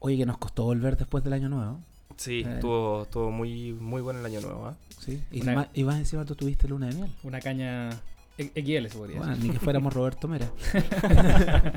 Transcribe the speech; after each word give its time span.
Oye, 0.00 0.16
que 0.16 0.26
nos 0.26 0.38
costó 0.38 0.64
volver 0.64 0.96
después 0.96 1.24
del 1.24 1.32
año 1.32 1.48
nuevo. 1.48 1.80
Sí, 2.16 2.40
Eh. 2.46 2.54
estuvo, 2.54 3.02
estuvo 3.02 3.30
muy, 3.30 3.72
muy 3.74 4.00
bueno 4.02 4.20
el 4.20 4.26
año 4.26 4.40
nuevo. 4.40 4.66
¿ah? 4.66 4.74
Sí. 5.00 5.22
Y, 5.30 5.42
Una- 5.42 5.54
más, 5.54 5.68
y 5.74 5.84
más 5.84 5.98
encima 5.98 6.24
tú 6.24 6.34
tuviste 6.34 6.68
luna 6.68 6.86
de 6.88 6.94
miel. 6.94 7.10
Una 7.22 7.40
caña 7.40 7.90
XL, 8.38 8.88
se 8.88 8.96
podría 8.98 9.18
Bueno, 9.18 9.34
decir. 9.34 9.46
ni 9.46 9.52
que 9.52 9.58
fuéramos 9.58 9.92
Roberto 9.94 10.28
Mera. 10.28 10.48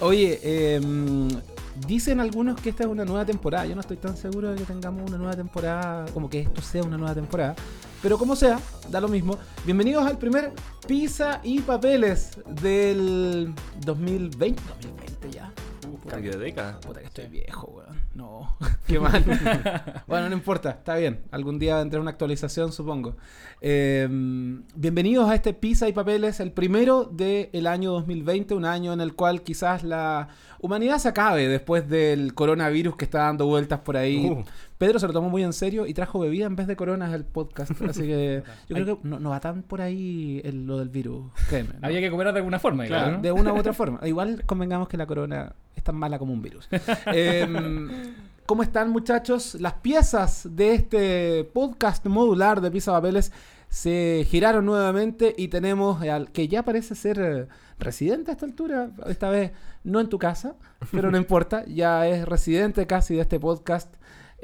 Oye, 0.00 0.74
em, 0.76 1.28
dicen 1.86 2.20
algunos 2.20 2.60
que 2.60 2.70
esta 2.70 2.84
es 2.84 2.88
una 2.90 3.04
nueva 3.04 3.24
temporada. 3.24 3.66
Yo 3.66 3.74
no 3.74 3.80
estoy 3.80 3.96
tan 3.96 4.16
seguro 4.16 4.50
de 4.50 4.56
que 4.58 4.64
tengamos 4.64 5.08
una 5.08 5.18
nueva 5.18 5.34
temporada, 5.34 6.06
como 6.12 6.28
que 6.28 6.40
esto 6.40 6.60
sea 6.62 6.82
una 6.82 6.96
nueva 6.98 7.14
temporada. 7.14 7.54
Pero 8.02 8.18
como 8.18 8.36
sea, 8.36 8.60
da 8.90 9.00
lo 9.00 9.08
mismo. 9.08 9.38
Bienvenidos 9.64 10.04
al 10.06 10.18
primer 10.18 10.52
Pizza 10.86 11.40
y 11.42 11.60
Papeles 11.60 12.38
del 12.60 13.54
2020. 13.84 14.62
2020 14.82 15.30
ya. 15.30 15.50
Puta 16.04 16.16
Cambio 16.16 16.32
que- 16.32 16.36
de 16.38 16.44
década. 16.44 16.80
Puta 16.80 17.00
que 17.00 17.06
estoy 17.06 17.26
viejo, 17.28 17.66
weón. 17.74 17.98
No, 18.14 18.56
qué 18.86 19.00
mal. 19.00 19.24
bueno, 20.06 20.28
no 20.28 20.34
importa, 20.34 20.70
está 20.70 20.96
bien. 20.96 21.22
Algún 21.30 21.58
día 21.58 21.78
vendrá 21.78 21.98
una 21.98 22.10
actualización, 22.10 22.72
supongo. 22.72 23.16
Eh, 23.62 24.06
bienvenidos 24.74 25.30
a 25.30 25.34
este 25.34 25.54
Pizza 25.54 25.88
y 25.88 25.94
Papeles, 25.94 26.40
el 26.40 26.52
primero 26.52 27.04
del 27.04 27.66
año 27.66 27.92
2020, 27.92 28.54
un 28.54 28.66
año 28.66 28.92
en 28.92 29.00
el 29.00 29.14
cual 29.14 29.40
quizás 29.42 29.82
la 29.82 30.28
humanidad 30.60 30.98
se 30.98 31.08
acabe 31.08 31.48
después 31.48 31.88
del 31.88 32.34
coronavirus 32.34 32.96
que 32.96 33.06
está 33.06 33.20
dando 33.20 33.46
vueltas 33.46 33.80
por 33.80 33.96
ahí. 33.96 34.26
Uh, 34.28 34.44
Pedro 34.84 34.98
se 34.98 35.06
lo 35.06 35.14
tomó 35.14 35.30
muy 35.30 35.42
en 35.42 35.54
serio 35.54 35.86
y 35.86 35.94
trajo 35.94 36.18
bebida 36.18 36.44
en 36.44 36.56
vez 36.56 36.66
de 36.66 36.76
coronas 36.76 37.10
al 37.14 37.24
podcast. 37.24 37.72
Así 37.88 38.02
que 38.02 38.42
yo 38.68 38.74
creo 38.76 39.00
que 39.00 39.08
no, 39.08 39.18
no 39.18 39.30
va 39.30 39.40
tan 39.40 39.62
por 39.62 39.80
ahí 39.80 40.42
el- 40.44 40.66
lo 40.66 40.78
del 40.78 40.90
virus. 40.90 41.32
créeme, 41.48 41.70
¿no? 41.80 41.86
Había 41.86 42.00
que 42.00 42.10
cooperar 42.10 42.34
de 42.34 42.40
alguna 42.40 42.58
forma, 42.58 42.84
Claro, 42.84 43.18
de 43.22 43.32
una 43.32 43.54
u 43.54 43.56
otra 43.58 43.72
forma. 43.80 43.98
Igual 44.06 44.42
convengamos 44.44 44.88
que 44.88 44.98
la 44.98 45.06
corona 45.06 45.54
es 45.74 45.82
tan 45.82 45.96
mala 45.96 46.18
como 46.18 46.34
un 46.34 46.42
virus. 46.42 46.68
Em, 47.06 47.88
¿Cómo 48.44 48.62
están 48.62 48.90
muchachos? 48.90 49.54
Las 49.58 49.72
piezas 49.74 50.46
de 50.50 50.74
este 50.74 51.44
podcast 51.54 52.04
modular 52.04 52.60
de 52.60 52.70
Pisa 52.70 52.92
Papeles 52.92 53.32
se 53.70 54.26
giraron 54.28 54.66
nuevamente 54.66 55.34
y 55.38 55.48
tenemos 55.48 56.02
al 56.02 56.30
que 56.30 56.46
ya 56.46 56.62
parece 56.62 56.94
ser 56.94 57.18
eh, 57.20 57.46
residente 57.78 58.30
a 58.30 58.34
esta 58.34 58.44
altura, 58.44 58.90
esta 59.06 59.30
vez 59.30 59.52
no 59.82 59.98
en 59.98 60.08
tu 60.10 60.18
casa, 60.18 60.54
pero 60.92 61.10
no 61.10 61.16
importa, 61.16 61.64
ya 61.66 62.06
es 62.06 62.26
residente 62.28 62.86
casi 62.86 63.14
de 63.14 63.22
este 63.22 63.40
podcast. 63.40 63.94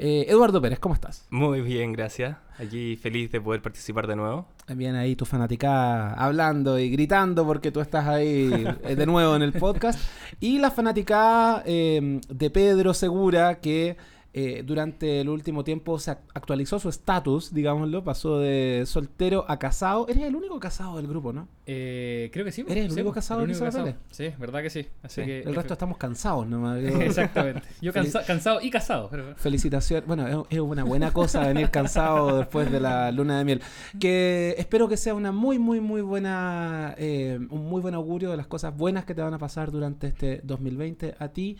Eh, 0.03 0.25
Eduardo 0.29 0.59
Pérez, 0.59 0.79
¿cómo 0.79 0.95
estás? 0.95 1.27
muy 1.29 1.61
bien, 1.61 1.93
gracias. 1.93 2.35
Aquí 2.57 2.95
feliz 2.95 3.31
de 3.31 3.39
poder 3.39 3.61
participar 3.61 4.07
de 4.07 4.15
nuevo. 4.15 4.47
Bien 4.75 4.95
ahí 4.95 5.15
tu 5.15 5.25
fanática 5.25 6.13
hablando 6.13 6.79
y 6.79 6.89
gritando 6.89 7.45
porque 7.45 7.71
tú 7.71 7.81
estás 7.81 8.07
ahí 8.07 8.51
eh, 8.83 8.95
de 8.95 9.05
nuevo 9.05 9.35
en 9.35 9.43
el 9.43 9.53
podcast. 9.53 9.99
Y 10.39 10.57
la 10.57 10.71
fanática 10.71 11.61
eh, 11.67 12.19
de 12.27 12.49
Pedro 12.49 12.95
Segura 12.95 13.59
que 13.59 13.95
eh, 14.33 14.63
durante 14.65 15.19
el 15.19 15.27
último 15.29 15.63
tiempo 15.65 15.99
se 15.99 16.11
ac- 16.11 16.19
actualizó 16.33 16.79
su 16.79 16.87
estatus, 16.87 17.53
digámoslo, 17.53 18.03
pasó 18.03 18.39
de 18.39 18.83
soltero 18.85 19.43
a 19.49 19.59
casado. 19.59 20.07
Eres 20.07 20.23
el 20.23 20.35
único 20.35 20.57
casado 20.59 20.95
del 20.97 21.07
grupo, 21.07 21.33
¿no? 21.33 21.49
Eh, 21.65 22.29
creo 22.31 22.45
que 22.45 22.51
sí. 22.53 22.61
¿Eres 22.67 22.85
el 22.85 22.91
sí, 22.91 22.95
único 23.01 23.11
casado 23.13 23.41
el 23.41 23.49
único 23.49 23.65
casado. 23.65 23.93
Sí, 24.09 24.29
verdad 24.39 24.61
que 24.61 24.69
sí. 24.69 24.87
Así 25.03 25.21
Sí. 25.21 25.27
que 25.27 25.39
El 25.41 25.53
resto 25.55 25.73
estamos 25.73 25.97
cansados 25.97 26.47
nomás. 26.47 26.81
Yo- 26.81 27.01
Exactamente. 27.01 27.61
Yo 27.81 27.91
cansa- 27.93 28.25
cansado 28.25 28.61
y 28.61 28.69
casado. 28.69 29.09
pero- 29.11 29.35
Felicitaciones. 29.35 30.07
Bueno, 30.07 30.25
es- 30.49 30.55
es 30.57 30.59
una 30.59 30.83
buena 30.85 31.11
cosa 31.11 31.45
venir 31.47 31.69
cansado 31.69 32.37
después 32.39 32.71
de 32.71 32.79
la 32.79 33.11
luna 33.11 33.37
de 33.37 33.43
miel. 33.45 33.61
Que 33.99 34.55
espero 34.57 34.87
que 34.87 34.95
sea 34.97 35.13
una 35.13 35.31
muy, 35.33 35.59
muy, 35.59 35.81
muy 35.81 36.01
buena, 36.01 36.95
eh, 36.97 37.37
un 37.49 37.67
muy 37.69 37.81
buen 37.81 37.95
augurio 37.95 38.31
de 38.31 38.37
las 38.37 38.47
cosas 38.47 38.75
buenas 38.77 39.03
que 39.03 39.13
te 39.13 39.21
van 39.21 39.33
a 39.33 39.37
pasar 39.39 39.71
durante 39.71 40.07
este 40.07 40.39
2020 40.43 41.15
a 41.19 41.27
ti 41.29 41.57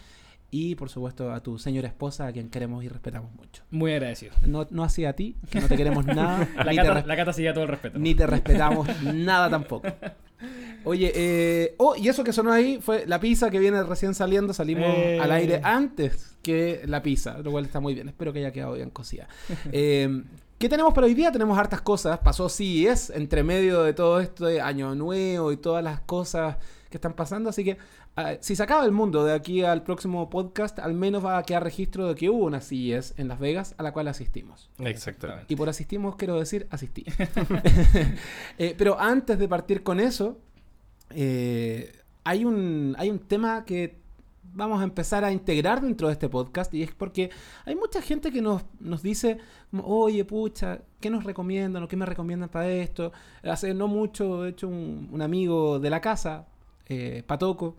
y, 0.51 0.75
por 0.75 0.89
supuesto, 0.89 1.31
a 1.33 1.41
tu 1.41 1.57
señora 1.57 1.87
esposa, 1.87 2.27
a 2.27 2.31
quien 2.33 2.49
queremos 2.49 2.83
y 2.83 2.89
respetamos 2.89 3.31
mucho. 3.33 3.63
Muy 3.71 3.93
agradecido. 3.93 4.33
No, 4.45 4.67
no 4.69 4.83
así 4.83 5.05
a 5.05 5.13
ti, 5.13 5.37
que 5.49 5.61
no 5.61 5.67
te 5.67 5.77
queremos 5.77 6.05
nada, 6.05 6.47
La 6.63 6.75
cata, 6.75 7.03
la 7.07 7.15
cata 7.15 7.31
sigue 7.33 7.51
todo 7.53 7.63
el 7.63 7.69
respeto. 7.69 7.97
ni 7.97 8.13
te 8.13 8.27
respetamos 8.27 8.87
nada 9.01 9.49
tampoco. 9.49 9.87
Oye, 10.83 11.11
eh, 11.15 11.75
oh, 11.77 11.95
y 11.95 12.07
eso 12.09 12.23
que 12.23 12.33
sonó 12.33 12.51
ahí 12.51 12.79
fue 12.81 13.05
la 13.05 13.19
pizza 13.19 13.49
que 13.51 13.59
viene 13.59 13.81
recién 13.83 14.13
saliendo. 14.15 14.53
Salimos 14.53 14.87
Eh. 14.97 15.19
al 15.21 15.31
aire 15.31 15.61
antes 15.63 16.35
que 16.41 16.81
la 16.85 17.01
pizza, 17.03 17.37
lo 17.37 17.51
cual 17.51 17.65
está 17.65 17.79
muy 17.79 17.93
bien. 17.93 18.09
Espero 18.09 18.33
que 18.33 18.39
haya 18.39 18.51
quedado 18.51 18.73
bien 18.73 18.89
cocida. 18.89 19.27
Eh, 19.71 20.23
¿Qué 20.57 20.69
tenemos 20.69 20.93
para 20.93 21.07
hoy 21.07 21.15
día? 21.15 21.31
Tenemos 21.31 21.57
hartas 21.57 21.81
cosas. 21.81 22.19
Pasó 22.19 22.47
CES 22.47 23.09
entre 23.15 23.41
medio 23.43 23.81
de 23.81 23.93
todo 23.93 24.19
esto 24.19 24.45
de 24.45 24.61
Año 24.61 24.93
Nuevo 24.93 25.51
y 25.51 25.57
todas 25.57 25.83
las 25.83 26.01
cosas 26.01 26.57
que 26.91 26.97
están 26.97 27.13
pasando. 27.13 27.49
Así 27.49 27.63
que 27.63 27.77
ah, 28.15 28.35
si 28.39 28.55
se 28.55 28.61
acaba 28.61 28.85
el 28.85 28.91
mundo 28.91 29.25
de 29.25 29.33
aquí 29.33 29.63
al 29.63 29.81
próximo 29.81 30.29
podcast, 30.29 30.77
al 30.77 30.93
menos 30.93 31.25
va 31.25 31.39
a 31.39 31.43
quedar 31.43 31.63
registro 31.63 32.07
de 32.07 32.15
que 32.15 32.29
hubo 32.29 32.45
una 32.45 32.61
CES 32.61 33.15
en 33.17 33.27
Las 33.27 33.39
Vegas 33.39 33.73
a 33.79 33.83
la 33.83 33.93
cual 33.93 34.07
asistimos. 34.07 34.69
Exactamente. 34.77 35.45
Y 35.47 35.55
por 35.55 35.69
asistimos 35.69 36.15
quiero 36.15 36.37
decir 36.37 36.67
asistí. 36.69 37.05
Eh, 38.57 38.75
pero 38.77 38.99
antes 38.99 39.39
de 39.39 39.47
partir 39.47 39.81
con 39.81 39.99
eso, 39.99 40.37
eh, 41.11 41.91
hay, 42.23 42.45
un, 42.45 42.95
hay 42.97 43.09
un 43.09 43.19
tema 43.19 43.63
que 43.65 44.01
vamos 44.53 44.81
a 44.81 44.83
empezar 44.83 45.23
a 45.23 45.31
integrar 45.31 45.81
dentro 45.81 46.07
de 46.07 46.13
este 46.13 46.29
podcast 46.29 46.73
y 46.73 46.83
es 46.83 46.93
porque 46.93 47.29
hay 47.65 47.75
mucha 47.75 48.01
gente 48.01 48.31
que 48.31 48.41
nos, 48.41 48.63
nos 48.79 49.01
dice, 49.01 49.37
oye, 49.83 50.25
pucha, 50.25 50.81
¿qué 50.99 51.09
nos 51.09 51.23
recomiendan 51.23 51.83
o 51.83 51.87
qué 51.87 51.95
me 51.95 52.05
recomiendan 52.05 52.49
para 52.49 52.69
esto? 52.69 53.11
Hace 53.43 53.73
no 53.73 53.87
mucho, 53.87 54.43
de 54.43 54.49
hecho, 54.49 54.67
un, 54.67 55.09
un 55.11 55.21
amigo 55.21 55.79
de 55.79 55.89
la 55.89 56.01
casa, 56.01 56.47
eh, 56.87 57.23
Patoco, 57.25 57.75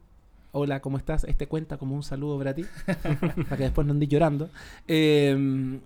hola, 0.52 0.80
¿cómo 0.80 0.98
estás? 0.98 1.24
Este 1.24 1.46
cuenta 1.46 1.76
como 1.78 1.94
un 1.94 2.02
saludo 2.02 2.38
para 2.38 2.54
ti, 2.54 2.64
para 3.02 3.56
que 3.56 3.62
después 3.64 3.86
no 3.86 3.92
andes 3.92 4.08
llorando. 4.08 4.50
Eh, 4.88 5.78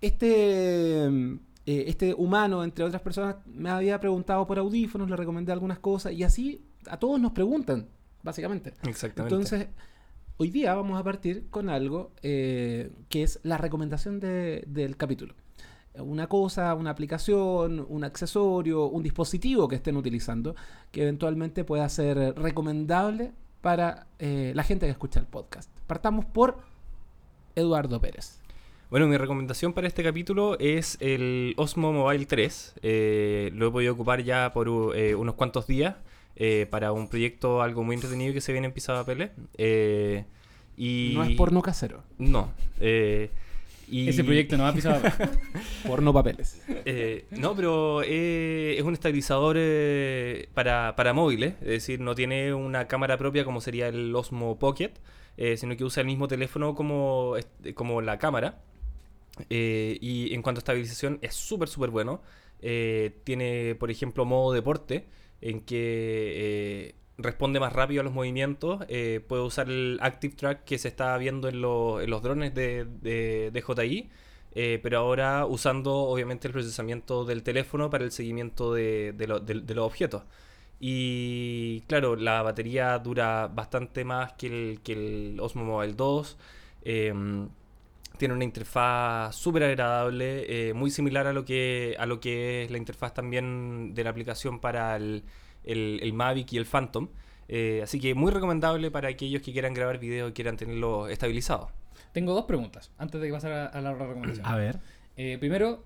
este, 0.00 1.04
eh, 1.06 1.34
este 1.66 2.14
humano, 2.14 2.64
entre 2.64 2.84
otras 2.84 3.02
personas, 3.02 3.36
me 3.46 3.70
había 3.70 4.00
preguntado 4.00 4.46
por 4.46 4.58
audífonos, 4.58 5.08
le 5.08 5.16
recomendé 5.16 5.52
algunas 5.52 5.78
cosas 5.78 6.12
y 6.12 6.22
así 6.24 6.60
a 6.88 6.96
todos 6.98 7.20
nos 7.20 7.32
preguntan, 7.32 7.86
básicamente. 8.22 8.72
Exactamente. 8.84 9.34
Entonces, 9.34 9.68
hoy 10.38 10.50
día 10.50 10.74
vamos 10.74 10.98
a 10.98 11.04
partir 11.04 11.46
con 11.50 11.68
algo 11.68 12.10
eh, 12.22 12.90
que 13.08 13.22
es 13.22 13.38
la 13.44 13.58
recomendación 13.58 14.18
de- 14.18 14.64
del 14.66 14.96
capítulo. 14.96 15.34
Una 15.94 16.26
cosa, 16.26 16.74
una 16.74 16.90
aplicación, 16.90 17.84
un 17.88 18.04
accesorio, 18.04 18.86
un 18.86 19.02
dispositivo 19.02 19.68
que 19.68 19.76
estén 19.76 19.96
utilizando 19.96 20.56
que 20.90 21.02
eventualmente 21.02 21.64
pueda 21.64 21.86
ser 21.90 22.34
recomendable 22.38 23.32
para 23.60 24.06
eh, 24.18 24.52
la 24.54 24.62
gente 24.64 24.86
que 24.86 24.92
escucha 24.92 25.20
el 25.20 25.26
podcast. 25.26 25.70
Partamos 25.86 26.24
por 26.24 26.56
Eduardo 27.54 28.00
Pérez. 28.00 28.40
Bueno, 28.90 29.06
mi 29.06 29.16
recomendación 29.18 29.72
para 29.74 29.86
este 29.86 30.02
capítulo 30.02 30.58
es 30.58 30.96
el 31.00 31.54
Osmo 31.58 31.92
Mobile 31.92 32.24
3. 32.26 32.74
Eh, 32.82 33.50
lo 33.54 33.68
he 33.68 33.70
podido 33.70 33.92
ocupar 33.92 34.22
ya 34.22 34.50
por 34.54 34.68
eh, 34.96 35.14
unos 35.14 35.34
cuantos 35.34 35.66
días 35.66 35.96
para 36.70 36.90
un 36.92 37.06
proyecto 37.08 37.62
algo 37.62 37.84
muy 37.84 37.94
entretenido 37.94 38.32
que 38.34 38.40
se 38.40 38.50
viene 38.52 38.66
en 38.66 38.72
Pisa 38.72 38.94
Papeles. 38.94 39.30
Eh, 39.58 40.24
y 40.76 41.12
No 41.14 41.22
es 41.24 41.36
porno 41.36 41.60
casero, 41.62 42.02
No. 42.18 42.50
eh, 42.80 43.30
y- 43.92 44.08
Ese 44.08 44.24
proyecto 44.24 44.56
no 44.56 44.62
va 44.64 44.70
a 44.70 44.74
pisar. 44.74 45.30
porno 45.86 46.12
papeles. 46.12 46.60
Eh, 46.84 47.26
no, 47.30 47.54
pero 47.54 48.02
eh, 48.04 48.74
es 48.78 48.82
un 48.84 48.94
estabilizador 48.94 49.56
eh, 49.58 50.48
para, 50.54 50.96
para 50.96 51.12
móviles, 51.12 51.54
es 51.60 51.68
decir, 51.68 52.00
no 52.00 52.14
tiene 52.14 52.54
una 52.54 52.88
cámara 52.88 53.16
propia 53.18 53.44
como 53.44 53.60
sería 53.60 53.88
el 53.88 54.14
Osmo 54.14 54.58
Pocket, 54.58 54.92
eh, 55.36 55.56
sino 55.56 55.76
que 55.76 55.84
usa 55.84 56.00
el 56.00 56.06
mismo 56.06 56.26
teléfono 56.28 56.74
como, 56.74 57.34
como 57.74 58.00
la 58.00 58.18
cámara. 58.18 58.62
Eh, 59.50 59.96
y 60.00 60.34
en 60.34 60.42
cuanto 60.42 60.58
a 60.58 60.60
estabilización 60.60 61.18
es 61.22 61.34
súper, 61.34 61.68
súper 61.68 61.90
bueno. 61.90 62.22
Eh, 62.60 63.18
tiene, 63.24 63.74
por 63.74 63.90
ejemplo, 63.90 64.24
modo 64.24 64.52
deporte, 64.52 65.06
en 65.40 65.60
que 65.60 66.32
eh, 66.36 66.94
responde 67.18 67.60
más 67.60 67.72
rápido 67.72 68.00
a 68.00 68.04
los 68.04 68.12
movimientos. 68.12 68.84
Eh, 68.88 69.20
puede 69.26 69.42
usar 69.42 69.68
el 69.68 69.98
Active 70.02 70.34
Track 70.36 70.64
que 70.64 70.78
se 70.78 70.88
está 70.88 71.16
viendo 71.18 71.48
en, 71.48 71.60
lo- 71.60 72.00
en 72.00 72.10
los 72.10 72.22
drones 72.22 72.54
de, 72.54 72.84
de, 73.02 73.50
DJI. 73.52 74.10
eh, 74.54 74.80
pero 74.82 74.98
ahora 74.98 75.46
usando 75.46 75.94
obviamente 75.94 76.46
el 76.48 76.52
procesamiento 76.52 77.24
del 77.24 77.42
teléfono 77.42 77.88
para 77.90 78.04
el 78.04 78.12
seguimiento 78.12 78.74
de- 78.74 79.12
de 79.14 79.74
los 79.74 79.84
objetos. 79.86 80.22
Y 80.80 81.82
claro, 81.86 82.16
la 82.16 82.42
batería 82.42 82.98
dura 82.98 83.46
bastante 83.48 84.04
más 84.04 84.32
que 84.34 84.46
el, 84.48 84.80
que 84.82 84.92
el 85.34 85.40
Osmo 85.40 85.64
Mobile 85.64 85.94
2. 85.94 86.36
em, 86.84 87.48
tiene 88.18 88.34
una 88.34 88.44
interfaz 88.44 89.34
súper 89.36 89.64
agradable, 89.64 90.68
eh, 90.70 90.74
muy 90.74 90.90
similar 90.90 91.26
a 91.26 91.32
lo, 91.32 91.44
que, 91.44 91.96
a 91.98 92.06
lo 92.06 92.20
que 92.20 92.64
es 92.64 92.70
la 92.70 92.78
interfaz 92.78 93.14
también 93.14 93.94
de 93.94 94.04
la 94.04 94.10
aplicación 94.10 94.60
para 94.60 94.96
el, 94.96 95.24
el- 95.64 96.00
el 96.02 96.12
Mavic 96.12 96.52
y 96.52 96.56
el 96.58 96.66
Phantom. 96.66 97.08
Eh, 97.48 97.80
así 97.82 98.00
que 98.00 98.14
muy 98.14 98.30
recomendable 98.30 98.90
para 98.90 99.08
aquellos 99.08 99.42
que 99.42 99.52
quieran 99.52 99.74
grabar 99.74 99.98
video 99.98 100.28
y 100.28 100.32
quieran 100.32 100.56
tenerlo 100.56 101.08
estabilizado. 101.08 101.70
Tengo 102.12 102.34
dos 102.34 102.44
preguntas 102.46 102.90
antes 102.98 103.20
de 103.20 103.30
pasar 103.30 103.52
a, 103.52 103.66
a 103.66 103.80
la 103.80 103.92
recomendación. 103.94 104.46
A 104.46 104.56
ver. 104.56 104.78
Eh, 105.16 105.36
primero, 105.38 105.84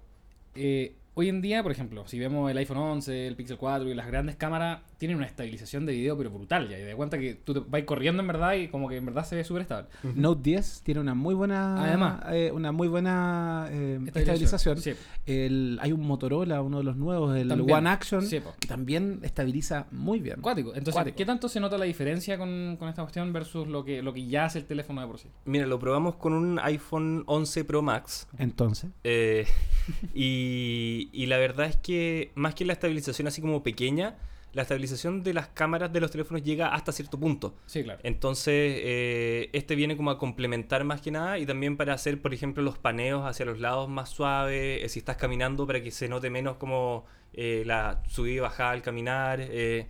eh, 0.55 0.95
hoy 1.19 1.31
en 1.31 1.41
día, 1.41 1.63
por 1.63 1.73
ejemplo, 1.73 2.07
si 2.07 2.19
vemos 2.19 2.51
el 2.51 2.59
iPhone 2.59 2.77
11, 2.77 3.27
el 3.27 3.37
Pixel 3.37 3.57
4 3.57 3.89
y 3.91 3.95
las 3.95 4.07
grandes 4.07 4.37
cámaras, 4.37 4.81
tienen 4.99 5.17
una 5.17 5.27
estabilización 5.27 5.87
de 5.87 5.95
video 5.95 6.17
pero 6.17 6.31
brutal 6.31 6.69
ya. 6.69 6.79
Y 6.79 6.83
de 6.83 6.95
cuenta 6.95 7.19
que 7.19 7.35
tú 7.35 7.55
te 7.55 7.61
vas 7.61 7.83
corriendo 7.85 8.21
en 8.21 8.27
verdad 8.29 8.53
y 8.55 8.69
como 8.69 8.87
que 8.89 8.99
en 8.99 9.07
verdad 9.07 9.25
se 9.25 9.35
ve 9.35 9.43
súper 9.43 9.63
estable. 9.63 9.89
Note 10.15 10.43
10 10.43 10.83
tiene 10.83 11.01
una 11.01 11.15
muy 11.15 11.35
buena 11.35 11.83
Además. 11.83 12.23
eh, 12.31 12.51
una 12.53 12.71
muy 12.71 12.87
buena 12.89 13.67
eh, 13.71 13.99
estabilización. 14.15 14.79
Sí, 14.79 14.93
El, 15.25 15.79
hay 15.81 15.93
un 15.93 16.03
Motorola, 16.03 16.61
uno 16.61 16.79
de 16.79 16.85
los 16.85 16.97
nuevos, 16.97 17.35
el 17.35 17.49
También. 17.49 17.79
One 17.79 17.89
Action, 17.89 18.23
Sí, 18.23 18.41
que 18.61 18.69
también 18.69 19.21
estabiliza 19.23 19.87
muy 19.91 20.21
bien. 20.21 20.43
Cuático. 20.43 20.69
Entonces, 20.71 20.95
Cuático. 20.95 21.17
¿qué 21.17 21.25
tanto 21.25 21.49
se 21.49 21.61
nota 21.61 21.79
la 21.79 21.87
diferencia 21.87 22.37
con, 22.37 22.77
con 22.79 22.91
esta 22.91 23.01
cuestión 23.03 23.33
versus 23.33 23.67
lo 23.67 23.85
que, 23.87 24.03
lo 24.03 24.13
que 24.13 24.27
ya 24.27 24.45
hace 24.45 24.59
el 24.59 24.67
teléfono 24.67 25.01
de 25.01 25.07
por 25.07 25.19
sí? 25.19 25.29
Mira, 25.47 25.67
lo 25.67 25.79
probamos 25.79 26.17
con 26.17 26.35
un 26.35 26.59
iPhone 26.59 27.25
11 27.27 27.65
Pro 27.65 27.81
Max. 27.81 28.29
Entonces, 28.37 28.91
eh, 29.03 29.47
y, 30.15 31.06
y 31.13 31.27
la 31.27 31.39
verdad 31.39 31.67
es 31.67 31.77
que 31.77 32.31
más 32.35 32.55
que 32.55 32.65
la 32.65 32.73
estabilización 32.73 33.29
así 33.29 33.41
como 33.41 33.63
pequeña, 33.63 34.17
la 34.53 34.63
estabilización 34.63 35.23
de 35.23 35.35
las 35.35 35.49
cámaras 35.49 35.93
de 35.93 36.01
los 36.01 36.11
teléfonos 36.11 36.43
llega 36.43 36.69
hasta 36.69 36.91
cierto 36.91 37.19
punto. 37.21 37.55
Sí, 37.67 37.83
claro. 37.85 38.01
Entonces, 38.03 38.55
eh, 38.83 39.51
este 39.53 39.75
viene 39.75 39.97
como 39.99 40.11
a 40.11 40.19
complementar 40.19 40.83
más 40.85 41.03
que 41.03 41.11
nada 41.11 41.39
y 41.39 41.45
también 41.45 41.77
para 41.77 41.93
hacer, 41.93 42.23
por 42.23 42.33
ejemplo, 42.33 42.63
los 42.63 42.79
paneos 42.79 43.27
hacia 43.27 43.45
los 43.45 43.61
lados 43.61 43.89
más 43.89 44.09
suaves, 44.09 44.83
eh, 44.83 44.89
si 44.89 45.01
estás 45.01 45.17
caminando 45.17 45.67
para 45.67 45.83
que 45.83 45.91
se 45.91 46.09
note 46.09 46.31
menos 46.31 46.57
como 46.57 47.05
eh, 47.35 47.65
la 47.67 48.03
subida 48.09 48.33
y 48.35 48.39
bajada 48.39 48.71
al 48.71 48.81
caminar, 48.83 49.41
eh, 49.43 49.89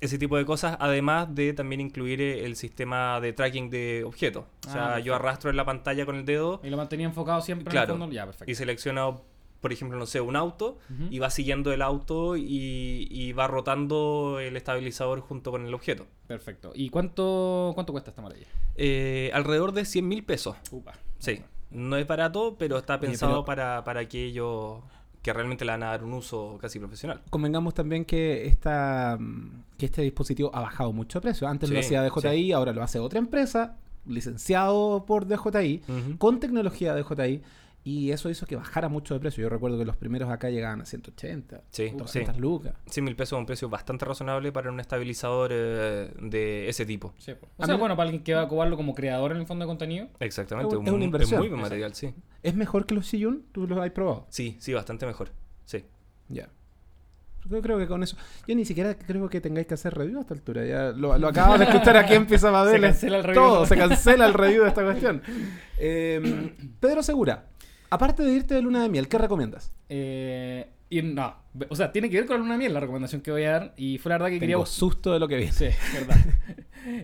ese 0.00 0.16
tipo 0.18 0.36
de 0.36 0.44
cosas, 0.44 0.76
además 0.80 1.32
de 1.34 1.52
también 1.52 1.80
incluir 1.80 2.20
eh, 2.20 2.44
el 2.44 2.54
sistema 2.56 3.20
de 3.20 3.32
tracking 3.32 3.68
de 3.70 4.02
objetos. 4.04 4.44
O 4.44 4.48
Ah, 4.68 4.72
sea, 4.72 4.82
yo 4.82 5.12
perfecto. 5.12 5.14
arrastro 5.14 5.50
en 5.50 5.56
la 5.56 5.64
pantalla 5.64 6.04
con 6.06 6.14
el 6.16 6.24
dedo 6.24 6.60
Y 6.64 6.70
lo 6.70 6.76
mantenía 6.76 7.06
enfocado 7.06 7.40
siempre 7.42 7.68
Claro. 7.70 7.94
en 7.94 7.96
el 7.96 8.00
fondo. 8.02 8.14
Ya, 8.14 8.24
perfecto. 8.26 8.50
y 8.50 8.54
selecciono, 8.54 9.22
por 9.60 9.72
ejemplo, 9.72 9.98
no 9.98 10.06
sé, 10.06 10.20
un 10.20 10.36
auto 10.36 10.78
y 11.10 11.18
va 11.18 11.30
siguiendo 11.30 11.72
el 11.72 11.82
auto 11.82 12.36
y, 12.36 13.08
y 13.10 13.32
va 13.32 13.46
rotando 13.48 14.38
el 14.40 14.56
estabilizador 14.56 15.20
junto 15.20 15.50
con 15.50 15.66
el 15.66 15.74
objeto. 15.74 16.06
Perfecto. 16.26 16.72
¿Y 16.74 16.90
cuánto, 16.90 17.72
cuánto 17.74 17.92
cuesta 17.92 18.10
esta 18.10 18.22
maravilla? 18.22 18.46
Eh, 18.76 19.30
alrededor 19.34 19.72
de 19.72 19.84
100 19.84 20.06
mil 20.06 20.22
pesos. 20.24 20.56
Upa. 20.70 20.92
Sí, 21.18 21.40
no 21.70 21.96
es 21.96 22.06
barato, 22.06 22.56
pero 22.58 22.78
está 22.78 22.94
Oye, 22.94 23.08
pensado 23.08 23.32
pero- 23.32 23.44
para, 23.44 23.84
para 23.84 24.00
aquellos 24.00 24.78
que 25.22 25.32
realmente 25.32 25.64
le 25.64 25.72
van 25.72 25.82
a 25.82 25.86
dar 25.86 26.04
un 26.04 26.12
uso 26.14 26.56
casi 26.60 26.78
profesional. 26.78 27.20
convengamos 27.28 27.74
también 27.74 28.04
que 28.04 28.46
esta 28.46 29.18
que 29.76 29.86
este 29.86 30.02
dispositivo 30.02 30.50
ha 30.54 30.60
bajado 30.60 30.92
mucho 30.92 31.18
de 31.18 31.22
precio. 31.22 31.48
Antes 31.48 31.68
lo 31.70 31.80
hacía 31.80 32.02
DJI, 32.04 32.52
ahora 32.52 32.72
lo 32.72 32.82
hace 32.84 32.98
otra 33.00 33.18
empresa, 33.18 33.76
licenciado 34.06 35.04
por 35.06 35.26
DJI, 35.26 35.82
con 36.18 36.40
tecnología 36.40 36.94
DJI, 36.94 37.42
y 37.90 38.12
eso 38.12 38.28
hizo 38.28 38.44
que 38.44 38.56
bajara 38.56 38.88
mucho 38.88 39.14
de 39.14 39.20
precio. 39.20 39.42
Yo 39.42 39.48
recuerdo 39.48 39.78
que 39.78 39.84
los 39.84 39.96
primeros 39.96 40.28
acá 40.30 40.50
llegaban 40.50 40.80
a 40.80 40.84
180, 40.84 41.62
Sí, 41.70 41.90
200 41.96 42.34
sí. 42.34 42.40
lucas. 42.40 42.74
100 42.86 43.04
mil 43.04 43.16
pesos 43.16 43.36
es 43.36 43.40
un 43.40 43.46
precio 43.46 43.68
bastante 43.68 44.04
razonable 44.04 44.52
para 44.52 44.70
un 44.70 44.78
estabilizador 44.80 45.50
eh, 45.52 46.12
de 46.20 46.68
ese 46.68 46.84
tipo. 46.84 47.14
Sí. 47.18 47.30
A 47.32 47.36
O 47.56 47.64
sea, 47.66 47.74
mí- 47.76 47.80
bueno, 47.80 47.96
para 47.96 48.08
alguien 48.08 48.22
que 48.22 48.34
va 48.34 48.42
a 48.42 48.48
cobrarlo 48.48 48.76
como 48.76 48.94
creador 48.94 49.32
en 49.32 49.38
el 49.38 49.46
fondo 49.46 49.64
de 49.64 49.68
contenido. 49.68 50.08
Exactamente, 50.20 50.74
Es 50.74 50.80
un- 50.80 50.86
es 50.86 50.92
una 50.92 51.04
inversión. 51.04 51.40
muy 51.40 51.48
buen 51.48 51.60
material, 51.62 51.94
sí. 51.94 52.12
¿Es 52.42 52.54
mejor 52.54 52.84
que 52.86 52.94
los 52.94 53.06
Sillun? 53.06 53.46
¿Tú 53.52 53.66
los 53.66 53.78
has 53.78 53.90
probado? 53.90 54.26
Sí, 54.28 54.56
sí, 54.60 54.74
bastante 54.74 55.06
mejor. 55.06 55.30
Sí. 55.64 55.84
Ya. 56.28 56.48
Yo 57.48 57.62
creo 57.62 57.78
que 57.78 57.86
con 57.86 58.02
eso. 58.02 58.14
Yo 58.46 58.54
ni 58.54 58.66
siquiera 58.66 58.98
creo 58.98 59.30
que 59.30 59.40
tengáis 59.40 59.66
que 59.66 59.72
hacer 59.72 59.94
review 59.94 60.18
a 60.18 60.20
esta 60.20 60.34
altura. 60.34 60.66
Ya 60.66 60.90
lo, 60.90 61.16
lo 61.16 61.28
acabo 61.28 61.56
de 61.56 61.64
escuchar 61.64 61.96
aquí 61.96 62.12
en 62.12 62.26
Pizza 62.26 62.50
Se 62.70 62.78
cancela 62.80 63.16
el 63.16 63.24
review. 63.24 63.42
Todo, 63.42 63.64
se 63.64 63.76
cancela 63.76 64.26
el 64.26 64.34
review 64.34 64.62
de 64.64 64.68
esta 64.68 64.84
cuestión. 64.84 65.22
Eh, 65.78 66.54
Pedro 66.80 67.02
Segura, 67.02 67.46
aparte 67.90 68.22
de 68.22 68.32
irte 68.32 68.54
de 68.54 68.62
luna 68.62 68.82
de 68.82 68.88
miel, 68.88 69.08
¿qué 69.08 69.18
recomiendas? 69.18 69.72
Eh, 69.88 70.66
y 70.90 71.02
no, 71.02 71.34
o 71.68 71.76
sea, 71.76 71.92
tiene 71.92 72.08
que 72.08 72.16
ver 72.16 72.26
con 72.26 72.36
la 72.36 72.40
luna 72.40 72.52
de 72.54 72.58
miel 72.58 72.74
la 72.74 72.80
recomendación 72.80 73.20
que 73.20 73.30
voy 73.30 73.44
a 73.44 73.52
dar. 73.52 73.74
Y 73.76 73.98
fue 73.98 74.10
la 74.10 74.16
verdad 74.16 74.28
que 74.28 74.40
quería 74.40 74.54
Tengo 74.54 74.66
susto 74.66 75.12
de 75.12 75.20
lo 75.20 75.28
que 75.28 75.36
viene. 75.36 75.52
Sí, 75.52 75.68
verdad. 75.94 76.16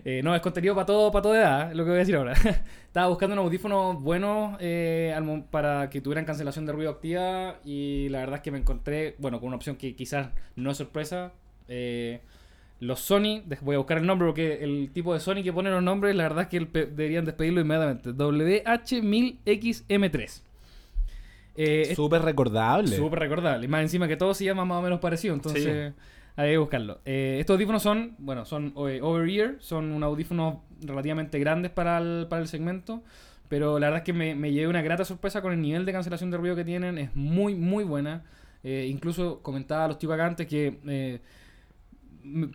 Eh, 0.03 0.21
no, 0.23 0.33
es 0.33 0.41
contenido 0.41 0.73
para 0.73 0.87
todo, 0.87 1.11
para 1.11 1.21
toda 1.21 1.37
edad, 1.37 1.71
lo 1.73 1.83
que 1.83 1.91
voy 1.91 1.97
a 1.97 1.99
decir 1.99 2.15
ahora. 2.15 2.33
Estaba 2.87 3.07
buscando 3.07 3.33
unos 3.33 3.45
audífonos 3.45 4.01
buenos 4.01 4.57
eh, 4.59 5.13
para 5.51 5.91
que 5.91 6.01
tuvieran 6.01 6.25
cancelación 6.25 6.65
de 6.65 6.71
ruido 6.71 6.89
activa 6.89 7.59
y 7.63 8.09
la 8.09 8.19
verdad 8.19 8.37
es 8.37 8.41
que 8.41 8.51
me 8.51 8.57
encontré, 8.57 9.15
bueno, 9.19 9.39
con 9.39 9.47
una 9.47 9.57
opción 9.57 9.75
que 9.75 9.95
quizás 9.95 10.29
no 10.55 10.71
es 10.71 10.77
sorpresa. 10.77 11.33
eh, 11.67 12.21
los 12.79 12.99
Sony, 12.99 13.43
voy 13.61 13.75
a 13.75 13.77
buscar 13.77 13.99
el 13.99 14.07
nombre 14.07 14.25
porque 14.27 14.63
el 14.63 14.89
tipo 14.91 15.13
de 15.13 15.19
Sony 15.19 15.43
que 15.43 15.53
pone 15.53 15.69
los 15.69 15.83
nombres, 15.83 16.15
la 16.15 16.23
verdad 16.23 16.43
es 16.43 16.49
que 16.49 16.61
deberían 16.61 17.25
despedirlo 17.25 17.61
inmediatamente. 17.61 18.09
WH1000X-M3. 18.11 20.41
Eh, 21.55 21.93
Súper 21.95 22.21
recordable. 22.21 22.95
Súper 22.95 23.19
recordable. 23.19 23.65
Y 23.65 23.67
más 23.67 23.81
encima 23.81 24.07
que 24.07 24.17
todo 24.17 24.33
se 24.33 24.45
llama 24.45 24.65
más 24.65 24.79
o 24.79 24.81
menos 24.81 24.99
parecido. 24.99 25.33
Entonces, 25.33 25.93
hay 26.35 26.51
que 26.51 26.57
buscarlo. 26.57 26.99
Eh, 27.05 27.37
estos 27.39 27.55
audífonos 27.55 27.81
son, 27.81 28.15
bueno, 28.17 28.45
son 28.45 28.73
eh, 28.89 28.99
over-ear. 29.01 29.55
Son 29.59 29.91
unos 29.91 30.07
audífonos 30.07 30.57
relativamente 30.81 31.39
grandes 31.39 31.71
para 31.71 31.97
el, 31.97 32.27
para 32.29 32.41
el 32.41 32.47
segmento. 32.47 33.03
Pero 33.47 33.79
la 33.79 33.87
verdad 33.87 33.99
es 33.99 34.05
que 34.05 34.13
me, 34.13 34.35
me 34.35 34.51
llevé 34.51 34.67
una 34.67 34.81
grata 34.81 35.05
sorpresa 35.05 35.41
con 35.41 35.53
el 35.53 35.61
nivel 35.61 35.85
de 35.85 35.91
cancelación 35.91 36.31
de 36.31 36.37
ruido 36.37 36.55
que 36.55 36.65
tienen. 36.65 36.97
Es 36.97 37.15
muy, 37.15 37.55
muy 37.55 37.83
buena. 37.83 38.23
Eh, 38.63 38.87
incluso 38.89 39.41
comentaba 39.41 39.85
a 39.85 39.87
los 39.87 39.99
tipos 39.99 40.15
acá 40.15 40.25
antes 40.25 40.47
que 40.47 41.21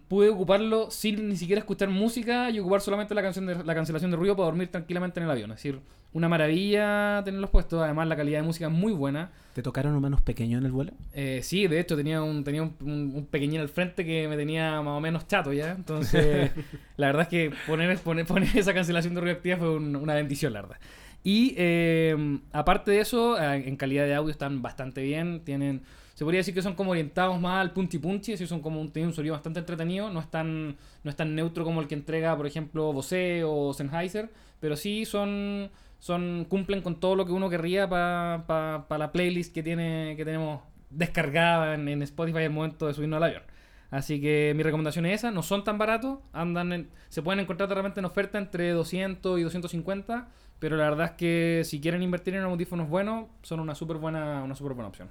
pude 0.08 0.28
ocuparlo 0.28 0.90
sin 0.90 1.28
ni 1.28 1.36
siquiera 1.36 1.60
escuchar 1.60 1.88
música 1.88 2.50
y 2.50 2.58
ocupar 2.58 2.80
solamente 2.80 3.14
la, 3.14 3.22
canción 3.22 3.46
de, 3.46 3.62
la 3.64 3.74
cancelación 3.74 4.10
de 4.10 4.16
ruido 4.16 4.36
para 4.36 4.46
dormir 4.46 4.68
tranquilamente 4.68 5.20
en 5.20 5.24
el 5.24 5.30
avión. 5.30 5.50
Es 5.52 5.56
decir, 5.58 5.80
una 6.12 6.28
maravilla 6.28 7.22
tenerlos 7.24 7.50
puestos. 7.50 7.82
Además, 7.82 8.08
la 8.08 8.16
calidad 8.16 8.40
de 8.40 8.46
música 8.46 8.66
es 8.66 8.72
muy 8.72 8.92
buena. 8.92 9.30
¿Te 9.54 9.62
tocaron 9.62 9.94
humanos 9.94 10.20
pequeños 10.22 10.60
en 10.60 10.66
el 10.66 10.72
vuelo? 10.72 10.92
Eh, 11.14 11.40
sí, 11.42 11.66
de 11.66 11.80
hecho 11.80 11.96
tenía 11.96 12.22
un 12.22 12.42
tenía 12.44 12.62
un, 12.62 12.74
un- 12.80 13.12
un 13.14 13.26
pequeñín 13.26 13.60
al 13.60 13.68
frente 13.68 14.04
que 14.04 14.26
me 14.28 14.36
tenía 14.36 14.80
más 14.82 14.96
o 14.96 15.00
menos 15.00 15.26
chato 15.28 15.52
ya. 15.52 15.72
Entonces, 15.72 16.50
la 16.96 17.06
verdad 17.06 17.22
es 17.22 17.28
que 17.28 17.52
poner, 17.66 17.96
poner, 17.98 18.26
poner 18.26 18.56
esa 18.56 18.74
cancelación 18.74 19.14
de 19.14 19.20
ruido 19.20 19.36
activa 19.36 19.56
fue 19.56 19.76
un- 19.76 19.96
una 19.96 20.14
bendición, 20.14 20.52
la 20.52 20.62
verdad. 20.62 20.76
Y 21.22 21.54
eh, 21.58 22.38
aparte 22.52 22.90
de 22.92 23.00
eso, 23.00 23.38
eh, 23.40 23.68
en 23.68 23.76
calidad 23.76 24.06
de 24.06 24.14
audio 24.14 24.30
están 24.30 24.62
bastante 24.62 25.02
bien. 25.02 25.40
Tienen, 25.44 25.82
se 26.20 26.24
podría 26.24 26.40
decir 26.40 26.52
que 26.52 26.60
son 26.60 26.74
como 26.74 26.90
orientados 26.90 27.40
más 27.40 27.62
al 27.62 27.72
punchi, 27.72 27.96
es 27.96 28.26
decir, 28.38 28.46
son 28.46 28.60
como 28.60 28.78
un, 28.78 28.92
tienen 28.92 29.08
un 29.08 29.14
sonido 29.14 29.32
bastante 29.32 29.58
entretenido. 29.58 30.10
No 30.10 30.20
es 30.20 30.30
tan, 30.30 30.76
no 31.02 31.08
es 31.10 31.16
tan 31.16 31.34
neutro 31.34 31.64
como 31.64 31.80
el 31.80 31.88
que 31.88 31.94
entrega, 31.94 32.36
por 32.36 32.46
ejemplo, 32.46 32.92
Bose 32.92 33.42
o 33.42 33.72
Sennheiser, 33.72 34.30
pero 34.60 34.76
sí 34.76 35.06
son 35.06 35.70
son 35.98 36.44
cumplen 36.46 36.82
con 36.82 37.00
todo 37.00 37.14
lo 37.16 37.24
que 37.24 37.32
uno 37.32 37.48
querría 37.48 37.88
para 37.88 38.84
la 38.98 39.12
playlist 39.12 39.54
que 39.54 39.62
tiene 39.62 40.12
que 40.18 40.26
tenemos 40.26 40.60
descargada 40.90 41.74
en, 41.74 41.88
en 41.88 42.02
Spotify 42.02 42.40
al 42.44 42.50
momento 42.50 42.86
de 42.86 42.92
subirnos 42.92 43.16
al 43.16 43.22
avión. 43.24 43.42
Así 43.90 44.20
que 44.20 44.52
mi 44.54 44.62
recomendación 44.62 45.06
es 45.06 45.20
esa, 45.20 45.30
no 45.30 45.42
son 45.42 45.64
tan 45.64 45.78
baratos, 45.78 46.18
andan 46.34 46.72
en- 46.74 46.90
se 47.08 47.22
pueden 47.22 47.40
encontrar 47.40 47.68
de 47.70 47.74
repente 47.76 48.00
en 48.00 48.04
oferta 48.04 48.36
entre 48.38 48.70
200 48.72 49.38
y 49.40 49.42
250, 49.42 50.28
pero 50.58 50.76
la 50.76 50.84
verdad 50.84 51.06
es 51.06 51.12
que 51.12 51.62
si 51.64 51.80
quieren 51.80 52.02
invertir 52.02 52.34
en 52.34 52.42
audífonos 52.42 52.90
buenos, 52.90 53.28
son 53.42 53.60
una 53.60 53.74
súper 53.74 53.96
buena, 53.96 54.42
una 54.44 54.54
súper 54.54 54.74
buena 54.74 54.88
opción. 54.88 55.08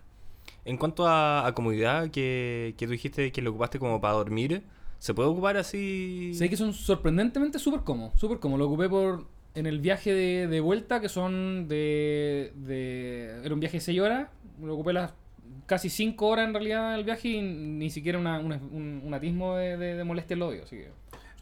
En 0.65 0.77
cuanto 0.77 1.07
a, 1.07 1.45
a 1.47 1.53
comodidad, 1.53 2.09
que, 2.11 2.75
que 2.77 2.85
tú 2.85 2.91
dijiste 2.91 3.31
que 3.31 3.41
lo 3.41 3.51
ocupaste 3.51 3.79
como 3.79 3.99
para 4.01 4.13
dormir, 4.15 4.63
¿se 4.99 5.13
puede 5.13 5.29
ocupar 5.29 5.57
así? 5.57 6.31
Sé 6.35 6.49
que 6.49 6.57
son 6.57 6.73
sorprendentemente 6.73 7.57
súper 7.59 7.81
cómodos, 7.81 8.19
súper 8.19 8.39
cómodos. 8.39 8.59
Lo 8.59 8.67
ocupé 8.67 8.89
por 8.89 9.25
en 9.55 9.65
el 9.65 9.79
viaje 9.79 10.13
de, 10.13 10.47
de 10.47 10.59
vuelta, 10.61 11.01
que 11.01 11.09
son 11.09 11.67
de, 11.67 12.53
de... 12.55 13.41
Era 13.43 13.53
un 13.53 13.59
viaje 13.59 13.77
de 13.77 13.81
6 13.81 13.99
horas, 13.99 14.29
lo 14.61 14.75
ocupé 14.75 14.93
las 14.93 15.13
casi 15.65 15.89
5 15.89 16.27
horas 16.27 16.47
en 16.47 16.53
realidad 16.53 16.95
el 16.95 17.03
viaje 17.03 17.29
y 17.29 17.41
ni 17.41 17.89
siquiera 17.89 18.19
una- 18.19 18.39
una- 18.39 18.57
un, 18.71 19.01
un 19.03 19.13
atismo 19.13 19.55
de, 19.55 19.75
de- 19.77 19.95
de 19.95 20.03
molestia 20.03 20.35
en 20.35 20.39
el 20.43 20.47
odio, 20.49 20.63
así 20.63 20.75
que... 20.77 20.89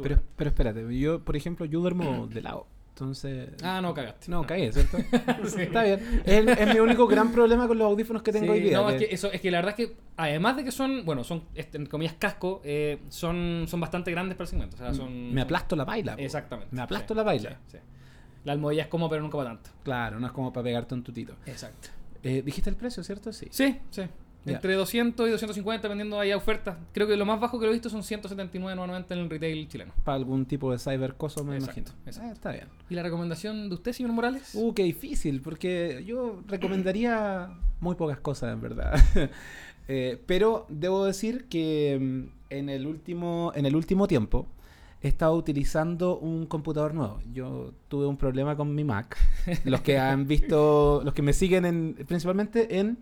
Pero, 0.02 0.22
pero 0.36 0.50
espérate, 0.52 1.00
yo, 1.00 1.20
por 1.24 1.36
ejemplo, 1.36 1.66
yo 1.66 1.80
duermo 1.82 2.28
de 2.34 2.42
lado. 2.42 2.68
Entonces. 2.98 3.50
Ah, 3.62 3.80
no, 3.80 3.94
cagaste. 3.94 4.32
No, 4.32 4.46
caí, 4.48 4.72
¿cierto? 4.74 4.98
Sí. 5.48 5.62
Está 5.62 5.84
bien. 5.84 6.22
Es, 6.26 6.48
es 6.48 6.74
mi 6.74 6.80
único 6.80 7.06
gran 7.06 7.32
problema 7.32 7.68
con 7.68 7.78
los 7.78 7.86
audífonos 7.86 8.24
que 8.24 8.32
tengo 8.32 8.46
Sí, 8.46 8.52
hoy 8.52 8.60
día. 8.62 8.78
no, 8.82 8.88
que- 8.88 8.96
es 8.96 9.00
que, 9.10 9.14
eso, 9.16 9.32
es 9.32 9.40
que 9.40 9.52
la 9.52 9.60
verdad 9.60 9.76
es 9.80 9.88
que, 9.88 9.96
además 10.18 10.58
de 10.58 10.64
que 10.64 10.72
son, 10.72 11.06
bueno, 11.06 11.24
son, 11.24 11.44
en 11.56 11.86
comillas, 11.86 12.16
casco, 12.18 12.62
eh, 12.64 12.98
son, 13.10 13.66
son 13.68 13.80
bastante 13.80 14.10
grandes 14.10 14.36
para 14.36 14.46
el 14.46 14.50
segmento. 14.50 14.76
O 14.78 14.80
sea, 14.80 14.94
son, 14.96 15.32
me 15.32 15.42
aplasto 15.42 15.76
la 15.76 15.86
baila. 15.86 16.16
Exactamente. 16.18 16.76
Me 16.76 16.82
aplasto 16.82 17.14
sí, 17.14 17.18
la 17.18 17.24
baila. 17.24 17.60
La 18.46 18.54
almohadilla 18.54 18.84
es 18.84 18.88
como, 18.88 19.10
pero 19.10 19.22
nunca 19.22 19.38
para 19.38 19.52
tanto. 19.52 19.70
Claro, 19.84 20.20
no 20.20 20.26
es 20.26 20.34
como 20.34 20.52
para 20.52 20.64
pegarte 20.64 20.96
un 20.96 21.04
tutito. 21.04 21.36
Exacto. 21.46 21.90
Eh, 22.24 22.42
¿Dijiste 22.44 22.70
el 22.72 22.76
precio, 22.78 23.04
cierto? 23.04 23.32
Sí. 23.32 23.48
Sí, 23.52 23.78
sí. 23.92 24.02
Entre 24.46 24.76
200 24.76 25.28
y 25.28 25.32
250, 25.32 25.82
dependiendo 25.82 26.20
hay 26.20 26.32
ofertas. 26.32 26.78
Creo 26.94 27.06
que 27.06 27.18
lo 27.18 27.26
más 27.26 27.40
bajo 27.40 27.60
que 27.60 27.66
lo 27.66 27.72
he 27.72 27.74
visto 27.74 27.90
son 27.90 28.02
179.90 28.02 29.06
en 29.10 29.20
el 29.20 29.30
retail 29.30 29.68
chileno. 29.68 29.92
Para 30.06 30.16
algún 30.16 30.46
tipo 30.46 30.72
de 30.72 30.80
cybercoso, 30.80 31.44
me 31.44 31.58
Exacto, 31.58 31.80
imagino. 31.82 32.02
exacto. 32.06 32.30
Ah, 32.30 32.34
está 32.34 32.52
bien. 32.52 32.68
¿Y 32.90 32.96
la 32.96 33.04
recomendación 33.04 33.68
de 33.68 33.76
usted, 33.76 33.92
señor 33.92 34.14
Morales? 34.14 34.52
Uh, 34.54 34.74
qué 34.74 34.84
difícil, 34.84 35.42
porque 35.42 36.04
yo 36.08 36.42
recomendaría 36.48 37.50
muy 37.82 37.96
pocas 37.96 38.20
cosas, 38.20 38.54
en 38.54 38.62
verdad. 38.62 38.94
Eh, 39.90 40.22
pero 40.26 40.66
debo 40.68 41.06
decir 41.06 41.46
que 41.48 41.98
mm, 41.98 42.30
en 42.50 42.68
el 42.68 42.86
último, 42.88 43.54
en 43.56 43.66
el 43.66 43.74
último 43.74 44.06
tiempo 44.06 44.46
he 45.02 45.08
estado 45.08 45.34
utilizando 45.34 46.18
un 46.18 46.46
computador 46.46 46.94
nuevo. 46.94 47.22
Yo 47.32 47.72
tuve 47.88 48.06
un 48.06 48.18
problema 48.18 48.58
con 48.58 48.76
mi 48.76 48.84
Mac. 48.84 49.18
Los 49.64 49.80
que 49.80 49.98
han 49.98 50.28
visto, 50.28 51.02
los 51.06 51.14
que 51.14 51.22
me 51.22 51.32
siguen 51.32 51.64
en, 51.66 51.94
principalmente 52.06 52.80
en 52.80 52.98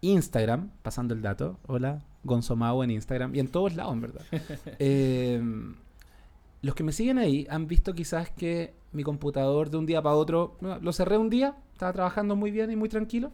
Instagram, 0.00 0.70
pasando 0.82 1.14
el 1.14 1.22
dato, 1.22 1.58
hola, 1.66 2.02
Gonzomao 2.24 2.84
en 2.84 2.90
Instagram 2.90 3.34
y 3.34 3.40
en 3.40 3.48
todos 3.48 3.74
lados, 3.74 3.92
en 3.92 4.00
verdad. 4.00 4.22
Eh, 4.78 5.42
los 6.60 6.74
que 6.74 6.82
me 6.82 6.92
siguen 6.92 7.18
ahí 7.18 7.46
han 7.50 7.66
visto 7.66 7.94
quizás 7.94 8.30
que 8.30 8.74
mi 8.92 9.04
computador 9.04 9.70
de 9.70 9.76
un 9.76 9.86
día 9.86 10.02
para 10.02 10.16
otro, 10.16 10.56
lo 10.60 10.92
cerré 10.92 11.16
un 11.18 11.30
día, 11.30 11.56
estaba 11.72 11.92
trabajando 11.92 12.34
muy 12.36 12.50
bien 12.50 12.70
y 12.70 12.76
muy 12.76 12.88
tranquilo, 12.88 13.32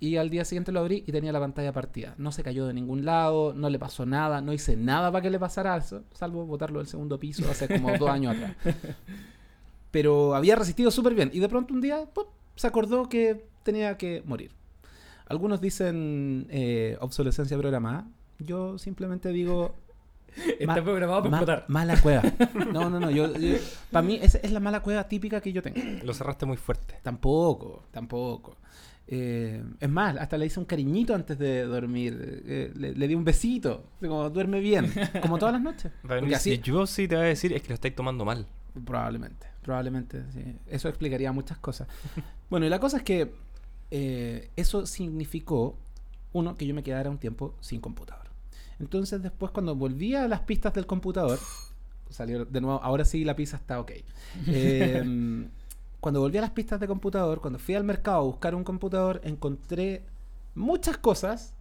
y 0.00 0.16
al 0.16 0.30
día 0.30 0.44
siguiente 0.44 0.70
lo 0.70 0.80
abrí 0.80 1.02
y 1.06 1.12
tenía 1.12 1.32
la 1.32 1.40
pantalla 1.40 1.72
partida. 1.72 2.14
No 2.18 2.30
se 2.30 2.42
cayó 2.42 2.66
de 2.66 2.74
ningún 2.74 3.04
lado, 3.04 3.52
no 3.54 3.68
le 3.68 3.78
pasó 3.78 4.06
nada, 4.06 4.40
no 4.40 4.52
hice 4.52 4.76
nada 4.76 5.10
para 5.10 5.22
que 5.22 5.30
le 5.30 5.38
pasara 5.38 5.76
eso, 5.76 6.02
salvo 6.12 6.46
botarlo 6.46 6.78
del 6.78 6.88
segundo 6.88 7.18
piso 7.18 7.50
hace 7.50 7.68
como 7.68 7.96
dos 7.96 8.08
años 8.08 8.36
atrás. 8.36 8.56
Pero 9.90 10.34
había 10.34 10.54
resistido 10.54 10.90
súper 10.90 11.14
bien 11.14 11.30
y 11.32 11.40
de 11.40 11.48
pronto 11.48 11.74
un 11.74 11.80
día 11.80 12.06
se 12.54 12.66
acordó 12.66 13.08
que 13.08 13.46
tenía 13.62 13.96
que 13.96 14.22
morir. 14.24 14.57
Algunos 15.28 15.60
dicen 15.60 16.46
eh, 16.50 16.96
obsolescencia 17.00 17.56
programada. 17.58 18.06
Yo 18.38 18.78
simplemente 18.78 19.30
digo 19.30 19.74
Está 20.58 20.76
Ma- 20.76 20.82
programado 20.84 21.22
para 21.22 21.30
ma- 21.30 21.36
explotar. 21.38 21.64
mala 21.68 22.00
cueva. 22.00 22.22
No, 22.72 22.88
no, 22.90 23.00
no. 23.00 23.10
Yo, 23.10 23.28
para 23.90 24.06
mí 24.06 24.18
esa 24.22 24.38
es 24.38 24.52
la 24.52 24.60
mala 24.60 24.80
cueva 24.80 25.08
típica 25.08 25.40
que 25.40 25.52
yo 25.52 25.62
tengo. 25.62 25.76
Lo 26.04 26.14
cerraste 26.14 26.46
muy 26.46 26.56
fuerte. 26.56 26.94
Tampoco, 27.02 27.84
tampoco. 27.90 28.56
Eh, 29.10 29.62
es 29.80 29.88
más, 29.88 30.16
hasta 30.18 30.36
le 30.36 30.44
hice 30.46 30.60
un 30.60 30.66
cariñito 30.66 31.14
antes 31.14 31.38
de 31.38 31.62
dormir. 31.64 32.42
Eh, 32.46 32.72
le, 32.76 32.92
le 32.94 33.08
di 33.08 33.14
un 33.14 33.24
besito. 33.24 33.84
Como 34.00 34.28
duerme 34.30 34.60
bien. 34.60 34.92
Como 35.22 35.38
todas 35.38 35.54
las 35.54 35.62
noches. 35.62 35.90
Porque 36.06 36.34
así, 36.34 36.58
Yo 36.58 36.86
sí 36.86 37.08
te 37.08 37.16
voy 37.16 37.24
a 37.24 37.28
decir 37.28 37.52
es 37.54 37.62
que 37.62 37.68
lo 37.68 37.74
estáis 37.74 37.94
tomando 37.96 38.24
mal. 38.24 38.46
Probablemente, 38.84 39.46
probablemente. 39.62 40.22
sí. 40.32 40.54
Eso 40.68 40.88
explicaría 40.88 41.32
muchas 41.32 41.58
cosas. 41.58 41.88
Bueno, 42.50 42.66
y 42.66 42.68
la 42.68 42.78
cosa 42.78 42.98
es 42.98 43.02
que 43.02 43.32
eh, 43.90 44.50
eso 44.56 44.86
significó, 44.86 45.76
uno, 46.32 46.54
que 46.56 46.66
yo 46.66 46.74
me 46.74 46.82
quedara 46.82 47.10
un 47.10 47.18
tiempo 47.18 47.54
sin 47.60 47.80
computador. 47.80 48.26
Entonces 48.78 49.22
después 49.22 49.50
cuando 49.50 49.74
volví 49.74 50.14
a 50.14 50.28
las 50.28 50.40
pistas 50.40 50.74
del 50.74 50.86
computador, 50.86 51.38
salió 52.10 52.44
de 52.44 52.60
nuevo, 52.60 52.82
ahora 52.82 53.04
sí 53.04 53.24
la 53.24 53.36
pista 53.36 53.56
está 53.56 53.80
ok. 53.80 53.92
Eh, 54.46 55.48
cuando 56.00 56.20
volví 56.20 56.38
a 56.38 56.42
las 56.42 56.50
pistas 56.50 56.78
de 56.78 56.86
computador, 56.86 57.40
cuando 57.40 57.58
fui 57.58 57.74
al 57.74 57.82
mercado 57.82 58.18
a 58.18 58.22
buscar 58.22 58.54
un 58.54 58.62
computador, 58.62 59.20
encontré 59.24 60.04
muchas 60.54 60.96
cosas, 60.96 61.54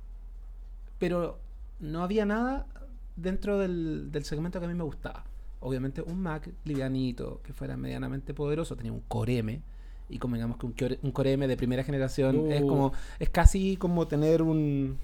pero 1.00 1.40
no 1.80 2.04
había 2.04 2.26
nada 2.26 2.68
dentro 3.16 3.58
del, 3.58 4.12
del 4.12 4.26
segmento 4.26 4.60
que 4.60 4.66
a 4.66 4.70
mí 4.70 4.76
me 4.76 4.84
gustaba. 4.84 5.24
Obviamente 5.60 6.04
un 6.04 6.22
Mac 6.22 6.52
livianito, 6.66 7.42
que 7.42 7.52
fuera 7.52 7.76
medianamente 7.78 8.36
poderoso, 8.36 8.76
tenía 8.76 8.92
un 8.92 9.02
Core 9.02 9.40
M, 9.40 9.62
y 10.10 10.20
convengamos 10.20 10.58
que 10.58 10.66
un 10.66 10.72
Core, 10.74 11.00
un 11.02 11.12
Core 11.12 11.34
M 11.34 11.48
de 11.48 11.58
primera 11.58 11.84
generación 11.84 12.52
es 12.52 12.62
Uh. 12.62 12.68
como 12.68 12.94
es 13.20 13.30
casi 13.30 13.78
como 13.78 14.08
tener 14.08 14.42
un 14.42 14.98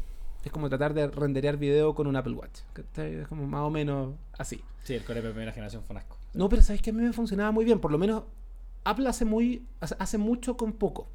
es 0.43 0.51
como 0.51 0.67
tratar 0.67 0.93
de 0.93 1.07
renderear 1.07 1.57
video 1.57 1.95
con 1.95 2.05
un 2.05 2.15
Apple 2.17 2.33
Watch. 2.33 2.60
Es 2.98 3.27
como 3.27 3.48
más 3.48 3.62
o 3.62 3.69
menos 3.69 4.15
así. 4.38 4.62
Sí, 4.83 4.93
el 4.93 5.03
Core 5.05 5.22
de 5.22 5.29
primera 5.29 5.53
generación 5.53 5.83
fue 5.83 5.93
un 5.93 6.00
asco. 6.00 6.17
No, 6.33 6.50
pero 6.50 6.62
sabes 6.62 6.81
que 6.81 6.89
a 6.89 6.93
mí 6.93 7.01
me 7.01 7.13
funcionaba 7.13 7.51
muy 7.51 7.63
bien. 7.63 7.79
Por 7.79 7.91
lo 7.91 7.98
menos 7.98 8.24
Apple 8.83 9.07
hace 9.07 9.24
muy 9.24 9.65
hace, 9.79 10.17
mucho 10.17 10.57
con 10.57 10.74
poco. 10.74 11.07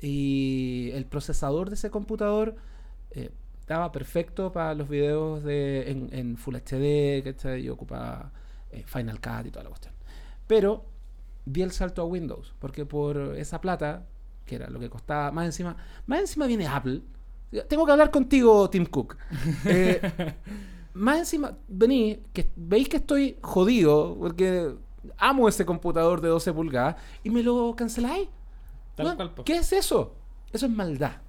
Y 0.00 0.90
el 0.94 1.04
procesador 1.04 1.68
de 1.68 1.74
ese 1.74 1.90
computador 1.90 2.56
eh, 3.10 3.30
estaba 3.60 3.92
perfecto 3.92 4.52
para 4.52 4.74
los 4.74 4.88
videos 4.88 5.44
de, 5.44 5.90
en, 5.90 6.08
en 6.12 6.36
Full 6.36 6.56
HD, 6.56 7.22
¿cachai? 7.22 7.62
Y 7.62 7.68
ocupaba 7.68 8.32
eh, 8.70 8.84
Final 8.86 9.20
Cut 9.20 9.46
y 9.46 9.50
toda 9.50 9.64
la 9.64 9.70
cuestión. 9.70 9.94
Pero 10.46 10.84
di 11.44 11.62
el 11.62 11.70
salto 11.72 12.02
a 12.02 12.04
Windows, 12.04 12.54
porque 12.58 12.86
por 12.86 13.16
esa 13.36 13.60
plata, 13.60 14.06
que 14.44 14.56
era 14.56 14.68
lo 14.70 14.80
que 14.80 14.90
costaba, 14.90 15.30
más 15.30 15.46
encima, 15.46 15.76
más 16.06 16.20
encima 16.20 16.46
viene 16.46 16.66
Apple. 16.66 17.02
Tengo 17.68 17.86
que 17.86 17.92
hablar 17.92 18.10
contigo, 18.10 18.68
Tim 18.70 18.86
Cook. 18.86 19.16
Eh, 19.66 20.00
más 20.94 21.18
encima, 21.18 21.56
vení, 21.68 22.20
que 22.32 22.52
veis 22.54 22.88
que 22.88 22.98
estoy 22.98 23.36
jodido, 23.42 24.16
porque 24.18 24.74
amo 25.18 25.48
ese 25.48 25.66
computador 25.66 26.20
de 26.20 26.28
12 26.28 26.52
pulgadas, 26.52 26.96
y 27.22 27.30
me 27.30 27.42
lo 27.42 27.74
canceláis. 27.76 28.28
¿Qué 29.44 29.56
es 29.56 29.72
eso? 29.72 30.14
Eso 30.52 30.66
es 30.66 30.72
maldad. 30.72 31.23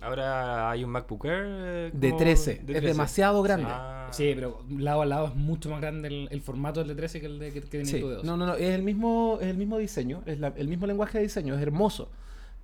Ahora 0.00 0.70
hay 0.70 0.84
un 0.84 0.90
MacBook 0.90 1.24
Air 1.24 1.44
eh, 1.44 1.90
De 1.92 2.10
como 2.10 2.18
13. 2.20 2.50
de 2.50 2.58
Es 2.58 2.64
13. 2.66 2.86
demasiado 2.86 3.42
grande. 3.42 3.66
Ah. 3.68 4.08
Sí, 4.12 4.30
pero 4.34 4.62
lado 4.70 5.02
a 5.02 5.06
lado 5.06 5.26
es 5.28 5.34
mucho 5.34 5.70
más 5.70 5.80
grande 5.80 6.06
el, 6.08 6.28
el 6.30 6.40
formato 6.40 6.80
del 6.80 6.88
de 6.88 6.94
13 6.94 7.20
que 7.20 7.26
el 7.26 7.38
de 7.40 7.52
que, 7.52 7.62
que 7.62 7.84
Sí. 7.84 8.00
tu 8.00 8.08
de 8.08 8.14
12. 8.16 8.26
No, 8.26 8.36
no, 8.36 8.46
no. 8.46 8.54
Es 8.54 8.70
el 8.74 8.82
mismo, 8.82 9.38
es 9.40 9.48
el 9.48 9.56
mismo 9.56 9.76
diseño, 9.78 10.22
es 10.26 10.38
la- 10.38 10.52
el 10.56 10.68
mismo 10.68 10.86
lenguaje 10.86 11.18
de 11.18 11.24
diseño, 11.24 11.54
es 11.56 11.60
hermoso. 11.62 12.08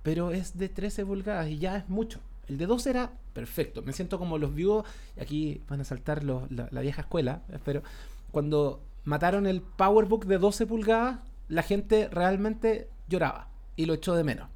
Pero 0.01 0.31
es 0.31 0.57
de 0.57 0.69
13 0.69 1.05
pulgadas 1.05 1.49
y 1.49 1.57
ya 1.57 1.75
es 1.77 1.89
mucho. 1.89 2.19
El 2.47 2.57
de 2.57 2.67
12 2.67 2.89
era 2.91 3.11
perfecto. 3.33 3.81
Me 3.81 3.91
siento 3.91 4.17
como 4.17 4.37
los 4.37 4.53
vivos. 4.55 4.85
Y 5.17 5.21
aquí 5.21 5.61
van 5.67 5.81
a 5.81 5.83
saltar 5.83 6.23
los- 6.23 6.49
la, 6.51 6.69
la 6.71 6.81
vieja 6.81 7.01
escuela. 7.01 7.41
Pero 7.65 7.83
cuando 8.31 8.81
mataron 9.03 9.45
el 9.45 9.61
PowerBook 9.61 10.25
de 10.25 10.37
12 10.37 10.65
pulgadas, 10.67 11.19
la 11.49 11.63
gente 11.63 12.07
realmente 12.09 12.87
lloraba 13.09 13.49
y 13.75 13.87
lo 13.87 13.93
echó 13.93 14.15
de 14.15 14.23
menos. 14.23 14.47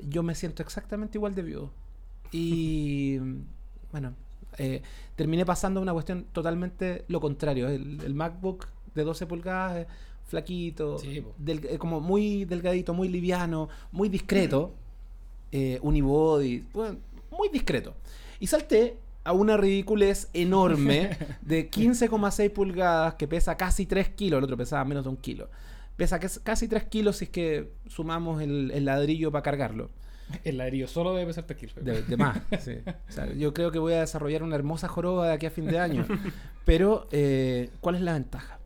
Yo 0.00 0.22
me 0.22 0.34
siento 0.34 0.62
exactamente 0.62 1.18
igual 1.18 1.34
de 1.34 1.42
vivo. 1.42 1.70
Y 2.32 3.18
bueno, 3.92 4.14
eh, 4.58 4.82
terminé 5.16 5.44
pasando 5.44 5.80
una 5.80 5.92
cuestión 5.92 6.26
totalmente 6.32 7.04
lo 7.08 7.20
contrario. 7.20 7.68
El, 7.68 8.00
el 8.04 8.14
MacBook 8.14 8.66
de 8.94 9.04
12 9.04 9.26
pulgadas 9.26 9.86
flaquito, 10.26 10.98
Sí, 10.98 11.24
del- 11.38 11.64
eh, 11.66 11.78
como 11.78 12.00
muy 12.00 12.44
delgadito, 12.44 12.94
muy 12.94 13.08
liviano, 13.08 13.68
muy 13.90 14.08
discreto, 14.08 14.72
eh, 15.50 15.78
unibody, 15.82 16.64
bueno, 16.72 16.98
muy 17.32 17.48
discreto. 17.48 17.94
Y 18.38 18.46
salté 18.46 18.96
a 19.24 19.32
una 19.32 19.56
ridiculez 19.56 20.28
enorme 20.32 21.10
de 21.42 21.68
15,6 21.68 22.50
pulgadas 22.52 23.14
que 23.14 23.26
pesa 23.26 23.56
casi 23.56 23.86
3 23.86 24.10
kilos, 24.10 24.38
el 24.38 24.44
otro 24.44 24.56
pesaba 24.56 24.84
menos 24.84 25.02
de 25.04 25.10
un 25.10 25.16
kilo. 25.16 25.48
Pesa 25.96 26.20
cas- 26.20 26.40
casi 26.44 26.68
3 26.68 26.84
kilos 26.84 27.16
si 27.16 27.24
es 27.24 27.30
que 27.30 27.72
sumamos 27.88 28.40
el, 28.40 28.70
el 28.70 28.84
ladrillo 28.84 29.32
para 29.32 29.42
cargarlo. 29.42 29.90
El 30.44 30.58
ladrillo 30.58 30.86
solo 30.88 31.14
debe 31.14 31.32
3 31.32 31.58
kilos. 31.58 31.74
De, 31.76 32.02
de 32.02 32.16
más, 32.16 32.38
sí. 32.60 32.76
O 33.08 33.12
sea, 33.12 33.32
yo 33.32 33.52
creo 33.54 33.70
que 33.70 33.78
voy 33.78 33.92
a 33.94 34.00
desarrollar 34.00 34.42
una 34.42 34.56
hermosa 34.56 34.88
joroba 34.88 35.28
de 35.28 35.34
aquí 35.34 35.46
a 35.46 35.50
fin 35.50 35.66
de 35.66 35.78
año. 35.78 36.06
Pero, 36.64 37.06
eh, 37.10 37.70
¿cuál 37.80 37.94
es 37.96 38.00
la 38.02 38.12
ventaja? 38.14 38.58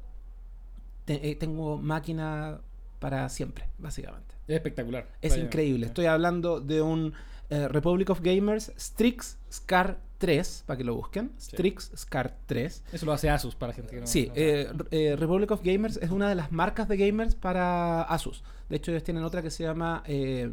Te- 1.04 1.30
eh, 1.30 1.36
tengo 1.36 1.76
máquina 1.78 2.60
para 2.98 3.28
siempre, 3.28 3.66
básicamente. 3.78 4.34
Es 4.48 4.56
espectacular. 4.56 5.08
Es 5.20 5.32
Vaya. 5.32 5.44
increíble. 5.44 5.86
Estoy 5.86 6.06
hablando 6.06 6.60
de 6.60 6.80
un 6.82 7.12
eh, 7.50 7.68
Republic 7.68 8.08
of 8.10 8.20
Gamers 8.22 8.72
Strix 8.78 9.38
Scar 9.52 9.98
3, 10.18 10.64
para 10.66 10.78
que 10.78 10.84
lo 10.84 10.94
busquen. 10.94 11.32
Sí. 11.36 11.50
Strix 11.52 11.92
Scar 11.96 12.34
3. 12.46 12.84
Eso 12.92 13.04
lo 13.06 13.12
hace 13.12 13.28
Asus 13.28 13.54
para 13.54 13.72
gente 13.74 13.94
que 13.94 14.00
no. 14.00 14.06
Sí, 14.06 14.26
no 14.28 14.32
eh, 14.36 14.68
eh, 14.90 15.16
Republic 15.18 15.50
of 15.50 15.60
Gamers 15.62 15.98
es 15.98 16.10
una 16.10 16.28
de 16.28 16.34
las 16.34 16.50
marcas 16.52 16.88
de 16.88 16.96
gamers 16.96 17.34
para 17.34 18.02
Asus. 18.02 18.42
De 18.70 18.76
hecho, 18.76 18.90
ellos 18.90 19.04
tienen 19.04 19.22
otra 19.24 19.42
que 19.42 19.50
se 19.50 19.62
llama 19.64 20.02
eh, 20.06 20.50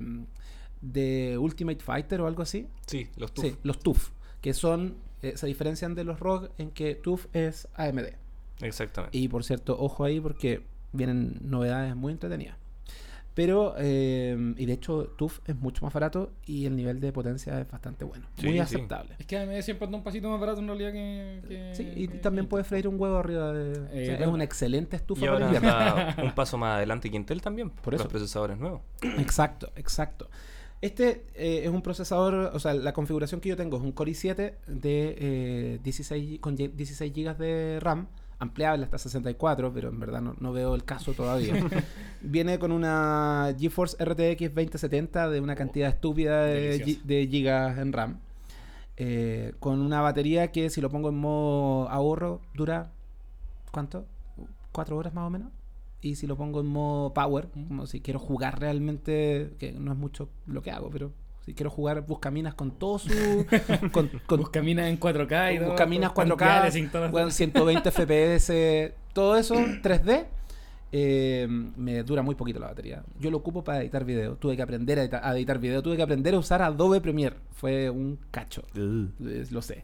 The 0.92 1.38
Ultimate 1.38 1.80
Fighter 1.84 2.22
o 2.22 2.28
algo 2.28 2.42
así. 2.44 2.68
Sí, 2.88 3.08
los 3.18 3.34
TUF. 3.34 3.46
Sí, 3.46 3.56
los 3.64 3.80
TUF, 3.80 4.10
que 4.42 4.54
son, 4.54 4.96
eh, 5.22 5.34
se 5.36 5.48
diferencian 5.48 5.94
de 5.96 6.04
los 6.04 6.20
ROG 6.20 6.50
en 6.58 6.72
que 6.72 6.96
TUF 6.96 7.28
es 7.34 7.68
AMD. 7.76 8.08
Exactamente. 8.62 9.18
Y 9.18 9.28
por 9.28 9.44
cierto, 9.44 9.78
ojo 9.80 10.04
ahí 10.04 10.20
porque 10.20 10.64
vienen 10.94 11.38
novedades 11.42 11.96
muy 11.96 12.12
entretenidas. 12.14 12.58
Pero, 13.34 13.76
eh, 13.78 14.54
y 14.58 14.66
de 14.66 14.74
hecho, 14.74 15.06
TUF 15.18 15.40
es 15.48 15.56
mucho 15.56 15.86
más 15.86 15.94
barato 15.94 16.34
y 16.46 16.66
el 16.66 16.76
nivel 16.76 17.00
de 17.00 17.14
potencia 17.14 17.62
es 17.62 17.72
bastante 17.72 18.04
bueno. 18.04 18.28
Sí, 18.38 18.48
muy 18.48 18.56
sí. 18.56 18.60
aceptable. 18.60 19.16
Es 19.20 19.26
que 19.26 19.38
AMD 19.38 19.62
siempre 19.62 19.86
anda 19.86 19.98
un 20.00 20.04
pasito 20.04 20.30
más 20.30 20.38
barato 20.40 20.60
en 20.60 20.68
realidad 20.68 20.92
que. 20.92 21.42
que- 21.48 21.72
Sí, 21.76 21.90
y 21.96 22.08
que- 22.10 22.18
también 22.18 22.46
que- 22.46 22.50
puede 22.50 22.66
freír 22.66 22.90
un 22.90 23.00
huevo 23.00 23.16
arriba 23.18 23.54
de... 23.54 23.72
o 23.80 23.88
sea, 24.06 24.16
es 24.20 24.28
una 24.28 24.44
excelente 24.44 24.98
estufa 24.98 25.26
Y 25.26 25.30
para 25.30 25.48
ahora 25.48 26.16
un 26.24 26.36
paso 26.36 26.58
más 26.58 26.76
adelante 26.76 27.10
que 27.10 27.16
Intel 27.16 27.42
también. 27.42 27.70
Por 27.70 27.94
Los 27.94 28.02
eso. 28.02 28.10
procesadores 28.10 28.58
nuevos. 28.58 28.82
Exacto, 29.02 29.72
exacto. 29.78 30.30
Este 30.82 31.26
eh, 31.36 31.62
es 31.66 31.70
un 31.70 31.82
procesador, 31.84 32.52
o 32.54 32.60
sea, 32.60 32.74
la 32.74 32.92
configuración 32.94 33.40
que 33.40 33.50
yo 33.50 33.56
tengo 33.56 33.78
es 33.78 33.84
un 33.84 33.92
Core 33.92 34.12
i7 34.14 34.54
de 34.68 35.16
eh, 35.20 35.80
16, 35.84 36.40
con 36.40 36.58
ye- 36.58 36.70
16 36.76 37.14
GB 37.14 37.38
de 37.38 37.80
RAM, 37.80 38.08
ampliable 38.40 38.86
hasta 38.86 38.98
64, 38.98 39.72
pero 39.72 39.90
en 39.90 40.00
verdad 40.00 40.22
no, 40.22 40.36
no 40.40 40.52
veo 40.52 40.74
el 40.74 40.84
caso 40.84 41.14
todavía. 41.14 41.54
Viene 42.22 42.58
con 42.58 42.72
una 42.72 43.54
GeForce 43.60 43.96
RTX 44.04 44.56
2070 44.56 45.30
de 45.30 45.40
una 45.40 45.56
cantidad 45.56 45.88
estúpida 45.90 46.46
de, 46.46 46.80
de 47.04 47.28
gigas 47.28 47.78
en 47.78 47.94
RAM. 47.94 48.18
eh, 48.98 49.54
con 49.60 49.80
una 49.82 50.02
batería 50.02 50.52
que 50.52 50.72
si 50.72 50.82
lo 50.82 50.90
pongo 50.90 51.10
en 51.10 51.16
modo 51.20 51.90
ahorro 51.90 52.42
dura, 52.56 52.90
¿cuánto? 53.72 54.06
¿Cuatro 54.72 54.98
horas 54.98 55.14
más 55.14 55.28
o 55.28 55.30
menos? 55.30 55.52
Y 56.01 56.15
si 56.15 56.25
lo 56.27 56.36
pongo 56.36 56.60
en 56.62 56.65
modo 56.67 57.13
power, 57.13 57.48
Mm. 57.53 57.67
como 57.67 57.86
si 57.88 58.01
quiero 58.01 58.20
jugar 58.20 58.60
realmente, 58.60 59.53
que 59.60 59.72
no 59.72 59.91
es 59.91 59.98
mucho 59.98 60.29
lo 60.48 60.62
que 60.62 60.72
hago, 60.72 60.89
pero 60.89 61.12
si 61.46 61.53
quiero 61.53 61.70
jugar 61.70 62.05
Buscaminas 62.08 62.53
con 62.55 62.72
todo 62.72 63.00
su... 63.00 63.10
con, 63.91 64.10
con 64.25 64.39
Buscaminas 64.39 64.88
en 64.89 65.00
4K 65.00 65.55
y 65.55 65.60
todo. 65.60 65.67
Buscaminas 65.70 66.12
con 66.12 66.27
4K, 66.29 66.38
diales 66.38 66.75
y 66.75 66.88
todas 66.88 67.01
las- 67.03 67.12
bueno, 67.12 67.31
120 67.31 67.91
FPS, 67.91 68.93
todo 69.13 69.38
eso, 69.38 69.55
3D. 69.55 70.25
eh, 70.93 71.48
me 71.77 72.03
dura 72.03 72.22
muy 72.22 72.36
poquito 72.36 72.60
la 72.60 72.67
batería. 72.67 73.03
Yo 73.20 73.31
lo 73.31 73.38
ocupo 73.38 73.63
para 73.63 73.81
editar 73.81 74.03
video. 74.03 74.36
Tuve 74.36 74.55
que 74.55 74.62
aprender 74.62 75.00
a 75.00 75.03
editar, 75.03 75.22
a 75.24 75.36
editar 75.36 75.58
video. 75.60 75.81
Tuve 75.81 75.96
que 75.98 76.01
aprender 76.03 76.34
a 76.34 76.39
usar 76.39 76.62
Adobe 76.62 77.00
Premiere. 77.00 77.38
Fue 77.51 77.89
un 77.89 78.20
cacho. 78.31 78.63
Eh, 78.75 79.46
Lo 79.51 79.62
sé. 79.62 79.84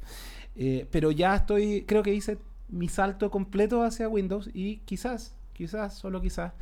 Eh, 0.56 0.88
pero 0.92 1.12
ya 1.12 1.36
estoy, 1.36 1.84
creo 1.88 2.02
que 2.04 2.14
hice 2.14 2.40
mi 2.70 2.90
salto 2.90 3.30
completo 3.32 3.84
hacia 3.84 4.10
Windows 4.10 4.50
y 4.54 4.78
quizás, 4.80 5.36
quizás, 5.58 5.94
solo 5.98 6.22
quizás, 6.22 6.54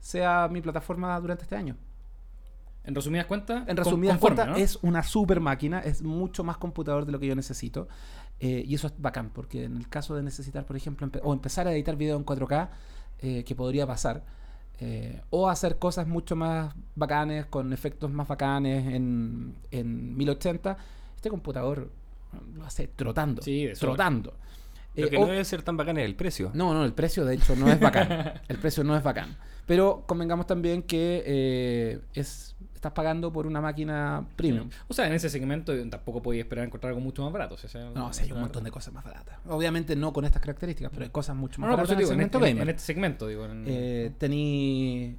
sea 0.00 0.48
mi 0.50 0.60
plataforma 0.62 1.18
durante 1.20 1.42
este 1.42 1.56
año. 1.56 1.76
En 2.84 2.94
resumidas 2.94 3.26
cuentas, 3.26 3.64
En 3.66 3.76
resumidas 3.76 4.18
cuentas, 4.18 4.46
¿no? 4.48 4.56
es 4.56 4.78
una 4.82 5.02
super 5.02 5.40
máquina, 5.40 5.80
es 5.80 6.02
mucho 6.02 6.44
más 6.44 6.58
computador 6.58 7.06
de 7.06 7.12
lo 7.12 7.18
que 7.18 7.26
yo 7.26 7.34
necesito. 7.34 7.88
eh, 8.40 8.62
y 8.66 8.74
eso 8.74 8.88
es 8.88 8.94
bacán, 8.98 9.30
porque 9.30 9.64
en 9.64 9.76
el 9.76 9.88
caso 9.88 10.16
de 10.16 10.22
necesitar, 10.22 10.66
por 10.66 10.76
ejemplo, 10.76 11.06
empe- 11.06 11.20
o 11.22 11.32
empezar 11.32 11.66
a 11.68 11.72
editar 11.72 11.94
video 11.96 12.16
en 12.16 12.24
4K, 12.24 12.68
eh, 13.20 13.44
que 13.44 13.54
podría 13.54 13.86
pasar, 13.86 14.24
eh, 14.80 15.22
o 15.30 15.48
hacer 15.48 15.78
cosas 15.78 16.06
mucho 16.08 16.34
más 16.36 16.74
bacanes, 16.96 17.46
con 17.46 17.72
efectos 17.72 18.10
más 18.10 18.26
bacanes 18.26 18.92
en, 18.92 19.54
en 19.70 20.16
1080, 20.16 20.76
este 21.14 21.30
computador 21.30 21.90
lo 22.56 22.64
hace 22.66 22.88
trotando. 22.88 23.40
Sí, 23.40 23.68
sobra. 23.76 23.92
Lo 24.96 25.06
Eh, 25.06 25.10
que 25.10 25.16
o- 25.16 25.20
no 25.20 25.26
debe 25.26 25.44
ser 25.44 25.62
tan 25.62 25.76
bacán 25.76 25.96
es 25.98 26.04
el 26.04 26.14
precio. 26.14 26.50
no, 26.54 26.72
no, 26.74 26.84
el 26.84 26.92
precio 26.92 27.24
de 27.24 27.34
hecho 27.34 27.56
no 27.56 27.68
es 27.70 27.80
bacán. 27.80 28.08
El 28.48 28.58
precio 28.58 28.84
no 28.84 28.96
es 28.96 29.02
bacán. 29.02 29.36
Pero 29.66 30.04
convengamos 30.06 30.46
también 30.46 30.82
que 30.82 31.22
eh, 31.26 32.00
es 32.14 32.54
estás 32.74 32.92
pagando 32.92 33.32
por 33.32 33.46
una 33.46 33.62
máquina 33.62 34.26
premium. 34.36 34.68
O 34.88 34.92
sea, 34.92 35.06
en 35.06 35.14
ese 35.14 35.30
segmento 35.30 35.72
eh, 35.72 35.82
tampoco 35.90 36.20
podía 36.20 36.42
esperar 36.42 36.66
encontrar 36.66 36.90
algo 36.90 37.00
mucho 37.00 37.22
más 37.24 37.32
barato. 37.32 37.54
o 37.54 37.58
sea, 37.58 37.90
No, 37.94 38.10
hay 38.16 38.30
un 38.32 38.40
montón 38.40 38.62
de 38.62 38.70
cosas 38.70 38.92
más 38.92 39.02
baratas. 39.02 39.38
Obviamente 39.48 39.96
no 39.96 40.12
con 40.12 40.26
estas 40.26 40.42
características, 40.42 40.92
pero 40.92 41.04
hay 41.04 41.10
cosas 41.10 41.34
mucho 41.34 41.60
No, 41.62 41.66
más 41.66 41.70
no, 41.72 41.76
por 41.82 41.86
baratas 41.88 42.02
eso 42.04 42.12
en 42.12 42.18
digo, 42.18 42.20
el 42.20 42.26
en, 42.26 42.30
segmento 42.30 42.38
este, 42.46 42.50
en- 42.50 42.62
en 42.62 42.68
este 42.68 42.82
segmento, 42.82 43.26
digo. 43.26 43.46
en- 43.46 43.64
Eh, 43.66 44.12
tení 44.18 45.16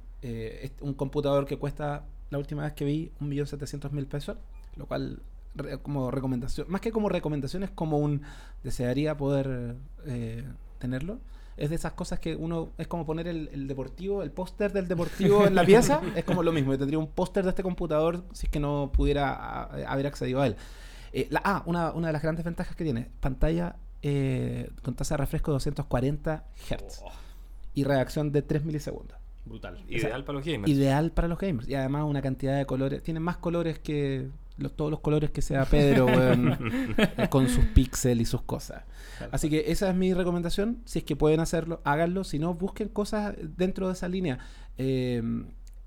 un 0.80 0.94
computador 0.94 1.44
que 1.44 1.56
cuesta, 1.58 2.04
la 2.30 2.38
última 2.38 2.62
vez 2.62 2.72
que 2.74 2.84
vi, 2.84 3.10
1.700.000 3.20 4.06
pesos, 4.06 4.36
lo 4.76 4.86
cual 4.86 5.18
re- 5.56 5.78
como 5.78 6.10
recomendación, 6.10 6.66
más 6.70 6.80
que 6.80 6.92
como 6.92 7.08
recomendación 7.08 7.62
es 7.62 7.70
como 7.70 7.98
un 7.98 8.22
desearía 8.62 9.16
poder 9.16 9.76
eh, 10.06 10.44
tenerlo. 10.78 11.18
Es 11.56 11.70
de 11.70 11.76
esas 11.76 11.92
cosas 11.94 12.18
que 12.20 12.36
uno 12.36 12.68
es 12.76 12.86
como 12.86 13.06
poner 13.06 13.26
el, 13.28 13.48
el 13.50 13.66
deportivo, 13.66 14.22
el 14.22 14.30
póster 14.30 14.72
del 14.74 14.88
deportivo 14.88 15.46
en 15.46 15.54
la 15.54 15.64
pieza, 15.66 16.02
es 16.14 16.22
como 16.24 16.42
lo 16.42 16.52
mismo. 16.52 16.72
Yo 16.72 16.78
tendría 16.78 16.98
un 16.98 17.08
póster 17.08 17.44
de 17.44 17.50
este 17.50 17.62
computador 17.62 18.24
si 18.32 18.46
es 18.46 18.52
que 18.52 18.60
no 18.60 18.90
pudiera 18.92 19.32
a- 19.34 19.64
haber 19.90 20.06
accedido 20.06 20.42
a 20.42 20.48
él. 20.48 20.56
Eh, 21.14 21.28
la, 21.30 21.40
ah, 21.44 21.62
una, 21.64 21.92
una 21.92 22.08
de 22.08 22.12
las 22.12 22.20
grandes 22.22 22.44
ventajas 22.44 22.76
que 22.76 22.84
tiene, 22.84 23.08
pantalla 23.20 23.76
eh, 24.02 24.68
con 24.82 24.94
tasa 24.94 25.14
de 25.14 25.18
refresco 25.18 25.50
de 25.50 25.54
240 25.54 26.44
Hz 26.68 27.00
Oh, 27.02 27.10
y 27.72 27.84
reacción 27.84 28.32
de 28.32 28.42
3 28.42 28.64
milisegundos. 28.66 29.16
brutal. 29.46 29.82
Ideal 29.88 30.24
para 30.24 30.36
los 30.38 30.44
gamers. 30.46 30.70
Ideal 30.70 31.10
para 31.12 31.28
los 31.28 31.38
gamers. 31.38 31.66
Y 31.68 31.74
además 31.74 32.04
una 32.04 32.20
cantidad 32.20 32.56
de 32.58 32.66
colores. 32.66 33.02
Tiene 33.02 33.20
más 33.20 33.38
colores 33.38 33.78
que 33.78 34.28
los, 34.56 34.74
todos 34.74 34.90
los 34.90 35.00
colores 35.00 35.30
que 35.30 35.42
sea 35.42 35.64
Pedro, 35.64 36.06
weón, 36.06 36.58
con 37.30 37.48
sus 37.48 37.64
píxeles 37.66 38.28
y 38.28 38.30
sus 38.30 38.42
cosas. 38.42 38.84
Así 39.30 39.50
que 39.50 39.70
esa 39.70 39.90
es 39.90 39.96
mi 39.96 40.14
recomendación. 40.14 40.82
Si 40.84 41.00
es 41.00 41.04
que 41.04 41.16
pueden 41.16 41.40
hacerlo, 41.40 41.80
háganlo. 41.84 42.24
Si 42.24 42.38
no, 42.38 42.54
busquen 42.54 42.88
cosas 42.88 43.34
dentro 43.38 43.88
de 43.88 43.94
esa 43.94 44.08
línea. 44.08 44.38
Eh, 44.78 45.22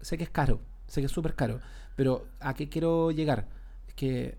sé 0.01 0.17
que 0.17 0.23
es 0.23 0.29
caro, 0.29 0.61
sé 0.87 1.01
que 1.01 1.05
es 1.05 1.11
súper 1.11 1.35
caro. 1.35 1.59
Pero 1.95 2.27
¿a 2.39 2.53
qué 2.53 2.69
quiero 2.69 3.11
llegar? 3.11 3.47
Es 3.87 3.93
que 3.93 4.37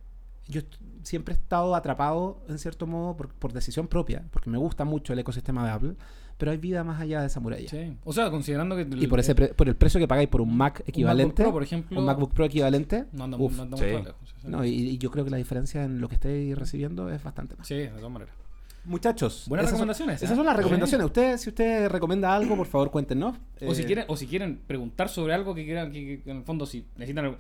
yo 0.49 0.63
siempre 1.03 1.35
he 1.35 1.37
estado 1.37 1.75
atrapado, 1.75 2.43
en 2.49 2.59
cierto 2.59 2.87
modo, 2.87 3.17
por, 3.17 3.29
por 3.29 3.53
decisión 3.53 3.89
propia, 3.89 4.25
porque 4.31 4.51
me 4.51 4.59
gusta 4.59 4.85
mucho 4.85 5.13
el 5.13 5.19
ecosistema 5.19 5.65
de 5.65 5.71
Apple. 5.71 5.95
Pero 6.41 6.51
hay 6.51 6.59
vida 6.59 6.83
más 6.83 7.01
allá 7.01 7.21
de 7.21 7.29
esa 7.29 7.39
muralla. 7.39 7.69
Sí. 7.69 7.97
O 8.03 8.13
sea, 8.13 8.31
considerando 8.31 8.75
que. 8.75 8.83
Y 8.99 9.07
por 9.07 9.21
ese 9.21 9.35
pre- 9.37 9.55
por 9.55 9.69
el 9.69 9.77
precio 9.77 10.01
que 10.01 10.09
pagáis 10.09 10.29
por 10.29 10.41
un 10.41 10.57
Mac 10.57 10.81
un 10.81 10.89
equivalente, 10.89 11.43
MacBook 11.43 11.45
Pro, 11.45 11.53
por 11.53 11.63
ejemplo, 11.63 11.99
un 12.01 12.05
MacBook 12.07 12.33
Pro 12.33 12.45
equivalente, 12.47 13.05
No 13.13 13.25
anda, 13.25 13.37
uf, 13.39 13.57
no 13.57 13.77
sí. 13.77 13.85
lejos. 13.85 14.15
No, 14.43 14.65
y, 14.65 14.71
y 14.71 14.99
yo 14.99 15.11
creo 15.13 15.23
que 15.25 15.31
la 15.31 15.37
diferencia 15.37 15.85
en 15.85 16.01
lo 16.01 16.09
que 16.09 16.15
estéis 16.17 16.59
recibiendo 16.59 17.09
es 17.11 17.23
bastante 17.23 17.55
más. 17.57 17.69
Sí, 17.69 17.75
de 17.77 17.89
todas 17.89 18.11
maneras. 18.11 18.35
Muchachos, 18.85 19.45
Buenas 19.47 19.65
esas 19.67 19.79
son- 19.79 19.89
recomendaciones. 19.89 20.17
esas 20.23 20.33
¿eh? 20.33 20.37
son 20.37 20.47
las 20.47 20.55
Sí. 20.55 20.59
recomendaciones. 20.63 21.05
Usted, 21.05 21.37
si 21.37 21.51
usted 21.51 21.89
recomienda 21.91 22.35
algo, 22.35 22.57
por 22.57 22.67
favor, 22.67 22.91
cuéntenos. 22.91 23.37
O 23.67 23.75
si 23.75 23.83
Eh, 23.83 23.85
quieren, 23.85 24.05
o 24.09 24.17
si 24.17 24.27
quieren 24.27 24.59
preguntar 24.67 25.11
sobre 25.11 25.35
algo 25.35 25.55
que 25.55 25.65
quieran, 25.67 25.93
que, 25.93 26.23
que 26.25 26.31
en 26.31 26.39
el 26.39 26.43
fondo 26.45 26.65
si 26.65 26.87
necesitan 26.97 27.27
algo- 27.27 27.37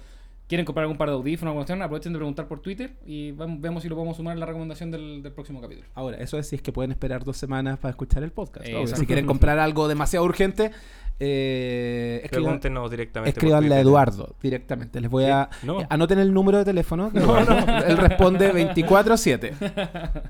quieren 0.50 0.66
comprar 0.66 0.82
algún 0.82 0.98
par 0.98 1.08
de 1.08 1.14
audífonos 1.14 1.52
o 1.52 1.54
cuestión, 1.54 1.80
aprovechen 1.80 2.12
de 2.12 2.18
preguntar 2.18 2.46
por 2.48 2.60
Twitter 2.60 2.92
y 3.06 3.30
vemos 3.30 3.82
si 3.84 3.88
lo 3.88 3.94
podemos 3.94 4.16
sumar 4.16 4.34
en 4.34 4.40
la 4.40 4.46
recomendación 4.46 4.90
del, 4.90 5.22
del 5.22 5.32
próximo 5.32 5.60
capítulo. 5.62 5.86
Ahora, 5.94 6.18
eso 6.18 6.38
es 6.38 6.48
si 6.48 6.56
es 6.56 6.62
que 6.62 6.72
pueden 6.72 6.90
esperar 6.90 7.24
dos 7.24 7.36
semanas 7.36 7.78
para 7.78 7.90
escuchar 7.90 8.22
el 8.24 8.32
podcast. 8.32 8.66
Eh. 8.68 8.84
Si 8.88 9.06
quieren 9.06 9.26
comprar 9.26 9.58
algo 9.60 9.86
demasiado 9.88 10.26
urgente, 10.26 10.72
eh, 11.20 12.20
escriban- 12.24 12.30
Pregúntenos 12.44 12.90
directamente. 12.90 13.32
por 13.32 13.38
escríbanle 13.44 13.74
a. 13.76 13.80
Eduardo 13.80 14.34
directamente. 14.42 15.00
Les 15.00 15.10
voy 15.10 15.24
a... 15.26 15.48
No. 15.62 15.82
eh, 15.82 15.86
Anoten 15.88 16.18
el 16.18 16.34
número 16.34 16.58
de 16.58 16.64
teléfono. 16.64 17.10
que 17.12 17.18
Él 17.20 17.96
responde 17.96 18.52
24-7. 18.52 19.52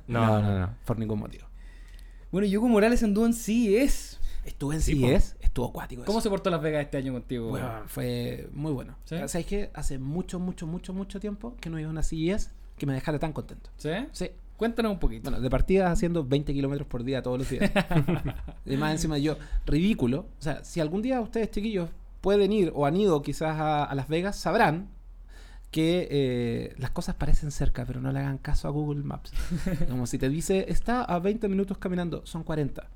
No, 0.07 0.27
no, 0.27 0.43
no, 0.43 0.59
no, 0.61 0.71
por 0.85 0.99
ningún 0.99 1.19
motivo. 1.21 1.47
Bueno, 2.31 2.47
Yugo 2.47 2.69
Morales 2.69 3.03
anduvo 3.03 3.27
en 3.27 3.33
CES. 3.33 4.20
Estuve 4.51 4.75
en 4.75 4.81
Sí. 4.83 5.01
CES, 5.01 5.37
estuvo 5.41 5.69
acuático. 5.69 6.05
¿Cómo 6.05 6.19
eso. 6.19 6.25
se 6.25 6.31
portó 6.31 6.51
Las 6.51 6.61
Vegas 6.61 6.83
este 6.85 6.99
año 6.99 7.13
contigo? 7.13 7.49
Bueno, 7.51 7.71
fue 7.87 8.49
muy 8.53 8.73
bueno. 8.73 8.97
¿Sí? 9.05 9.17
¿Sabes 9.27 9.47
qué? 9.47 9.71
Hace 9.75 9.99
mucho, 9.99 10.39
mucho, 10.41 10.67
mucho, 10.67 10.93
mucho 10.93 11.21
tiempo 11.21 11.57
que 11.61 11.71
no 11.71 11.79
iba 11.79 11.89
a 11.89 11.93
una 11.93 12.03
CES 12.03 12.51
que 12.77 12.85
me 12.87 12.93
dejara 12.93 13.19
tan 13.19 13.33
contento. 13.33 13.71
¿Sí? 13.77 13.91
Sí. 14.13 14.31
Cuéntanos 14.57 14.93
un 14.93 14.99
poquito. 14.99 15.31
Bueno, 15.31 15.41
de 15.43 15.49
partida 15.49 15.91
haciendo 15.91 16.25
20 16.25 16.53
kilómetros 16.53 16.87
por 16.89 17.05
día 17.05 17.23
todos 17.23 17.39
los 17.39 17.49
días. 17.49 17.71
y 18.67 18.77
más 18.77 18.93
encima 18.93 19.17
yo, 19.19 19.37
ridículo. 19.67 20.27
O 20.39 20.43
sea, 20.43 20.65
si 20.65 20.81
algún 20.81 21.01
día 21.01 21.21
ustedes, 21.21 21.51
chiquillos, 21.51 21.89
pueden 22.21 22.53
ir 22.53 22.73
o 22.75 22.85
han 22.85 22.97
ido 22.97 23.23
quizás 23.23 23.57
a, 23.59 23.85
a 23.85 23.95
Las 23.95 24.09
Vegas, 24.09 24.37
sabrán 24.37 24.89
que 25.71 26.09
eh, 26.11 26.75
las 26.79 26.91
cosas 26.91 27.15
parecen 27.15 27.53
cerca, 27.53 27.85
pero 27.87 28.01
no 28.01 28.11
le 28.13 28.19
hagan 28.19 28.37
caso 28.39 28.67
a 28.69 28.73
Google 28.73 29.03
Maps. 29.05 29.33
Como 29.89 30.07
si 30.07 30.19
te 30.19 30.29
dice, 30.29 30.67
está 30.69 31.05
a 31.05 31.19
20 31.21 31.49
minutos 31.49 31.79
caminando, 31.79 32.27
son 32.27 32.43
40. 32.43 32.87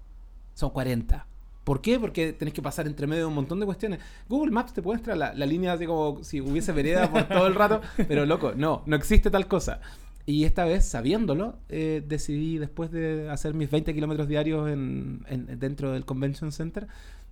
Son 0.54 0.70
40. 0.70 1.26
¿Por 1.64 1.80
qué? 1.80 1.98
Porque 1.98 2.32
tenés 2.34 2.52
que 2.54 2.60
pasar 2.62 2.86
entre 2.86 3.06
medio 3.06 3.22
de 3.22 3.26
un 3.28 3.34
montón 3.34 3.58
de 3.58 3.66
cuestiones. 3.66 4.00
Google 4.28 4.52
Maps 4.52 4.74
te 4.74 4.82
muestra 4.82 5.16
la, 5.16 5.32
la 5.32 5.46
línea 5.46 5.72
así 5.72 5.86
como 5.86 6.22
si 6.22 6.40
hubiese 6.40 6.72
vereda 6.72 7.10
por 7.10 7.24
todo 7.28 7.46
el 7.46 7.54
rato, 7.54 7.80
pero 8.08 8.26
loco, 8.26 8.52
no, 8.54 8.82
no 8.86 8.96
existe 8.96 9.30
tal 9.30 9.48
cosa. 9.48 9.80
Y 10.26 10.44
esta 10.44 10.64
vez, 10.64 10.84
sabiéndolo, 10.86 11.58
eh, 11.68 12.02
decidí, 12.06 12.58
después 12.58 12.90
de 12.90 13.28
hacer 13.30 13.52
mis 13.54 13.70
20 13.70 13.92
kilómetros 13.94 14.26
diarios 14.28 14.70
en, 14.70 15.24
en- 15.28 15.58
dentro 15.58 15.92
del 15.92 16.04
Convention 16.04 16.50
Center, 16.52 16.86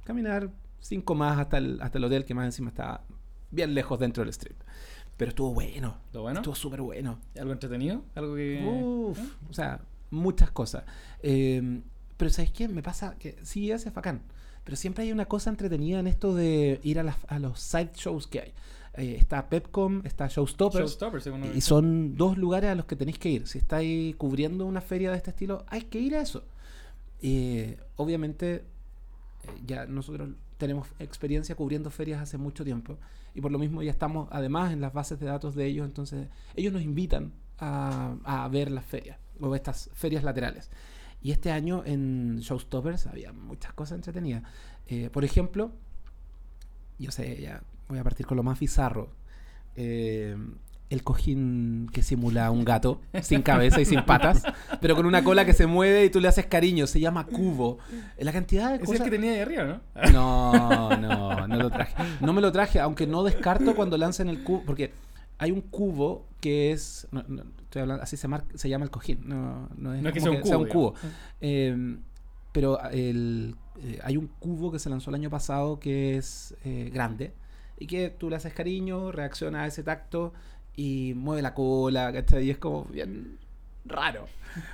caminar 0.04 0.50
5 0.80 1.14
más 1.14 1.38
hasta 1.38 1.58
el, 1.58 1.80
hasta 1.80 1.98
el 1.98 2.04
hotel, 2.04 2.24
que 2.24 2.34
más 2.34 2.44
encima 2.46 2.68
está 2.70 3.02
bien 3.50 3.74
lejos 3.74 3.98
dentro 3.98 4.22
del 4.22 4.30
strip. 4.30 4.56
Pero 5.16 5.28
estuvo 5.30 5.52
bueno. 5.54 5.96
¿Lo 6.12 6.22
bueno? 6.22 6.40
Estuvo 6.40 6.54
súper 6.54 6.80
bueno. 6.82 7.18
¿Algo 7.38 7.52
entretenido? 7.52 8.02
¿Algo 8.14 8.34
que...? 8.34 8.62
Uf, 8.66 9.18
o 9.48 9.52
sea, 9.54 9.80
muchas 10.10 10.50
cosas. 10.50 10.84
Eh, 11.22 11.80
pero 12.22 12.30
¿sabes 12.30 12.52
qué? 12.52 12.68
Me 12.68 12.84
pasa 12.84 13.16
que 13.18 13.36
sí, 13.42 13.72
ese 13.72 13.88
es 13.88 13.94
bacán. 13.94 14.22
Pero 14.62 14.76
siempre 14.76 15.02
hay 15.02 15.10
una 15.10 15.24
cosa 15.24 15.50
entretenida 15.50 15.98
en 15.98 16.06
esto 16.06 16.36
de 16.36 16.78
ir 16.84 17.00
a, 17.00 17.02
las- 17.02 17.16
a 17.26 17.40
los 17.40 17.58
side 17.58 17.90
shows 17.96 18.28
que 18.28 18.38
hay. 18.42 18.52
Eh, 18.94 19.16
está 19.18 19.48
Pepcom, 19.48 20.02
está 20.04 20.28
Showstoppers. 20.28 20.84
Showstoppers, 20.84 21.26
Y 21.56 21.60
son 21.62 22.16
dos 22.16 22.38
lugares 22.38 22.70
a 22.70 22.76
los 22.76 22.84
que 22.86 22.94
tenéis 22.94 23.18
que 23.18 23.28
ir. 23.28 23.48
Si 23.48 23.58
estáis 23.58 24.14
cubriendo 24.14 24.64
una 24.66 24.80
feria 24.80 25.10
de 25.10 25.16
este 25.16 25.30
estilo, 25.30 25.64
hay 25.66 25.82
que 25.82 25.98
ir 25.98 26.14
a 26.14 26.20
eso. 26.20 26.44
Eh, 27.22 27.76
obviamente, 27.96 28.54
eh, 28.54 28.62
ya 29.66 29.86
nosotros 29.86 30.28
tenemos 30.58 30.86
experiencia 31.00 31.56
cubriendo 31.56 31.90
ferias 31.90 32.20
hace 32.22 32.38
mucho 32.38 32.62
tiempo. 32.64 32.98
Y 33.34 33.40
por 33.40 33.50
lo 33.50 33.58
mismo 33.58 33.82
ya 33.82 33.90
estamos 33.90 34.28
además 34.30 34.72
en 34.72 34.80
las 34.80 34.92
bases 34.92 35.18
de 35.18 35.26
datos 35.26 35.56
de 35.56 35.66
ellos. 35.66 35.86
Entonces, 35.86 36.28
ellos 36.54 36.72
nos 36.72 36.82
invitan 36.82 37.32
a, 37.58 38.14
a 38.24 38.46
ver 38.48 38.70
las 38.70 38.84
ferias 38.84 39.18
o 39.40 39.56
estas 39.56 39.90
ferias 39.94 40.22
laterales. 40.22 40.70
Y 41.22 41.30
este 41.30 41.52
año 41.52 41.82
en 41.86 42.38
Showstoppers 42.40 43.06
había 43.06 43.32
muchas 43.32 43.72
cosas 43.72 43.96
entretenidas. 43.96 44.42
Eh, 44.86 45.08
por 45.12 45.24
ejemplo, 45.24 45.72
yo 46.98 47.10
sé, 47.10 47.40
ya 47.40 47.62
voy 47.88 47.98
a 47.98 48.04
partir 48.04 48.26
con 48.26 48.36
lo 48.36 48.42
más 48.42 48.58
bizarro. 48.58 49.10
Eh, 49.76 50.36
el 50.90 51.02
cojín 51.02 51.88
que 51.90 52.02
simula 52.02 52.50
un 52.50 52.64
gato, 52.64 53.00
sin 53.22 53.40
cabeza 53.40 53.80
y 53.80 53.86
sin 53.86 54.04
patas, 54.04 54.42
pero 54.80 54.94
con 54.94 55.06
una 55.06 55.24
cola 55.24 55.46
que 55.46 55.54
se 55.54 55.66
mueve 55.66 56.04
y 56.04 56.10
tú 56.10 56.20
le 56.20 56.28
haces 56.28 56.46
cariño. 56.46 56.86
Se 56.86 57.00
llama 57.00 57.24
cubo. 57.24 57.78
La 58.18 58.32
cantidad 58.32 58.68
de 58.68 58.74
Es 58.74 58.80
el 58.82 58.86
cosas... 58.86 59.02
que 59.02 59.10
tenía 59.10 59.32
ahí 59.32 59.40
arriba, 59.40 59.64
¿no? 59.64 59.80
No, 60.12 60.96
no, 60.98 61.46
no 61.46 61.56
lo 61.56 61.70
traje. 61.70 61.94
No 62.20 62.32
me 62.34 62.42
lo 62.42 62.52
traje, 62.52 62.78
aunque 62.78 63.06
no 63.06 63.22
descarto 63.22 63.74
cuando 63.74 63.96
lancen 63.96 64.28
el 64.28 64.42
cubo, 64.42 64.64
porque 64.66 64.92
hay 65.38 65.50
un 65.50 65.62
cubo 65.62 66.26
que 66.40 66.72
es, 66.72 67.08
no, 67.10 67.24
no, 67.26 67.44
estoy 67.72 67.82
hablando, 67.82 68.02
así 68.02 68.16
se, 68.18 68.28
mar- 68.28 68.44
se 68.54 68.68
llama 68.68 68.84
el 68.84 68.90
cojín, 68.90 69.20
no, 69.24 69.68
no 69.76 69.94
es, 69.94 70.02
No 70.02 70.08
es 70.10 70.14
que 70.14 70.20
sea 70.20 70.30
un 70.30 70.68
cubo, 70.68 70.94
Eh, 71.40 71.96
pero 72.52 72.78
el, 72.90 73.56
eh, 73.82 73.98
hay 74.04 74.18
un 74.18 74.26
cubo 74.26 74.70
que 74.70 74.78
se 74.78 74.90
lanzó 74.90 75.08
el 75.10 75.14
año 75.14 75.30
pasado 75.30 75.80
que 75.80 76.16
es 76.18 76.54
eh, 76.64 76.90
grande 76.92 77.32
y 77.78 77.86
que 77.86 78.10
tú 78.10 78.28
le 78.28 78.36
haces 78.36 78.52
cariño, 78.52 79.10
reacciona 79.10 79.62
a 79.62 79.66
ese 79.66 79.82
tacto 79.82 80.34
y 80.76 81.14
mueve 81.16 81.40
la 81.40 81.54
cola, 81.54 82.12
¿cachai? 82.12 82.44
Y 82.46 82.50
es 82.50 82.58
como 82.58 82.84
bien 82.84 83.38
raro. 83.86 84.26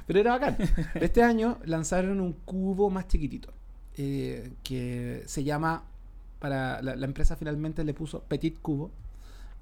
Pero 0.08 0.18
era 0.20 0.32
bacán. 0.32 0.56
Este 0.94 1.22
año 1.22 1.58
lanzaron 1.64 2.20
un 2.20 2.32
cubo 2.32 2.90
más 2.90 3.06
chiquitito. 3.06 3.52
que 3.94 5.22
se 5.26 5.44
llama, 5.44 5.84
para 6.40 6.82
la, 6.82 6.96
la 6.96 7.06
empresa 7.06 7.36
finalmente 7.36 7.84
le 7.84 7.94
puso 7.94 8.22
Petit 8.22 8.60
Cubo. 8.60 8.90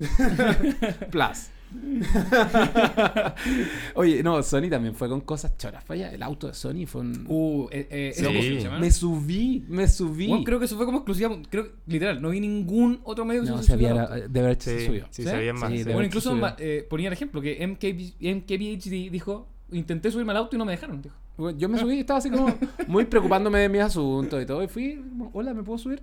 Plus. 1.10 1.50
Oye, 3.94 4.22
no, 4.22 4.42
Sony 4.42 4.68
también 4.70 4.94
fue 4.94 5.08
con 5.08 5.20
cosas 5.22 5.56
choras. 5.56 5.84
Falla, 5.84 6.12
el 6.12 6.22
auto 6.22 6.48
de 6.48 6.54
Sony 6.54 6.86
fue 6.86 7.02
un. 7.02 7.24
Uh, 7.28 7.68
eh, 7.70 7.86
eh, 7.90 8.12
Sí. 8.14 8.24
¿cómo 8.24 8.40
se 8.40 8.60
llama? 8.60 8.78
me 8.78 8.90
subí, 8.90 9.64
me 9.68 9.88
subí. 9.88 10.28
Bueno, 10.28 10.44
creo 10.44 10.58
que 10.58 10.64
eso 10.66 10.76
fue 10.76 10.86
como 10.86 10.98
exclusiva. 10.98 11.36
Creo 11.50 11.68
literal, 11.86 12.20
no 12.20 12.30
vi 12.30 12.40
ningún 12.40 13.00
otro 13.04 13.24
medio 13.24 13.44
que 13.44 13.50
no, 13.50 13.58
se 13.58 13.64
se 13.64 13.72
había, 13.74 13.94
de 14.28 14.40
haber 14.40 14.56
Sí, 14.60 14.70
se 14.70 14.86
subió. 14.86 15.04
sí, 15.10 15.22
¿Sí? 15.22 15.28
se 15.28 15.52
más. 15.52 15.70
Sí, 15.70 15.78
Bueno, 15.84 15.92
haber 15.98 16.06
incluso 16.06 16.36
eh, 16.58 16.86
ponía 16.88 17.08
el 17.08 17.12
ejemplo 17.12 17.40
que 17.40 17.66
MKB, 17.66 18.36
MKBHD 18.36 19.10
dijo: 19.10 19.48
Intenté 19.72 20.10
subirme 20.10 20.32
al 20.32 20.38
auto 20.38 20.56
y 20.56 20.58
no 20.58 20.64
me 20.64 20.72
dejaron. 20.72 21.02
Dijo. 21.02 21.16
Bueno, 21.36 21.58
Yo 21.58 21.68
me 21.68 21.78
subí 21.78 21.96
y 21.96 22.00
estaba 22.00 22.18
así 22.18 22.30
como 22.30 22.54
muy 22.86 23.04
preocupándome 23.06 23.58
de 23.58 23.68
mis 23.68 23.80
asuntos 23.80 24.42
y 24.42 24.46
todo. 24.46 24.62
Y 24.62 24.68
fui, 24.68 25.02
hola, 25.32 25.52
¿me 25.52 25.62
puedo 25.62 25.78
subir? 25.78 26.02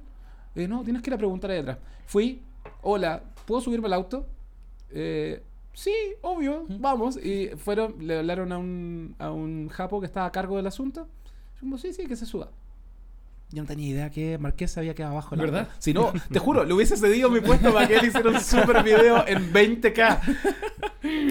Eh, 0.55 0.67
no, 0.67 0.83
tienes 0.83 1.01
que 1.01 1.09
ir 1.09 1.13
a 1.13 1.17
preguntar 1.17 1.51
ahí 1.51 1.59
atrás. 1.59 1.77
Fui, 2.05 2.41
hola, 2.81 3.23
¿puedo 3.45 3.61
subirme 3.61 3.87
al 3.87 3.93
auto? 3.93 4.27
Eh, 4.89 5.41
sí, 5.73 5.93
obvio, 6.21 6.65
vamos. 6.79 7.17
Y 7.17 7.49
fueron, 7.57 7.95
le 7.99 8.19
hablaron 8.19 8.51
a 8.51 8.57
un, 8.57 9.15
a 9.19 9.31
un 9.31 9.69
japo 9.69 9.99
que 9.99 10.05
estaba 10.05 10.25
a 10.27 10.31
cargo 10.31 10.57
del 10.57 10.67
asunto. 10.67 11.07
Yo 11.55 11.59
como, 11.61 11.77
sí, 11.77 11.93
sí, 11.93 12.05
que 12.07 12.15
se 12.15 12.25
suba. 12.25 12.49
Yo 13.53 13.61
no 13.63 13.67
tenía 13.67 13.89
idea 13.89 14.09
que 14.09 14.37
Marqués 14.37 14.77
había 14.77 14.95
quedado 14.95 15.11
abajo. 15.13 15.35
del 15.35 15.45
¿Verdad? 15.47 15.67
Si 15.79 15.93
no, 15.93 16.13
te 16.31 16.39
juro, 16.39 16.63
le 16.63 16.73
hubiese 16.73 16.95
cedido 16.95 17.29
mi 17.29 17.41
puesto 17.41 17.73
para 17.73 17.85
que 17.87 17.95
él 17.97 18.05
hiciera 18.05 18.29
un 18.29 18.39
super 18.39 18.81
video 18.83 19.27
en 19.27 19.51
20k. 19.51 20.19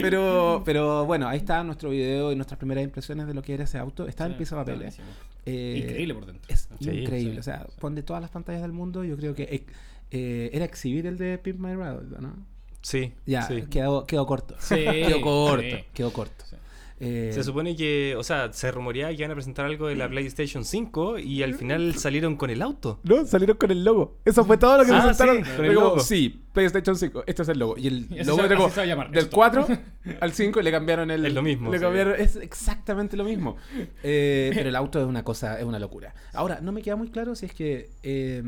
Pero, 0.02 0.62
pero 0.64 1.06
bueno, 1.06 1.28
ahí 1.28 1.38
está 1.38 1.62
nuestro 1.64 1.90
video 1.90 2.32
y 2.32 2.36
nuestras 2.36 2.58
primeras 2.58 2.84
impresiones 2.84 3.26
de 3.26 3.34
lo 3.34 3.42
que 3.42 3.54
era 3.54 3.64
ese 3.64 3.78
auto. 3.78 4.06
Está 4.06 4.26
en 4.26 4.32
Sí, 4.32 4.36
pieza 4.38 4.62
de 4.64 4.74
buenísimo. 4.74 5.06
Eh, 5.46 5.80
Increíble 5.84 6.14
por 6.14 6.26
dentro. 6.26 6.52
Es 6.52 6.68
Sí, 6.80 6.90
increíble. 6.90 7.34
sí. 7.34 7.38
O 7.38 7.42
sea, 7.42 7.66
pon 7.78 7.94
de 7.94 8.02
todas 8.02 8.20
las 8.20 8.30
pantallas 8.30 8.62
del 8.62 8.72
mundo, 8.72 9.04
yo 9.04 9.16
creo 9.16 9.34
que 9.34 9.64
eh, 10.10 10.50
era 10.52 10.64
exhibir 10.64 11.06
el 11.06 11.16
de 11.16 11.38
Pimp 11.38 11.60
My 11.60 11.74
Ride, 11.74 12.20
¿no? 12.20 12.34
Sí, 12.82 13.12
Ya, 13.26 13.42
sí. 13.42 13.64
quedó, 13.70 14.06
quedó 14.06 14.26
corto. 14.26 14.56
Sí, 14.58 14.74
quedó 14.84 15.20
corto. 15.20 15.62
sí. 15.62 15.84
Quedó 15.92 16.12
corto. 16.12 16.44
Sí. 16.48 16.56
Eh, 17.02 17.30
Se 17.32 17.42
supone 17.44 17.74
que, 17.76 18.14
o 18.18 18.22
sea, 18.22 18.52
se 18.52 18.70
rumoreaba 18.70 19.08
que 19.10 19.16
iban 19.20 19.30
a 19.30 19.34
presentar 19.34 19.64
algo 19.64 19.86
de 19.86 19.96
la 19.96 20.06
PlayStation 20.06 20.66
5 20.66 21.18
y 21.18 21.42
al 21.42 21.54
final 21.54 21.94
salieron 21.94 22.36
con 22.36 22.50
el 22.50 22.60
auto. 22.60 23.00
No, 23.04 23.24
salieron 23.24 23.56
con 23.56 23.70
el 23.70 23.82
logo. 23.84 24.18
Eso 24.26 24.44
fue 24.44 24.58
todo 24.58 24.76
lo 24.76 24.84
que 24.84 24.92
Ah, 24.92 25.00
presentaron. 25.04 25.36
sí, 25.38 25.42
con 25.44 25.56
Fue 25.56 25.66
el 25.68 25.74
como, 25.76 25.86
logo. 25.88 26.00
Sí, 26.00 26.42
PlayStation 26.52 26.96
5. 26.96 27.24
Este 27.26 27.40
es 27.40 27.48
el 27.48 27.58
logo. 27.58 27.78
Y 27.78 27.86
el 27.86 28.06
Y 28.10 28.22
logo 28.24 28.42
se- 28.46 28.54
como 28.54 28.68
se 28.68 28.76
va 28.76 28.82
a 28.82 28.86
llamar, 28.86 29.10
del 29.10 29.24
esto. 29.24 29.34
4 29.34 29.66
al 30.20 30.32
5 30.32 30.60
y 30.60 30.62
le 30.62 30.70
cambiaron 30.70 31.10
el. 31.10 31.24
Es 31.24 31.32
lo 31.32 31.40
mismo, 31.42 31.70
Le 31.72 31.78
sí. 31.78 31.82
cambiaron, 31.84 32.20
es 32.20 32.36
exactamente 32.36 33.16
lo 33.16 33.24
mismo. 33.24 33.56
Eh, 34.02 34.50
pero 34.54 34.68
el 34.68 34.76
auto 34.76 35.00
es 35.00 35.06
una 35.06 35.24
cosa, 35.24 35.58
es 35.58 35.64
una 35.64 35.78
locura. 35.78 36.14
Ahora, 36.34 36.60
no 36.60 36.70
me 36.70 36.82
queda 36.82 36.96
muy 36.96 37.08
claro 37.08 37.34
si 37.34 37.46
es 37.46 37.54
que 37.54 37.88
eh, 38.02 38.42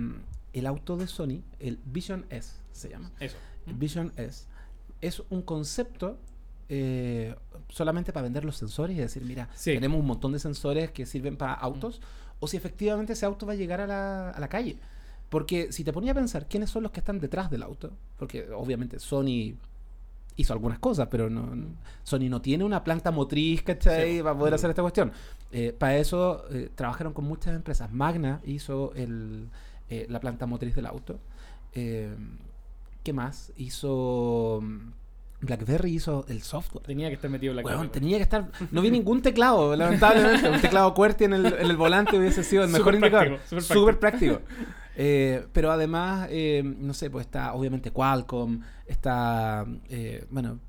el 0.53 0.67
auto 0.67 0.99
de 0.99 1.07
Sony, 1.07 1.41
el 1.59 1.79
Vision 1.87 2.27
S 2.29 2.53
se 2.73 2.91
llama. 2.91 3.11
Eso. 3.19 3.39
Vision 3.67 4.13
S 4.17 4.47
es 5.01 5.23
un 5.31 5.43
concepto 5.43 6.17
eh, 6.69 7.35
solamente 7.69 8.13
para 8.13 8.23
vender 8.25 8.45
los 8.45 8.57
sensores 8.57 8.97
y 8.97 9.01
decir, 9.01 9.25
mira, 9.25 9.49
Sí. 9.55 9.75
tenemos 9.75 9.99
un 10.01 10.07
montón 10.07 10.33
de 10.33 10.39
sensores 10.39 10.91
que 10.91 11.05
sirven 11.07 11.37
para 11.37 11.53
autos, 11.55 12.01
o 12.41 12.47
si 12.47 12.57
efectivamente 12.57 13.13
ese 13.13 13.27
auto 13.27 13.45
va 13.47 13.53
a 13.53 13.57
llegar 13.57 13.81
a 13.81 13.87
la, 13.87 14.31
a 14.31 14.41
la 14.41 14.49
calle. 14.49 14.79
Porque 15.29 15.73
si 15.73 15.83
te 15.85 15.93
ponía 15.93 16.13
a 16.13 16.15
pensar 16.15 16.47
quiénes 16.47 16.71
son 16.71 16.83
los 16.83 16.93
que 16.93 17.01
están 17.01 17.19
detrás 17.21 17.51
del 17.51 17.63
auto, 17.63 17.91
porque 18.19 18.51
obviamente 18.51 18.99
Sony 18.99 19.55
hizo 20.37 20.53
algunas 20.53 20.79
cosas, 20.79 21.09
pero 21.11 21.29
no, 21.29 21.55
no- 21.55 21.75
Sony 22.05 22.29
no 22.31 22.41
tiene 22.41 22.65
una 22.65 22.83
planta 22.85 23.11
motriz, 23.11 23.63
¿cachai? 23.63 24.17
Sí. 24.19 24.23
Para 24.23 24.39
poder 24.39 24.55
hacer 24.55 24.71
esta 24.71 24.83
cuestión. 24.83 25.13
Eh, 25.51 25.75
para 25.79 25.97
eso 25.99 26.45
eh, 26.51 26.71
trabajaron 26.75 27.13
con 27.13 27.25
muchas 27.27 27.55
empresas. 27.55 27.93
Magna 27.93 28.41
hizo 28.45 28.93
el, 28.95 29.49
eh, 29.91 30.07
la 30.09 30.21
planta 30.21 30.47
motriz 30.47 30.75
del 30.75 30.87
auto. 30.87 31.19
¿Qué 33.03 33.13
más? 33.13 33.53
Hizo... 33.57 34.61
mm, 34.63 34.93
BlackBerry 35.41 35.95
hizo 35.95 36.25
el 36.29 36.43
software. 36.43 36.85
Tenía 36.85 37.09
que 37.09 37.15
estar 37.15 37.29
metido 37.31 37.53
cámara. 37.65 37.91
tenía 37.91 38.17
que 38.17 38.23
estar. 38.23 38.49
No 38.71 38.81
vi 38.81 38.91
ningún 38.93 39.23
teclado, 39.23 39.75
lamentablemente. 39.77 40.49
Un 40.49 40.61
teclado 40.61 40.95
QWERTY 40.95 41.25
en 41.25 41.33
el, 41.33 41.47
en 41.47 41.67
el 41.71 41.77
volante 41.77 42.17
hubiese 42.17 42.45
sido 42.45 42.63
el 42.65 42.71
mejor 42.79 42.95
indicador. 42.95 43.27
práctico, 43.39 43.61
súper 43.61 43.77
Súper 43.77 43.99
práctico. 43.99 44.41
Eh, 44.95 45.47
pero 45.53 45.73
además, 45.73 46.29
eh, 46.31 46.63
no 46.65 46.95
sé, 46.95 47.11
pues 47.11 47.27
está 47.27 47.55
obviamente 47.55 47.91
Qualcomm, 47.91 48.61
está. 48.87 49.65
eh, 49.89 50.27
bueno, 50.31 50.61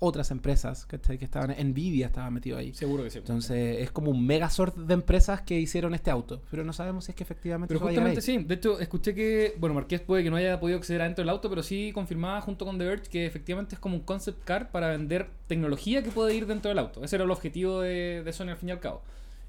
otras 0.00 0.30
empresas 0.30 0.86
¿cachai? 0.86 1.18
que 1.18 1.24
estaban. 1.24 1.50
Nvidia 1.50 2.06
estaba 2.06 2.30
metido 2.30 2.58
ahí. 2.58 2.74
Seguro 2.74 3.04
que 3.04 3.10
sí. 3.10 3.18
Entonces 3.18 3.80
es 3.80 3.90
como 3.92 4.10
un 4.10 4.26
megazord 4.26 4.74
de 4.74 4.94
empresas 4.94 5.42
que 5.42 5.60
hicieron 5.60 5.94
este 5.94 6.10
auto. 6.10 6.42
Pero 6.50 6.64
no 6.64 6.72
sabemos 6.72 7.04
si 7.04 7.12
es 7.12 7.16
que 7.16 7.22
efectivamente. 7.22 7.72
Pero 7.72 7.86
justamente 7.86 8.18
ahí. 8.20 8.22
sí. 8.22 8.38
De 8.38 8.54
hecho, 8.54 8.80
escuché 8.80 9.14
que, 9.14 9.54
bueno, 9.58 9.74
Marqués 9.74 10.00
puede 10.00 10.24
que 10.24 10.30
no 10.30 10.36
haya 10.36 10.58
podido 10.58 10.78
acceder 10.78 11.02
adentro 11.02 11.22
del 11.22 11.28
auto, 11.28 11.48
pero 11.48 11.62
sí 11.62 11.92
confirmaba 11.94 12.40
junto 12.40 12.64
con 12.64 12.78
The 12.78 12.84
Verge 12.86 13.08
que 13.10 13.26
efectivamente 13.26 13.74
es 13.74 13.78
como 13.80 13.94
un 13.94 14.02
concept 14.02 14.42
car 14.44 14.70
para 14.70 14.88
vender 14.88 15.28
tecnología 15.46 16.02
que 16.02 16.10
puede 16.10 16.34
ir 16.34 16.46
dentro 16.46 16.70
del 16.70 16.78
auto. 16.78 17.04
Ese 17.04 17.16
era 17.16 17.24
el 17.24 17.30
objetivo 17.30 17.80
de, 17.82 18.22
de 18.24 18.32
Sony 18.32 18.48
al 18.48 18.56
fin 18.56 18.70
y 18.70 18.72
al 18.72 18.80
cabo. 18.80 19.02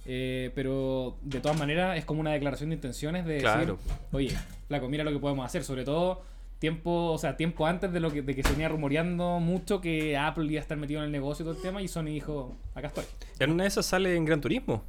Eh, 0.06 0.52
pero 0.56 1.16
de 1.22 1.40
todas 1.42 1.58
maneras 1.58 1.98
es 1.98 2.06
como 2.06 2.22
una 2.22 2.32
declaración 2.32 2.70
de 2.72 2.76
intenciones 2.76 3.26
de 3.26 3.38
Claro. 3.38 3.78
decir, 3.78 3.94
oye, 4.12 4.38
flaco, 4.68 4.90
mira 4.90 5.04
lo 5.04 5.12
que 5.12 5.20
podemos 5.20 5.46
hacer. 5.46 5.64
Sobre 5.64 5.84
todo 5.86 6.24
tiempo, 6.62 7.12
o 7.12 7.18
sea, 7.18 7.36
tiempo 7.36 7.66
antes 7.66 7.92
de 7.92 8.00
lo 8.00 8.12
que, 8.12 8.22
de 8.22 8.36
que 8.36 8.44
se 8.44 8.52
venía 8.52 8.70
rumoreando 8.70 9.40
mucho 9.40 9.82
que 9.82 10.16
Apple 10.16 10.46
iba 10.46 10.60
a 10.60 10.62
estar 10.62 10.78
metido 10.78 11.00
en 11.02 11.08
el 11.08 11.12
negocio 11.12 11.42
y 11.44 11.46
todo 11.48 11.56
el 11.58 11.62
tema, 11.62 11.82
y 11.82 11.88
Sony 11.88 12.06
dijo, 12.06 12.56
acá 12.76 12.88
estoy. 12.88 13.04
Y 13.40 13.44
en 13.44 13.50
una 13.52 13.64
de 13.64 13.68
esas 13.70 13.86
sale 13.88 14.16
en 14.16 14.24
Gran 14.26 14.40
Turismo. 14.42 14.84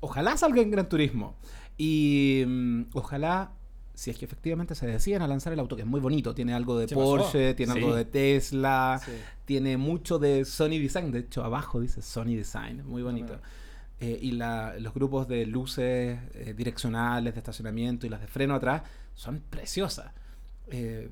Ojalá 0.00 0.36
salga 0.38 0.62
en 0.62 0.70
Gran 0.70 0.88
Turismo. 0.88 1.36
Y 1.76 2.44
mm, 2.46 2.82
ojalá, 2.94 3.52
si 3.92 4.10
es 4.10 4.16
que 4.16 4.24
efectivamente 4.24 4.74
se 4.74 4.86
deciden 4.86 5.20
a 5.20 5.28
lanzar 5.28 5.52
el 5.52 5.60
auto, 5.60 5.76
que 5.76 5.82
es 5.82 5.88
muy 5.88 6.00
bonito, 6.00 6.34
tiene 6.34 6.54
algo 6.54 6.78
de 6.78 6.88
Se 6.88 6.94
pasó. 6.94 7.04
Porsche, 7.06 7.52
tiene 7.54 7.74
Sí. 7.74 7.78
algo 7.78 7.94
de 7.94 8.04
Tesla, 8.06 8.98
Sí. 9.04 9.12
tiene 9.44 9.76
mucho 9.76 10.18
de 10.18 10.46
Sony 10.46 10.78
Design. 10.80 11.12
De 11.12 11.18
hecho, 11.20 11.44
abajo 11.44 11.78
dice 11.80 12.00
Sony 12.00 12.36
Design, 12.36 12.86
muy 12.86 13.02
bonito. 13.02 13.38
Eh, 14.00 14.18
y 14.22 14.30
la- 14.30 14.76
los 14.78 14.94
grupos 14.94 15.28
de 15.28 15.44
luces 15.44 16.18
eh, 16.32 16.54
direccionales, 16.56 17.34
de 17.34 17.38
estacionamiento 17.38 18.06
y 18.06 18.08
las 18.08 18.20
de 18.22 18.28
freno 18.28 18.54
atrás 18.54 18.82
son 19.14 19.42
preciosas. 19.50 20.12
Eh, 20.70 21.10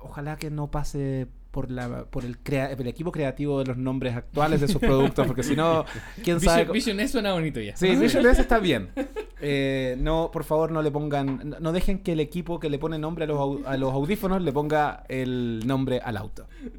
ojalá 0.00 0.36
que 0.36 0.50
no 0.50 0.70
pase 0.70 1.26
por 1.50 1.70
la 1.70 2.04
por 2.04 2.24
el, 2.24 2.38
crea- 2.38 2.70
el 2.72 2.86
equipo 2.86 3.10
creativo 3.10 3.58
de 3.58 3.64
los 3.64 3.76
nombres 3.78 4.14
actuales 4.14 4.60
de 4.60 4.68
sus 4.68 4.80
productos, 4.80 5.26
porque 5.26 5.42
si 5.42 5.56
no, 5.56 5.84
quién 6.22 6.40
sabe. 6.40 6.64
Vision, 6.66 7.00
S 7.00 7.12
suena 7.12 7.32
bonito 7.32 7.60
ya. 7.60 7.76
Sí, 7.76 7.94
Vision 7.96 8.26
S 8.26 8.40
está 8.40 8.58
bien. 8.58 8.90
Eh, 9.40 9.94
no, 10.00 10.30
por 10.32 10.42
favor, 10.42 10.72
no 10.72 10.82
le 10.82 10.90
pongan. 10.90 11.54
No, 11.60 11.70
dejen 11.70 12.00
que 12.00 12.10
el 12.10 12.18
equipo 12.18 12.58
que 12.58 12.68
le 12.68 12.76
pone 12.80 12.98
nombre 12.98 13.22
a 13.22 13.28
los, 13.28 13.64
a 13.66 13.76
los 13.76 13.92
audífonos 13.94 14.42
le 14.42 14.50
ponga 14.52 15.04
el 15.08 15.62
nombre 15.64 16.00
al 16.00 16.16
auto. 16.16 16.48
Un 16.64 16.72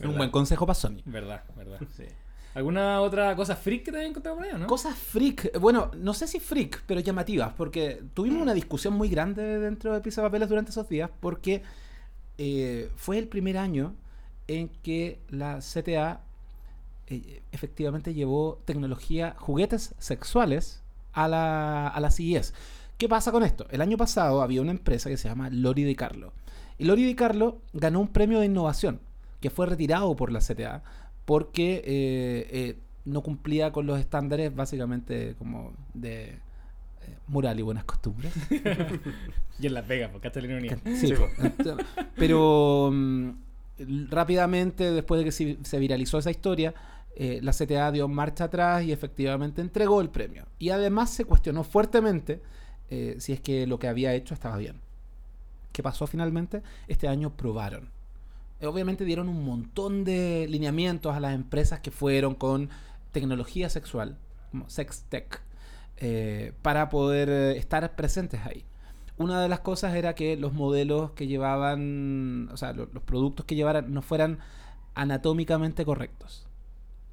¿Verdad? 0.00 0.16
buen 0.16 0.30
consejo 0.30 0.64
para 0.64 0.74
Sony. 0.76 1.02
Verdad, 1.04 1.44
verdad. 1.54 1.78
Sí. 1.94 2.04
¿Alguna 2.56 3.02
otra 3.02 3.36
cosa 3.36 3.54
freak 3.54 3.82
que 3.82 3.92
te 3.92 3.98
hayas 3.98 4.08
encontrado 4.08 4.38
por 4.38 4.46
o 4.46 4.56
no? 4.56 4.66
Cosas 4.66 4.96
freak, 4.96 5.60
bueno, 5.60 5.90
no 5.94 6.14
sé 6.14 6.26
si 6.26 6.40
freak, 6.40 6.84
pero 6.86 7.00
llamativas, 7.00 7.52
porque 7.52 8.02
tuvimos 8.14 8.40
una 8.40 8.54
discusión 8.54 8.94
muy 8.94 9.10
grande 9.10 9.58
dentro 9.58 9.92
de 9.92 10.00
Pizza 10.00 10.22
Papeles 10.22 10.48
durante 10.48 10.70
esos 10.70 10.88
días, 10.88 11.10
porque 11.20 11.62
eh, 12.38 12.90
fue 12.96 13.18
el 13.18 13.28
primer 13.28 13.58
año 13.58 13.94
en 14.48 14.70
que 14.82 15.18
la 15.28 15.58
CTA 15.58 16.22
eh, 17.08 17.42
efectivamente 17.52 18.14
llevó 18.14 18.58
tecnología, 18.64 19.36
juguetes 19.38 19.94
sexuales 19.98 20.80
a 21.12 21.28
la, 21.28 21.88
a 21.88 22.00
la 22.00 22.10
CES. 22.10 22.54
¿Qué 22.96 23.06
pasa 23.06 23.32
con 23.32 23.42
esto? 23.42 23.66
El 23.68 23.82
año 23.82 23.98
pasado 23.98 24.40
había 24.40 24.62
una 24.62 24.70
empresa 24.70 25.10
que 25.10 25.18
se 25.18 25.28
llama 25.28 25.50
Lori 25.50 25.84
Di 25.84 25.94
Carlo. 25.94 26.32
Y 26.78 26.86
Lori 26.86 27.04
Di 27.04 27.14
Carlo 27.16 27.58
ganó 27.74 28.00
un 28.00 28.08
premio 28.08 28.40
de 28.40 28.46
innovación 28.46 29.00
que 29.42 29.50
fue 29.50 29.66
retirado 29.66 30.16
por 30.16 30.32
la 30.32 30.40
CTA 30.40 30.82
porque 31.26 31.82
eh, 31.84 32.48
eh, 32.50 32.78
no 33.04 33.22
cumplía 33.22 33.72
con 33.72 33.86
los 33.86 34.00
estándares 34.00 34.54
básicamente 34.54 35.34
como 35.38 35.74
de 35.92 36.24
eh, 36.28 36.38
moral 37.28 37.58
y 37.58 37.62
buenas 37.62 37.84
costumbres. 37.84 38.32
Y 39.58 39.68
en 39.68 39.72
Las 39.72 39.88
Vegas, 39.88 40.10
porque 40.12 40.28
hasta 40.28 40.40
la 40.40 40.48
ironía. 40.48 40.78
Sí, 41.00 41.14
pero 42.16 42.90
mm, 42.92 43.30
rápidamente, 44.10 44.92
después 44.92 45.18
de 45.18 45.24
que 45.24 45.32
se, 45.32 45.56
se 45.62 45.78
viralizó 45.78 46.18
esa 46.18 46.30
historia, 46.30 46.74
eh, 47.18 47.40
la 47.42 47.52
CTA 47.52 47.90
dio 47.92 48.08
marcha 48.08 48.44
atrás 48.44 48.84
y 48.84 48.92
efectivamente 48.92 49.62
entregó 49.62 50.02
el 50.02 50.10
premio. 50.10 50.44
Y 50.58 50.68
además 50.68 51.08
se 51.08 51.24
cuestionó 51.24 51.64
fuertemente 51.64 52.42
eh, 52.90 53.16
si 53.18 53.32
es 53.32 53.40
que 53.40 53.66
lo 53.66 53.78
que 53.78 53.88
había 53.88 54.12
hecho 54.12 54.34
estaba 54.34 54.58
bien. 54.58 54.80
¿Qué 55.72 55.82
pasó 55.82 56.06
finalmente? 56.06 56.62
Este 56.88 57.08
año 57.08 57.34
probaron. 57.34 57.88
Obviamente 58.62 59.04
dieron 59.04 59.28
un 59.28 59.44
montón 59.44 60.04
de 60.04 60.46
lineamientos 60.48 61.14
a 61.14 61.20
las 61.20 61.34
empresas 61.34 61.80
que 61.80 61.90
fueron 61.90 62.34
con 62.34 62.70
tecnología 63.12 63.68
sexual, 63.68 64.16
como 64.50 64.68
sex 64.70 65.04
tech, 65.08 65.42
eh, 65.98 66.52
para 66.62 66.88
poder 66.88 67.28
eh, 67.28 67.58
estar 67.58 67.94
presentes 67.96 68.40
ahí. 68.46 68.64
Una 69.18 69.40
de 69.42 69.48
las 69.48 69.60
cosas 69.60 69.94
era 69.94 70.14
que 70.14 70.36
los 70.36 70.52
modelos 70.52 71.10
que 71.12 71.26
llevaban, 71.26 72.48
o 72.52 72.56
sea, 72.56 72.72
lo- 72.72 72.88
los 72.92 73.02
productos 73.02 73.46
que 73.46 73.54
llevaran 73.54 73.92
no 73.92 74.02
fueran 74.02 74.38
anatómicamente 74.94 75.84
correctos. 75.84 76.46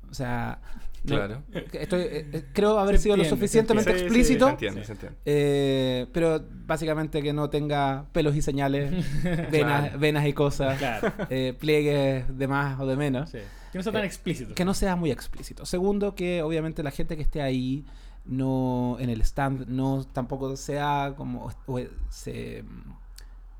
O 0.09 0.13
sea, 0.13 0.59
Claro. 1.05 1.43
estoy- 1.73 2.01
eh, 2.01 2.29
eh, 2.31 2.45
creo 2.53 2.79
haber 2.79 2.97
Se 2.97 3.03
sido 3.03 3.17
lo 3.17 3.23
se 3.23 3.29
suficientemente 3.29 3.91
Sí, 3.91 3.97
sí, 3.99 4.03
explícito. 4.05 4.45
se 4.45 4.51
entiende, 4.51 4.85
se 4.85 4.91
entiende. 4.93 5.17
Eh, 5.25 6.07
pero 6.13 6.41
básicamente 6.65 7.21
que 7.21 7.33
no 7.33 7.49
tenga 7.49 8.05
pelos 8.13 8.35
y 8.35 8.41
señales, 8.41 8.91
venas, 9.51 9.81
Claro. 9.81 9.99
venas 9.99 10.25
y 10.27 10.33
cosas, 10.33 10.77
Claro. 10.77 11.11
eh, 11.29 11.55
pliegues 11.59 12.37
de 12.37 12.47
más 12.47 12.79
o 12.79 12.85
de 12.85 12.95
menos. 12.95 13.29
Sí. 13.29 13.39
Que 13.71 13.79
no 13.79 13.83
sea 13.83 13.91
tan 13.93 14.03
Eh, 14.03 14.05
explícito. 14.07 14.53
Que 14.55 14.65
no 14.65 14.73
sea 14.73 14.95
muy 14.95 15.11
explícito. 15.11 15.65
Segundo, 15.65 16.15
que 16.15 16.41
obviamente 16.43 16.83
la 16.83 16.91
gente 16.91 17.15
que 17.17 17.23
esté 17.23 17.41
ahí 17.41 17.85
no 18.25 18.95
en 18.99 19.09
el 19.09 19.19
stand 19.21 19.67
no 19.67 20.05
tampoco 20.13 20.55
sea 20.55 21.13
como 21.17 21.51
o, 21.65 21.79
se, 22.09 22.63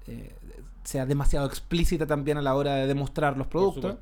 eh, 0.08 0.36
sea 0.84 1.06
demasiado 1.06 1.46
explícita 1.48 2.06
también 2.06 2.38
a 2.38 2.42
la 2.42 2.56
hora 2.56 2.76
de 2.76 2.88
demostrar 2.88 3.38
los 3.38 3.48
productos. 3.48 3.96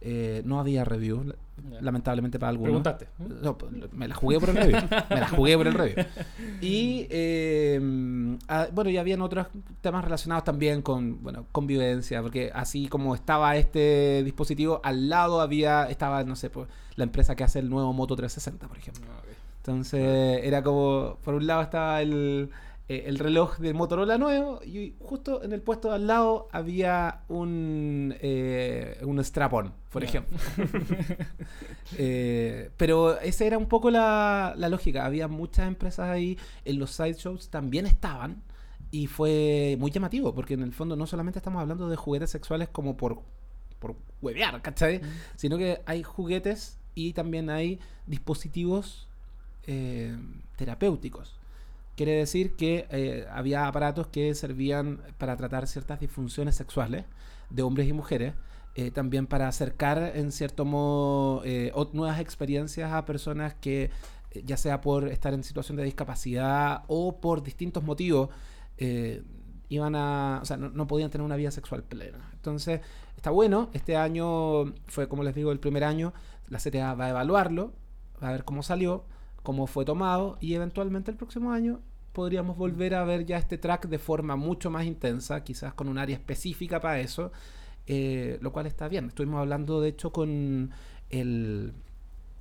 Eh, 0.00 0.42
no 0.44 0.60
había 0.60 0.84
review, 0.84 1.34
lamentablemente 1.80 2.38
para 2.38 2.50
algunos. 2.50 2.82
Preguntaste. 2.82 3.08
No, 3.42 3.56
pues, 3.56 3.72
me 3.92 4.06
la 4.06 4.14
jugué 4.14 4.38
por 4.38 4.50
el 4.50 4.56
review. 4.56 4.80
me 5.10 5.20
la 5.20 5.28
jugué 5.28 5.56
por 5.56 5.66
el 5.66 5.74
review. 5.74 6.04
Y 6.60 7.06
eh, 7.10 8.38
ah, 8.48 8.68
bueno, 8.72 8.90
y 8.90 8.98
habían 8.98 9.22
otros 9.22 9.46
temas 9.80 10.04
relacionados 10.04 10.44
también 10.44 10.82
con 10.82 11.22
bueno, 11.22 11.46
convivencia, 11.52 12.22
porque 12.22 12.50
así 12.54 12.88
como 12.88 13.14
estaba 13.14 13.56
este 13.56 14.22
dispositivo, 14.24 14.80
al 14.84 15.08
lado 15.08 15.40
había, 15.40 15.84
estaba, 15.84 16.22
no 16.24 16.36
sé, 16.36 16.50
pues, 16.50 16.68
la 16.94 17.04
empresa 17.04 17.34
que 17.34 17.44
hace 17.44 17.58
el 17.58 17.70
nuevo 17.70 17.92
Moto 17.92 18.16
360, 18.16 18.68
por 18.68 18.78
ejemplo. 18.78 19.04
Ah, 19.10 19.18
ok. 19.18 19.36
Entonces 19.58 20.40
era 20.44 20.62
como, 20.62 21.18
por 21.24 21.34
un 21.34 21.46
lado 21.46 21.62
estaba 21.62 22.00
el, 22.00 22.50
eh, 22.88 23.04
el 23.06 23.18
reloj 23.18 23.58
de 23.58 23.74
Motorola 23.74 24.16
nuevo 24.16 24.60
y 24.64 24.94
justo 25.00 25.42
en 25.42 25.52
el 25.52 25.60
puesto 25.60 25.88
de 25.88 25.96
al 25.96 26.06
lado 26.06 26.48
había 26.52 27.22
un, 27.28 28.14
eh, 28.20 28.98
un 29.02 29.18
strap-on, 29.20 29.72
por 29.90 30.04
ejemplo. 30.04 30.38
Eh, 31.98 32.70
pero 32.76 33.20
esa 33.20 33.44
era 33.44 33.56
un 33.56 33.66
poco 33.66 33.92
la, 33.92 34.54
la 34.56 34.68
lógica. 34.68 35.06
Había 35.06 35.28
muchas 35.28 35.68
empresas 35.68 36.10
ahí, 36.10 36.36
en 36.64 36.80
los 36.80 36.90
sideshows 36.90 37.48
también 37.48 37.86
estaban 37.86 38.42
y 38.90 39.06
fue 39.06 39.76
muy 39.78 39.90
llamativo 39.90 40.34
porque 40.34 40.54
en 40.54 40.62
el 40.62 40.72
fondo 40.72 40.96
no 40.96 41.06
solamente 41.06 41.38
estamos 41.38 41.60
hablando 41.60 41.88
de 41.88 41.96
juguetes 41.96 42.30
sexuales 42.30 42.68
como 42.68 42.96
por, 42.96 43.22
por 43.78 43.94
huevear, 44.20 44.60
¿cachai? 44.62 45.00
Sino 45.36 45.56
que 45.58 45.80
hay 45.86 46.02
juguetes 46.02 46.78
y 46.94 47.12
también 47.12 47.50
hay 47.50 47.78
dispositivos 48.06 49.06
eh, 49.66 50.16
terapéuticos. 50.56 51.36
Quiere 51.96 52.12
decir 52.12 52.56
que 52.56 52.86
eh, 52.90 53.26
había 53.32 53.66
aparatos 53.66 54.06
que 54.08 54.34
servían 54.34 55.00
para 55.18 55.36
tratar 55.36 55.66
ciertas 55.66 55.98
disfunciones 55.98 56.54
sexuales 56.54 57.04
de 57.50 57.62
hombres 57.62 57.88
y 57.88 57.92
mujeres, 57.92 58.34
eh, 58.78 58.90
también 58.90 59.26
para 59.26 59.48
acercar 59.48 60.12
en 60.16 60.30
cierto 60.32 60.66
modo 60.66 61.42
eh, 61.46 61.72
nuevas 61.94 62.20
experiencias 62.20 62.92
a 62.92 63.06
personas 63.06 63.54
que, 63.54 63.90
eh, 64.32 64.42
ya 64.44 64.58
sea 64.58 64.82
por 64.82 65.08
estar 65.08 65.32
en 65.32 65.42
situación 65.42 65.78
de 65.78 65.84
discapacidad 65.84 66.84
o 66.86 67.18
por 67.18 67.42
distintos 67.42 67.82
motivos, 67.82 68.28
iban 69.68 69.96
a, 69.96 70.40
o 70.42 70.44
sea, 70.44 70.58
no, 70.58 70.68
no 70.68 70.86
podían 70.86 71.10
tener 71.10 71.24
una 71.24 71.36
vida 71.36 71.50
sexual 71.50 71.84
plena. 71.84 72.30
Entonces, 72.34 72.82
está 73.16 73.30
bueno. 73.30 73.70
Este 73.72 73.96
año 73.96 74.74
fue, 74.86 75.08
como 75.08 75.22
les 75.22 75.34
digo, 75.34 75.52
el 75.52 75.58
primer 75.58 75.82
año. 75.82 76.12
La 76.48 76.58
CTA 76.58 76.92
va 76.94 77.06
a 77.06 77.10
evaluarlo, 77.10 77.72
va 78.22 78.28
a 78.28 78.32
ver 78.32 78.44
cómo 78.44 78.62
salió, 78.62 79.06
cómo 79.46 79.68
fue 79.68 79.84
tomado 79.84 80.38
y 80.40 80.54
eventualmente 80.54 81.12
el 81.12 81.16
próximo 81.16 81.52
año 81.52 81.78
podríamos 82.12 82.56
volver 82.56 82.96
a 82.96 83.04
ver 83.04 83.24
ya 83.24 83.38
este 83.38 83.58
track 83.58 83.86
de 83.86 84.00
forma 84.00 84.34
mucho 84.34 84.70
más 84.70 84.86
intensa, 84.86 85.44
quizás 85.44 85.72
con 85.72 85.86
un 85.86 85.98
área 85.98 86.16
específica 86.16 86.80
para 86.80 86.98
eso, 86.98 87.30
eh, 87.86 88.38
lo 88.40 88.50
cual 88.50 88.66
está 88.66 88.88
bien. 88.88 89.04
Estuvimos 89.06 89.38
hablando, 89.38 89.80
de 89.80 89.90
hecho, 89.90 90.10
con 90.10 90.72
el 91.10 91.74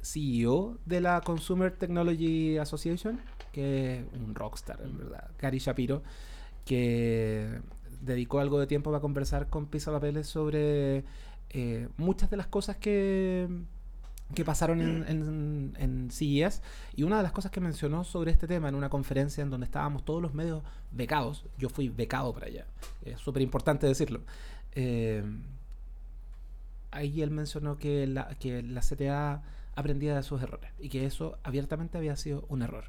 CEO 0.01 0.79
de 0.87 0.99
la 0.99 1.21
Consumer 1.21 1.77
Technology 1.77 2.57
Association, 2.57 3.21
que 3.51 3.99
es 3.99 4.05
un 4.19 4.33
rockstar, 4.33 4.81
en 4.81 4.97
verdad, 4.97 5.29
Gary 5.37 5.59
Shapiro, 5.59 6.01
que 6.65 7.61
dedicó 8.01 8.39
algo 8.39 8.59
de 8.59 8.65
tiempo 8.65 8.89
para 8.89 8.99
conversar 8.99 9.47
con 9.47 9.67
Pisa 9.67 9.91
Papeles 9.91 10.25
sobre 10.25 11.03
eh, 11.51 11.87
muchas 11.97 12.31
de 12.31 12.37
las 12.37 12.47
cosas 12.47 12.77
que, 12.77 13.47
que 14.33 14.43
pasaron 14.43 14.81
en, 14.81 15.05
en, 15.07 15.73
en 15.77 16.09
CES. 16.11 16.61
Y 16.95 17.03
una 17.03 17.17
de 17.17 17.23
las 17.23 17.31
cosas 17.31 17.51
que 17.51 17.61
mencionó 17.61 18.03
sobre 18.03 18.31
este 18.31 18.47
tema 18.47 18.69
en 18.69 18.75
una 18.75 18.89
conferencia 18.89 19.41
en 19.43 19.49
donde 19.49 19.65
estábamos 19.65 20.03
todos 20.03 20.21
los 20.21 20.33
medios 20.33 20.63
becados, 20.91 21.45
yo 21.57 21.69
fui 21.69 21.89
becado 21.89 22.33
para 22.33 22.47
allá, 22.47 22.65
es 23.03 23.19
súper 23.19 23.41
importante 23.43 23.85
decirlo. 23.87 24.21
eh, 24.73 25.23
ahí 26.91 27.21
él 27.21 27.29
mencionó 27.29 27.77
que 27.77 28.07
la, 28.07 28.29
que 28.39 28.63
la 28.63 28.81
CTA 28.81 29.43
aprendía 29.75 30.15
de 30.15 30.23
sus 30.23 30.41
errores 30.41 30.71
y 30.79 30.87
que 30.87 31.05
eso 31.05 31.37
abiertamente 31.43 31.97
había 31.97 32.15
sido 32.15 32.45
un 32.47 32.61
error. 32.61 32.85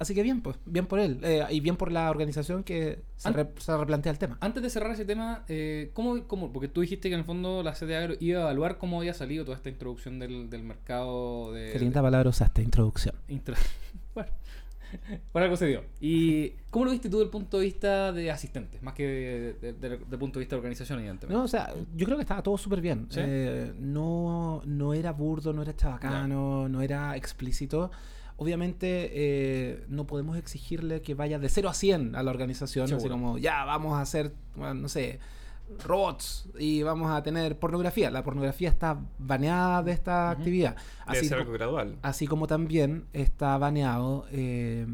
Así 0.00 0.14
que 0.14 0.22
bien, 0.22 0.40
pues, 0.40 0.56
bien 0.64 0.86
por 0.86 0.98
él 0.98 1.20
eh, 1.22 1.44
y 1.50 1.60
bien 1.60 1.76
por 1.76 1.92
la 1.92 2.10
organización 2.10 2.64
que 2.64 3.02
se, 3.16 3.30
re- 3.30 3.50
se 3.58 3.76
replantea 3.76 4.10
el 4.10 4.18
tema. 4.18 4.38
Antes 4.40 4.62
de 4.62 4.70
cerrar 4.70 4.90
ese 4.92 5.04
tema, 5.04 5.44
eh, 5.46 5.90
¿cómo, 5.92 6.26
cómo- 6.26 6.52
Porque 6.52 6.68
tú 6.68 6.80
dijiste 6.80 7.08
que 7.10 7.14
en 7.14 7.20
el 7.20 7.26
fondo 7.26 7.62
la 7.62 7.72
CTA 7.74 8.08
iba 8.18 8.38
a 8.40 8.42
evaluar 8.44 8.78
cómo 8.78 8.98
había 8.98 9.12
salido 9.14 9.44
toda 9.44 9.56
esta 9.58 9.68
introducción 9.68 10.18
del, 10.18 10.48
del 10.50 10.62
mercado 10.62 11.52
de. 11.52 11.70
Qué 11.72 11.78
linda 11.78 12.00
palabra 12.02 12.30
usaste, 12.30 12.62
introducción. 12.62 13.14
Intro- 13.28 13.54
bueno, 14.14 14.30
por 15.32 15.42
algo 15.42 15.56
se 15.56 15.66
dio. 15.66 15.84
¿Y 16.00 16.54
cómo 16.70 16.86
lo 16.86 16.92
viste 16.92 17.10
tú 17.10 17.18
desde 17.18 17.24
el 17.26 17.30
punto 17.30 17.58
de 17.58 17.64
vista 17.66 18.10
de 18.12 18.30
asistentes? 18.30 18.82
Más 18.82 18.94
que 18.94 19.06
de- 19.06 19.52
de- 19.52 19.72
de- 19.74 19.98
del 19.98 20.18
punto 20.18 20.38
de 20.38 20.44
vista 20.44 20.56
de 20.56 20.60
organización, 20.60 20.98
evidentemente. 21.00 21.36
No, 21.36 21.44
o 21.44 21.48
sea, 21.48 21.74
yo 21.94 22.06
creo 22.06 22.16
que 22.16 22.22
estaba 22.22 22.42
todo 22.42 22.56
súper 22.56 22.80
bien. 22.80 23.06
¿Sí? 23.10 23.20
Eh, 23.22 23.72
no, 23.78 24.62
no 24.64 24.94
era 24.94 25.12
burdo, 25.12 25.52
no 25.52 25.60
era 25.60 25.76
chabacano, 25.76 26.68
no 26.70 26.80
era 26.80 27.14
explícito. 27.16 27.90
Obviamente 28.42 29.10
eh, 29.12 29.84
no 29.88 30.06
podemos 30.06 30.38
exigirle 30.38 31.02
que 31.02 31.12
vaya 31.14 31.38
de 31.38 31.50
0 31.50 31.68
a 31.68 31.74
100 31.74 32.16
a 32.16 32.22
la 32.22 32.30
organización, 32.30 32.86
así 32.96 33.06
como 33.10 33.36
ya 33.36 33.64
vamos 33.66 33.92
a 33.98 34.00
hacer, 34.00 34.32
bueno, 34.56 34.72
no 34.74 34.88
sé, 34.88 35.18
robots 35.86 36.48
y 36.58 36.82
vamos 36.82 37.10
a 37.10 37.22
tener 37.22 37.58
pornografía. 37.58 38.10
La 38.10 38.22
pornografía 38.24 38.70
está 38.70 38.98
baneada 39.18 39.82
de 39.82 39.92
esta 39.92 40.30
actividad. 40.30 40.74
Debe 41.06 41.18
Así 41.18 41.28
ser 41.28 41.36
co- 41.36 41.42
algo 41.42 41.52
gradual. 41.52 41.96
Así 42.00 42.26
como 42.26 42.46
también 42.46 43.04
está 43.12 43.58
baneado 43.58 44.26
eh, 44.32 44.86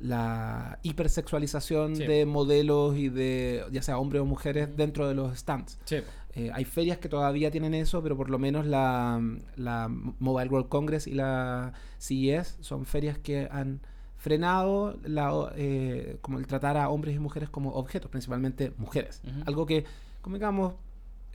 la 0.00 0.78
hipersexualización 0.82 1.96
Sí. 1.96 2.06
de 2.06 2.24
modelos 2.26 2.96
y 2.96 3.08
de 3.08 3.64
ya 3.72 3.82
sea 3.82 3.98
hombres 3.98 4.22
o 4.22 4.24
mujeres 4.24 4.76
dentro 4.76 5.08
de 5.08 5.14
los 5.14 5.36
stands. 5.38 5.78
Sí, 5.84 5.96
Eh, 6.34 6.50
hay 6.54 6.64
ferias 6.64 6.98
que 6.98 7.08
todavía 7.08 7.50
tienen 7.50 7.74
eso, 7.74 8.00
pero 8.02 8.16
por 8.16 8.30
lo 8.30 8.38
menos 8.38 8.64
la, 8.64 9.20
la 9.56 9.88
Mobile 9.88 10.48
World 10.50 10.68
Congress 10.68 11.06
y 11.08 11.12
la 11.14 11.72
CES 11.98 12.58
son 12.60 12.84
ferias 12.84 13.18
que 13.18 13.48
han 13.50 13.80
frenado 14.16 14.98
la, 15.04 15.52
eh, 15.56 16.18
como 16.20 16.38
el 16.38 16.46
tratar 16.46 16.76
a 16.76 16.90
hombres 16.90 17.16
y 17.16 17.18
mujeres 17.18 17.48
como 17.48 17.70
objetos, 17.72 18.10
principalmente 18.10 18.72
mujeres. 18.76 19.22
Algo 19.46 19.66
que, 19.66 19.84
como 20.20 20.36
digamos, 20.36 20.74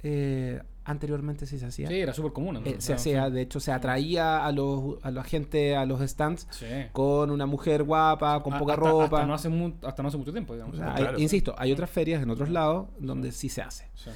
eh, 0.03 0.61
anteriormente 0.85 1.45
sí 1.45 1.57
se 1.59 1.65
hacía. 1.65 1.87
sí, 1.87 1.95
era 1.99 2.13
súper 2.13 2.33
común. 2.33 2.57
Eh, 2.57 2.59
¿no? 2.59 2.65
se 2.71 2.75
O 2.77 2.81
sea, 2.81 2.95
hacía, 2.97 3.29
de 3.29 3.41
hecho, 3.41 3.59
se 3.61 3.71
atraía 3.71 4.45
a 4.45 4.51
los 4.51 5.03
a 5.03 5.11
la 5.11 5.23
gente 5.23 5.75
a 5.77 5.85
los 5.85 6.01
stands 6.01 6.45
Sí. 6.51 6.65
con 6.91 7.31
una 7.31 7.45
mujer 7.45 7.83
guapa, 7.83 8.43
con 8.43 8.53
A- 8.53 8.59
poca 8.59 8.73
hasta- 8.73 8.89
ropa. 8.89 9.03
Hasta 9.17 9.25
no, 9.27 9.33
hace 9.33 9.49
mu- 9.49 9.73
hasta 9.83 10.03
no 10.03 10.09
hace 10.09 10.17
mucho 10.17 10.31
tiempo, 10.33 10.53
digamos. 10.53 10.75
O 10.75 10.77
sea, 10.77 10.93
Claro. 10.93 11.15
hay- 11.17 11.23
insisto, 11.23 11.55
hay 11.57 11.71
otras 11.71 11.89
ferias 11.89 12.21
en 12.21 12.29
otros 12.29 12.49
lados 12.49 12.89
donde 12.99 13.31
sí 13.31 13.47
se 13.49 13.61
hace. 13.61 13.87
Sí. 13.95 14.09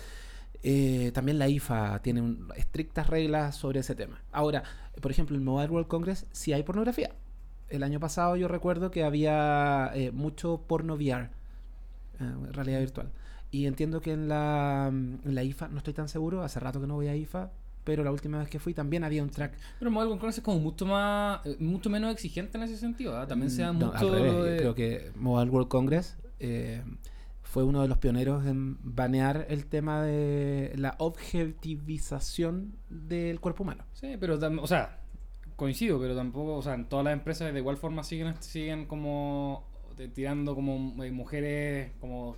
Eh, 0.64 1.12
también 1.14 1.40
la 1.40 1.48
IFA 1.48 2.00
tiene 2.02 2.22
un- 2.22 2.50
estrictas 2.58 3.08
reglas 3.08 3.56
sobre 3.56 3.80
ese 3.80 3.96
tema. 3.96 4.22
Ahora, 4.34 4.64
por 5.02 5.12
ejemplo, 5.12 5.38
en 5.38 5.44
Mobile 5.46 5.70
World 5.70 5.88
Congress 5.88 6.26
sí 6.32 6.52
hay 6.52 6.64
pornografía. 6.64 7.12
El 7.70 7.84
año 7.84 8.00
pasado 8.00 8.36
yo 8.36 8.48
recuerdo 8.48 8.92
que 8.92 9.04
había 9.04 9.92
eh, 9.94 10.12
mucho 10.12 10.62
porno 10.68 10.96
VR, 10.96 11.30
eh, 12.20 12.24
realidad 12.52 12.80
virtual. 12.80 13.10
Y 13.52 13.66
entiendo 13.66 14.02
que 14.02 14.12
en 14.12 14.28
la, 14.28 14.88
en 14.90 15.22
la 15.36 15.44
IFA, 15.44 15.70
no 15.70 15.78
estoy 15.78 15.94
tan 15.94 16.10
seguro, 16.10 16.44
hace 16.44 16.60
rato 16.60 16.82
que 16.82 16.88
no 16.88 16.96
voy 16.96 17.08
a 17.08 17.16
IFA, 17.16 17.52
pero 17.84 18.04
la 18.04 18.12
última 18.12 18.40
vez 18.40 18.50
que 18.50 18.60
fui 18.60 18.74
también 18.74 19.04
había 19.06 19.24
un 19.24 19.30
track. 19.30 19.54
Pero 19.80 19.90
Mobile 19.90 20.08
World 20.10 20.20
Congress 20.20 20.38
es 20.40 20.44
como 20.44 20.60
mucho 20.60 20.86
más, 20.86 21.46
eh, 21.46 21.56
mucho 21.60 21.90
menos 21.90 22.12
exigente 22.12 22.58
en 22.58 22.64
ese 22.66 22.76
sentido. 22.78 23.18
¿ah? 23.18 23.26
También 23.28 23.50
se 23.50 23.62
da 23.62 23.72
no, 23.72 23.88
mucho 23.88 23.98
al 23.98 24.12
revés, 24.12 24.44
de- 24.52 24.58
creo 24.58 24.76
que 24.76 25.12
Mobile 25.16 25.50
World 25.50 25.70
Congress 25.70 26.18
eh, 26.40 26.84
fue 27.44 27.64
uno 27.64 27.82
de 27.82 27.88
los 27.88 27.98
pioneros 27.98 28.46
en 28.46 28.78
banear 28.84 29.46
el 29.50 29.66
tema 29.68 30.02
de 30.04 30.74
la 30.76 30.96
objetivización 31.00 32.74
del 32.90 33.40
cuerpo 33.40 33.64
humano. 33.64 33.86
Sí, 33.94 34.16
pero, 34.20 34.38
o 34.62 34.68
sea, 34.68 35.00
coincido, 35.56 36.00
pero 36.00 36.16
tampoco, 36.16 36.56
o 36.56 36.62
sea, 36.62 36.74
en 36.74 36.90
todas 36.90 37.06
las 37.06 37.14
empresas 37.14 37.52
de 37.54 37.60
igual 37.60 37.78
forma 37.78 38.04
siguen, 38.04 38.36
siguen 38.42 38.86
como 38.86 39.66
tirando 40.14 40.54
como 40.54 41.04
eh, 41.04 41.12
mujeres 41.12 41.92
como 42.00 42.36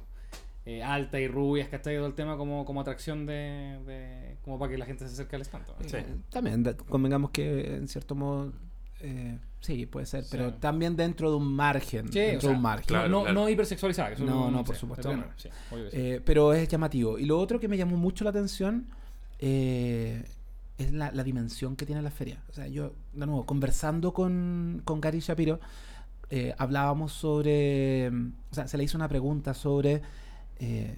eh, 0.77 0.83
altas 0.83 1.19
y 1.21 1.27
rubias, 1.27 1.67
¿cachai? 1.69 1.95
Todo 1.97 2.07
el 2.07 2.13
tema 2.13 2.37
como, 2.37 2.63
como 2.65 2.81
atracción 2.81 3.25
de, 3.25 3.79
de- 3.85 4.37
como 4.43 4.59
para 4.59 4.71
que 4.71 4.77
la 4.77 4.85
gente 4.85 5.07
se 5.07 5.13
acerque 5.13 5.35
al 5.35 5.41
stand. 5.43 5.65
Sí. 5.87 5.97
Eh, 5.97 6.05
También 6.29 6.63
convengamos 6.87 7.31
que 7.31 7.75
en 7.77 7.87
cierto 7.87 8.13
modo 8.15 8.51
Eh, 9.01 9.37
sí, 9.61 9.85
puede 9.85 10.05
ser, 10.05 10.23
Sí. 10.25 10.29
pero 10.31 10.53
también 10.55 10.97
dentro 10.97 11.31
de 11.31 11.37
un 11.37 11.53
margen. 11.55 12.11
Sí, 12.11 12.19
dentro 12.19 12.37
o 12.37 12.41
sea, 12.41 12.49
de 12.49 12.55
un 12.57 12.61
margen. 12.61 12.85
claro, 12.87 13.07
no, 13.07 13.21
claro. 13.21 13.33
no 13.33 13.47
hipersexualizada. 13.49 14.13
que 14.13 14.23
No, 14.25 14.47
es- 14.47 14.51
no, 14.51 14.63
por 14.65 14.75
sí, 14.75 14.81
supuesto 14.81 15.09
pero 15.09 15.21
que 15.21 15.27
no. 15.47 15.89
que. 15.91 16.15
Eh, 16.15 16.21
pero 16.25 16.51
es 16.53 16.67
llamativo. 16.67 17.17
Y 17.17 17.23
lo 17.25 17.39
otro 17.39 17.59
que 17.61 17.69
me 17.69 17.77
llamó 17.77 17.95
mucho 17.95 18.25
la 18.25 18.31
atención 18.31 18.87
eh, 19.39 20.23
es 20.77 20.91
la, 20.93 21.11
la 21.11 21.23
dimensión 21.23 21.75
que 21.77 21.85
tiene 21.85 22.01
la 22.01 22.11
feria. 22.11 22.43
O 22.49 22.53
sea, 22.53 22.67
yo, 22.67 22.93
de 23.13 23.25
nuevo, 23.25 23.45
conversando 23.45 24.13
con, 24.13 24.81
con 24.85 24.99
Gary 25.01 25.19
Shapiro, 25.21 25.59
eh, 26.29 26.53
hablábamos 26.57 27.13
sobre. 27.13 28.09
O 28.09 28.53
sea, 28.55 28.67
se 28.67 28.77
le 28.77 28.83
hizo 28.83 28.97
una 28.97 29.07
pregunta 29.07 29.53
sobre 29.53 30.01
eh, 30.59 30.95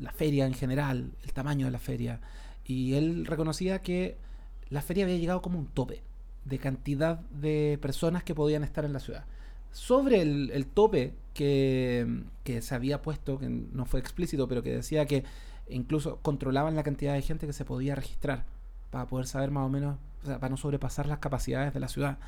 la 0.00 0.12
feria 0.12 0.46
en 0.46 0.54
general, 0.54 1.12
el 1.22 1.32
tamaño 1.32 1.66
de 1.66 1.72
la 1.72 1.78
feria. 1.78 2.20
Y 2.64 2.94
él 2.94 3.26
reconocía 3.26 3.82
que 3.82 4.16
la 4.70 4.82
feria 4.82 5.04
había 5.04 5.16
llegado 5.16 5.42
como 5.42 5.58
un 5.58 5.66
tope 5.66 6.02
de 6.44 6.58
cantidad 6.58 7.18
de 7.30 7.78
personas 7.80 8.22
que 8.24 8.34
podían 8.34 8.64
estar 8.64 8.84
en 8.84 8.92
la 8.92 9.00
ciudad. 9.00 9.24
Sobre 9.72 10.22
el, 10.22 10.66
tope 10.66 11.12
que, 11.34 12.22
que 12.44 12.62
se 12.62 12.74
había 12.74 13.02
puesto, 13.02 13.38
que 13.38 13.48
no 13.48 13.84
fue 13.84 14.00
explícito, 14.00 14.48
pero 14.48 14.62
que 14.62 14.74
decía 14.74 15.06
que 15.06 15.24
incluso 15.68 16.18
controlaban 16.22 16.74
la 16.76 16.82
cantidad 16.82 17.14
de 17.14 17.22
gente 17.22 17.46
que 17.46 17.52
se 17.52 17.64
podía 17.64 17.94
registrar 17.94 18.46
para 18.90 19.06
poder 19.06 19.26
saber 19.26 19.50
más 19.50 19.66
o 19.66 19.68
menos, 19.68 19.98
para 20.24 20.48
no 20.48 20.56
sobrepasar 20.56 21.06
las 21.06 21.18
capacidades 21.18 21.74
de 21.74 21.80
la 21.80 21.88
ciudad. 21.88 22.18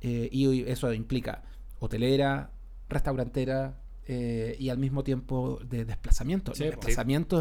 Eh, 0.00 0.28
y 0.30 0.62
eso 0.68 0.92
implica 0.92 1.42
hotelera, 1.80 2.50
restaurantera 2.88 3.74
eh, 4.06 4.56
y 4.58 4.68
al 4.68 4.78
mismo 4.78 5.04
tiempo 5.04 5.60
de 5.64 5.84
desplazamiento. 5.84 6.54
Sí, 6.54 6.64
Los 6.64 6.74
sí. 6.84 6.90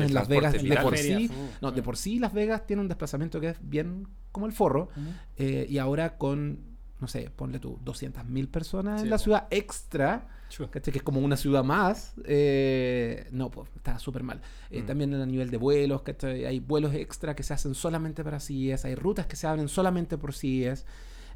El 0.02 0.08
en 0.08 0.13
Las 0.13 0.28
Vegas 0.28 0.54
de 0.54 0.78
por 0.78 0.97
sí, 0.97 1.28
fu, 1.28 1.34
no, 1.62 1.71
de 1.71 1.82
ah. 1.82 1.84
por 1.84 1.97
sí 1.97 2.19
Las 2.19 2.34
Vegas 2.34 2.65
tiene 2.67 2.82
un 2.82 2.88
desplazamiento 2.88 3.39
que 3.39 3.50
es 3.50 3.58
bien 3.62 4.08
como 4.32 4.45
el 4.45 4.52
forro. 4.54 4.89
Eh, 5.38 5.65
y 5.69 5.78
ahora 5.80 6.17
con, 6.17 6.60
no 7.00 7.08
sé, 7.08 7.32
ponle 7.36 7.60
tú, 7.60 7.80
200.000 7.84 8.47
personas 8.50 9.02
Sí, 9.02 9.06
en 9.06 9.10
la 9.10 9.17
po. 9.17 9.24
ciudad 9.24 9.47
extra, 9.50 10.28
que 10.71 10.97
es 10.97 11.04
como 11.04 11.19
una 11.21 11.36
ciudad 11.38 11.63
más, 11.63 12.13
eh, 12.26 13.28
no, 13.32 13.50
pues 13.50 13.69
está 13.76 13.97
súper 14.00 14.24
mal. 14.24 14.41
Eh, 14.69 14.82
Mm. 14.82 14.86
También 14.86 15.13
a 15.15 15.26
nivel 15.26 15.50
de 15.50 15.58
vuelos, 15.58 16.04
¿cachai? 16.04 16.45
hay 16.45 16.60
vuelos 16.60 16.93
extra 16.93 17.36
que 17.36 17.43
se 17.43 17.54
hacen 17.54 17.74
solamente 17.74 18.24
para 18.24 18.39
CIES, 18.39 18.86
hay 18.86 18.95
rutas 18.95 19.26
que 19.26 19.36
se 19.36 19.47
abren 19.47 19.67
solamente 19.67 20.17
por 20.17 20.34
CIES. 20.34 20.86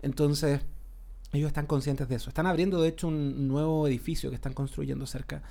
Entonces, 0.02 0.62
ellos 1.34 1.48
están 1.48 1.66
conscientes 1.66 2.08
de 2.08 2.16
eso. 2.16 2.30
Están 2.30 2.48
abriendo, 2.48 2.82
de 2.82 2.90
hecho, 2.90 3.08
un 3.08 3.48
nuevo 3.48 3.88
edificio 3.88 4.30
que 4.30 4.36
están 4.36 4.54
construyendo 4.54 5.06
cerca 5.06 5.44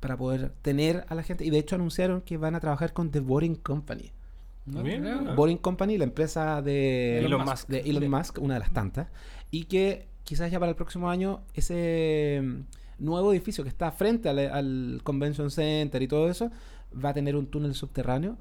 para 0.00 0.16
poder 0.16 0.50
tener 0.62 1.04
a 1.08 1.14
la 1.14 1.22
gente. 1.22 1.44
Y 1.44 1.50
de 1.50 1.58
hecho 1.58 1.74
anunciaron 1.74 2.20
que 2.20 2.36
van 2.36 2.54
a 2.54 2.60
trabajar 2.60 2.92
con 2.92 3.10
The 3.10 3.20
Boring 3.20 3.56
Company. 3.56 4.12
No. 4.66 5.34
Boring 5.36 5.58
Company, 5.58 5.96
la 5.96 6.04
empresa 6.04 6.60
de 6.60 7.18
Elon 7.24 7.44
Musk. 7.44 7.68
de 7.68 7.80
Elon 7.80 8.02
Sí. 8.02 8.08
Musk, 8.08 8.38
una 8.40 8.54
de 8.54 8.60
las 8.60 8.72
tantas, 8.72 9.08
y 9.52 9.64
que 9.64 10.08
quizás 10.24 10.50
ya 10.50 10.58
para 10.58 10.70
el 10.70 10.76
próximo 10.76 11.08
año 11.08 11.42
ese 11.54 12.42
mm, 12.42 13.04
nuevo 13.04 13.32
edificio 13.32 13.62
que 13.62 13.70
está 13.70 13.92
frente 13.92 14.28
al, 14.28 14.38
al 14.40 15.00
Convention 15.04 15.52
Center 15.52 16.02
y 16.02 16.08
todo 16.08 16.28
eso 16.28 16.50
va 16.92 17.10
a 17.10 17.14
tener 17.14 17.36
un 17.36 17.46
túnel 17.46 17.74
subterráneo 17.74 18.36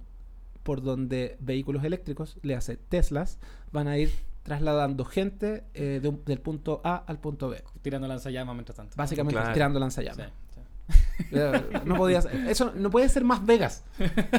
por 0.64 0.82
donde 0.82 1.38
vehículos 1.40 1.84
eléctricos, 1.84 2.40
le 2.42 2.56
hace 2.56 2.76
Teslas, 2.76 3.38
van 3.72 3.88
a 3.88 4.00
ir 4.00 4.10
trasladando 4.46 5.04
gente 5.06 5.64
eh, 5.74 6.00
de 6.02 6.08
un- 6.08 6.24
del 6.24 6.40
punto 6.40 6.80
A 6.84 6.98
al 7.08 7.18
punto 7.20 7.50
B. 7.50 7.62
Tirando 7.82 8.08
lanzallamas 8.08 8.56
mientras 8.56 8.78
tanto. 8.78 8.94
Básicamente 8.96 9.40
Claro. 9.40 9.54
tirando 9.54 9.80
lanzallamas. 9.80 10.28
sí. 10.28 10.62
Eh, 11.32 11.82
No 11.86 11.96
podía 11.96 12.22
ser- 12.22 12.36
eso 12.48 12.72
no 12.76 12.92
puede 12.92 13.10
ser 13.10 13.24
más 13.24 13.44
Vegas. 13.44 13.84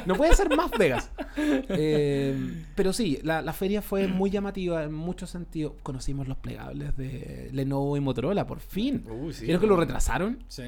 No 0.07 0.15
puede 0.15 0.35
ser 0.37 0.55
más 0.57 0.71
Vegas. 0.79 1.11
Eh, 1.69 2.65
pero 2.75 2.93
sí, 2.93 3.19
la, 3.23 3.43
la 3.43 3.53
feria 3.53 3.83
fue 3.83 4.07
muy 4.09 4.31
llamativa 4.31 4.85
en 4.85 4.95
muchos 4.95 5.29
sentidos. 5.31 5.73
Conocimos 5.83 6.29
los 6.29 6.37
plegables 6.39 6.97
de 6.97 7.51
Lenovo 7.53 7.97
y 7.97 8.01
Motorola, 8.01 8.47
por 8.47 8.61
fin. 8.61 9.05
Sí. 9.33 9.45
¿Vieron 9.45 9.61
que 9.61 9.67
lo 9.67 9.77
retrasaron? 9.77 10.43
Sí. 10.49 10.63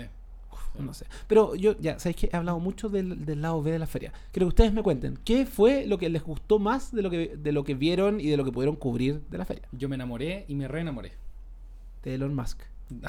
No 0.78 0.94
sé. 0.94 1.06
Pero 1.26 1.54
yo, 1.54 1.78
ya, 1.80 1.98
sabéis 1.98 2.16
que 2.16 2.30
he 2.32 2.36
hablado 2.36 2.60
mucho 2.60 2.88
del, 2.88 3.24
del 3.24 3.42
lado 3.42 3.62
B 3.62 3.72
de 3.72 3.78
la 3.78 3.86
feria. 3.86 4.12
Quiero 4.32 4.46
que 4.46 4.48
ustedes 4.48 4.72
me 4.72 4.82
cuenten, 4.82 5.18
¿qué 5.24 5.46
fue 5.46 5.86
lo 5.86 5.98
que 5.98 6.08
les 6.08 6.22
gustó 6.22 6.58
más 6.58 6.92
de 6.92 7.02
lo 7.02 7.10
que, 7.10 7.36
de 7.36 7.52
lo 7.52 7.64
que 7.64 7.74
vieron 7.74 8.20
y 8.20 8.28
de 8.28 8.36
lo 8.36 8.44
que 8.44 8.52
pudieron 8.52 8.76
cubrir 8.76 9.20
de 9.28 9.38
la 9.38 9.44
feria? 9.44 9.68
Yo 9.72 9.88
me 9.88 9.96
enamoré 9.96 10.44
y 10.48 10.54
me 10.54 10.68
reenamoré. 10.68 11.12
De 12.02 12.14
Elon 12.14 12.34
Musk. 12.34 12.60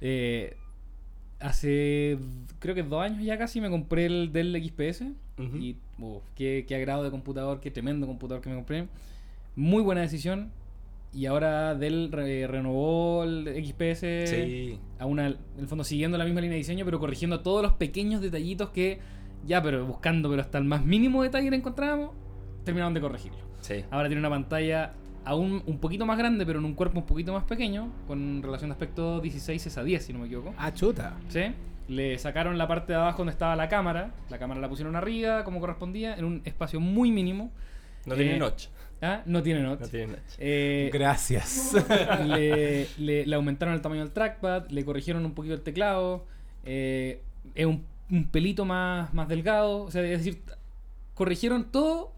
Eh, 0.00 0.56
hace 1.40 2.18
creo 2.58 2.74
que 2.74 2.82
dos 2.82 3.02
años 3.02 3.22
ya 3.22 3.38
casi 3.38 3.60
me 3.60 3.70
compré 3.70 4.06
el 4.06 4.32
Dell 4.32 4.56
XPS 4.56 5.02
Ujú. 5.38 5.56
y 5.56 5.76
uf, 5.98 6.22
qué, 6.34 6.64
qué 6.66 6.74
agrado 6.74 7.04
de 7.04 7.10
computador, 7.10 7.60
qué 7.60 7.70
tremendo 7.70 8.06
computador 8.06 8.42
que 8.42 8.48
me 8.50 8.56
compré. 8.56 8.88
Muy 9.54 9.82
buena 9.82 10.00
decisión. 10.00 10.50
Y 11.12 11.26
ahora 11.26 11.74
Dell 11.74 12.12
re- 12.12 12.46
renovó 12.46 13.24
el 13.24 13.46
XPS 13.64 14.26
Sí. 14.26 14.78
a 14.98 15.06
una, 15.06 15.26
en 15.28 15.36
el 15.58 15.66
fondo 15.66 15.82
siguiendo 15.84 16.18
la 16.18 16.24
misma 16.24 16.40
línea 16.40 16.52
de 16.54 16.58
diseño, 16.58 16.84
pero 16.84 16.98
corrigiendo 17.00 17.40
todos 17.40 17.62
los 17.62 17.72
pequeños 17.72 18.20
detallitos 18.20 18.70
que 18.70 18.98
ya, 19.46 19.62
pero 19.62 19.86
buscando, 19.86 20.28
pero 20.28 20.42
hasta 20.42 20.58
el 20.58 20.64
más 20.64 20.84
mínimo 20.84 21.22
detalle 21.22 21.48
que 21.48 21.56
encontrábamos, 21.56 22.10
terminaron 22.64 22.92
de 22.94 23.00
corregirlo. 23.00 23.38
Sí. 23.60 23.84
Ahora 23.90 24.08
tiene 24.08 24.20
una 24.20 24.28
pantalla 24.30 24.92
aún 25.24 25.62
un 25.66 25.78
poquito 25.78 26.04
más 26.06 26.18
grande, 26.18 26.44
pero 26.44 26.58
en 26.58 26.64
un 26.66 26.74
cuerpo 26.74 27.00
un 27.00 27.06
poquito 27.06 27.32
más 27.32 27.44
pequeño, 27.44 27.90
con 28.06 28.42
relación 28.42 28.68
de 28.70 28.72
aspecto 28.72 29.20
16 29.20 29.78
a 29.78 29.82
10, 29.84 30.04
si 30.04 30.12
no 30.12 30.18
me 30.20 30.26
equivoco. 30.26 30.54
Ah, 30.58 30.72
chuta. 30.74 31.16
¿Sí? 31.28 31.40
Le 31.88 32.18
sacaron 32.18 32.58
la 32.58 32.68
parte 32.68 32.92
de 32.92 32.98
abajo 32.98 33.18
donde 33.18 33.32
estaba 33.32 33.56
la 33.56 33.68
cámara, 33.68 34.12
la 34.28 34.38
cámara 34.38 34.60
la 34.60 34.68
pusieron 34.68 34.94
arriba, 34.94 35.42
como 35.44 35.58
correspondía, 35.60 36.14
en 36.16 36.24
un 36.26 36.42
espacio 36.44 36.80
muy 36.80 37.10
mínimo. 37.10 37.50
No 38.06 38.14
Eh, 38.14 38.18
tiene 38.18 38.38
notch. 38.38 38.66
Ah, 39.00 39.22
no 39.26 39.42
tiene 39.42 39.60
notch. 39.62 39.80
No 39.80 39.88
tiene 39.88 40.06
notch. 40.08 40.34
Eh, 40.38 40.90
Gracias. 40.92 41.72
le, 42.26 42.88
le- 42.98 43.26
le 43.26 43.34
aumentaron 43.36 43.74
el 43.74 43.80
tamaño 43.80 44.00
del 44.02 44.12
trackpad, 44.12 44.68
le 44.70 44.84
corrigieron 44.84 45.24
un 45.24 45.34
poquito 45.34 45.54
el 45.54 45.62
teclado, 45.62 46.24
eh, 46.64 47.20
es 47.54 47.66
un, 47.66 47.84
un 48.10 48.28
pelito 48.28 48.64
más, 48.64 49.12
más 49.14 49.28
delgado, 49.28 49.82
o 49.82 49.90
sea, 49.90 50.02
es 50.02 50.18
decir, 50.24 50.42
corrigieron 51.14 51.70
todo 51.70 52.12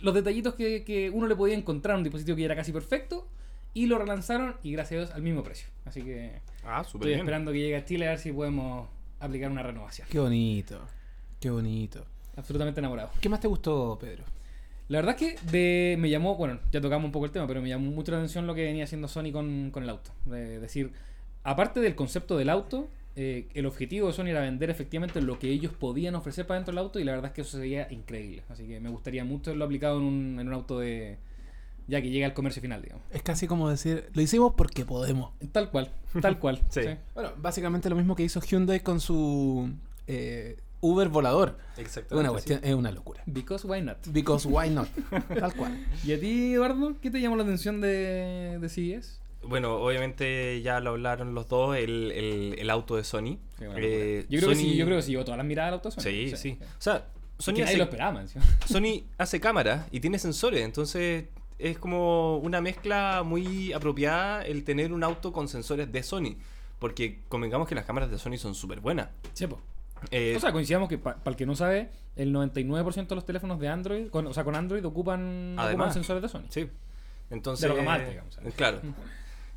los 0.00 0.14
detallitos 0.14 0.54
que, 0.54 0.84
que 0.84 1.10
uno 1.10 1.26
le 1.26 1.34
podía 1.34 1.56
encontrar 1.56 1.94
a 1.94 1.98
un 1.98 2.04
dispositivo 2.04 2.36
que 2.36 2.42
ya 2.42 2.46
era 2.46 2.56
casi 2.56 2.72
perfecto 2.72 3.26
y 3.74 3.86
lo 3.86 3.98
relanzaron 3.98 4.56
y 4.62 4.72
gracias 4.72 4.98
a 4.98 5.04
Dios 5.04 5.14
al 5.16 5.22
mismo 5.22 5.42
precio. 5.42 5.68
Así 5.84 6.02
que 6.02 6.40
Ah, 6.64 6.82
estoy 6.84 7.00
bien. 7.08 7.18
esperando 7.20 7.50
que 7.52 7.58
llegue 7.58 7.76
a 7.76 7.84
Chile 7.84 8.06
a 8.06 8.10
ver 8.10 8.18
si 8.18 8.32
podemos 8.32 8.88
aplicar 9.20 9.50
una 9.50 9.62
renovación. 9.62 10.06
Qué 10.10 10.18
bonito. 10.20 10.80
Qué 11.40 11.50
bonito. 11.50 12.04
Absolutamente 12.36 12.80
enamorado. 12.80 13.10
¿Qué 13.20 13.28
más 13.28 13.40
te 13.40 13.48
gustó, 13.48 13.98
Pedro? 14.00 14.22
La 14.88 14.98
verdad 15.02 15.16
es 15.20 15.36
que 15.36 15.50
de- 15.50 15.96
me 15.98 16.08
llamó, 16.10 16.36
bueno, 16.36 16.58
ya 16.72 16.80
tocamos 16.80 17.04
un 17.06 17.12
poco 17.12 17.26
el 17.26 17.30
tema, 17.30 17.46
pero 17.46 17.60
me 17.62 17.68
llamó 17.68 17.90
mucho 17.90 18.10
la 18.12 18.18
atención 18.18 18.46
lo 18.46 18.54
que 18.54 18.64
venía 18.64 18.84
haciendo 18.84 19.06
Sony 19.08 19.30
con, 19.32 19.70
con 19.70 19.82
el 19.82 19.90
auto. 19.90 20.10
Es 20.26 20.60
decir, 20.60 20.92
aparte 21.44 21.80
del 21.80 21.94
concepto 21.94 22.36
del 22.38 22.48
auto, 22.48 22.88
eh, 23.16 23.48
el 23.54 23.66
objetivo 23.66 24.06
de 24.06 24.12
Sony 24.14 24.28
era 24.28 24.40
vender 24.40 24.70
efectivamente 24.70 25.20
lo 25.20 25.38
que 25.38 25.48
ellos 25.50 25.72
podían 25.72 26.14
ofrecer 26.14 26.46
para 26.46 26.58
dentro 26.60 26.72
del 26.72 26.78
auto 26.78 26.98
y 27.00 27.04
la 27.04 27.12
verdad 27.12 27.26
es 27.30 27.32
que 27.34 27.40
eso 27.42 27.58
sería 27.58 27.86
increíble. 27.90 28.42
Así 28.48 28.64
que 28.66 28.80
me 28.80 28.88
gustaría 28.88 29.24
mucho 29.24 29.50
verlo 29.50 29.64
aplicado 29.66 29.98
en 29.98 30.04
un, 30.04 30.38
en 30.40 30.46
un 30.48 30.54
auto 30.54 30.78
de... 30.78 31.18
ya 31.88 32.00
que 32.00 32.08
llega 32.10 32.26
al 32.26 32.32
comercio 32.34 32.62
final, 32.62 32.80
digamos. 32.80 33.04
Es 33.10 33.22
casi 33.22 33.46
como 33.46 33.68
decir, 33.68 34.08
lo 34.14 34.22
hicimos 34.22 34.54
porque 34.56 34.84
podemos. 34.86 35.32
Tal 35.52 35.70
cual, 35.70 35.90
tal 36.22 36.38
cual. 36.40 36.62
Sí. 36.70 36.80
Bueno, 37.14 37.32
básicamente 37.38 37.90
lo 37.90 37.96
mismo 37.96 38.14
que 38.16 38.22
hizo 38.22 38.40
Hyundai 38.40 38.80
con 38.80 39.00
su 39.00 39.68
eh, 40.06 40.56
Uber 40.80 41.08
volador. 41.08 41.58
Exactamente. 41.76 42.14
Una 42.14 42.28
sí. 42.28 42.32
cuestión, 42.32 42.60
es 42.62 42.74
una 42.74 42.92
locura. 42.92 43.22
Because 43.26 43.66
why 43.66 43.82
not? 43.82 43.98
Because 44.08 44.46
why 44.48 44.70
not? 44.70 44.88
Tal 45.40 45.54
cual. 45.54 45.86
¿Y 46.04 46.12
a 46.12 46.20
ti, 46.20 46.54
Eduardo? 46.54 46.96
¿Qué 47.00 47.10
te 47.10 47.20
llamó 47.20 47.36
la 47.36 47.42
atención 47.42 47.80
de, 47.80 48.58
de 48.60 48.68
CES? 48.68 49.20
Bueno, 49.42 49.76
obviamente 49.76 50.60
ya 50.62 50.80
lo 50.80 50.90
hablaron 50.90 51.34
los 51.34 51.48
dos, 51.48 51.76
el, 51.76 52.12
el, 52.12 52.56
el 52.58 52.70
auto 52.70 52.96
de 52.96 53.04
Sony. 53.04 53.38
Eh, 53.60 54.26
yo, 54.28 54.40
creo 54.40 54.50
que 54.50 54.56
sí, 54.56 54.76
yo 54.76 54.84
creo 54.84 54.98
que 54.98 55.02
sí 55.02 55.12
llevó 55.12 55.24
todas 55.24 55.38
las 55.38 55.46
miradas 55.46 55.68
al 55.68 55.74
auto 55.74 55.90
de 55.90 55.94
Sony. 55.94 56.02
Sí, 56.02 56.36
sí. 56.36 56.58
O 56.60 56.80
sea, 56.80 57.06
Sony 57.38 57.62
hace, 57.62 57.76
lo 57.76 57.84
esperaba, 57.84 58.20
encima. 58.20 58.44
Sony 58.66 59.04
hace 59.16 59.40
cámara 59.40 59.86
y 59.92 60.00
tiene 60.00 60.18
sensores, 60.18 60.62
entonces 60.64 61.26
es 61.58 61.78
como 61.78 62.38
una 62.38 62.60
mezcla 62.60 63.22
muy 63.24 63.72
apropiada 63.72 64.42
el 64.42 64.64
tener 64.64 64.92
un 64.92 65.04
auto 65.04 65.32
con 65.32 65.48
sensores 65.48 65.90
de 65.90 66.02
Sony. 66.02 66.36
Porque 66.78 67.20
convengamos 67.28 67.66
que 67.66 67.74
las 67.74 67.84
cámaras 67.84 68.10
de 68.10 68.18
Sony 68.18 68.36
son 68.38 68.54
súper 68.54 68.80
buenas. 68.80 69.08
Sí, 69.32 69.46
po. 69.46 69.60
Eh, 70.10 70.34
O 70.36 70.40
sea, 70.40 70.52
coincidamos 70.52 70.88
que 70.88 70.98
para 70.98 71.18
el 71.24 71.36
que 71.36 71.46
no 71.46 71.54
sabe, 71.56 71.90
el 72.16 72.32
99% 72.34 73.06
de 73.08 73.14
los 73.14 73.24
teléfonos 73.26 73.58
de 73.60 73.68
Android, 73.68 74.08
con, 74.08 74.26
o 74.26 74.32
sea, 74.34 74.44
con 74.44 74.54
Android 74.56 74.84
ocupan, 74.84 75.56
sensores 75.92 76.22
de 76.22 76.28
Sony. 76.28 76.44
Sí. 76.48 76.68
Entonces, 77.30 77.62
De 77.62 77.68
lo 77.68 77.76
que 77.76 77.82
más, 77.82 78.08
digamos, 78.08 78.34
¿sabes? 78.34 78.54
Claro. 78.54 78.80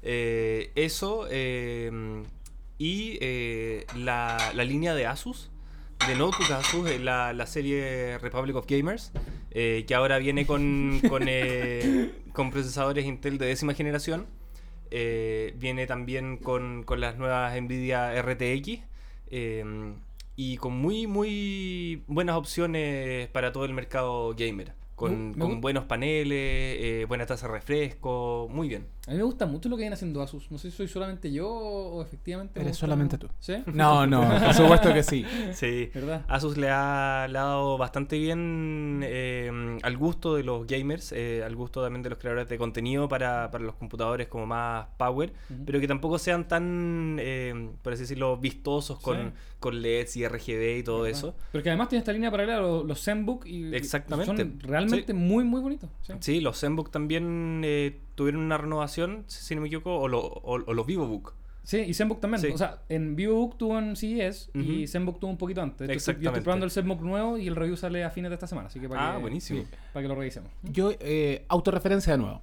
Eh, 0.03 0.71
eso 0.73 1.27
eh, 1.29 2.23
y 2.79 3.19
eh, 3.21 3.85
la, 3.95 4.51
la 4.55 4.63
línea 4.63 4.95
de 4.95 5.05
Asus, 5.05 5.51
de 6.07 6.15
notebook 6.15 6.51
Asus, 6.51 6.89
eh, 6.89 6.97
la, 6.97 7.33
la 7.33 7.45
serie 7.45 8.17
Republic 8.17 8.55
of 8.55 8.65
Gamers, 8.67 9.11
eh, 9.51 9.85
que 9.87 9.93
ahora 9.93 10.17
viene 10.17 10.47
con, 10.47 11.01
con, 11.07 11.25
eh, 11.27 12.11
con 12.33 12.49
procesadores 12.49 13.05
Intel 13.05 13.37
de 13.37 13.45
décima 13.45 13.75
generación. 13.75 14.25
Eh, 14.89 15.53
viene 15.57 15.85
también 15.85 16.37
con, 16.37 16.81
con 16.81 16.99
las 16.99 17.17
nuevas 17.17 17.55
Nvidia 17.61 18.19
RTX. 18.19 18.81
Y 20.43 20.57
con 20.57 20.73
muy, 20.73 21.05
muy 21.07 22.03
buenas 22.07 22.35
opciones 22.35 23.27
para 23.29 23.51
todo 23.51 23.65
el 23.65 23.73
mercado 23.73 24.33
gamer. 24.35 24.73
con, 24.95 25.29
Me- 25.31 25.35
me 25.35 25.39
con 25.41 25.51
gu- 25.57 25.61
buenos 25.61 25.85
paneles, 25.85 26.37
eh, 26.79 27.05
buena 27.07 27.25
tasa 27.25 27.47
de 27.47 27.53
refresco, 27.53 28.47
muy 28.51 28.67
bien. 28.67 28.85
A 29.07 29.11
mí 29.11 29.17
me 29.17 29.23
gusta 29.23 29.47
mucho 29.47 29.67
lo 29.67 29.75
que 29.75 29.81
viene 29.81 29.95
haciendo 29.95 30.21
Asus. 30.21 30.51
No 30.51 30.59
sé 30.59 30.69
si 30.69 30.77
soy 30.77 30.87
solamente 30.87 31.31
yo 31.31 31.49
o 31.49 32.03
efectivamente. 32.03 32.59
me 32.59 32.65
Eres 32.65 32.73
gusta- 32.73 32.85
solamente 32.85 33.17
tú. 33.17 33.27
¿Sí? 33.39 33.55
No, 33.65 34.05
no, 34.05 34.21
por 34.45 34.53
supuesto 34.53 34.93
que 34.93 35.01
sí. 35.01 35.25
Sí. 35.53 35.89
¿Verdad? 35.91 36.23
Asus 36.27 36.55
le 36.55 36.69
ha, 36.69 37.25
le 37.31 37.37
ha 37.39 37.41
dado 37.41 37.79
bastante 37.79 38.19
bien 38.19 39.01
eh, 39.03 39.79
al 39.81 39.97
gusto 39.97 40.35
de 40.35 40.43
los 40.43 40.67
gamers, 40.67 41.11
eh, 41.13 41.41
al 41.43 41.55
gusto 41.55 41.81
también 41.81 42.03
de 42.03 42.09
los 42.11 42.19
creadores 42.19 42.47
de 42.47 42.59
contenido 42.59 43.07
para, 43.09 43.49
para 43.49 43.63
los 43.63 43.73
computadores 43.75 44.27
como 44.27 44.45
más 44.45 44.85
power, 44.97 45.33
pero 45.65 45.79
que 45.79 45.87
tampoco 45.87 46.19
sean 46.19 46.47
tan, 46.47 47.17
eh, 47.19 47.71
por 47.81 47.93
así 47.93 48.03
decirlo, 48.03 48.37
vistosos 48.37 48.99
con, 48.99 49.17
Sí. 49.17 49.33
Con 49.61 49.81
LEDs 49.81 50.17
y 50.17 50.27
RGB 50.27 50.79
y 50.79 50.83
todo 50.83 51.03
¿Verdad? 51.03 51.17
eso. 51.17 51.35
Pero 51.53 51.63
que 51.63 51.69
además 51.69 51.87
tiene 51.87 51.99
esta 51.99 52.11
línea 52.11 52.29
paralela 52.29 52.59
los, 52.59 52.85
los 52.85 53.01
ZenBook 53.01 53.45
y 53.45 53.73
Exactamente. 53.73 54.35
son 54.35 54.59
realmente 54.59 55.13
Sí. 55.13 55.17
muy, 55.17 55.45
muy 55.45 55.61
bonitos. 55.61 55.89
¿sí? 56.01 56.13
Sí, 56.19 56.41
los 56.41 56.59
ZenBook 56.59 56.91
también 56.91 57.61
eh, 57.63 57.97
tuvieron 58.15 58.41
una 58.41 58.57
renovación, 58.57 59.23
si 59.27 59.55
no 59.55 59.61
me 59.61 59.67
equivoco, 59.67 59.97
o, 59.97 60.07
lo- 60.09 60.19
o- 60.19 60.63
o 60.65 60.73
los 60.73 60.85
VivoBook. 60.85 61.33
Sí, 61.63 61.77
y 61.77 61.93
ZenBook 61.93 62.19
también. 62.19 62.41
Sí. 62.41 62.47
O 62.51 62.57
sea, 62.57 62.81
en 62.89 63.15
VivoBook 63.15 63.55
tuvo 63.57 63.77
en 63.77 63.95
CES 63.95 64.49
y. 64.55 64.87
ZenBook 64.87 65.19
tuvo 65.19 65.29
un 65.29 65.37
poquito 65.37 65.61
antes. 65.61 65.87
Hecho, 65.87 65.97
estoy- 66.11 66.15
Yo 66.23 66.29
estoy 66.31 66.41
probando 66.41 66.65
el 66.65 66.71
ZenBook 66.71 67.01
nuevo 67.01 67.37
y 67.37 67.47
el 67.47 67.55
review 67.55 67.77
sale 67.77 68.03
a 68.03 68.09
fines 68.09 68.31
de 68.31 68.33
esta 68.35 68.47
semana. 68.47 68.67
Así 68.67 68.79
que 68.79 68.89
para 68.89 69.11
Ah, 69.11 69.15
que, 69.15 69.21
buenísimo. 69.21 69.63
para 69.93 70.01
que 70.03 70.07
lo 70.07 70.15
revisemos. 70.15 70.49
Yo, 70.63 70.91
eh, 70.99 71.45
autorreferencia 71.49 72.13
de 72.13 72.17
nuevo. 72.17 72.41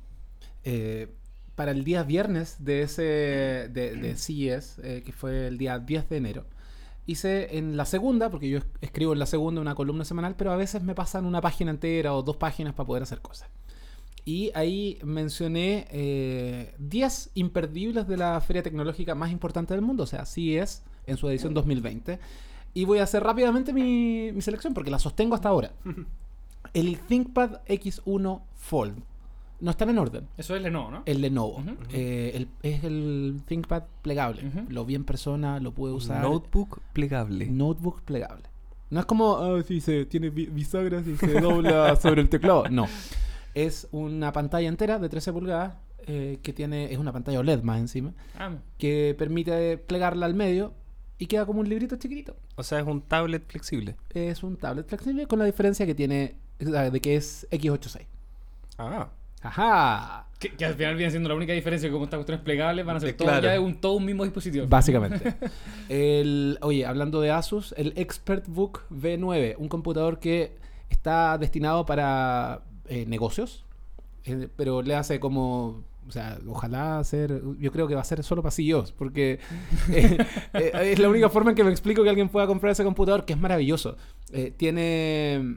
Eh, 0.64 1.08
para 1.56 1.72
el 1.72 1.82
día 1.82 2.04
viernes 2.04 2.64
de 2.64 2.82
ese 2.82 3.02
de, 3.02 3.96
de 3.96 4.14
CES, 4.16 4.78
eh, 4.84 5.02
que 5.04 5.10
fue 5.12 5.48
el 5.48 5.58
día 5.58 5.80
10 5.80 6.08
de 6.08 6.16
enero, 6.18 6.44
hice 7.08 7.58
en 7.58 7.76
la 7.76 7.84
segunda, 7.84 8.30
porque 8.30 8.48
yo 8.48 8.58
es- 8.58 8.66
escribo 8.80 9.12
en 9.12 9.18
la 9.18 9.26
segunda 9.26 9.60
una 9.60 9.74
columna 9.74 10.04
semanal, 10.04 10.36
pero 10.36 10.52
a 10.52 10.56
veces 10.56 10.82
me 10.84 10.94
pasan 10.94 11.24
una 11.24 11.40
página 11.40 11.72
entera 11.72 12.14
o 12.14 12.22
dos 12.22 12.36
páginas 12.36 12.74
para 12.74 12.86
poder 12.86 13.02
hacer 13.02 13.20
cosas. 13.20 13.48
Y 14.24 14.52
ahí 14.54 14.98
mencioné 15.02 15.86
eh, 15.90 16.74
10 16.78 17.30
imperdibles 17.34 18.06
de 18.06 18.16
la 18.18 18.40
feria 18.42 18.62
tecnológica 18.62 19.14
más 19.14 19.30
importante 19.32 19.74
del 19.74 19.82
mundo, 19.82 20.02
o 20.04 20.06
sea, 20.06 20.24
CES 20.26 20.82
en 21.06 21.16
su 21.16 21.28
edición 21.28 21.54
2020. 21.54 22.18
Y 22.74 22.84
voy 22.84 22.98
a 22.98 23.04
hacer 23.04 23.22
rápidamente 23.24 23.72
mi, 23.72 24.30
mi 24.32 24.42
selección 24.42 24.74
porque 24.74 24.90
la 24.90 24.98
sostengo 24.98 25.34
hasta 25.34 25.48
ahora. 25.48 25.72
El 26.74 26.98
ThinkPad 27.00 27.60
X1 27.66 28.42
Fold. 28.54 29.02
No 29.60 29.70
están 29.72 29.90
en 29.90 29.98
orden. 29.98 30.28
Eso 30.36 30.54
es 30.54 30.62
Lenovo, 30.62 30.90
¿no? 30.90 31.02
El 31.04 31.20
Lenovo. 31.20 31.62
Eh, 31.92 32.32
el- 32.34 32.48
es 32.62 32.84
el 32.84 33.42
ThinkPad 33.46 33.82
plegable. 34.02 34.42
Lo 34.68 34.84
vi 34.84 34.94
en 34.94 35.04
persona, 35.04 35.58
lo 35.58 35.72
pude 35.72 35.92
usar. 35.92 36.22
Notebook 36.22 36.80
plegable. 36.92 37.46
Notebook 37.46 38.02
plegable. 38.02 38.44
No 38.90 39.00
es 39.00 39.06
como, 39.06 39.36
ah, 39.36 39.60
sí, 39.66 39.80
se 39.80 40.06
tiene 40.06 40.30
bi- 40.30 40.46
bisagras 40.46 41.06
y 41.06 41.16
se 41.16 41.26
dobla 41.40 41.94
sobre 41.96 42.22
el 42.22 42.28
teclado. 42.28 42.64
No. 42.70 42.86
Es 43.54 43.88
una 43.90 44.32
pantalla 44.32 44.68
entera 44.68 44.98
de 44.98 45.08
13 45.08 45.32
pulgadas 45.32 45.74
eh, 46.06 46.38
que 46.42 46.52
tiene, 46.52 46.92
es 46.92 46.98
una 46.98 47.12
pantalla 47.12 47.40
OLED 47.40 47.62
más 47.62 47.80
encima, 47.80 48.14
Ah, 48.38 48.52
que 48.78 49.14
permite 49.18 49.76
plegarla 49.76 50.24
al 50.26 50.34
medio 50.34 50.72
y 51.18 51.26
queda 51.26 51.44
como 51.44 51.60
un 51.60 51.68
librito 51.68 51.96
chiquitito. 51.96 52.36
O 52.56 52.62
sea, 52.62 52.78
es 52.78 52.86
un 52.86 53.00
tablet 53.02 53.44
flexible. 53.46 53.96
Es 54.14 54.42
un 54.44 54.56
tablet 54.56 54.86
flexible 54.88 55.26
con 55.26 55.38
la 55.40 55.44
diferencia 55.44 55.84
que 55.84 55.94
tiene, 55.94 56.36
de 56.60 57.00
que 57.02 57.16
es 57.16 57.46
X86. 57.50 58.06
Ah. 58.78 59.08
Ajá. 59.42 60.26
que, 60.38 60.50
que 60.50 60.64
al 60.64 60.74
final 60.74 60.96
viene 60.96 61.10
siendo 61.10 61.28
la 61.28 61.34
única 61.34 61.52
diferencia 61.52 61.88
que 61.88 61.92
como 61.92 62.04
estas 62.04 62.18
cuestiones 62.18 62.44
plegables 62.44 62.84
van 62.84 62.96
a 62.96 63.00
ser 63.00 63.10
Eh, 63.10 63.12
todo 63.12 63.28
claro. 63.28 63.46
ya 63.46 63.60
un, 63.60 63.74
todo 63.80 63.92
un 63.94 64.04
mismo 64.04 64.24
dispositivo. 64.24 64.66
Básicamente. 64.68 65.34
El, 65.88 66.58
oye, 66.62 66.84
hablando 66.86 67.20
de 67.20 67.30
Asus, 67.30 67.74
el 67.76 67.92
ExpertBook 67.96 68.82
V9, 68.90 69.54
un 69.58 69.68
computador 69.68 70.18
que 70.20 70.56
está 70.90 71.38
destinado 71.38 71.86
para 71.86 72.62
eh, 72.88 73.04
negocios, 73.06 73.64
eh, 74.24 74.48
pero 74.56 74.82
le 74.82 74.94
hace 74.94 75.18
como, 75.20 75.82
o 76.06 76.10
sea, 76.10 76.38
ojalá 76.48 76.98
hacer, 76.98 77.42
yo 77.58 77.70
creo 77.72 77.86
que 77.88 77.94
va 77.94 78.00
a 78.00 78.04
ser 78.04 78.22
solo 78.22 78.42
para 78.42 78.50
CEOs, 78.52 78.92
porque 78.92 79.38
eh, 79.92 80.18
eh, 80.54 80.72
es 80.92 80.98
la 80.98 81.08
única 81.08 81.28
forma 81.28 81.50
en 81.50 81.56
que 81.56 81.64
me 81.64 81.70
explico 81.70 82.02
que 82.02 82.08
alguien 82.10 82.28
pueda 82.28 82.46
comprar 82.46 82.72
ese 82.72 82.84
computador, 82.84 83.24
que 83.24 83.32
es 83.34 83.38
maravilloso. 83.38 83.96
Eh, 84.32 84.52
tiene 84.56 85.56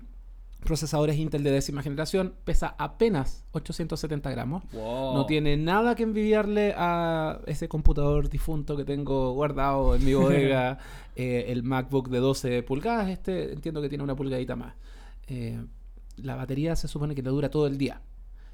procesadores 0.64 1.18
Intel 1.18 1.44
de 1.44 1.52
décima 1.52 1.82
generación, 1.82 2.36
pesa 2.46 2.76
apenas 2.78 3.44
870 3.52 4.30
gramos. 4.32 4.64
Wow. 4.72 5.16
No 5.16 5.26
tiene 5.26 5.58
nada 5.58 5.96
que 5.96 6.04
envidiarle 6.04 6.74
a 6.78 7.42
ese 7.48 7.68
computador 7.68 8.30
difunto 8.30 8.78
que 8.78 8.86
tengo 8.86 9.34
guardado 9.34 9.96
en 9.96 10.06
mi 10.06 10.14
bodega, 10.14 10.78
eh, 11.16 11.46
el 11.50 11.64
MacBook 11.64 12.10
de 12.10 12.20
12 12.20 12.64
pulgadas. 12.64 13.10
Este 13.10 13.52
entiendo 13.54 13.82
que 13.82 13.90
tiene 13.90 14.04
una 14.04 14.16
pulgadita 14.16 14.56
más. 14.56 14.76
Eh, 15.28 15.60
la 16.18 16.36
batería 16.36 16.76
se 16.76 16.88
supone 16.88 17.16
que 17.16 17.24
le 17.24 17.30
dura 17.30 17.50
todo 17.50 17.68
el 17.68 17.78
día. 17.78 18.02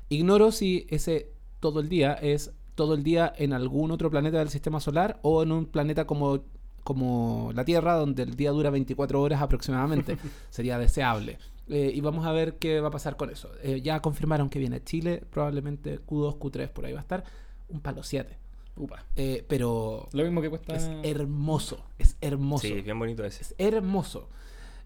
Ignoro 0.10 0.52
si 0.52 0.88
ese 0.90 1.32
todo 1.60 1.80
el 1.80 1.90
día 1.90 2.14
es 2.14 2.54
todo 2.76 2.94
el 2.94 3.04
día 3.04 3.34
en 3.36 3.54
algún 3.54 3.92
otro 3.92 4.10
planeta 4.10 4.38
del 4.38 4.50
sistema 4.50 4.80
solar 4.80 5.20
o 5.24 5.42
en 5.42 5.52
un 5.52 5.66
planeta 5.66 6.06
como, 6.06 6.44
como 6.84 7.52
la 7.56 7.66
Tierra, 7.66 7.96
donde 7.96 8.24
el 8.24 8.36
día 8.36 8.52
dura 8.52 8.70
24 8.70 9.20
horas 9.20 9.42
aproximadamente. 9.42 10.18
Sería 10.50 10.78
deseable. 10.78 11.40
Eh, 11.70 11.92
y 11.94 12.00
vamos 12.02 12.26
a 12.26 12.32
ver 12.32 12.58
qué 12.58 12.80
va 12.80 12.88
a 12.88 12.92
pasar 12.92 13.18
con 13.18 13.30
eso. 13.30 13.52
Eh, 13.62 13.82
ya 13.82 14.02
confirmaron 14.02 14.50
que 14.50 14.58
viene 14.60 14.82
Chile, 14.84 15.22
probablemente 15.30 16.00
Q2, 16.00 16.38
Q3 16.40 16.70
por 16.70 16.86
ahí 16.86 16.94
va 16.94 17.00
a 17.00 17.02
estar. 17.02 17.24
Un 17.70 17.82
palo 17.82 18.04
7. 18.04 18.38
Upa. 18.78 19.04
Eh, 19.16 19.44
pero 19.50 20.08
Lo 20.14 20.24
mismo 20.24 20.42
que 20.42 20.50
cuesta. 20.50 20.76
es 20.76 20.90
hermoso, 21.04 21.84
es 21.98 22.16
hermoso. 22.22 22.68
Sí, 22.68 22.82
bien 22.82 22.98
bonito 22.98 23.24
ese. 23.26 23.42
Es 23.44 23.56
hermoso. 23.58 24.30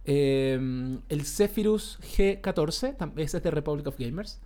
Eh, 0.05 0.99
el 1.09 1.25
Zephyrus 1.25 1.99
G14, 2.01 2.97
tam- 2.97 3.13
ese 3.17 3.37
es 3.37 3.43
de 3.43 3.51
Republic 3.51 3.85
of 3.87 3.97
Gamers, 3.99 4.39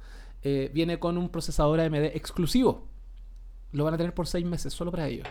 eh, 0.44 0.70
viene 0.74 1.00
con 1.00 1.18
un 1.18 1.30
procesador 1.30 1.80
AMD 1.80 2.06
exclusivo. 2.16 2.88
Lo 3.72 3.84
van 3.84 3.94
a 3.94 3.98
tener 3.98 4.14
por 4.14 4.28
seis 4.28 4.46
meses, 4.46 4.74
solo 4.74 4.92
para 4.92 5.08
ellos. 5.08 5.28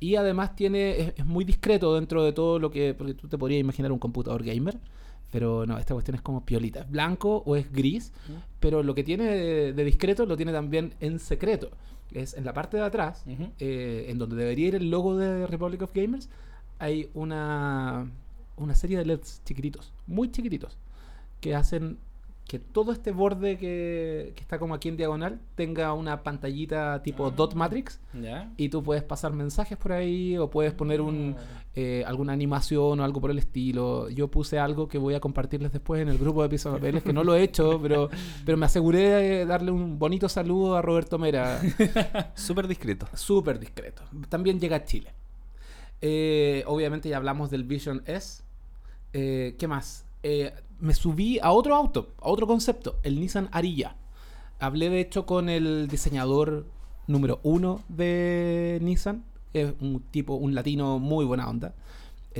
Y 0.00 0.14
además 0.16 0.54
tiene, 0.56 1.00
es, 1.00 1.12
es 1.16 1.26
muy 1.26 1.44
discreto 1.44 1.94
dentro 1.94 2.24
de 2.24 2.32
todo 2.32 2.58
lo 2.58 2.70
que, 2.70 2.94
porque 2.94 3.14
tú 3.14 3.28
te 3.28 3.36
podrías 3.36 3.60
imaginar 3.60 3.92
un 3.92 3.98
computador 3.98 4.42
gamer, 4.44 4.78
pero 5.30 5.66
no, 5.66 5.78
esta 5.78 5.94
cuestión 5.94 6.14
es 6.14 6.22
como 6.22 6.44
piolita. 6.44 6.80
Es 6.80 6.90
blanco 6.90 7.42
o 7.44 7.56
es 7.56 7.70
gris, 7.72 8.12
pero 8.60 8.82
lo 8.82 8.94
que 8.94 9.04
tiene 9.04 9.24
de, 9.24 9.72
de 9.72 9.84
discreto 9.84 10.26
lo 10.26 10.36
tiene 10.36 10.52
también 10.52 10.94
en 11.00 11.18
secreto. 11.18 11.70
Es 12.12 12.34
en 12.34 12.44
la 12.44 12.54
parte 12.54 12.78
de 12.78 12.84
atrás, 12.84 13.24
eh, 13.58 14.06
en 14.08 14.18
donde 14.18 14.36
debería 14.36 14.68
ir 14.68 14.74
el 14.74 14.90
logo 14.90 15.16
de 15.16 15.46
Republic 15.46 15.82
of 15.82 15.92
Gamers, 15.94 16.30
hay 16.78 17.10
una, 17.12 18.10
una 18.56 18.74
serie 18.74 18.98
de 18.98 19.04
LEDs 19.04 19.42
chiquititos, 19.44 19.92
muy 20.06 20.30
chiquititos, 20.30 20.78
que 21.40 21.54
hacen 21.54 21.98
que 22.48 22.58
todo 22.58 22.92
este 22.92 23.12
borde 23.12 23.58
que, 23.58 24.32
que 24.34 24.40
está 24.40 24.58
como 24.58 24.74
aquí 24.74 24.88
en 24.88 24.96
diagonal 24.96 25.38
tenga 25.54 25.92
una 25.92 26.22
pantallita 26.22 27.02
tipo 27.02 27.26
Ah. 27.26 27.30
dot 27.30 27.54
matrix 27.54 28.00
y 28.56 28.70
tú 28.70 28.82
puedes 28.82 29.02
pasar 29.04 29.32
mensajes 29.34 29.76
por 29.76 29.92
ahí 29.92 30.36
o 30.38 30.48
puedes 30.50 30.72
poner 30.72 31.02
un, 31.02 31.36
eh, 31.76 32.02
alguna 32.06 32.32
animación 32.32 32.98
o 32.98 33.04
algo 33.04 33.20
por 33.20 33.30
el 33.30 33.38
estilo. 33.38 34.08
Yo 34.08 34.28
puse 34.28 34.58
algo 34.58 34.88
que 34.88 34.96
voy 34.96 35.14
a 35.14 35.20
compartirles 35.20 35.72
después 35.72 36.00
en 36.00 36.08
el 36.08 36.16
grupo 36.16 36.42
de 36.42 36.48
Piso 36.48 36.70
de 36.70 36.76
Papeles, 36.78 37.02
que 37.02 37.12
no 37.12 37.22
lo 37.22 37.34
he 37.34 37.42
hecho, 37.42 37.78
pero, 37.82 38.08
pero 38.46 38.56
me 38.56 38.64
aseguré 38.64 39.00
de 39.10 39.46
darle 39.46 39.70
un 39.70 39.98
bonito 39.98 40.26
saludo 40.28 40.74
a 40.76 40.80
Roberto 40.82 41.18
Mera. 41.18 41.60
Súper 42.34 42.66
discreto. 42.66 43.06
Súper 43.12 43.58
discreto. 43.60 44.02
También 44.30 44.58
llega 44.58 44.76
a 44.76 44.84
Chile. 44.84 45.12
Eh, 46.00 46.64
obviamente 46.66 47.10
ya 47.10 47.18
hablamos 47.18 47.50
del 47.50 47.64
Vision 47.64 48.02
S. 48.06 48.42
Eh, 49.12 49.54
¿Qué 49.58 49.68
más? 49.68 50.06
Eh, 50.22 50.52
me 50.80 50.94
subí 50.94 51.38
a 51.40 51.52
otro 51.52 51.74
auto, 51.74 52.14
a 52.20 52.28
otro 52.28 52.46
concepto, 52.46 52.98
el 53.02 53.20
Nissan 53.20 53.48
Ariya. 53.52 53.96
Hablé 54.60 54.90
de 54.90 55.00
hecho 55.00 55.26
con 55.26 55.48
el 55.48 55.88
diseñador 55.88 56.66
número 57.06 57.40
uno 57.42 57.80
de 57.88 58.78
Nissan. 58.82 59.24
Es 59.54 59.72
un 59.80 60.00
tipo, 60.10 60.34
un 60.34 60.54
latino 60.54 60.98
muy 60.98 61.24
buena 61.24 61.48
onda. 61.48 61.74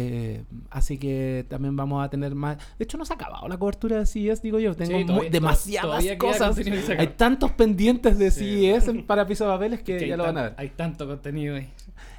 Eh, 0.01 0.44
así 0.70 0.96
que 0.96 1.44
también 1.49 1.74
vamos 1.76 2.05
a 2.05 2.09
tener 2.09 2.32
más. 2.34 2.57
De 2.78 2.84
hecho, 2.84 2.96
no 2.99 3.05
se 3.05 3.12
ha 3.12 3.16
acabado 3.16 3.49
la 3.49 3.59
cobertura 3.59 3.99
de 3.99 4.07
CES, 4.07 4.40
digo 4.42 4.61
yo. 4.61 4.74
Tengo 4.76 4.92
Sí, 4.96 5.05
mu- 5.05 5.07
todavía- 5.09 5.30
demasiadas 5.30 6.05
cosas. 6.18 6.57
Hay 6.99 7.09
tantos 7.09 7.51
pendientes 7.53 8.16
de 8.18 8.30
Sí. 8.30 8.61
CES 8.61 8.90
para 9.07 9.26
piso 9.26 9.44
de 9.44 9.51
papeles 9.51 9.82
que, 9.82 10.07
ya 10.07 10.16
lo 10.16 10.22
van 10.22 10.38
a 10.38 10.42
ver. 10.42 10.55
Hay 10.57 10.68
tanto 10.70 11.07
contenido 11.07 11.57
ahí. 11.57 11.68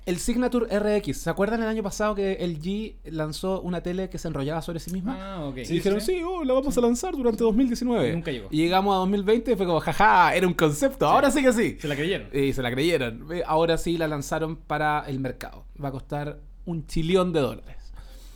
El 0.05 0.17
Signature 0.17 0.65
RX. 0.79 1.17
¿Se 1.17 1.29
acuerdan 1.29 1.61
el 1.61 1.67
año 1.67 1.83
pasado 1.83 2.15
que 2.15 2.33
el 2.33 2.59
G 2.61 2.95
lanzó 3.05 3.61
una 3.61 3.81
tele 3.81 4.09
que 4.09 4.17
se 4.17 4.27
enrollaba 4.27 4.61
sobre 4.61 4.79
sí 4.79 4.91
misma? 4.91 5.15
Ah, 5.35 5.45
ok. 5.45 5.57
y 5.57 5.63
dijeron, 5.73 6.01
sí, 6.01 6.21
oh, 6.25 6.43
la 6.43 6.53
vamos 6.55 6.75
a 6.77 6.81
lanzar 6.81 7.15
durante 7.15 7.43
2019. 7.43 8.09
Y 8.09 8.13
nunca 8.13 8.31
llegó. 8.31 8.47
Y 8.51 8.57
llegamos 8.57 8.93
a 8.95 8.97
2020 8.99 9.51
y 9.51 9.55
fue 9.55 9.65
como, 9.67 9.79
jaja, 9.79 10.35
era 10.35 10.47
un 10.47 10.53
concepto. 10.53 11.05
Ahora 11.07 11.29
sí 11.31 11.43
que 11.43 11.53
sí. 11.53 11.77
Se 11.79 11.87
la 11.87 11.95
creyeron. 11.95 12.27
Y 12.33 12.51
se 12.53 12.61
la 12.61 12.71
creyeron. 12.71 13.27
Ahora 13.45 13.77
sí 13.77 13.97
la 13.97 14.07
lanzaron 14.07 14.55
para 14.57 15.03
el 15.07 15.19
mercado. 15.19 15.65
Va 15.81 15.89
a 15.89 15.91
costar 15.91 16.39
un 16.65 16.85
chillón 16.87 17.33
de 17.33 17.39
dólares. 17.41 17.75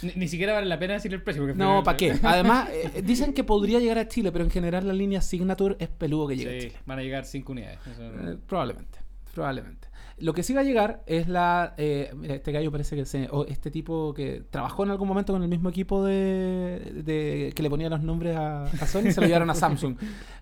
Ni, 0.01 0.11
ni 0.15 0.27
siquiera 0.27 0.53
vale 0.53 0.67
la 0.67 0.77
pena 0.79 0.93
decir 0.95 1.13
el 1.13 1.21
precio. 1.23 1.43
Porque 1.43 1.57
No, 1.57 1.81
¿para 1.83 1.95
qué? 1.97 2.13
Además, 2.23 2.69
eh, 2.71 3.01
dicen 3.05 3.33
que 3.33 3.43
podría 3.43 3.79
llegar 3.79 3.97
a 3.99 4.07
Chile, 4.07 4.31
pero 4.31 4.43
en 4.43 4.51
general 4.51 4.85
la 4.87 4.93
línea 4.93 5.21
Signature 5.21 5.77
es 5.79 5.87
peludo 5.87 6.27
que 6.27 6.35
llegue 6.35 6.49
a 6.49 6.61
Sí, 6.61 6.67
Chile. 6.67 6.79
van 6.85 6.99
a 6.99 7.01
llegar 7.03 7.25
cinco 7.25 7.51
unidades. 7.53 7.79
Eso- 7.89 8.03
Eh, 8.03 8.37
probablemente, 8.45 8.99
probablemente. 9.33 9.87
lo 10.17 10.33
que 10.33 10.43
sí 10.43 10.53
va 10.53 10.59
a 10.59 10.63
llegar 10.65 11.03
es 11.07 11.29
la. 11.29 11.73
eh, 11.77 12.11
mira, 12.15 12.35
este 12.35 12.51
gallo 12.51 12.69
parece 12.69 12.97
que 12.97 13.05
se. 13.05 13.29
O 13.31 13.45
este 13.45 13.71
tipo 13.71 14.13
que 14.13 14.43
trabajó 14.49 14.83
en 14.83 14.91
algún 14.91 15.07
momento 15.07 15.31
con 15.31 15.41
el 15.41 15.47
mismo 15.47 15.69
equipo 15.69 16.03
de. 16.03 17.01
de- 17.05 17.53
que 17.55 17.63
le 17.63 17.69
ponía 17.69 17.89
los 17.89 18.01
nombres 18.03 18.35
a, 18.35 18.63
a 18.65 18.87
Sony 18.87 19.09
se 19.11 19.21
lo 19.21 19.27
llevaron 19.27 19.49
a 19.49 19.55
Samsung 19.55 19.95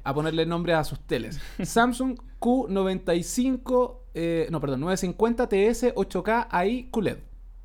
a 0.04 0.14
ponerle 0.14 0.46
nombre 0.48 0.74
a 0.74 0.84
sus 0.84 1.00
teles. 1.02 1.40
Samsung 1.64 2.18
Q95. 2.40 3.98
eh, 4.14 4.48
no, 4.50 4.60
perdón, 4.60 4.82
950 4.82 5.48
TS 5.48 5.94
8K 5.96 6.48
AI 6.50 6.90
QLED. 6.92 7.18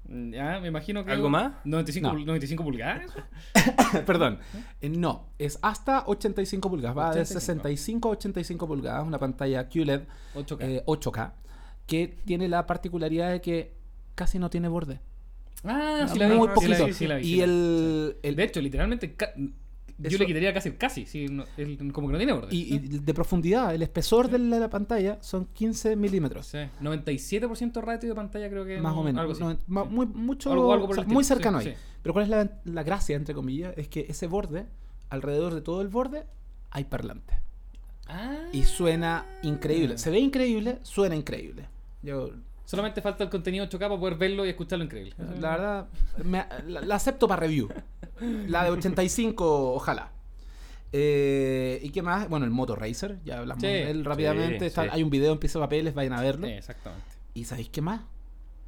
Ya, 0.08 0.60
me 0.60 0.68
imagino 0.68 1.04
que. 1.04 1.10
¿Algo 1.12 1.28
más? 1.28 1.52
95, 1.64 2.08
No. 2.08 2.14
pul- 2.18 2.24
95 2.26 2.62
pulgadas. 2.64 3.10
Perdón. 4.06 4.38
Eh, 4.80 4.88
no, 4.88 5.30
es 5.38 5.58
hasta 5.62 6.04
85 6.06 6.68
pulgadas. 6.70 6.96
Va 6.96 7.04
de 7.14 7.20
85. 7.22 7.40
65 7.40 8.08
a 8.08 8.12
85 8.12 8.66
pulgadas. 8.68 9.06
Una 9.06 9.18
pantalla 9.18 9.68
QLED 9.68 10.02
8K. 10.34 10.56
eh, 10.60 10.82
8K. 10.86 11.32
Que 11.86 12.08
tiene 12.24 12.48
la 12.48 12.66
particularidad 12.66 13.30
de 13.32 13.40
que 13.40 13.74
casi 14.14 14.38
no 14.38 14.48
tiene 14.50 14.68
borde. 14.68 15.00
ah, 15.64 16.06
sí 16.12 16.18
la 16.18 16.28
vi. 16.28 16.36
muy 16.36 16.48
sí 16.48 16.48
la 16.48 16.54
poquito. 16.54 16.86
vi, 16.86 16.92
sí 16.92 17.06
la 17.06 17.16
vi, 17.16 17.24
sí 17.24 17.34
y 17.36 17.40
el- 17.40 18.16
De 18.22 18.44
hecho, 18.44 18.60
literalmente. 18.60 19.16
Yo 19.98 20.08
Eso- 20.08 20.18
le 20.18 20.26
quitaría 20.26 20.52
casi 20.52 20.68
el 20.68 20.76
casi. 20.76 21.06
Sí, 21.06 21.26
no- 21.26 21.44
el- 21.56 21.90
como 21.92 22.08
que 22.08 22.12
no 22.12 22.18
tiene 22.18 22.32
borde. 22.34 22.54
y, 22.54 22.74
y 22.74 22.78
de 22.78 23.14
profundidad, 23.14 23.74
el 23.74 23.80
espesor 23.82 24.28
de 24.28 24.38
la, 24.38 24.58
la 24.58 24.68
pantalla 24.68 25.18
son 25.22 25.46
15 25.46 25.96
milímetros. 25.96 26.46
Sí. 26.46 26.58
97% 26.82 27.80
ratio 27.80 28.10
de 28.10 28.14
pantalla, 28.14 28.48
creo 28.50 28.64
que. 28.64 28.78
Más 28.78 28.94
o 28.94 29.02
menos. 29.02 29.20
Algo 29.20 29.32
así. 29.32 29.42
No, 29.42 29.56
ma- 29.66 29.84
muy, 29.84 30.06
mucho, 30.06 30.52
Algo- 30.52 30.72
algo 30.72 30.86
o 30.88 30.94
sea, 30.94 31.04
muy 31.04 31.24
cercano 31.24 31.58
ahí. 31.58 31.74
Pero 32.02 32.12
¿cuál 32.12 32.24
es 32.24 32.28
la, 32.30 32.50
la 32.64 32.82
gracia, 32.82 33.16
entre 33.16 33.34
comillas? 33.34 33.72
Es 33.76 33.88
que 33.88 34.06
ese 34.08 34.26
borde, 34.26 34.66
alrededor 35.08 35.54
de 35.54 35.60
todo 35.62 35.80
el 35.80 35.88
borde, 35.88 36.24
hay 36.70 36.84
parlante. 36.84 37.34
Ah. 38.06 38.36
Y 38.52 38.64
suena 38.64 39.24
increíble. 39.42 39.98
Se 39.98 40.10
ve 40.10 40.18
increíble, 40.20 40.78
suena 40.82 41.16
increíble. 41.16 41.66
Yo, 42.02 42.30
Solamente 42.66 43.00
falta 43.00 43.24
el 43.24 43.30
contenido 43.30 43.64
8K 43.66 43.78
para 43.78 43.98
poder 43.98 44.16
verlo 44.16 44.44
y 44.44 44.50
escucharlo 44.50 44.84
increíble. 44.84 45.14
la 45.40 45.50
verdad, 45.50 45.86
me- 46.22 46.44
la, 46.66 46.82
la 46.82 46.94
acepto 46.96 47.26
para 47.26 47.40
review. 47.40 47.68
La 48.48 48.64
de 48.64 48.70
85, 48.70 49.72
ojalá. 49.74 50.10
Eh, 50.92 51.80
¿Y 51.82 51.90
qué 51.90 52.02
más? 52.02 52.28
Bueno, 52.28 52.44
el 52.44 52.50
Moto 52.50 52.76
Racer, 52.76 53.18
ya 53.24 53.38
hablamos 53.38 53.60
Sí, 53.60 53.66
de 53.68 53.90
él 53.90 54.04
rápidamente. 54.04 54.60
sí, 54.60 54.66
Está- 54.66 54.82
sí. 54.84 54.88
Hay 54.92 55.02
un 55.02 55.10
video 55.10 55.32
en 55.32 55.38
piso 55.38 55.58
de 55.58 55.64
papeles, 55.64 55.94
vayan 55.94 56.12
a 56.12 56.20
verlo. 56.22 56.46
Exactamente. 56.46 57.06
¿Y 57.34 57.44
sabéis 57.44 57.68
qué 57.70 57.80
más? 57.82 58.00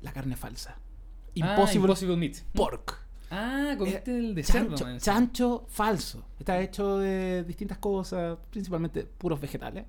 La 0.02 0.12
carne 0.12 0.36
falsa. 0.36 0.76
Ah, 0.78 1.30
Impossible, 1.34 1.86
Impossible 1.86 2.16
Meat. 2.16 2.36
Pork. 2.54 2.98
Ah, 3.30 3.74
comiste 3.76 4.10
Eh, 4.10 4.18
el 4.18 4.34
de 4.34 4.42
cerdo. 4.42 4.68
chancho, 4.70 4.84
man. 4.84 4.98
chancho 4.98 5.66
falso. 5.68 6.24
Está 6.38 6.60
hecho 6.60 6.98
de 6.98 7.44
distintas 7.44 7.78
cosas, 7.78 8.38
principalmente 8.50 9.04
puros 9.04 9.40
vegetales. 9.40 9.84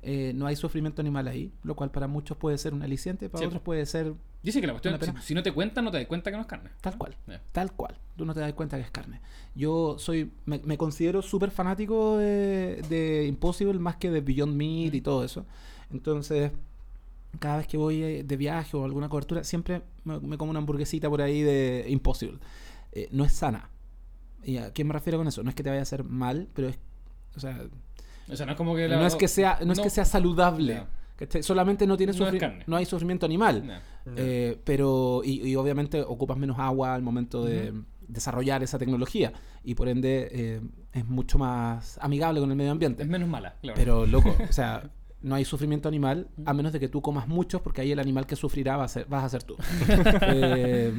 Eh, 0.00 0.32
no 0.34 0.46
hay 0.46 0.54
sufrimiento 0.54 1.02
animal 1.02 1.26
ahí, 1.26 1.52
lo 1.64 1.74
cual 1.74 1.90
para 1.90 2.06
muchos 2.06 2.36
puede 2.36 2.56
ser 2.56 2.72
un 2.72 2.82
aliciente, 2.82 3.28
para 3.28 3.40
Sí. 3.40 3.46
otros 3.46 3.62
puede 3.62 3.84
ser 3.84 4.14
Dice 4.40 4.60
que 4.60 4.68
la 4.68 4.72
cuestión, 4.72 4.96
si, 5.00 5.10
si 5.28 5.34
no 5.34 5.42
te 5.42 5.50
cuentan, 5.52 5.84
no 5.84 5.90
te 5.90 5.98
das 5.98 6.06
cuenta 6.06 6.30
que 6.30 6.36
no 6.36 6.42
es 6.42 6.46
carne. 6.46 6.70
tal 6.80 6.96
cual. 6.96 7.16
Tal 7.50 7.72
cual. 7.72 7.96
Tú 8.16 8.24
no 8.24 8.32
te 8.32 8.38
das 8.40 8.52
cuenta 8.52 8.76
que 8.76 8.84
es 8.84 8.90
carne. 8.92 9.20
Yo 9.56 9.96
soy, 9.98 10.30
me, 10.46 10.60
me 10.64 10.78
considero 10.78 11.20
súper 11.22 11.50
fanático 11.50 12.16
de, 12.18 12.80
de 12.88 13.26
Impossible 13.26 13.80
más 13.80 13.96
que 13.96 14.10
de 14.12 14.20
Beyond 14.20 14.54
Meat 14.54 14.94
y 14.94 15.00
todo 15.00 15.24
eso. 15.24 15.44
Entonces, 15.90 16.52
cada 17.40 17.56
vez 17.56 17.66
que 17.66 17.76
voy 17.76 18.00
eh, 18.02 18.22
de 18.22 18.36
viaje 18.36 18.76
o 18.76 18.84
alguna 18.84 19.08
cobertura, 19.08 19.42
siempre 19.42 19.82
me, 20.04 20.20
me 20.20 20.38
como 20.38 20.50
una 20.50 20.60
hamburguesita 20.60 21.08
por 21.10 21.20
ahí 21.20 21.42
de 21.42 21.86
Impossible. 21.88 22.38
Eh, 22.92 23.08
no 23.10 23.24
es 23.24 23.32
sana. 23.32 23.68
¿Y 24.44 24.58
a 24.58 24.72
qué 24.72 24.84
me 24.84 24.92
refiero 24.92 25.18
con 25.18 25.26
eso? 25.26 25.42
No 25.42 25.48
es 25.50 25.56
que 25.56 25.64
te 25.64 25.70
vaya 25.70 25.80
a 25.80 25.82
hacer 25.82 26.04
mal, 26.04 26.46
pero 26.54 26.68
es. 26.68 26.78
O 27.36 27.40
sea, 27.40 27.60
O 28.30 28.36
sea, 28.36 28.46
no 28.46 28.52
es 28.52 28.58
como 28.58 28.74
que 28.76 28.88
la- 28.88 28.98
no 28.98 29.06
es 29.06 29.14
que 29.14 29.28
sea, 29.28 29.58
no 29.64 29.72
es 29.72 29.80
que 29.80 29.90
sea 29.90 30.04
saludable. 30.04 30.82
Solamente 31.42 31.86
no 31.86 31.96
tiene 31.96 32.12
No 32.12 32.18
no 32.66 32.76
hay 32.76 32.84
sufrimiento 32.84 33.26
animal. 33.26 33.80
Eh, 34.16 34.58
pero, 34.64 35.22
y, 35.24 35.48
y 35.48 35.56
obviamente 35.56 36.00
ocupas 36.02 36.36
menos 36.38 36.58
agua 36.58 36.94
al 36.94 37.02
momento 37.02 37.44
de 37.44 37.74
desarrollar 38.06 38.62
esa 38.62 38.78
tecnología. 38.78 39.32
Y 39.64 39.74
por 39.74 39.88
ende 39.88 40.28
eh, 40.30 40.60
es 40.92 41.04
mucho 41.06 41.38
más 41.38 41.98
amigable 42.00 42.40
con 42.40 42.50
el 42.50 42.56
medio 42.56 42.70
ambiente. 42.70 43.02
Es 43.02 43.08
menos 43.08 43.28
mala, 43.28 43.56
claro. 43.60 43.76
Pero, 43.76 44.06
loco, 44.06 44.34
o 44.48 44.52
sea, 44.52 44.82
no 45.20 45.34
hay 45.34 45.44
sufrimiento 45.44 45.88
animal 45.88 46.28
a 46.44 46.54
menos 46.54 46.72
de 46.72 46.80
que 46.80 46.88
tú 46.88 47.02
comas 47.02 47.26
muchos, 47.26 47.60
porque 47.60 47.80
ahí 47.80 47.92
el 47.92 47.98
animal 47.98 48.26
que 48.26 48.36
sufrirá 48.36 48.76
va 48.76 48.84
a 48.84 48.88
ser, 48.88 49.06
vas 49.06 49.24
a 49.24 49.28
ser 49.28 49.42
tú. 49.42 49.56
Eh, 50.22 50.92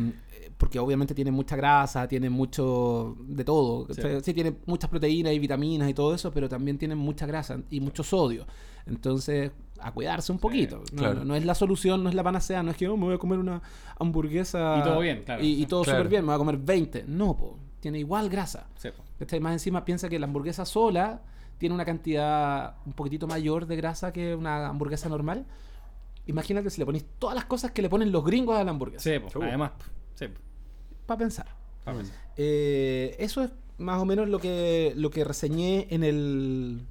porque 0.58 0.78
obviamente 0.78 1.16
tiene 1.16 1.32
mucha 1.32 1.56
grasa, 1.56 2.06
tiene 2.08 2.30
mucho 2.30 3.16
de 3.22 3.46
todo. 3.46 3.88
Sí. 4.22 4.34
Tiene 4.34 4.58
muchas 4.66 4.90
proteínas 4.90 5.32
y 5.32 5.40
vitaminas 5.40 5.90
y 5.90 5.94
todo 5.94 6.14
eso, 6.14 6.32
pero 6.32 6.50
también 6.50 6.78
tiene 6.78 6.96
mucha 6.96 7.26
grasa 7.26 7.62
y 7.70 7.80
mucho 7.80 8.04
sodio. 8.04 8.46
Entonces, 8.86 9.52
a 9.80 9.94
cuidarse 9.94 10.34
un 10.34 10.40
poquito. 10.40 10.84
No, 10.92 10.98
claro. 10.98 11.16
no, 11.20 11.26
no 11.26 11.36
es 11.36 11.46
la 11.46 11.56
solución, 11.56 12.04
no 12.04 12.10
es 12.10 12.16
la 12.16 12.24
panacea, 12.24 12.62
no 12.62 12.72
es 12.72 12.78
que 12.78 12.90
oh, 12.90 12.98
me 12.98 13.06
voy 13.06 13.16
a 13.16 13.18
comer 13.18 13.40
una 13.40 13.62
hamburguesa 14.00 14.80
Y 14.80 14.84
todo 14.84 15.00
bien, 15.00 15.24
claro. 15.24 15.42
y, 15.44 15.62
y 15.62 15.66
todo 15.66 15.84
Claro. 15.84 16.00
súper 16.00 16.10
bien, 16.10 16.24
me 16.24 16.28
voy 16.28 16.36
a 16.36 16.40
comer 16.40 16.58
20. 16.58 17.06
No, 17.08 17.38
po, 17.38 17.58
tiene 17.80 18.00
igual 18.00 18.28
grasa. 18.30 18.68
Sí, 18.76 18.90
po. 18.90 19.04
¿Cachai? 19.18 19.40
Más 19.40 19.54
encima 19.54 19.86
piensa 19.86 20.10
que 20.10 20.20
la 20.20 20.26
hamburguesa 20.26 20.66
sola 20.66 21.22
tiene 21.60 21.76
una 21.76 21.86
cantidad 21.86 22.78
un 22.86 22.94
poquitito 22.94 23.28
mayor 23.28 23.68
de 23.68 23.76
grasa 23.76 24.12
que 24.12 24.34
una 24.34 24.68
hamburguesa 24.68 25.10
normal. 25.10 25.46
Imagínate 26.26 26.70
si 26.70 26.80
le 26.80 26.86
ponéis 26.86 27.06
todas 27.20 27.36
las 27.36 27.46
cosas 27.46 27.72
que 27.72 27.82
le 27.82 27.90
ponen 27.90 28.12
los 28.12 28.24
gringos 28.24 28.58
a 28.58 28.64
la 28.64 28.72
hamburguesa. 28.72 29.04
Sí. 29.04 29.38
Uh. 29.38 29.44
Además, 29.44 29.72
sí. 30.16 30.26
Para 31.06 31.18
pensar. 31.18 31.48
Pa' 31.84 31.94
pensar. 31.94 32.16
Eh, 32.38 33.16
eso 33.20 33.44
es 33.44 33.52
más 33.78 34.02
o 34.02 34.06
menos 34.06 34.30
lo 34.30 34.40
que, 34.40 34.94
lo 34.96 35.12
que 35.12 35.24
reseñé 35.24 35.88
en 35.90 36.04
el. 36.04 36.82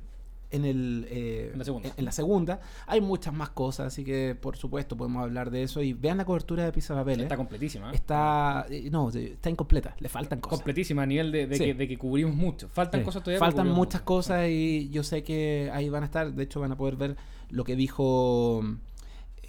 En, 0.50 0.64
el, 0.64 1.06
eh, 1.10 1.50
En 1.52 1.58
la 1.58 1.64
segunda. 1.64 1.88
en- 1.90 1.94
en 1.98 2.04
la 2.06 2.12
segunda. 2.12 2.60
Hay 2.86 3.00
muchas 3.02 3.34
más 3.34 3.50
cosas, 3.50 3.88
así 3.88 4.02
que 4.04 4.34
por 4.34 4.56
supuesto 4.56 4.96
podemos 4.96 5.22
hablar 5.22 5.50
de 5.50 5.62
eso. 5.62 5.82
Y 5.82 5.92
vean 5.92 6.16
la 6.16 6.24
cobertura 6.24 6.64
de 6.64 6.72
Pizza 6.72 6.94
Papeles. 6.94 7.24
Está 7.24 7.36
completísima. 7.36 7.90
¿eh? 7.92 7.94
Está. 7.96 8.64
eh, 8.70 8.88
No, 8.90 9.10
está 9.10 9.50
incompleta. 9.50 9.94
Le 10.00 10.08
faltan 10.08 10.40
cosas. 10.40 10.58
completísima 10.58 11.02
a 11.02 11.06
nivel 11.06 11.30
de, 11.32 11.46
de 11.46 11.56
Sí. 11.56 11.64
que, 11.66 11.74
de 11.74 11.86
que 11.88 11.98
cubrimos 11.98 12.34
mucho. 12.34 12.68
Faltan 12.70 13.00
Sí. 13.00 13.04
cosas 13.04 13.22
todavía. 13.22 13.40
Faltan 13.40 13.66
muchas 13.68 14.00
mucho. 14.00 14.04
cosas 14.06 14.48
y 14.48 14.88
yo 14.88 15.02
sé 15.02 15.22
que 15.22 15.70
ahí 15.72 15.90
van 15.90 16.02
a 16.02 16.06
estar. 16.06 16.32
De 16.32 16.44
hecho, 16.44 16.60
van 16.60 16.72
a 16.72 16.76
poder 16.76 16.96
ver 16.96 17.16
lo 17.50 17.64
que 17.64 17.76
dijo 17.76 18.62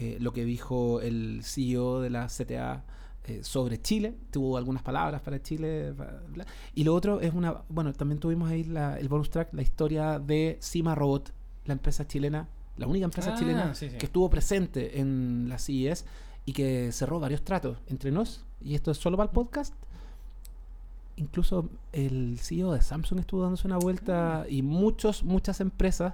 eh, 0.02 0.18
lo 0.20 0.32
que 0.34 0.46
dijo 0.46 1.02
el 1.02 1.42
CEO 1.44 2.00
de 2.02 2.10
la 2.10 2.28
CTA 2.28 2.84
eh, 3.30 3.44
sobre 3.44 3.82
Chile. 3.82 4.16
Tuvo 4.32 4.58
algunas 4.58 4.82
palabras 4.84 5.22
para 5.22 5.42
Chile. 5.42 5.92
bla, 5.92 6.22
bla. 6.34 6.46
Y 6.76 6.84
lo 6.84 6.94
otro 6.96 7.22
es 7.22 7.34
una. 7.34 7.62
Bueno, 7.70 7.94
también 7.94 8.20
tuvimos 8.20 8.50
ahí 8.50 8.64
la- 8.64 8.98
el 9.00 9.08
bonus 9.10 9.30
track, 9.30 9.54
la 9.54 9.62
historia 9.62 10.20
de 10.20 10.58
Cima 10.62 10.96
Robot, 10.96 11.32
la 11.66 11.74
empresa 11.74 12.08
chilena, 12.08 12.48
la 12.78 12.88
única 12.88 13.06
empresa 13.06 13.34
Ah, 13.34 13.38
chilena 13.38 13.76
sí, 13.76 13.90
sí. 13.90 13.98
que 13.98 14.06
estuvo 14.06 14.30
presente 14.30 15.00
en 15.00 15.48
la 15.50 15.58
CES 15.60 16.06
y 16.46 16.54
que 16.54 16.92
cerró 16.92 17.20
varios 17.20 17.44
tratos 17.44 17.78
entre 17.88 18.12
nos. 18.12 18.44
Y 18.62 18.76
esto 18.76 18.92
es 18.92 18.98
solo 18.98 19.18
para 19.18 19.30
el 19.30 19.34
podcast. 19.34 19.74
Incluso 21.18 21.70
el 21.92 22.40
CEO 22.40 22.72
de 22.72 22.82
Samsung 22.82 23.20
estuvo 23.20 23.42
dándose 23.42 23.68
una 23.68 23.78
vuelta 23.78 24.46
y 24.50 24.62
muchos, 24.62 25.24
muchas 25.24 25.60
empresas 25.60 26.14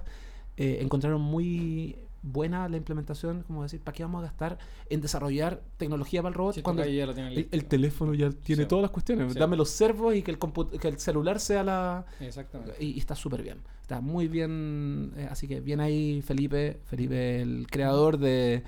eh, 0.56 0.78
encontraron 0.80 1.20
muy 1.20 1.96
buena 2.26 2.68
la 2.68 2.76
implementación, 2.76 3.42
como 3.46 3.62
decir, 3.62 3.80
¿para 3.80 3.94
qué 3.94 4.02
vamos 4.02 4.20
a 4.20 4.26
gastar 4.26 4.58
en 4.90 5.00
desarrollar 5.00 5.62
tecnología 5.76 6.20
para 6.22 6.30
el 6.30 6.34
robot 6.34 6.54
Sí, 6.56 6.62
cuando 6.62 6.82
el, 6.82 6.94
listo. 7.34 7.56
el 7.56 7.64
teléfono 7.66 8.14
ya 8.14 8.30
tiene 8.30 8.62
Sí. 8.64 8.68
todas 8.68 8.82
las 8.82 8.90
cuestiones? 8.90 9.32
Sí. 9.32 9.38
Dame 9.38 9.56
los 9.56 9.70
servos 9.70 10.14
y 10.14 10.22
que 10.22 10.30
el, 10.32 10.38
que 10.80 10.88
el 10.88 10.98
celular 10.98 11.40
sea 11.40 11.62
la... 11.64 12.04
Exactamente. 12.20 12.74
Y, 12.78 12.92
y 12.92 12.98
está 12.98 13.14
súper 13.14 13.42
bien. 13.42 13.58
Está 13.80 14.00
muy 14.00 14.28
bien. 14.28 15.12
eh, 15.16 15.28
así 15.30 15.46
que 15.48 15.60
bien 15.60 15.80
ahí 15.80 16.20
Felipe, 16.22 16.80
Felipe, 16.84 17.40
el 17.40 17.66
creador 17.70 18.18
de, 18.18 18.64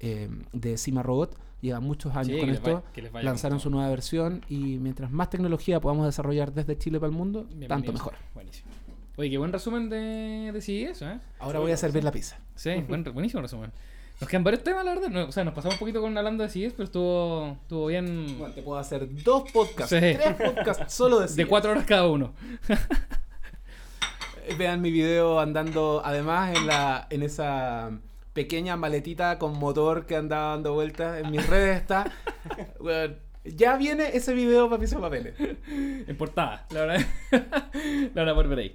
eh, 0.00 0.28
de 0.52 0.76
Cima 0.76 1.02
Robot. 1.02 1.38
Lleva 1.62 1.80
muchos 1.80 2.14
años 2.14 2.38
con 2.38 2.50
esto. 2.50 2.84
lanzaron 3.22 3.60
su 3.60 3.70
nueva 3.70 3.88
versión 3.88 4.42
y 4.48 4.78
mientras 4.78 5.10
más 5.10 5.30
tecnología 5.30 5.80
podamos 5.80 6.04
desarrollar 6.06 6.52
desde 6.52 6.76
Chile 6.76 7.00
para 7.00 7.10
el 7.10 7.16
mundo, 7.16 7.44
Bienvenido. 7.44 7.68
tanto 7.68 7.92
mejor. 7.94 8.14
Buenísimo. 8.34 8.70
Oye, 9.16 9.30
qué 9.30 9.38
buen 9.38 9.52
resumen 9.52 9.88
de, 9.88 10.50
de 10.52 10.60
CES, 10.60 11.02
¿eh? 11.02 11.18
Ahora 11.38 11.58
voy 11.58 11.72
a 11.72 11.76
servir 11.76 12.04
la 12.04 12.12
pizza. 12.12 12.38
Sí, 12.54 12.74
buen, 12.86 13.02
buenísimo 13.04 13.40
resumen. 13.42 13.72
Nos 14.20 14.28
quedan 14.30 14.44
varios 14.44 14.62
temas, 14.62 14.84
la 14.84 14.94
verdad. 14.94 15.08
No, 15.08 15.24
o 15.26 15.32
sea, 15.32 15.44
nos 15.44 15.54
pasamos 15.54 15.74
un 15.76 15.78
poquito 15.78 16.00
con 16.00 16.16
hablando 16.16 16.42
de 16.42 16.50
CES, 16.50 16.72
pero 16.72 16.84
estuvo, 16.84 17.56
estuvo 17.62 17.86
bien. 17.86 18.36
Bueno, 18.38 18.54
te 18.54 18.62
puedo 18.62 18.78
hacer 18.78 19.06
dos 19.22 19.50
podcasts, 19.52 19.90
Sí. 19.90 19.98
tres 19.98 20.34
podcasts 20.34 20.92
solo 20.92 21.16
de 21.20 21.26
de 21.26 21.32
CES. 21.32 21.46
cuatro 21.46 21.70
horas 21.72 21.84
cada 21.86 22.06
uno. 22.08 22.34
Eh, 24.46 24.54
Vean 24.56 24.80
mi 24.80 24.90
video 24.90 25.40
andando, 25.40 26.02
además, 26.04 26.56
en, 26.56 26.66
la, 26.66 27.06
en 27.10 27.22
esa 27.22 27.90
pequeña 28.32 28.76
maletita 28.76 29.38
con 29.38 29.58
motor 29.58 30.06
que 30.06 30.16
andaba 30.16 30.50
dando 30.50 30.74
vueltas. 30.74 31.22
En 31.24 31.30
mis 31.30 31.46
redes 31.48 31.76
está. 31.80 32.10
Bueno, 32.78 33.14
ya 33.44 33.76
viene 33.76 34.16
ese 34.16 34.32
video 34.34 34.68
para 34.68 34.80
piso 34.80 35.00
papeles. 35.00 35.34
En 35.68 36.16
portada, 36.16 36.64
la 36.70 36.80
verdad. 36.86 37.06
la 37.32 38.22
verdad, 38.22 38.34
por 38.34 38.48
ver 38.48 38.58
ahí. 38.60 38.74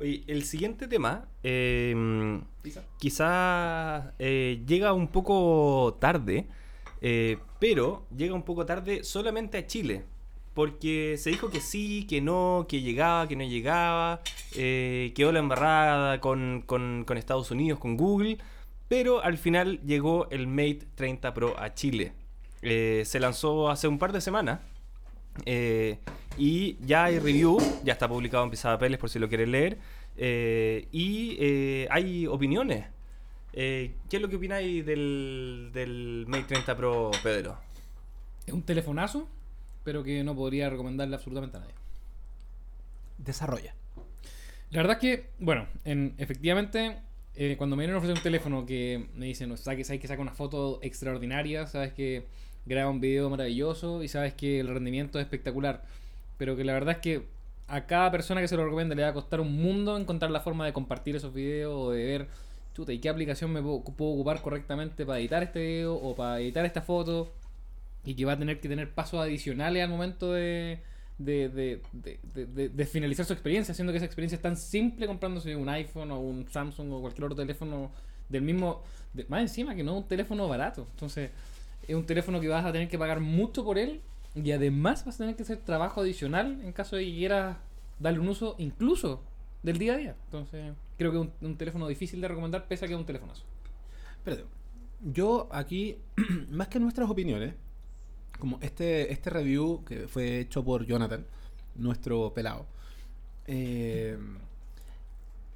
Oye, 0.00 0.22
el 0.28 0.44
siguiente 0.44 0.88
tema 0.88 1.26
eh, 1.42 2.40
quizás 2.98 4.06
eh, 4.18 4.62
llega 4.66 4.92
un 4.94 5.08
poco 5.08 5.96
tarde, 6.00 6.46
eh, 7.02 7.36
pero 7.58 8.06
llega 8.16 8.34
un 8.34 8.42
poco 8.42 8.64
tarde 8.66 9.04
solamente 9.04 9.58
a 9.58 9.66
Chile. 9.66 10.04
Porque 10.54 11.16
se 11.16 11.30
dijo 11.30 11.48
que 11.50 11.60
sí, 11.60 12.06
que 12.08 12.20
no, 12.20 12.66
que 12.68 12.80
llegaba, 12.80 13.28
que 13.28 13.36
no 13.36 13.44
llegaba, 13.44 14.20
eh, 14.56 15.12
quedó 15.14 15.30
la 15.32 15.38
embarrada 15.38 16.20
con, 16.20 16.62
con- 16.66 17.04
con 17.06 17.16
Estados 17.18 17.50
Unidos, 17.52 17.78
con 17.78 17.96
Google, 17.96 18.38
Pero 18.88 19.22
al 19.22 19.38
final 19.38 19.80
llegó 19.86 20.28
el 20.30 20.48
Mate 20.48 20.80
30 20.96 21.32
Pro 21.34 21.54
a 21.60 21.72
Chile. 21.74 22.12
Eh, 22.62 23.04
se 23.06 23.20
lanzó 23.20 23.70
hace 23.70 23.86
un 23.86 23.98
par 23.98 24.12
de 24.12 24.20
semanas. 24.20 24.60
eh, 25.46 25.98
y 26.40 26.78
ya 26.80 27.04
hay 27.04 27.18
review, 27.18 27.58
ya 27.84 27.92
está 27.92 28.08
publicado 28.08 28.42
en 28.44 28.50
Papeles 28.50 28.98
por 28.98 29.10
si 29.10 29.18
lo 29.18 29.28
quieren 29.28 29.52
leer. 29.52 29.76
eh, 30.16 30.88
y 30.90 31.36
eh, 31.38 31.86
hay 31.90 32.26
opiniones. 32.26 32.86
Eh, 33.52 33.94
¿Qué 34.08 34.16
es 34.16 34.22
lo 34.22 34.28
que 34.30 34.36
opináis 34.36 34.86
del, 34.86 35.70
del 35.74 36.24
Mate 36.28 36.44
30 36.44 36.76
Pro, 36.78 37.10
Pedro? 37.22 37.58
Es 38.46 38.54
un 38.54 38.62
telefonazo, 38.62 39.28
pero 39.84 40.02
que 40.02 40.24
no 40.24 40.34
podría 40.34 40.70
recomendarle 40.70 41.14
absolutamente 41.14 41.58
a 41.58 41.60
nadie. 41.60 41.74
Desarrolla. 43.18 43.74
La 44.70 44.78
verdad 44.78 44.96
es 44.96 45.00
que, 45.00 45.26
bueno, 45.40 45.66
en, 45.84 46.14
efectivamente, 46.16 46.96
eh, 47.34 47.56
cuando 47.58 47.76
me 47.76 47.82
vienen 47.82 47.96
a 47.96 47.98
ofrecer 47.98 48.16
un 48.16 48.22
teléfono 48.22 48.64
que 48.64 49.08
me 49.14 49.26
dicen, 49.26 49.50
no, 49.50 49.58
sabes 49.58 49.76
que 49.78 49.84
sabes 49.84 50.00
que 50.00 50.08
saca 50.08 50.22
una 50.22 50.32
foto 50.32 50.78
extraordinaria, 50.82 51.66
sabes 51.66 51.92
que 51.92 52.24
graba 52.64 52.88
un 52.88 53.00
video 53.00 53.28
maravilloso 53.28 54.02
y 54.02 54.08
sabes 54.08 54.32
que 54.32 54.60
el 54.60 54.68
rendimiento 54.68 55.18
es 55.18 55.24
espectacular, 55.24 55.84
pero 56.40 56.56
que 56.56 56.64
la 56.64 56.72
verdad 56.72 56.94
es 56.96 57.00
que 57.02 57.26
a 57.68 57.86
cada 57.86 58.10
persona 58.10 58.40
que 58.40 58.48
se 58.48 58.56
lo 58.56 58.64
recomienda 58.64 58.94
le 58.94 59.02
va 59.02 59.08
a 59.08 59.12
costar 59.12 59.40
un 59.42 59.60
mundo 59.60 59.98
encontrar 59.98 60.30
la 60.30 60.40
forma 60.40 60.64
de 60.64 60.72
compartir 60.72 61.14
esos 61.14 61.34
videos 61.34 61.74
o 61.76 61.90
de 61.90 62.02
ver, 62.02 62.28
chuta, 62.74 62.94
¿y 62.94 62.98
qué 62.98 63.10
aplicación 63.10 63.52
me 63.52 63.60
puedo, 63.60 63.84
puedo 63.84 64.12
ocupar 64.12 64.40
correctamente 64.40 65.04
para 65.04 65.18
editar 65.18 65.42
este 65.42 65.60
video 65.60 65.94
o 65.96 66.16
para 66.16 66.40
editar 66.40 66.64
esta 66.64 66.80
foto? 66.80 67.30
Y 68.06 68.14
que 68.14 68.24
va 68.24 68.32
a 68.32 68.38
tener 68.38 68.58
que 68.58 68.70
tener 68.70 68.90
pasos 68.94 69.20
adicionales 69.20 69.82
al 69.84 69.90
momento 69.90 70.32
de, 70.32 70.80
de, 71.18 71.50
de, 71.50 71.82
de- 72.22 72.68
de- 72.70 72.86
finalizar 72.86 73.26
su 73.26 73.34
experiencia, 73.34 73.72
haciendo 73.72 73.92
que 73.92 73.98
esa 73.98 74.06
experiencia 74.06 74.36
es 74.36 74.42
tan 74.42 74.56
simple 74.56 75.06
comprándose 75.06 75.54
un 75.56 75.68
iPhone 75.68 76.10
o 76.10 76.20
un 76.20 76.46
Samsung 76.50 76.90
o 76.90 77.02
cualquier 77.02 77.26
otro 77.26 77.36
teléfono 77.36 77.90
del 78.30 78.40
mismo, 78.40 78.82
más 79.28 79.42
encima 79.42 79.74
que 79.74 79.82
no 79.84 79.98
un 79.98 80.08
teléfono 80.08 80.48
barato. 80.48 80.86
Entonces, 80.92 81.30
es 81.86 81.94
un 81.94 82.06
teléfono 82.06 82.40
que 82.40 82.48
vas 82.48 82.64
a 82.64 82.72
tener 82.72 82.88
que 82.88 82.98
pagar 82.98 83.20
mucho 83.20 83.62
por 83.62 83.76
él 83.78 84.00
y 84.34 84.52
además 84.52 85.04
vas 85.04 85.16
a 85.16 85.18
tener 85.18 85.36
que 85.36 85.42
hacer 85.42 85.58
trabajo 85.58 86.00
adicional 86.00 86.60
en 86.62 86.72
caso 86.72 86.96
de 86.96 87.04
que 87.04 87.12
quieras 87.12 87.56
darle 87.98 88.20
un 88.20 88.28
uso 88.28 88.54
incluso 88.58 89.22
del 89.62 89.78
día 89.78 89.94
a 89.94 89.96
día. 89.96 90.16
Entonces, 90.26 90.72
creo 90.96 91.12
que 91.12 91.20
es 91.20 91.28
un, 91.42 91.56
teléfono 91.56 91.88
difícil 91.88 92.20
de 92.20 92.28
recomendar 92.28 92.66
pese 92.66 92.84
a 92.84 92.88
que 92.88 92.94
es 92.94 93.00
un 93.00 93.06
teléfonazo. 93.06 93.44
Espérate. 94.18 94.44
Yo 95.02 95.48
aquí, 95.50 95.96
más 96.50 96.68
que 96.68 96.78
nuestras 96.78 97.10
opiniones, 97.10 97.54
como 98.38 98.58
este, 98.60 99.12
este 99.12 99.30
review 99.30 99.84
que 99.84 100.08
fue 100.08 100.40
hecho 100.40 100.64
por 100.64 100.86
Jonathan, 100.86 101.26
nuestro 101.74 102.32
pelado, 102.32 102.66
eh, 103.46 104.18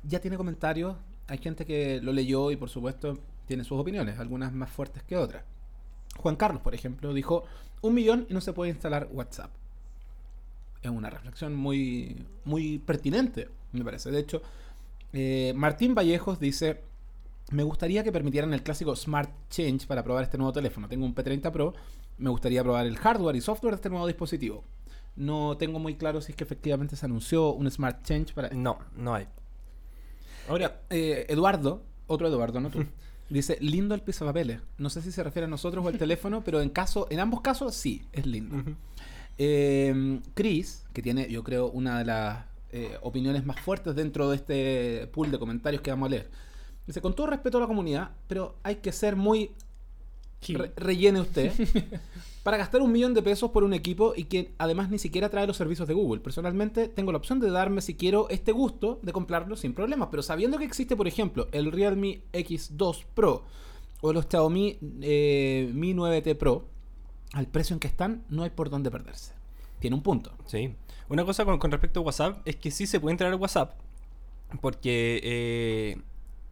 ya 0.03 0.21
tiene 0.21 0.37
comentarios. 0.37 0.97
Hay 1.27 1.39
gente 1.39 1.65
que 1.65 2.01
lo 2.03 2.13
leyó 2.13 2.51
y 2.51 2.57
por 2.57 2.69
supuesto 2.69 3.19
tiene 3.47 3.65
sus 3.65 3.79
opiniones, 3.79 4.19
algunas 4.19 4.53
más 4.53 4.71
fuertes 4.71 5.03
que 5.03 5.17
otras. 5.17 5.45
Juan 6.17 6.37
Carlos, 6.37 6.63
por 6.63 6.75
ejemplo, 6.75 7.13
dijo 7.13 7.45
un 7.85 7.95
millón 7.95 8.27
y 8.29 8.35
no 8.35 8.41
se 8.41 8.53
puede 8.53 8.71
instalar 8.71 9.09
WhatsApp. 9.13 9.51
Es 10.83 10.91
una 10.91 11.11
reflexión 11.11 11.55
muy, 11.55 12.17
muy 12.45 12.79
pertinente, 12.79 13.49
me 13.73 13.85
parece. 13.85 14.11
De 14.11 14.21
hecho, 14.21 14.43
eh, 15.13 15.53
Martín 15.55 15.95
Vallejos 15.95 16.41
dice, 16.41 16.81
me 17.51 17.63
gustaría 17.63 18.03
que 18.03 18.13
permitieran 18.13 18.53
el 18.55 18.63
clásico 18.63 18.97
Smart 18.97 19.31
Change 19.51 19.87
para 19.87 20.03
probar 20.03 20.25
este 20.25 20.39
nuevo 20.39 20.53
teléfono. 20.53 20.89
Tengo 20.89 21.05
un 21.05 21.15
P30 21.15 21.51
Pro, 21.51 21.75
me 22.19 22.31
gustaría 22.31 22.63
probar 22.63 22.87
el 22.87 22.97
hardware 22.97 23.37
y 23.37 23.41
software 23.41 23.73
de 23.73 23.77
este 23.77 23.91
nuevo 23.91 24.07
dispositivo. 24.07 24.65
No 25.17 25.57
tengo 25.59 25.79
muy 25.79 25.95
claro 25.97 26.21
si 26.21 26.33
es 26.33 26.37
que 26.37 26.45
efectivamente 26.45 26.97
se 26.97 27.07
anunció 27.07 27.53
un 27.53 27.71
Smart 27.71 28.03
Change 28.03 28.33
para... 28.35 28.49
No, 28.51 28.79
no 28.97 29.15
hay. 29.15 29.27
Ahora, 30.49 30.81
Eh, 30.91 31.27
Eduardo, 31.29 31.83
otro 32.07 32.29
Eduardo, 32.29 32.61
no 32.61 32.71
tú. 32.71 32.85
Dice, 33.31 33.57
lindo 33.61 33.95
el 33.95 34.03
pisapapeles. 34.03 34.61
No 34.79 34.91
sé 34.91 35.01
si 35.03 35.11
se 35.11 35.23
refiere 35.23 35.47
a 35.47 35.49
nosotros 35.49 35.85
o 35.85 35.89
al 35.89 35.99
teléfono, 35.99 36.43
pero 36.45 36.61
en 36.61 36.69
caso, 36.71 37.07
en 37.11 37.21
ambos 37.21 37.41
casos 37.41 37.75
sí, 37.75 38.03
es 38.13 38.27
lindo. 38.27 38.63
Eh, 39.39 40.21
Chris, 40.35 40.85
que 40.93 41.03
tiene, 41.03 41.29
yo 41.31 41.43
creo, 41.43 41.69
una 41.71 41.99
de 41.99 42.05
las 42.05 42.45
eh, 42.71 42.97
opiniones 43.03 43.45
más 43.47 43.59
fuertes 43.61 43.95
dentro 43.95 44.31
de 44.31 44.37
este 44.37 45.07
pool 45.13 45.31
de 45.31 45.39
comentarios 45.39 45.83
que 45.83 45.91
vamos 45.91 46.07
a 46.07 46.11
leer. 46.11 46.31
Dice, 46.87 47.01
con 47.01 47.15
todo 47.15 47.29
respeto 47.29 47.59
a 47.59 47.63
la 47.63 47.67
comunidad, 47.67 48.11
pero 48.29 48.57
hay 48.63 48.77
que 48.77 48.93
ser 48.93 49.17
muy... 49.17 49.51
re- 50.49 50.73
rellene 50.77 51.21
usted. 51.21 51.53
para 52.45 52.59
gastar 52.59 52.83
un 52.83 52.93
millón 52.93 53.15
de 53.15 53.23
pesos 53.23 53.51
por 53.51 53.65
un 53.65 53.73
equipo 53.73 54.13
y 54.15 54.25
que 54.25 54.53
además 54.59 54.91
ni 54.91 54.99
siquiera 54.99 55.31
trae 55.31 55.47
los 55.47 55.57
servicios 55.57 55.89
de 55.89 55.95
Google. 55.95 56.21
Personalmente 56.21 56.89
tengo 56.89 57.11
la 57.11 57.19
opción 57.19 57.41
de 57.41 57.51
darme 57.51 57.81
si 57.81 57.95
quiero 57.95 58.29
este 58.29 58.53
gusto 58.53 59.01
de 59.03 59.13
comprarlo 59.13 59.57
sin 59.57 59.73
problemas, 59.73 60.09
pero 60.11 60.23
sabiendo 60.23 60.59
que 60.59 60.65
existe, 60.65 60.95
por 60.95 61.09
ejemplo, 61.09 61.49
el 61.53 61.73
Realme 61.73 62.21
X2 62.35 63.07
Pro 63.15 63.45
o 64.03 64.13
los 64.13 64.27
Xiaomi 64.27 64.79
eh, 65.01 65.71
Mi 65.73 65.95
9T 65.95 66.37
Pro, 66.37 66.67
al 67.33 67.47
precio 67.47 67.73
en 67.73 67.81
que 67.81 67.89
están, 67.89 68.25
no 68.29 68.43
hay 68.43 68.51
por 68.51 68.69
dónde 68.69 68.91
perderse. 68.91 69.33
Tiene 69.79 69.97
un 69.97 70.03
punto. 70.03 70.33
Sí. 70.45 70.75
Una 71.09 71.25
cosa 71.25 71.47
con, 71.47 71.71
respecto 71.71 72.01
a 72.01 72.03
WhatsApp 72.03 72.43
es 72.45 72.57
que 72.57 72.71
sí 72.71 72.87
se 72.87 73.01
puede 73.01 73.13
entrar 73.13 73.33
a 73.33 73.37
WhatsApp 73.37 73.73
porque 74.61 75.21
eh, 75.25 76.03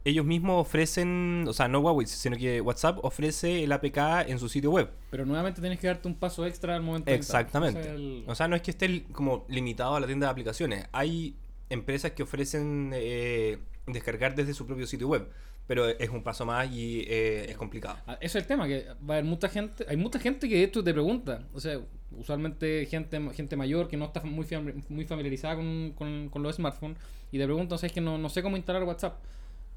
ellos 0.05 0.25
mismos 0.25 0.61
ofrecen, 0.61 1.45
o 1.47 1.53
sea, 1.53 1.67
no 1.67 1.79
Huawei, 1.79 2.05
sino 2.07 2.35
que 2.35 2.59
WhatsApp 2.61 2.99
ofrece 3.03 3.63
el 3.63 3.71
APK 3.71 4.27
en 4.27 4.37
su 4.39 4.49
sitio 4.49 4.71
web. 4.71 4.89
Pero 5.11 5.25
nuevamente 5.25 5.61
tienes 5.61 5.79
que 5.79 5.87
darte 5.87 6.07
un 6.07 6.15
paso 6.15 6.45
extra 6.45 6.75
al 6.75 6.81
momento. 6.83 7.09
Exactamente. 7.11 7.79
Ese 7.79 7.89
es 7.89 7.95
el- 7.95 8.23
O 8.27 8.35
sea, 8.35 8.47
no 8.47 8.55
es 8.55 8.61
que 8.61 8.71
esté 8.71 9.03
como 9.11 9.45
limitado 9.47 9.95
a 9.95 9.99
la 9.99 10.07
tienda 10.07 10.27
de 10.27 10.31
aplicaciones. 10.31 10.85
Hay 10.91 11.35
empresas 11.69 12.11
que 12.11 12.23
ofrecen 12.23 12.91
eh, 12.93 13.59
descargar 13.87 14.35
desde 14.35 14.53
su 14.53 14.65
propio 14.67 14.85
sitio 14.87 15.07
web, 15.07 15.29
pero 15.67 15.87
es 15.87 16.09
un 16.09 16.21
paso 16.23 16.45
más 16.45 16.69
y 16.71 17.05
eh, 17.07 17.45
es 17.49 17.55
complicado. 17.57 17.97
Ah, 18.05 18.17
Ese 18.19 18.37
es 18.37 18.43
el 18.43 18.47
tema, 18.47 18.67
que 18.67 18.85
va 19.09 19.15
a 19.15 19.17
haber 19.19 19.23
mucha 19.23 19.47
gente, 19.47 19.85
hay 19.87 19.95
mucha 19.97 20.19
gente 20.19 20.49
que 20.49 20.63
esto 20.63 20.83
te 20.83 20.91
pregunta, 20.93 21.47
o 21.53 21.59
sea, 21.61 21.79
usualmente 22.17 22.85
gente, 22.85 23.19
gente 23.33 23.55
mayor 23.55 23.87
que 23.87 23.97
no 23.97 24.05
está 24.05 24.21
muy, 24.23 24.45
muy 24.89 25.05
familiarizada 25.05 25.55
con, 25.55 25.93
con- 25.95 26.29
con 26.29 26.43
los 26.43 26.55
smartphones 26.57 26.97
y 27.31 27.37
te 27.37 27.45
preguntan, 27.45 27.77
¿sabes 27.79 27.91
que 27.93 28.01
no, 28.01 28.17
no 28.17 28.29
sé 28.29 28.43
cómo 28.43 28.57
instalar 28.57 28.83
WhatsApp? 28.83 29.15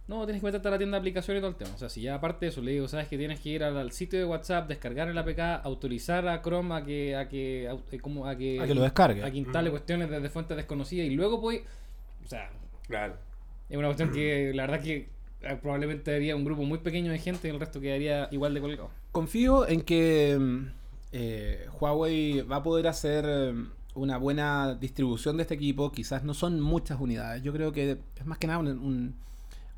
No, 0.09 0.25
tienes 0.25 0.41
que 0.41 0.47
meterte 0.47 0.69
a 0.69 0.71
la 0.71 0.79
tienda 0.79 0.97
de 0.97 1.01
aplicaciones 1.01 1.41
y 1.41 1.43
todo 1.43 1.51
el 1.51 1.57
tema. 1.57 1.75
O 1.75 1.79
sea, 1.79 1.89
si 1.89 2.01
ya 2.03 2.15
aparte 2.15 2.47
de 2.47 2.51
eso 2.51 2.63
le 2.63 2.71
digo, 2.73 2.87
sabes 2.87 3.09
que 3.09 3.19
tienes 3.19 3.41
que 3.41 3.49
ir 3.49 3.65
al, 3.65 3.77
al 3.77 3.91
sitio 3.91 4.19
de 4.21 4.25
WhatsApp, 4.25 4.69
descargar 4.69 5.09
el 5.09 5.19
APK, 5.19 5.65
autorizar 5.65 6.29
a 6.29 6.43
Chrome 6.43 6.75
a 6.77 6.85
que, 6.85 7.17
a 7.17 7.29
que, 7.29 7.69
au- 7.69 7.83
eh, 7.91 7.99
como, 7.99 8.27
a 8.27 8.37
que, 8.37 8.61
A 8.61 8.67
que 8.69 8.75
lo 8.75 8.83
descargue. 8.83 9.25
a 9.25 9.31
que 9.33 9.39
instale 9.39 9.69
cuestiones 9.71 10.09
desde 10.09 10.29
fuentes 10.31 10.57
desconocidas 10.57 11.09
y 11.09 11.11
luego 11.17 11.41
pues, 11.41 11.63
o 12.25 12.29
sea, 12.29 12.51
Claro. 12.87 13.17
es 13.69 13.77
una 13.77 13.89
cuestión 13.89 14.13
que 14.13 14.53
la 14.55 14.63
verdad 14.69 14.81
que 14.81 15.09
eh, 15.43 15.59
probablemente 15.61 16.15
haría 16.15 16.37
un 16.37 16.45
grupo 16.45 16.63
muy 16.63 16.79
pequeño 16.79 17.11
de 17.11 17.19
gente 17.19 17.49
y 17.49 17.51
el 17.51 17.59
resto 17.59 17.81
quedaría 17.81 18.29
igual 18.31 18.55
de 18.55 18.61
colgado. 18.61 18.91
Confío 19.11 19.67
en 19.67 19.81
que 19.83 20.37
mm, 20.39 20.67
eh, 21.13 21.67
Huawei 21.81 22.43
va 22.43 22.57
a 22.57 22.63
poder 22.63 22.87
hacer 22.87 23.53
mm, 23.53 23.71
una 23.97 24.19
buena 24.19 24.77
distribución 24.77 25.37
de 25.37 25.43
este 25.43 25.55
equipo. 25.55 25.91
Quizás 25.91 26.23
no 26.23 26.33
son 26.33 26.61
muchas 26.61 27.01
unidades. 27.01 27.43
Yo 27.43 27.53
creo 27.53 27.73
que 27.73 27.99
es 28.17 28.25
más 28.27 28.39
que 28.39 28.47
nada 28.47 28.61
un- 28.61 28.69
un- 28.69 29.27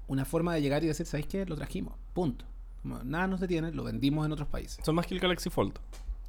una 0.09 0.24
forma 0.24 0.54
de 0.54 0.62
llegar 0.62 0.82
y 0.82 0.88
decir, 0.88 1.06
¿sabéis 1.06 1.26
qué? 1.28 1.46
Lo 1.46 1.54
trajimos. 1.56 1.94
Punto. 2.12 2.44
Como 2.82 3.02
nada 3.04 3.26
nos 3.26 3.40
detiene, 3.40 3.72
lo 3.72 3.84
vendimos 3.84 4.26
en 4.26 4.32
otros 4.32 4.48
países. 4.48 4.84
Son 4.84 4.94
más 4.94 5.06
que 5.06 5.14
el 5.14 5.20
Galaxy 5.20 5.50
Fold. 5.50 5.74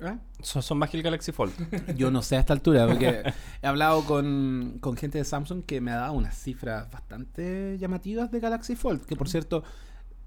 ¿Eh? 0.01 0.17
Son, 0.41 0.61
son 0.63 0.77
más 0.77 0.89
que 0.89 0.97
el 0.97 1.03
Galaxy 1.03 1.31
Fold. 1.31 1.53
Yo 1.97 2.09
no 2.11 2.21
sé 2.21 2.37
a 2.37 2.39
esta 2.39 2.53
altura, 2.53 2.87
porque 2.87 3.23
he 3.61 3.67
hablado 3.67 4.03
con, 4.05 4.77
con 4.79 4.95
gente 4.95 5.17
de 5.17 5.25
Samsung 5.25 5.63
que 5.65 5.81
me 5.81 5.91
ha 5.91 5.95
dado 5.97 6.13
unas 6.13 6.37
cifras 6.37 6.89
bastante 6.91 7.77
llamativas 7.79 8.31
de 8.31 8.39
Galaxy 8.39 8.75
Fold, 8.75 9.05
que 9.05 9.15
por 9.15 9.27
cierto, 9.29 9.63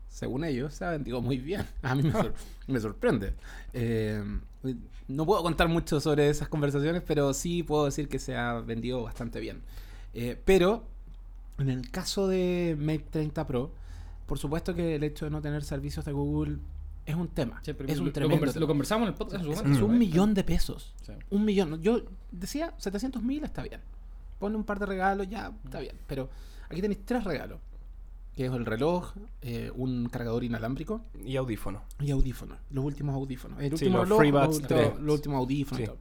según 0.08 0.44
ellos, 0.44 0.74
se 0.74 0.84
ha 0.84 0.90
vendido 0.90 1.20
muy 1.22 1.38
bien. 1.38 1.66
A 1.82 1.94
mí 1.94 2.02
me, 2.02 2.12
sor- 2.12 2.34
me 2.66 2.80
sorprende. 2.80 3.34
Eh, 3.72 4.22
no 5.08 5.26
puedo 5.26 5.42
contar 5.42 5.68
mucho 5.68 6.00
sobre 6.00 6.28
esas 6.28 6.48
conversaciones, 6.48 7.02
pero 7.06 7.32
sí 7.34 7.62
puedo 7.62 7.86
decir 7.86 8.08
que 8.08 8.18
se 8.18 8.36
ha 8.36 8.54
vendido 8.60 9.02
bastante 9.02 9.40
bien. 9.40 9.60
Eh, 10.14 10.40
pero, 10.44 10.84
en 11.58 11.68
el 11.68 11.90
caso 11.90 12.28
de 12.28 12.76
Mate 12.78 13.06
30 13.10 13.46
Pro, 13.46 13.72
por 14.26 14.38
supuesto 14.38 14.74
que 14.74 14.96
el 14.96 15.04
hecho 15.04 15.24
de 15.24 15.30
no 15.30 15.40
tener 15.40 15.62
servicios 15.64 16.04
de 16.04 16.12
Google 16.12 16.58
es 17.04 17.14
un 17.14 17.28
tema. 17.28 17.60
Sí, 17.62 17.72
pero 17.72 17.88
es 17.88 17.98
un 17.98 18.06
lo, 18.06 18.12
tremendo 18.12 18.60
lo 18.60 18.66
conversamos 18.66 19.06
en 19.06 19.12
el 19.12 19.14
podcast. 19.14 19.44
Es, 19.44 19.80
un 19.80 19.98
millón 19.98 20.34
de 20.34 20.44
pesos. 20.44 20.94
Sí. 21.02 21.12
Un 21.30 21.44
millón. 21.44 21.82
Yo 21.82 22.02
decía 22.30 22.74
700 22.78 23.22
mil 23.22 23.44
está 23.44 23.62
bien. 23.62 23.80
Pone 24.38 24.56
un 24.56 24.64
par 24.64 24.78
de 24.78 24.86
regalos, 24.86 25.28
ya 25.28 25.52
está 25.64 25.80
bien. 25.80 25.96
Pero 26.06 26.30
aquí 26.68 26.80
tenéis 26.80 27.04
tres 27.04 27.24
regalos. 27.24 27.60
Que 28.34 28.46
es 28.46 28.52
el 28.52 28.64
reloj, 28.64 29.12
eh, 29.42 29.70
un 29.74 30.08
cargador 30.08 30.42
inalámbrico 30.42 31.02
y 31.22 31.36
audífono. 31.36 31.82
y 32.00 32.10
audífonos. 32.12 32.56
Los 32.70 32.84
últimos 32.84 33.14
audífonos. 33.14 33.60
El 33.60 33.76
Sí, 33.76 33.84
último 33.84 33.98
los 33.98 34.08
reloj, 34.08 34.18
FreeBuds 34.18 34.58
los, 34.60 34.68
3. 34.68 34.98
los 35.00 35.14
últimos 35.14 35.38
audífonos 35.38 35.88
Sí. 35.88 35.94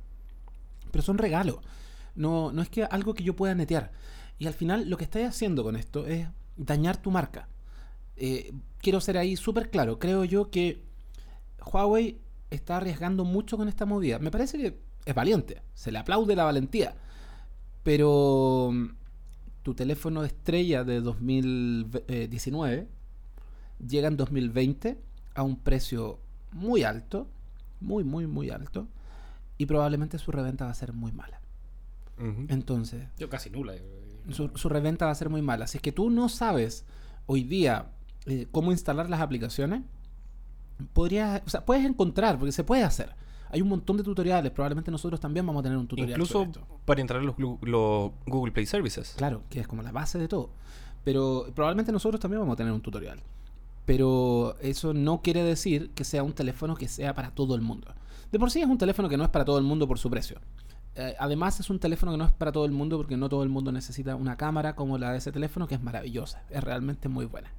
Pero 0.92 1.02
son 1.02 1.18
regalos. 1.18 1.58
No, 2.16 2.52
no 2.52 2.62
es 2.62 2.70
que 2.70 2.84
algo 2.84 3.14
que 3.14 3.24
yo 3.24 3.36
pueda 3.36 3.54
netear. 3.56 3.92
Y 4.42 4.48
al 4.48 4.56
final 4.56 4.90
lo 4.90 4.98
que 4.98 5.04
estáis 5.04 5.28
haciendo 5.28 5.64
con 5.64 5.76
esto 5.76 6.08
es 6.08 6.28
dañar 6.58 6.98
tu 6.98 7.12
marca. 7.12 7.48
Eh, 8.18 8.52
quiero 8.80 9.00
ser 9.00 9.20
ahí 9.20 9.36
súper 9.36 9.70
claro. 9.70 10.00
Creo 10.00 10.26
yo 10.26 10.50
que 10.50 10.82
Huawei 11.72 12.20
está 12.50 12.78
arriesgando 12.78 13.24
mucho 13.24 13.56
con 13.56 13.68
esta 13.68 13.86
movida. 13.86 14.18
Me 14.18 14.32
parece 14.32 14.58
que 14.58 14.80
es 15.06 15.14
valiente. 15.14 15.62
Se 15.76 15.92
le 15.92 16.00
aplaude 16.00 16.36
la 16.36 16.44
valentía. 16.46 16.96
Pero 17.84 18.72
mm, 18.74 18.86
tu 19.62 19.76
teléfono 19.76 20.22
de 20.22 20.30
estrella 20.30 20.84
de 20.84 21.02
2019 21.02 22.88
llega 23.88 24.08
en 24.08 24.18
2020 24.18 24.98
a 25.36 25.44
un 25.44 25.56
precio 25.58 26.18
muy 26.52 26.82
alto, 26.82 27.28
muy, 27.80 28.04
muy, 28.04 28.26
muy 28.26 28.50
alto, 28.50 28.88
y 29.60 29.68
probablemente 29.68 30.18
su 30.18 30.32
reventa 30.32 30.66
va 30.66 30.72
a 30.72 30.74
ser 30.74 30.94
muy 30.94 31.12
mala. 31.12 31.40
Entonces, 32.50 33.08
Yo 33.20 33.30
casi 33.30 33.52
nula. 33.52 33.76
yo- 33.76 33.84
su, 34.30 34.50
su 34.56 34.70
reventa 34.70 35.06
va 35.06 35.12
a 35.12 35.16
ser 35.16 35.30
muy 35.30 35.42
mala. 35.42 35.68
Si 35.68 35.78
es 35.78 35.82
que 35.82 35.92
tú 35.92 36.10
no 36.10 36.30
sabes 36.30 36.86
hoy 37.26 37.44
día 37.44 37.88
eh, 38.26 38.48
cómo 38.52 38.72
instalar 38.72 39.10
las 39.10 39.22
aplicaciones, 39.22 39.82
podrías, 40.94 41.42
o 41.46 41.50
sea, 41.50 41.66
puedes 41.66 41.86
encontrar, 41.86 42.38
porque 42.38 42.52
se 42.52 42.64
puede 42.64 42.84
hacer. 42.84 43.16
Hay 43.50 43.62
un 43.62 43.68
montón 43.68 43.98
de 43.98 44.04
tutoriales, 44.04 44.52
probablemente 44.52 44.92
nosotros 44.92 45.20
también 45.20 45.46
vamos 45.46 45.60
a 45.60 45.64
tener 45.64 45.78
un 45.78 45.88
tutorial. 45.88 46.12
Incluso 46.12 46.34
sobre 46.34 46.50
esto. 46.52 46.66
para 46.86 47.02
entrar 47.02 47.20
a 47.20 47.24
los, 47.24 47.36
glu- 47.36 47.60
los 47.64 48.12
Google 48.26 48.52
Play 48.54 48.66
Services. 48.66 49.14
Claro, 49.18 49.44
que 49.50 49.60
es 49.60 49.68
como 49.68 49.82
la 49.82 49.92
base 49.92 50.18
de 50.18 50.28
todo. 50.28 50.52
Pero 51.04 51.48
probablemente 51.54 51.92
nosotros 51.92 52.20
también 52.22 52.40
vamos 52.40 52.54
a 52.54 52.58
tener 52.58 52.72
un 52.72 52.82
tutorial. 52.82 53.20
Pero 53.86 54.56
eso 54.62 54.94
no 54.94 55.22
quiere 55.22 55.44
decir 55.44 55.90
que 55.96 56.04
sea 56.06 56.24
un 56.24 56.34
teléfono 56.34 56.76
que 56.76 56.88
sea 56.88 57.14
para 57.14 57.32
todo 57.32 57.56
el 57.56 57.62
mundo. 57.62 57.94
De 58.32 58.40
por 58.40 58.52
sí 58.52 58.62
es 58.62 58.68
un 58.68 58.78
teléfono 58.78 59.10
que 59.10 59.18
no 59.18 59.24
es 59.24 59.30
para 59.30 59.44
todo 59.44 59.58
el 59.58 59.64
mundo 59.66 59.88
por 59.88 60.00
su 60.00 60.10
precio. 60.10 60.38
Eh, 60.96 61.16
además 61.20 61.60
es 61.60 61.70
un 61.70 61.80
teléfono 61.80 62.12
que 62.12 62.18
no 62.18 62.26
es 62.26 62.34
para 62.34 62.52
todo 62.52 62.66
el 62.66 62.72
mundo 62.72 62.98
porque 62.98 63.16
no 63.16 63.30
todo 63.30 63.44
el 63.44 63.50
mundo 63.50 63.72
necesita 63.72 64.16
una 64.16 64.36
cámara 64.36 64.76
como 64.76 64.98
la 64.98 65.12
de 65.12 65.20
ese 65.20 65.32
teléfono 65.32 65.68
que 65.68 65.76
es 65.76 65.82
maravillosa. 65.82 66.44
Es 66.50 66.64
realmente 66.64 67.08
muy 67.08 67.26
buena. 67.26 67.52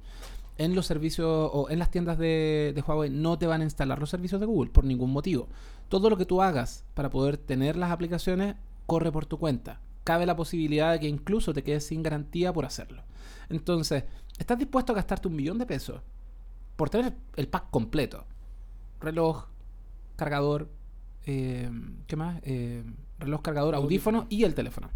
En 0.57 0.75
los 0.75 0.85
servicios 0.85 1.49
o 1.51 1.69
en 1.71 1.79
las 1.79 1.89
tiendas 1.89 2.19
de, 2.19 2.81
Huawei 2.85 3.09
no 3.09 3.39
te 3.39 3.47
van 3.47 3.61
a 3.61 3.63
instalar 3.63 3.99
los 3.99 4.11
servicios 4.11 4.39
de 4.39 4.45
Google 4.45 4.71
por 4.71 4.83
ningún 4.83 5.11
motivo. 5.11 5.47
Todo 5.89 6.09
lo 6.09 6.17
que 6.17 6.25
tú 6.25 6.41
hagas 6.41 6.85
para 6.93 7.09
poder 7.09 7.37
tener 7.37 7.75
las 7.75 7.91
aplicaciones 7.91 8.55
corre 8.85 9.11
por 9.11 9.25
tu 9.25 9.39
cuenta. 9.39 9.79
Cabe 10.03 10.25
la 10.25 10.35
posibilidad 10.35 10.91
de 10.91 10.99
que 10.99 11.07
incluso 11.07 11.53
te 11.53 11.63
quedes 11.63 11.87
sin 11.87 12.03
garantía 12.03 12.53
por 12.53 12.65
hacerlo. 12.65 13.01
Entonces, 13.49 14.03
¿estás 14.37 14.59
dispuesto 14.59 14.91
a 14.91 14.95
gastarte 14.95 15.27
un 15.27 15.35
millón 15.35 15.57
de 15.57 15.65
pesos 15.65 16.01
por 16.75 16.89
tener 16.89 17.15
el 17.35 17.47
pack 17.47 17.71
completo? 17.71 18.25
Reloj, 18.99 19.45
cargador, 20.15 20.69
eh, 21.25 21.69
¿qué 22.05 22.15
más? 22.15 22.39
Eh, 22.43 22.83
reloj, 23.19 23.41
cargador, 23.41 23.75
audífono. 23.75 24.25
y 24.29 24.43
el 24.43 24.53
teléfono. 24.55 24.89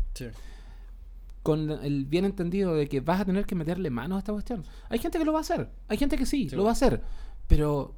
Con 1.43 1.69
el 1.71 2.05
bien 2.05 2.25
entendido 2.25 2.73
de 2.75 2.87
que 2.89 2.99
vas 2.99 3.21
a 3.21 3.25
tener 3.25 3.45
que 3.45 3.55
meterle 3.55 3.89
manos 3.89 4.17
a 4.17 4.19
esta 4.19 4.33
cuestión. 4.33 4.63
Hay 4.89 4.99
gente 4.99 5.17
que 5.17 5.23
lo 5.25 5.31
va 5.31 5.39
a 5.39 5.41
hacer, 5.41 5.69
hay 5.87 5.97
gente 5.97 6.17
que 6.17 6.25
sí, 6.25 6.49
Sí, 6.49 6.55
lo 6.55 6.63
va 6.63 6.69
a 6.69 6.73
hacer, 6.73 7.01
pero 7.47 7.95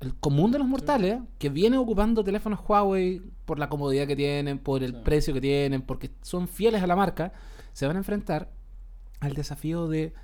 el 0.00 0.14
común 0.14 0.52
de 0.52 0.58
los 0.58 0.66
mortales 0.68 1.20
que 1.38 1.50
viene 1.50 1.76
ocupando 1.76 2.24
teléfonos 2.24 2.60
Huawei 2.66 3.20
por 3.44 3.58
la 3.58 3.68
comodidad 3.68 4.06
que 4.06 4.16
tienen, 4.16 4.58
por 4.58 4.82
el 4.82 4.92
Sí. 4.92 4.98
precio 5.04 5.34
que 5.34 5.40
tienen, 5.40 5.82
porque 5.82 6.10
son 6.22 6.48
fieles 6.48 6.82
a 6.82 6.86
la 6.86 6.96
marca, 6.96 7.32
se 7.74 7.86
van 7.86 7.96
a 7.96 7.98
enfrentar 7.98 8.50
al 9.20 9.34
desafío 9.34 9.88
de 9.88 10.14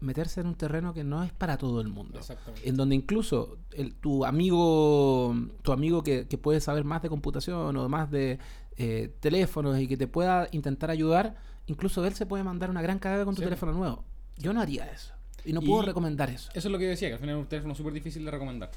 meterse 0.00 0.40
en 0.40 0.46
un 0.48 0.54
terreno 0.54 0.92
que 0.92 1.04
no 1.04 1.22
es 1.24 1.32
para 1.32 1.56
todo 1.56 1.80
el 1.80 1.88
mundo 1.88 2.18
Exactamente. 2.18 2.68
en 2.68 2.76
donde 2.76 2.94
incluso 2.94 3.56
el- 3.72 3.94
tu 3.94 4.24
amigo 4.26 5.34
tu 5.62 5.72
amigo 5.72 6.02
que, 6.02 6.26
que 6.26 6.38
puede 6.38 6.60
saber 6.60 6.84
más 6.84 7.02
de 7.02 7.08
computación 7.08 7.76
o 7.76 7.88
más 7.88 8.10
de 8.10 8.38
eh, 8.76 9.10
teléfonos 9.20 9.78
y 9.80 9.88
que 9.88 9.96
te 9.96 10.06
pueda 10.06 10.48
intentar 10.52 10.90
ayudar 10.90 11.36
incluso 11.66 12.04
él 12.04 12.14
se 12.14 12.26
puede 12.26 12.44
mandar 12.44 12.68
una 12.70 12.82
gran 12.82 12.98
cagada 12.98 13.24
con 13.24 13.34
tu 13.34 13.40
Sí. 13.40 13.44
teléfono 13.46 13.72
nuevo 13.72 14.04
yo 14.36 14.52
no 14.52 14.60
haría 14.60 14.84
eso 14.90 15.14
y 15.46 15.52
no 15.54 15.62
Y- 15.62 15.66
puedo 15.66 15.82
recomendar 15.82 16.28
eso 16.28 16.50
Eso 16.54 16.68
es 16.68 16.72
lo 16.72 16.78
que 16.78 16.84
yo 16.84 16.90
decía, 16.90 17.08
que 17.08 17.14
al 17.14 17.20
final 17.20 17.36
es 17.36 17.40
un 17.42 17.48
teléfono 17.48 17.74
súper 17.74 17.92
difícil 17.92 18.24
de 18.24 18.32
recomendar. 18.32 18.70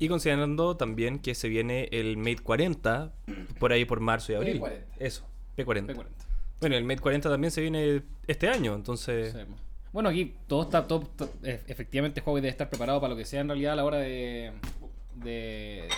Y 0.00 0.08
considerando 0.08 0.76
también 0.76 1.20
que 1.20 1.34
se 1.36 1.48
viene 1.48 1.88
el 1.92 2.16
Mate 2.16 2.38
40 2.42 3.12
por 3.60 3.72
ahí 3.72 3.84
por 3.84 4.00
marzo 4.00 4.32
y 4.32 4.34
abril. 4.34 4.60
P40. 4.60 4.84
Eso, 4.98 5.24
P40. 5.56 5.94
P40. 5.94 6.06
Bueno, 6.60 6.74
el 6.76 6.82
Mate 6.84 7.00
40 7.00 7.30
también 7.30 7.52
se 7.52 7.60
viene 7.60 8.02
este 8.26 8.48
año, 8.48 8.74
entonces... 8.74 9.32
Sí, 9.32 9.38
mo. 9.48 9.56
Bueno, 9.92 10.08
aquí 10.10 10.34
todo 10.46 10.62
está, 10.62 10.86
todo, 10.86 11.00
to- 11.16 11.32
e- 11.42 11.60
efectivamente 11.66 12.22
Huawei 12.24 12.42
debe 12.42 12.50
estar 12.50 12.68
preparado 12.68 13.00
para 13.00 13.10
lo 13.12 13.16
que 13.16 13.24
sea 13.24 13.40
en 13.40 13.48
realidad 13.48 13.72
a 13.72 13.76
la 13.76 13.84
hora 13.84 13.98
de, 13.98 14.52
de, 15.16 15.88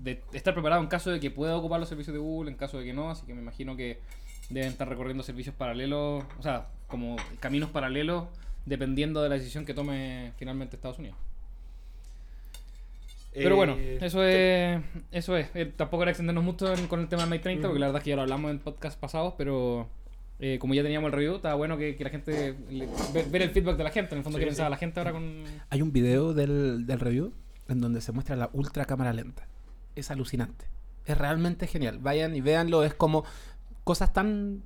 de 0.00 0.22
estar 0.32 0.54
preparado 0.54 0.80
en 0.82 0.88
caso 0.88 1.10
de 1.10 1.18
que 1.20 1.30
pueda 1.30 1.56
ocupar 1.56 1.80
los 1.80 1.88
servicios 1.88 2.14
de 2.14 2.20
Google, 2.20 2.50
en 2.50 2.56
caso 2.56 2.78
de 2.78 2.84
que 2.84 2.92
no, 2.92 3.10
así 3.10 3.26
que 3.26 3.34
me 3.34 3.40
imagino 3.42 3.76
que 3.76 3.98
deben 4.50 4.70
estar 4.70 4.88
recorriendo 4.88 5.22
servicios 5.22 5.54
paralelos, 5.54 6.24
o 6.38 6.42
sea, 6.42 6.68
como 6.86 7.16
caminos 7.40 7.70
paralelos, 7.70 8.24
dependiendo 8.66 9.22
de 9.22 9.28
la 9.28 9.34
decisión 9.36 9.64
que 9.66 9.74
tome 9.74 10.32
finalmente 10.38 10.76
Estados 10.76 10.98
Unidos. 10.98 11.16
Pero 13.32 13.54
bueno, 13.54 13.76
Eh, 13.78 13.98
eso 14.02 14.24
es. 14.24 14.82
Eso 15.12 15.36
es. 15.36 15.48
Eh, 15.54 15.66
tampoco 15.76 16.02
era 16.02 16.10
extendernos 16.10 16.42
mucho 16.42 16.72
en- 16.74 16.88
con 16.88 16.98
el 17.00 17.08
tema 17.08 17.22
del 17.22 17.30
Mate 17.30 17.42
30, 17.42 17.68
porque 17.68 17.78
la 17.80 17.86
verdad 17.86 18.00
es 18.00 18.04
que 18.04 18.10
ya 18.10 18.16
lo 18.16 18.22
hablamos 18.22 18.50
en 18.50 18.58
podcast 18.58 18.98
pasados, 18.98 19.34
pero 19.38 19.88
eh, 20.40 20.58
como 20.58 20.74
ya 20.74 20.82
teníamos 20.82 21.08
el 21.08 21.12
review, 21.12 21.36
estaba 21.36 21.54
bueno 21.54 21.76
que, 21.76 21.96
que 21.96 22.04
la 22.04 22.10
gente. 22.10 22.54
le- 22.70 22.88
ver, 23.12 23.28
ver 23.30 23.42
el 23.42 23.50
feedback 23.50 23.76
de 23.76 23.84
la 23.84 23.90
gente, 23.90 24.14
en 24.14 24.18
el 24.18 24.24
fondo, 24.24 24.38
Sí, 24.38 24.44
qué 24.44 24.48
pensaba 24.48 24.68
sí. 24.68 24.70
la 24.72 24.76
gente 24.78 25.00
ahora 25.00 25.12
con. 25.12 25.44
hay 25.68 25.82
un 25.82 25.92
video 25.92 26.32
del, 26.34 26.86
del 26.86 27.00
review 27.00 27.32
en 27.68 27.80
donde 27.80 28.00
se 28.00 28.10
muestra 28.12 28.34
la 28.36 28.50
ultra 28.52 28.84
cámara 28.84 29.12
lenta 29.12 29.46
es 29.94 30.10
alucinante 30.10 30.64
es 31.06 31.16
realmente 31.16 31.66
genial 31.66 31.98
vayan 31.98 32.34
y 32.34 32.40
véanlo 32.40 32.82
es 32.84 32.94
como 32.94 33.24
cosas 33.84 34.12
tan 34.12 34.62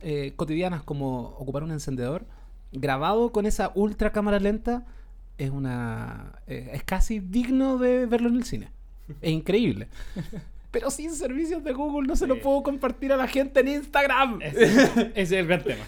eh, 0.00 0.32
cotidianas 0.36 0.82
como 0.84 1.20
ocupar 1.38 1.62
un 1.64 1.70
encendedor 1.72 2.24
grabado 2.72 3.32
con 3.32 3.46
esa 3.46 3.72
ultra 3.74 4.12
cámara 4.12 4.38
lenta 4.38 4.84
es 5.38 5.50
una 5.50 6.40
eh, 6.46 6.70
es 6.74 6.84
casi 6.84 7.18
digno 7.20 7.78
de 7.78 8.06
verlo 8.06 8.28
en 8.28 8.36
el 8.36 8.44
cine 8.44 8.68
es 9.22 9.30
increíble 9.32 9.88
pero 10.78 10.90
sin 10.90 11.10
servicios 11.14 11.64
de 11.64 11.72
Google 11.72 12.06
no 12.06 12.16
se 12.16 12.26
lo 12.26 12.34
Sí. 12.34 12.40
puedo 12.42 12.62
compartir 12.62 13.10
a 13.10 13.16
la 13.16 13.26
gente 13.26 13.60
en 13.60 13.68
Instagram 13.68 14.40
Ese, 14.42 14.64
ese 14.64 15.10
es 15.14 15.32
el 15.32 15.46
gran 15.46 15.64
tema. 15.64 15.84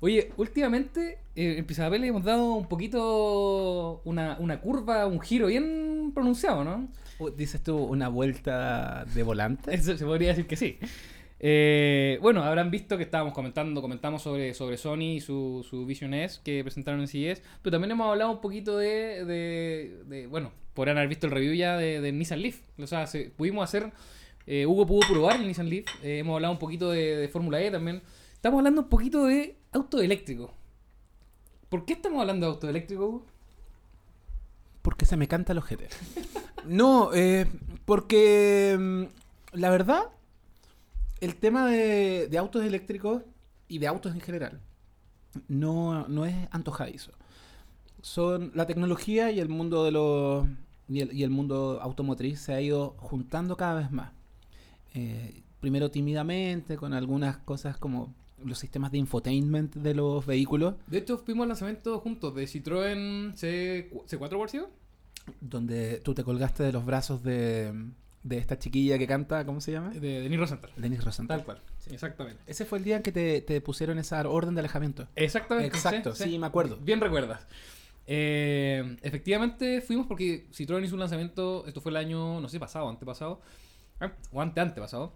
Oye, 0.00 0.32
últimamente 0.38 1.18
eh, 1.36 1.56
en 1.58 1.64
Pizabel 1.66 2.02
hemos 2.04 2.24
dado 2.24 2.54
un 2.54 2.66
poquito 2.68 4.00
una, 4.06 4.38
una 4.40 4.60
curva, 4.62 5.06
un 5.06 5.20
giro 5.20 5.48
bien 5.48 6.10
pronunciado, 6.14 6.64
¿no? 6.64 6.88
Uh, 7.18 7.28
dices 7.30 7.62
tú 7.62 7.76
una 7.76 8.08
vuelta 8.08 9.04
de 9.14 9.22
volante 9.22 9.74
Eso 9.74 9.94
se 9.94 10.06
podría 10.06 10.28
decir 10.30 10.46
que 10.46 10.56
sí. 10.56 10.78
Eh, 11.38 12.18
bueno, 12.22 12.42
habrán 12.44 12.70
visto 12.70 12.96
que 12.96 13.02
estábamos 13.02 13.34
comentando, 13.34 13.82
comentamos 13.82 14.22
sobre, 14.22 14.54
sobre 14.54 14.78
Sony 14.78 15.16
y 15.16 15.20
su, 15.20 15.66
su 15.68 15.84
Vision 15.84 16.14
S 16.14 16.40
que 16.42 16.62
presentaron 16.64 17.00
en 17.00 17.08
CES, 17.08 17.42
pero 17.60 17.72
también 17.72 17.90
hemos 17.90 18.08
hablado 18.08 18.30
un 18.30 18.40
poquito 18.40 18.78
de, 18.78 19.24
de, 19.26 20.02
de- 20.06 20.26
bueno, 20.28 20.50
podrían 20.74 20.96
haber 20.96 21.08
visto 21.08 21.26
el 21.26 21.32
review 21.32 21.54
ya 21.54 21.76
de, 21.76 22.12
Nissan 22.12 22.40
Leaf. 22.42 22.60
O 22.78 22.86
sea, 22.86 23.06
se- 23.06 23.30
pudimos 23.30 23.64
hacer, 23.64 23.92
eh, 24.46 24.66
Hugo 24.66 24.86
pudo 24.86 25.00
probar 25.08 25.40
el 25.40 25.46
Nissan 25.46 25.68
Leaf, 25.68 25.86
eh, 26.02 26.18
hemos 26.18 26.34
hablado 26.34 26.52
un 26.52 26.58
poquito 26.58 26.90
de, 26.90 27.16
de 27.16 27.28
Fórmula 27.28 27.60
E 27.60 27.70
también. 27.70 28.02
Estamos 28.34 28.58
hablando 28.58 28.82
un 28.82 28.88
poquito 28.88 29.24
de 29.26 29.56
auto 29.72 30.00
eléctrico. 30.00 30.52
¿Por 31.68 31.84
qué 31.84 31.92
estamos 31.94 32.20
hablando 32.20 32.46
de 32.46 32.52
auto 32.52 32.68
eléctrico, 32.68 33.06
Hugo? 33.06 33.26
Porque 34.82 35.06
se 35.06 35.16
me 35.16 35.28
canta 35.28 35.52
el 35.52 35.58
ojete. 35.58 35.88
No, 36.64 37.10
eh, 37.12 37.46
porque 37.84 38.76
mm, 38.78 39.56
la 39.58 39.68
verdad, 39.70 40.10
el 41.20 41.34
tema 41.34 41.66
de, 41.68 42.28
de 42.30 42.38
autos 42.38 42.64
eléctricos 42.64 43.22
y 43.66 43.78
de 43.80 43.88
autos 43.88 44.14
en 44.14 44.20
general 44.20 44.60
no, 45.48 46.06
no 46.06 46.24
es 46.24 46.36
antojadizo. 46.52 47.10
Son 48.02 48.52
la 48.54 48.66
tecnología 48.66 49.30
y 49.30 49.40
el 49.40 49.48
mundo 49.48 49.84
de 49.84 49.92
los 49.92 50.46
y 50.88 51.00
el, 51.00 51.12
y 51.12 51.22
el 51.22 51.30
mundo 51.30 51.78
automotriz 51.80 52.40
se 52.40 52.52
ha 52.52 52.60
ido 52.60 52.94
juntando 52.98 53.56
cada 53.56 53.74
vez 53.80 53.90
más. 53.90 54.12
Eh, 54.94 55.42
primero 55.60 55.90
tímidamente 55.90 56.76
con 56.76 56.92
algunas 56.92 57.38
cosas 57.38 57.78
como 57.78 58.12
los 58.44 58.58
sistemas 58.58 58.90
de 58.90 58.98
infotainment 58.98 59.76
de 59.76 59.94
los 59.94 60.26
vehículos, 60.26 60.74
De 60.88 60.98
hecho, 60.98 61.16
fuimos 61.16 61.44
al 61.44 61.50
lanzamiento 61.50 62.00
juntos 62.00 62.34
de 62.34 62.44
Citroën 62.44 63.34
C, 63.36 63.88
C4 63.92 64.28
por 64.30 64.50
sido? 64.50 64.68
donde 65.40 66.00
tú 66.00 66.14
te 66.14 66.24
colgaste 66.24 66.64
de 66.64 66.72
los 66.72 66.84
brazos 66.84 67.22
de, 67.22 67.72
de 68.24 68.38
esta 68.38 68.58
chiquilla 68.58 68.98
que 68.98 69.06
canta, 69.06 69.46
¿cómo 69.46 69.60
se 69.60 69.70
llama? 69.70 69.90
De, 69.90 70.20
de 70.20 70.28
Niro 70.28 70.46
Center. 70.48 70.70
Denis 70.76 71.04
Rosenthal. 71.04 71.38
Tal 71.38 71.44
cual. 71.44 71.58
Sí, 71.78 71.90
exactamente. 71.94 72.42
Ese 72.48 72.64
fue 72.64 72.78
el 72.78 72.84
día 72.84 72.96
en 72.96 73.02
que 73.02 73.12
te, 73.12 73.40
te 73.40 73.60
pusieron 73.60 73.98
esa 74.00 74.28
orden 74.28 74.54
de 74.54 74.60
alejamiento. 74.60 75.06
Exactamente. 75.14 75.68
Exacto, 75.68 76.14
sí, 76.16 76.38
me 76.38 76.46
acuerdo. 76.46 76.76
Bien 76.78 77.00
recuerdas. 77.00 77.46
Eh, 78.14 78.96
efectivamente 79.00 79.80
fuimos 79.80 80.06
porque 80.06 80.46
Citroën 80.52 80.84
hizo 80.84 80.94
un 80.94 81.00
lanzamiento, 81.00 81.64
esto 81.66 81.80
fue 81.80 81.90
el 81.92 81.96
año, 81.96 82.40
no 82.42 82.48
sé, 82.50 82.60
pasado, 82.60 82.86
antepasado, 82.90 83.40
an- 84.00 84.12
o 84.30 84.42
ante 84.42 84.60
antepasado, 84.60 85.14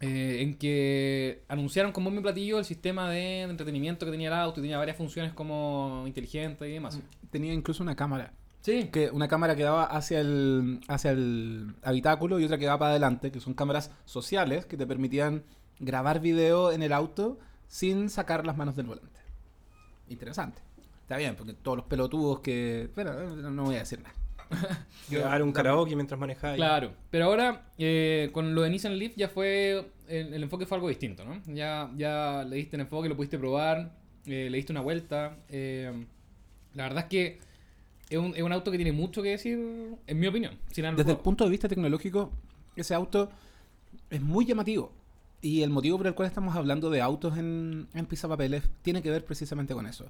eh, 0.00 0.38
en 0.40 0.58
que 0.58 1.44
anunciaron 1.46 1.92
con 1.92 2.02
bombo 2.02 2.18
y 2.18 2.22
platillo 2.24 2.58
el 2.58 2.64
sistema 2.64 3.08
de 3.10 3.42
entretenimiento 3.42 4.04
que 4.06 4.10
tenía 4.10 4.26
el 4.26 4.34
auto 4.34 4.58
y 4.58 4.64
tenía 4.64 4.76
varias 4.76 4.96
funciones 4.96 5.32
como 5.34 6.02
inteligente 6.04 6.68
y 6.68 6.72
demás. 6.72 6.98
Tenía 7.30 7.52
incluso 7.54 7.84
una 7.84 7.94
cámara. 7.94 8.32
Sí, 8.60 8.88
Que 8.92 9.10
una 9.12 9.28
cámara 9.28 9.54
que 9.54 9.62
daba 9.62 9.84
hacia 9.84 10.18
el, 10.20 10.80
hacia 10.88 11.12
el 11.12 11.76
habitáculo 11.84 12.40
y 12.40 12.44
otra 12.44 12.58
que 12.58 12.64
daba 12.66 12.80
para 12.80 12.90
adelante, 12.90 13.30
que 13.30 13.38
son 13.38 13.54
cámaras 13.54 13.92
sociales 14.04 14.66
que 14.66 14.76
te 14.76 14.84
permitían 14.88 15.44
grabar 15.78 16.18
video 16.18 16.72
en 16.72 16.82
el 16.82 16.92
auto 16.92 17.38
sin 17.68 18.10
sacar 18.10 18.44
las 18.44 18.56
manos 18.56 18.74
del 18.74 18.86
volante. 18.86 19.20
Interesante. 20.08 20.65
Está 21.06 21.18
bien, 21.18 21.36
porque 21.36 21.52
todos 21.52 21.76
los 21.76 21.86
pelotudos 21.86 22.40
que... 22.40 22.90
Bueno, 22.96 23.12
no 23.52 23.62
voy 23.62 23.76
a 23.76 23.78
decir 23.78 24.00
nada. 24.00 24.12
Grabar 25.08 25.40
un 25.40 25.52
karaoke 25.52 25.94
mientras 25.94 26.18
manejáis. 26.18 26.56
Claro, 26.56 26.94
pero 27.10 27.26
ahora 27.26 27.70
eh, 27.78 28.30
con 28.32 28.56
lo 28.56 28.62
de 28.62 28.70
Nissan 28.70 28.98
Leaf 28.98 29.12
ya 29.14 29.28
fue, 29.28 29.88
el, 30.08 30.34
el 30.34 30.42
enfoque 30.42 30.66
fue 30.66 30.78
algo 30.78 30.88
distinto, 30.88 31.24
¿no? 31.24 31.40
Ya, 31.46 31.92
ya 31.96 32.44
le 32.44 32.56
diste 32.56 32.74
el 32.74 32.80
enfoque, 32.80 33.08
lo 33.08 33.14
pudiste 33.14 33.38
probar, 33.38 33.92
eh, 34.26 34.48
le 34.50 34.56
diste 34.56 34.72
una 34.72 34.80
vuelta. 34.80 35.36
eh, 35.48 35.92
la 36.74 36.82
verdad 36.82 37.04
es 37.04 37.08
que 37.08 37.38
es 38.10 38.18
un, 38.18 38.34
es 38.34 38.42
un 38.42 38.50
auto 38.50 38.72
que 38.72 38.76
tiene 38.76 38.90
mucho 38.90 39.22
que 39.22 39.28
decir, 39.28 39.60
en 40.08 40.18
mi 40.18 40.26
opinión. 40.26 40.58
sin 40.72 40.96
Desde 40.96 41.12
el 41.12 41.18
punto 41.18 41.44
de 41.44 41.50
vista 41.50 41.68
tecnológico, 41.68 42.32
ese 42.74 42.94
auto 42.94 43.30
es 44.10 44.20
muy 44.20 44.44
llamativo. 44.44 44.92
Y 45.42 45.62
el 45.62 45.70
motivo 45.70 45.98
por 45.98 46.06
el 46.06 46.14
cual 46.14 46.28
estamos 46.28 46.56
hablando 46.56 46.90
de 46.90 47.00
autos 47.00 47.36
en, 47.38 47.88
en 47.94 48.06
Pisapapeles 48.06 48.64
tiene 48.82 49.02
que 49.02 49.10
ver 49.10 49.24
precisamente 49.24 49.74
con 49.74 49.86
eso. 49.86 50.06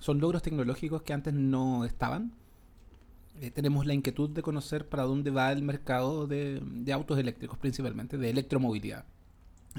Son 0.00 0.20
logros 0.20 0.42
tecnológicos 0.42 1.02
que 1.02 1.12
antes 1.12 1.34
no 1.34 1.84
estaban. 1.84 2.32
Eh, 3.40 3.50
tenemos 3.50 3.86
la 3.86 3.94
inquietud 3.94 4.30
de 4.30 4.42
conocer 4.42 4.88
para 4.88 5.04
dónde 5.04 5.30
va 5.30 5.52
el 5.52 5.62
mercado 5.62 6.26
de, 6.26 6.60
de 6.62 6.92
autos 6.92 7.18
eléctricos, 7.18 7.58
principalmente, 7.58 8.18
de 8.18 8.30
electromovilidad. 8.30 9.04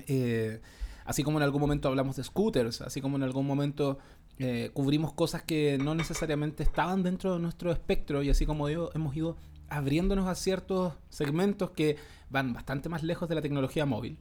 Eh, 0.07 0.61
así 1.05 1.23
como 1.23 1.37
en 1.39 1.43
algún 1.43 1.61
momento 1.61 1.87
hablamos 1.87 2.15
de 2.15 2.23
scooters, 2.23 2.81
así 2.81 3.01
como 3.01 3.17
en 3.17 3.23
algún 3.23 3.45
momento 3.45 3.97
eh, 4.39 4.71
cubrimos 4.73 5.13
cosas 5.13 5.43
que 5.43 5.77
no 5.77 5.93
necesariamente 5.95 6.63
estaban 6.63 7.03
dentro 7.03 7.33
de 7.33 7.39
nuestro 7.39 7.71
espectro 7.71 8.23
y 8.23 8.29
así 8.29 8.45
como 8.45 8.69
yo, 8.69 8.89
hemos 8.95 9.15
ido 9.15 9.37
abriéndonos 9.69 10.27
a 10.27 10.35
ciertos 10.35 10.93
segmentos 11.09 11.71
que 11.71 11.97
van 12.29 12.53
bastante 12.53 12.89
más 12.89 13.03
lejos 13.03 13.29
de 13.29 13.35
la 13.35 13.41
tecnología 13.41 13.85
móvil, 13.85 14.17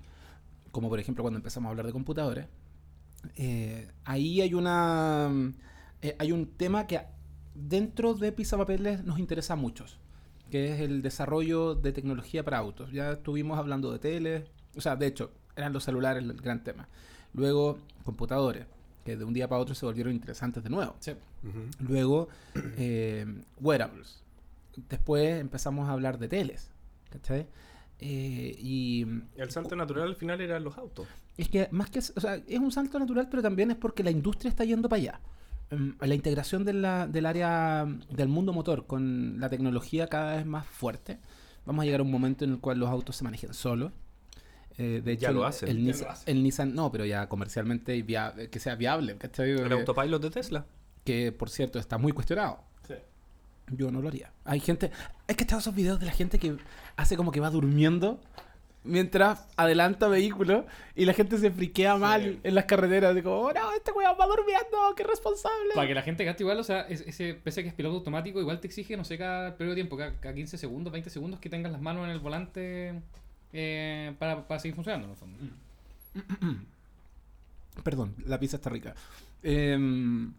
como 0.70 0.88
por 0.88 1.00
ejemplo 1.00 1.22
cuando 1.22 1.38
empezamos 1.38 1.68
a 1.68 1.70
hablar 1.70 1.86
de 1.86 1.92
computadores, 1.92 2.46
eh, 3.36 3.90
ahí 4.04 4.40
hay 4.40 4.54
una 4.54 5.30
eh, 6.02 6.16
hay 6.18 6.32
un 6.32 6.46
tema 6.46 6.86
que 6.86 7.00
dentro 7.54 8.14
de 8.14 8.32
Pisapapeles 8.32 9.04
nos 9.04 9.18
interesa 9.18 9.54
a 9.54 9.56
muchos, 9.56 9.98
que 10.50 10.72
es 10.72 10.80
el 10.80 11.02
desarrollo 11.02 11.74
de 11.74 11.92
tecnología 11.92 12.44
para 12.44 12.58
autos. 12.58 12.92
Ya 12.92 13.12
estuvimos 13.12 13.58
hablando 13.58 13.92
de 13.92 13.98
tele, 13.98 14.44
o 14.76 14.80
sea, 14.80 14.96
de 14.96 15.06
hecho, 15.06 15.32
eran 15.56 15.72
los 15.72 15.84
celulares 15.84 16.22
el 16.22 16.32
gran 16.34 16.64
tema. 16.64 16.88
Luego, 17.34 17.78
computadores, 18.04 18.66
que 19.04 19.16
de 19.16 19.24
un 19.24 19.34
día 19.34 19.48
para 19.48 19.60
otro 19.60 19.74
se 19.74 19.86
volvieron 19.86 20.12
interesantes 20.12 20.62
de 20.62 20.70
nuevo. 20.70 20.96
Sí. 21.00 21.12
Luego, 21.80 22.28
eh, 22.76 23.26
wearables. 23.60 24.22
Después 24.88 25.40
empezamos 25.40 25.88
a 25.88 25.92
hablar 25.92 26.18
de 26.18 26.28
teles. 26.28 26.70
¿Cachai? 27.10 27.46
Eh, 28.02 28.56
y 28.58 29.06
El 29.36 29.50
salto 29.50 29.76
natural 29.76 30.08
al 30.08 30.16
final 30.16 30.40
eran 30.40 30.64
los 30.64 30.76
autos. 30.78 31.06
es 31.36 31.48
que 31.48 31.68
más 31.70 31.90
que... 31.90 31.98
O 31.98 32.20
sea, 32.20 32.36
es 32.46 32.58
un 32.58 32.72
salto 32.72 32.98
natural, 32.98 33.28
pero 33.30 33.42
también 33.42 33.70
es 33.70 33.76
porque 33.76 34.02
la 34.02 34.10
industria 34.10 34.48
está 34.48 34.64
yendo 34.64 34.88
para 34.88 35.00
allá. 35.02 35.20
Em, 35.70 35.94
La 36.00 36.14
integración 36.14 36.64
de 36.64 36.72
la- 36.72 37.06
del 37.06 37.26
área 37.26 37.86
del 38.10 38.28
mundo 38.28 38.52
motor 38.52 38.86
con 38.86 39.38
la 39.38 39.48
tecnología 39.50 40.06
cada 40.08 40.36
vez 40.36 40.46
más 40.46 40.66
fuerte. 40.66 41.18
Vamos 41.66 41.82
a 41.82 41.86
llegar 41.86 42.00
a 42.00 42.02
un 42.04 42.10
momento 42.10 42.44
en 42.44 42.52
el 42.52 42.58
cual 42.58 42.78
los 42.78 42.88
autos 42.88 43.16
se 43.16 43.24
manejen 43.24 43.52
solos. 43.54 43.92
Eh, 44.78 45.02
de 45.04 45.12
hecho, 45.12 45.22
Ya 45.22 45.32
lo 45.32 45.44
hacen. 45.44 45.68
El, 45.68 45.84
Nissan, 45.84 46.06
lo 46.06 46.10
hacen. 46.12 46.36
el 46.36 46.42
Nissan, 46.42 46.74
no, 46.74 46.90
pero 46.90 47.04
ya 47.04 47.28
comercialmente 47.28 48.02
que 48.50 48.58
sea 48.60 48.76
viable. 48.76 49.16
¿cachai? 49.18 49.50
El 49.50 49.70
autopilot 49.72 50.22
de 50.22 50.30
Tesla. 50.30 50.66
que 51.04 51.32
por 51.32 51.48
cierto 51.50 51.78
está 51.78 51.98
muy 51.98 52.12
cuestionado. 52.12 52.62
Yo 53.70 53.90
no 53.90 54.00
lo 54.02 54.08
haría. 54.08 54.32
Hay 54.44 54.60
gente. 54.60 54.90
Es 55.26 55.36
que 55.36 55.44
estado 55.44 55.60
esos 55.60 55.74
videos 55.74 56.00
de 56.00 56.06
la 56.06 56.12
gente 56.12 56.38
que 56.38 56.56
hace 56.96 57.16
como 57.16 57.30
que 57.32 57.40
va 57.40 57.50
durmiendo 57.50 58.20
mientras 58.82 59.46
adelanta 59.56 60.08
vehículos 60.08 60.64
y 60.96 61.04
la 61.04 61.12
gente 61.12 61.36
se 61.36 61.50
friquea 61.50 61.96
mal 61.96 62.40
en 62.42 62.54
las 62.54 62.64
carreteras. 62.64 63.14
Digo, 63.14 63.38
oh 63.38 63.52
no, 63.52 63.72
este 63.74 63.92
weón 63.92 64.16
va 64.18 64.26
durmiendo, 64.26 64.94
qué 64.96 65.04
responsable. 65.04 65.74
Para 65.74 65.86
que 65.86 65.94
la 65.94 66.02
gente 66.02 66.24
gaste 66.24 66.42
igual, 66.42 66.58
o 66.58 66.64
sea, 66.64 66.80
es- 66.82 67.02
ese, 67.02 67.34
pese 67.34 67.60
a 67.60 67.62
que 67.62 67.68
es 67.68 67.74
piloto 67.74 67.96
automático, 67.96 68.40
igual 68.40 68.58
te 68.58 68.66
exige, 68.66 68.96
no 68.96 69.04
sé, 69.04 69.18
cada 69.18 69.54
periodo 69.56 69.74
de 69.74 69.82
tiempo, 69.82 69.96
cada, 69.98 70.12
cada 70.18 70.34
15 70.34 70.56
segundos, 70.56 70.92
20 70.92 71.10
segundos, 71.10 71.40
que 71.40 71.50
tengas 71.50 71.70
las 71.72 71.80
manos 71.82 72.04
en 72.04 72.10
el 72.10 72.20
volante 72.20 72.94
eh, 73.52 74.14
para, 74.18 74.48
para 74.48 74.58
seguir 74.60 74.74
funcionando, 74.74 75.06
en 75.06 75.10
el 75.12 75.16
fondo. 75.18 75.38
Perdón, 77.84 78.14
la 78.26 78.38
pizza 78.38 78.56
está 78.56 78.70
rica. 78.70 78.94
Em, 79.42 80.32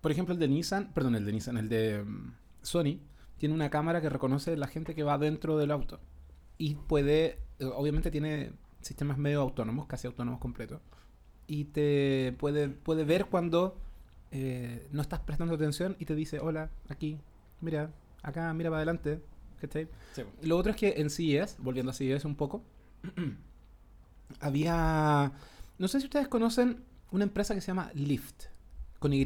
por 0.00 0.10
ejemplo, 0.10 0.34
el 0.34 0.40
de 0.40 0.48
Nissan, 0.48 0.92
perdón, 0.92 1.14
el 1.16 1.24
de 1.24 1.32
Nissan, 1.32 1.56
el 1.56 1.68
de 1.68 1.96
em, 1.96 2.32
Sony, 2.64 2.98
tiene 3.38 3.54
una 3.54 3.70
cámara 3.70 4.00
que 4.00 4.08
reconoce 4.08 4.56
la 4.56 4.66
gente 4.66 4.94
que 4.94 5.02
va 5.02 5.18
dentro 5.18 5.56
del 5.56 5.70
auto. 5.70 6.00
Y 6.58 6.74
puede, 6.74 7.38
eh, 7.58 7.64
obviamente 7.64 8.10
tiene 8.10 8.52
sistemas 8.80 9.18
medio 9.18 9.40
autónomos, 9.40 9.86
casi 9.86 10.06
autónomos 10.06 10.40
completos. 10.40 10.80
Y 11.46 11.66
te 11.66 12.34
puede, 12.38 12.68
puede 12.68 13.04
ver 13.04 13.26
cuando 13.26 13.78
eh, 14.30 14.88
no 14.92 15.02
estás 15.02 15.20
prestando 15.20 15.54
atención 15.54 15.96
y 15.98 16.06
te 16.06 16.14
dice, 16.14 16.40
hola, 16.40 16.70
aquí, 16.88 17.18
mira, 17.60 17.90
acá, 18.22 18.52
mira 18.54 18.70
para 18.70 18.78
adelante. 18.78 19.20
¿cachai? 19.60 19.88
Sí. 20.14 20.22
Lo 20.42 20.56
otro 20.56 20.72
es 20.72 20.76
que 20.76 20.94
en 20.96 21.10
CES, 21.10 21.56
volviendo 21.58 21.90
a 21.90 21.94
CES 21.94 22.24
un 22.24 22.36
poco, 22.36 22.62
había... 24.40 25.32
No 25.78 25.88
sé 25.88 26.00
si 26.00 26.06
ustedes 26.06 26.28
conocen 26.28 26.84
una 27.10 27.24
empresa 27.24 27.54
que 27.54 27.60
se 27.60 27.68
llama 27.68 27.90
Lyft, 27.94 28.44
con 28.98 29.12
Y. 29.12 29.24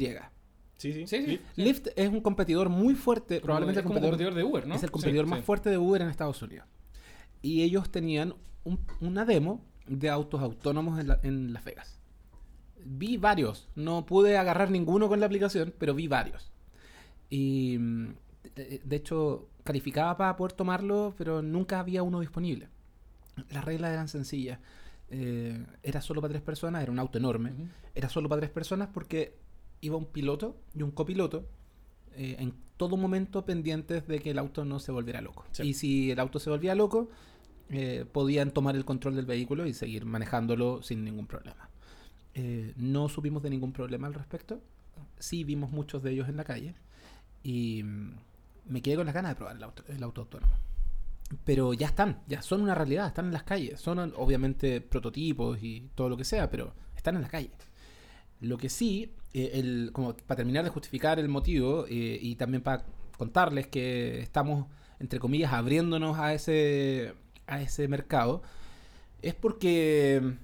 Sí, 0.79 0.93
sí. 0.93 1.05
Sí, 1.07 1.25
sí. 1.27 1.39
Lyft 1.57 1.87
es 1.95 2.09
un 2.09 2.21
competidor 2.21 2.69
muy 2.69 2.95
fuerte, 2.95 3.41
probablemente 3.41 3.81
es 3.81 3.83
el 3.83 3.87
competidor, 3.87 4.11
competidor 4.13 4.33
de 4.35 4.43
Uber, 4.43 4.65
¿no? 4.67 4.75
es 4.75 4.83
el 4.83 4.91
competidor 4.91 5.25
más 5.27 5.39
fuerte 5.45 5.69
de 5.69 5.77
Uber 5.77 6.01
en 6.01 6.07
Estados 6.09 6.41
Unidos. 6.41 6.67
Y 7.41 7.63
ellos 7.63 7.89
tenían 7.91 8.33
un- 8.63 8.79
una 9.01 9.25
demo 9.25 9.63
de 9.87 10.09
autos 10.09 10.41
autónomos 10.41 10.99
en, 10.99 11.07
la- 11.09 11.19
en 11.23 11.51
Las 11.53 11.63
Vegas. 11.65 11.99
Vi 12.85 13.17
varios, 13.17 13.67
no 13.75 14.05
pude 14.05 14.37
agarrar 14.37 14.71
ninguno 14.71 15.09
con 15.09 15.19
la 15.19 15.25
aplicación, 15.25 15.73
pero 15.77 15.93
vi 15.93 16.07
varios. 16.07 16.51
Y 17.29 17.77
de 17.77 18.95
hecho 18.95 19.49
calificaba 19.65 20.15
para 20.17 20.35
poder 20.37 20.53
tomarlo, 20.53 21.13
pero 21.17 21.41
nunca 21.41 21.79
había 21.79 22.03
uno 22.03 22.21
disponible. 22.21 22.69
Las 23.51 23.65
reglas 23.65 23.91
eran 23.91 24.07
sencillas. 24.07 24.59
Eh, 25.11 25.63
era 25.83 26.01
solo 26.01 26.21
para 26.21 26.31
tres 26.31 26.41
personas, 26.41 26.81
era 26.83 26.91
un 26.91 26.99
auto 26.99 27.17
enorme. 27.17 27.51
Era 27.95 28.09
solo 28.09 28.29
para 28.29 28.39
tres 28.41 28.51
personas 28.51 28.89
porque 28.93 29.35
iba 29.81 29.97
un 29.97 30.05
piloto 30.05 30.57
y 30.75 30.81
un 30.81 30.91
copiloto 30.91 31.45
eh, 32.15 32.35
en 32.39 32.53
todo 32.77 32.97
momento 32.97 33.45
pendientes 33.45 34.07
de 34.07 34.19
que 34.19 34.31
el 34.31 34.39
auto 34.39 34.65
no 34.65 34.79
se 34.79 34.91
volviera 34.91 35.21
loco. 35.21 35.45
Sí. 35.51 35.63
Y 35.63 35.73
si 35.73 36.11
el 36.11 36.19
auto 36.19 36.39
se 36.39 36.49
volvía 36.49 36.75
loco, 36.75 37.09
eh, 37.69 38.05
podían 38.11 38.51
tomar 38.51 38.75
el 38.75 38.83
control 38.83 39.15
del 39.15 39.25
vehículo 39.25 39.67
y 39.67 39.73
seguir 39.73 40.05
manejándolo 40.05 40.81
sin 40.81 41.03
ningún 41.03 41.27
problema. 41.27 41.69
Eh, 42.33 42.73
no 42.77 43.09
supimos 43.09 43.43
de 43.43 43.49
ningún 43.49 43.73
problema 43.73 44.07
al 44.07 44.13
respecto. 44.13 44.61
Sí 45.19 45.43
vimos 45.43 45.71
muchos 45.71 46.01
de 46.01 46.11
ellos 46.11 46.29
en 46.29 46.37
la 46.37 46.43
calle. 46.43 46.73
Y 47.43 47.83
mm, 47.83 48.11
me 48.69 48.81
quedé 48.81 48.95
con 48.95 49.05
las 49.05 49.13
ganas 49.15 49.31
de 49.31 49.35
probar 49.35 49.55
el 49.55 49.63
auto, 49.63 49.83
el 49.87 50.01
auto 50.01 50.21
autónomo. 50.21 50.55
Pero 51.45 51.73
ya 51.73 51.87
están, 51.87 52.21
ya 52.27 52.41
son 52.41 52.61
una 52.61 52.73
realidad, 52.73 53.07
están 53.07 53.25
en 53.25 53.33
las 53.33 53.43
calles. 53.43 53.79
Son 53.79 53.99
obviamente 54.15 54.81
prototipos 54.81 55.61
y 55.61 55.89
todo 55.93 56.09
lo 56.09 56.17
que 56.17 56.25
sea, 56.25 56.49
pero 56.49 56.73
están 56.95 57.15
en 57.17 57.21
la 57.21 57.29
calle. 57.29 57.51
Lo 58.41 58.57
que 58.57 58.69
sí, 58.69 59.11
eh, 59.33 59.51
el, 59.53 59.89
como 59.93 60.15
para 60.15 60.37
terminar 60.37 60.63
de 60.63 60.69
justificar 60.69 61.19
el 61.19 61.27
motivo 61.29 61.85
eh, 61.87 62.17
y 62.21 62.35
también 62.35 62.61
para 62.63 62.85
contarles 63.17 63.67
que 63.67 64.19
estamos, 64.21 64.65
entre 64.99 65.19
comillas, 65.19 65.53
abriéndonos 65.53 66.17
a 66.17 66.33
ese, 66.33 67.13
a 67.47 67.61
ese 67.61 67.87
mercado, 67.87 68.41
es 69.21 69.35
porque 69.35 70.35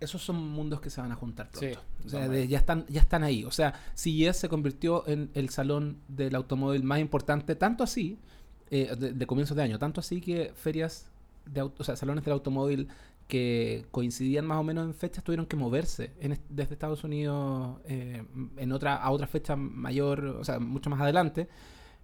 esos 0.00 0.22
son 0.22 0.36
mundos 0.50 0.80
que 0.80 0.90
se 0.90 1.00
van 1.00 1.12
a 1.12 1.14
juntar 1.14 1.50
pronto. 1.50 1.80
Sí, 1.80 2.06
o 2.06 2.08
sea, 2.08 2.28
de- 2.28 2.48
ya, 2.48 2.58
están, 2.58 2.84
ya 2.88 3.00
están 3.00 3.22
ahí. 3.24 3.44
O 3.44 3.50
sea, 3.50 3.74
CES 3.94 4.36
se 4.36 4.48
convirtió 4.48 5.06
en 5.08 5.30
el 5.34 5.48
salón 5.50 5.98
del 6.08 6.34
automóvil 6.34 6.82
más 6.82 6.98
importante, 7.00 7.54
tanto 7.54 7.84
así, 7.84 8.18
eh, 8.70 8.94
de, 8.98 9.12
de 9.12 9.26
comienzos 9.26 9.56
de 9.56 9.62
año, 9.62 9.78
tanto 9.78 10.00
así 10.00 10.20
que 10.20 10.52
ferias 10.54 11.08
de 11.46 11.60
auto, 11.60 11.82
o 11.82 11.84
sea, 11.84 11.96
salones 11.96 12.24
del 12.24 12.32
automóvil 12.32 12.88
que 13.28 13.86
coincidían 13.90 14.46
más 14.46 14.58
o 14.58 14.62
menos 14.62 14.86
en 14.86 14.94
fechas 14.94 15.24
tuvieron 15.24 15.46
que 15.46 15.56
moverse 15.56 16.12
en 16.20 16.38
desde 16.48 16.74
Estados 16.74 17.02
Unidos 17.02 17.78
eh, 17.86 18.24
en 18.56 18.72
otra 18.72 18.96
a 18.96 19.10
otra 19.10 19.26
fecha 19.26 19.56
mayor, 19.56 20.24
o 20.24 20.44
sea, 20.44 20.60
mucho 20.60 20.90
más 20.90 21.00
adelante, 21.00 21.48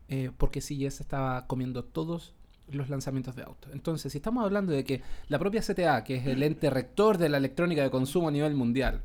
eh, 0.09 0.31
porque 0.37 0.61
CES 0.61 1.01
estaba 1.01 1.47
comiendo 1.47 1.85
todos 1.85 2.35
los 2.69 2.89
lanzamientos 2.89 3.37
de 3.37 3.43
autos. 3.43 3.73
Entonces, 3.73 4.13
si 4.13 4.19
estamos 4.19 4.45
hablando 4.45 4.73
de 4.73 4.85
que 4.85 5.03
la 5.29 5.39
propia 5.39 5.61
CTA, 5.61 6.05
que 6.05 6.17
es 6.17 6.27
el 6.27 6.43
ente 6.43 6.71
rector 6.71 7.19
de 7.19 7.29
la 7.29 7.37
electrónica 7.37 7.83
de 7.83 7.91
consumo 7.91 8.29
a 8.29 8.31
nivel 8.31 8.55
mundial, 8.55 9.03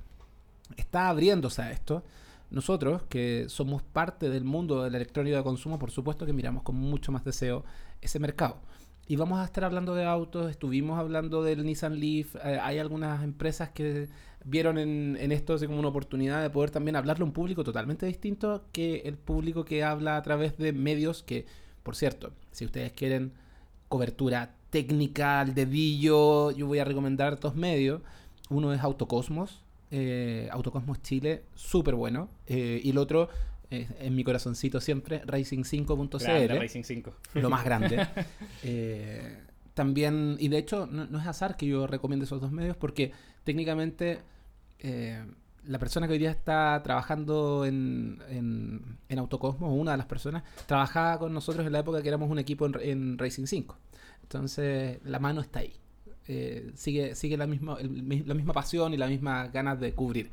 está 0.76 1.10
abriéndose 1.10 1.62
a 1.62 1.72
esto, 1.72 2.04
nosotros, 2.50 3.04
que 3.10 3.46
somos 3.50 3.84
parte 3.84 4.30
del 4.30 4.46
mundo 4.46 4.84
de 4.84 4.90
la 4.90 4.98
electrónica 4.98 5.38
de 5.38 5.44
consumo, 5.44 5.78
por 5.78 5.92
supuesto 5.92 6.26
que 6.26 6.34
miramos 6.34 6.64
con 6.64 6.76
mucho 6.76 7.12
más 7.12 7.26
deseo 7.26 7.66
ese 8.02 8.20
mercado. 8.20 8.58
Y 9.08 9.16
vamos 9.16 9.40
a 9.40 9.46
estar 9.46 9.64
hablando 9.64 9.96
de 9.96 10.04
autos, 10.04 10.50
estuvimos 10.52 11.00
hablando 11.00 11.42
del 11.42 11.66
Nissan 11.66 11.98
Leaf, 12.00 12.36
eh, 12.36 12.60
hay 12.62 12.78
algunas 12.78 13.24
empresas 13.24 13.70
que 13.70 14.10
vieron 14.44 14.78
en, 14.78 15.18
en 15.20 15.32
esto 15.32 15.54
así 15.54 15.66
como 15.66 15.80
una 15.80 15.88
oportunidad 15.88 16.42
de 16.42 16.50
poder 16.50 16.72
también 16.72 16.98
hablarle 16.98 17.24
a 17.24 17.26
un 17.26 17.32
público 17.32 17.64
totalmente 17.64 18.06
distinto 18.06 18.66
que 18.74 19.04
el 19.06 19.18
público 19.18 19.64
que 19.64 19.84
habla 19.84 20.18
a 20.18 20.22
través 20.24 20.58
de 20.58 20.74
medios 20.74 21.24
que, 21.24 21.46
por 21.84 21.96
cierto, 21.96 22.32
si 22.52 22.66
ustedes 22.66 22.92
quieren 22.92 23.32
cobertura 23.88 24.56
técnica 24.72 25.40
al 25.40 25.54
dedillo, 25.54 26.52
yo 26.52 26.68
voy 26.68 26.80
a 26.80 26.86
recomendar 26.86 27.40
dos 27.40 27.56
medios. 27.56 28.02
Uno 28.50 28.74
es 28.74 28.82
Autocosmos, 28.82 29.62
eh, 29.92 30.50
Autocosmos 30.52 31.02
Chile, 31.02 31.44
súper 31.56 31.96
bueno. 31.96 32.30
eh, 32.48 32.82
y 32.84 32.90
el 32.90 32.98
otro, 32.98 33.30
eh, 33.72 33.88
en 34.00 34.16
mi 34.16 34.24
corazoncito 34.24 34.80
siempre, 34.80 35.20
Grande, 35.20 35.40
Racing5.cl, 35.40 36.60
Racing 36.60 36.84
5. 36.84 37.14
lo 37.36 37.50
más 37.50 37.64
grande. 37.64 38.08
Eh, 38.64 39.38
también, 39.74 40.36
y 40.40 40.48
de 40.48 40.58
hecho, 40.58 40.88
no, 40.88 41.06
no 41.06 41.20
es 41.20 41.28
azar 41.28 41.56
que 41.56 41.68
yo 41.68 41.86
recomiende 41.86 42.26
esos 42.26 42.42
dos 42.42 42.52
medios 42.52 42.76
porque 42.76 43.12
técnicamente 43.44 44.20
eh, 44.80 45.24
la 45.66 45.80
persona 45.80 46.08
que 46.08 46.14
hoy 46.14 46.20
día 46.20 46.32
está 46.32 46.82
trabajando 46.84 47.66
en, 47.66 48.22
en, 48.30 48.98
en 49.08 49.20
Autocosmos, 49.20 49.72
una 49.72 49.92
de 49.92 49.98
las 49.98 50.08
personas, 50.08 50.44
trabajaba 50.66 51.20
con 51.20 51.34
nosotros 51.34 51.66
en 51.66 51.74
la 51.74 51.80
época 51.80 52.02
que 52.02 52.08
éramos 52.08 52.32
un 52.32 52.40
equipo 52.40 52.66
en, 52.66 52.74
en 52.82 53.18
Racing 53.18 53.46
5. 53.46 53.78
Entonces, 54.24 55.00
la 55.04 55.20
mano 55.20 55.42
está 55.42 55.60
ahí. 55.60 55.74
Eh, 56.28 56.72
sigue 56.76 57.16
sigue 57.16 57.38
la, 57.38 57.48
misma, 57.48 57.78
el 57.80 58.28
la 58.28 58.34
misma 58.34 58.52
pasión 58.52 58.94
y 58.94 58.98
las 58.98 59.10
mismas 59.10 59.52
ganas 59.52 59.80
de 59.80 59.94
cubrir. 59.94 60.32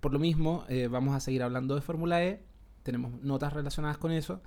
Por 0.00 0.12
lo 0.12 0.18
mismo, 0.18 0.64
eh, 0.68 0.88
vamos 0.88 1.14
a 1.14 1.20
seguir 1.20 1.42
hablando 1.42 1.74
de 1.74 1.82
Fórmula 1.82 2.24
E. 2.24 2.40
Tenemos 2.84 3.20
notas 3.22 3.52
relacionadas 3.52 3.98
con 3.98 4.12
eso. 4.12 4.40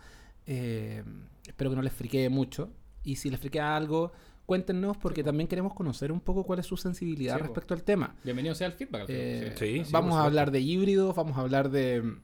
Eh, 0.46 1.04
espero 1.46 1.70
que 1.72 1.76
no 1.76 1.82
les 1.82 1.92
friquee 1.92 2.30
mucho. 2.30 2.70
Y 3.04 3.18
si 3.18 3.30
les 3.30 3.40
friquea 3.40 3.76
algo, 3.76 4.14
cuéntenos 4.46 4.96
porque 4.96 5.24
también 5.24 5.48
queremos 5.50 5.74
conocer 5.74 6.12
un 6.12 6.22
poco 6.22 6.44
cuál 6.46 6.60
es 6.60 6.66
su 6.66 6.78
sensibilidad 6.78 7.36
Sí, 7.36 7.40
po. 7.40 7.46
respecto 7.48 7.74
al 7.74 7.84
tema. 7.84 8.16
Bienvenido 8.24 8.56
sea 8.56 8.68
el 8.68 8.74
feedback. 8.74 9.02
al 9.02 9.06
Eh, 9.10 9.54
sí. 9.58 9.84
Vamos 9.92 10.16
a 10.16 10.24
hablar 10.24 10.52
de 10.52 10.62
híbridos, 10.62 11.14
vamos 11.16 11.38
a 11.38 11.42
hablar 11.42 11.70
de 11.70 12.16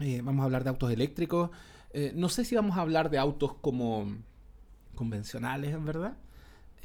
eh, 0.00 0.20
vamos 0.22 0.42
a 0.42 0.44
hablar 0.44 0.64
de 0.64 0.70
autos 0.70 0.90
eléctricos. 0.90 1.50
Eh, 1.92 2.12
no 2.14 2.28
sé 2.28 2.44
si 2.44 2.54
vamos 2.56 2.76
a 2.76 2.80
hablar 2.80 3.08
de 3.08 3.18
autos 3.18 3.54
como 3.54 4.12
convencionales, 4.94 5.72
en 5.72 5.84
verdad. 5.84 6.16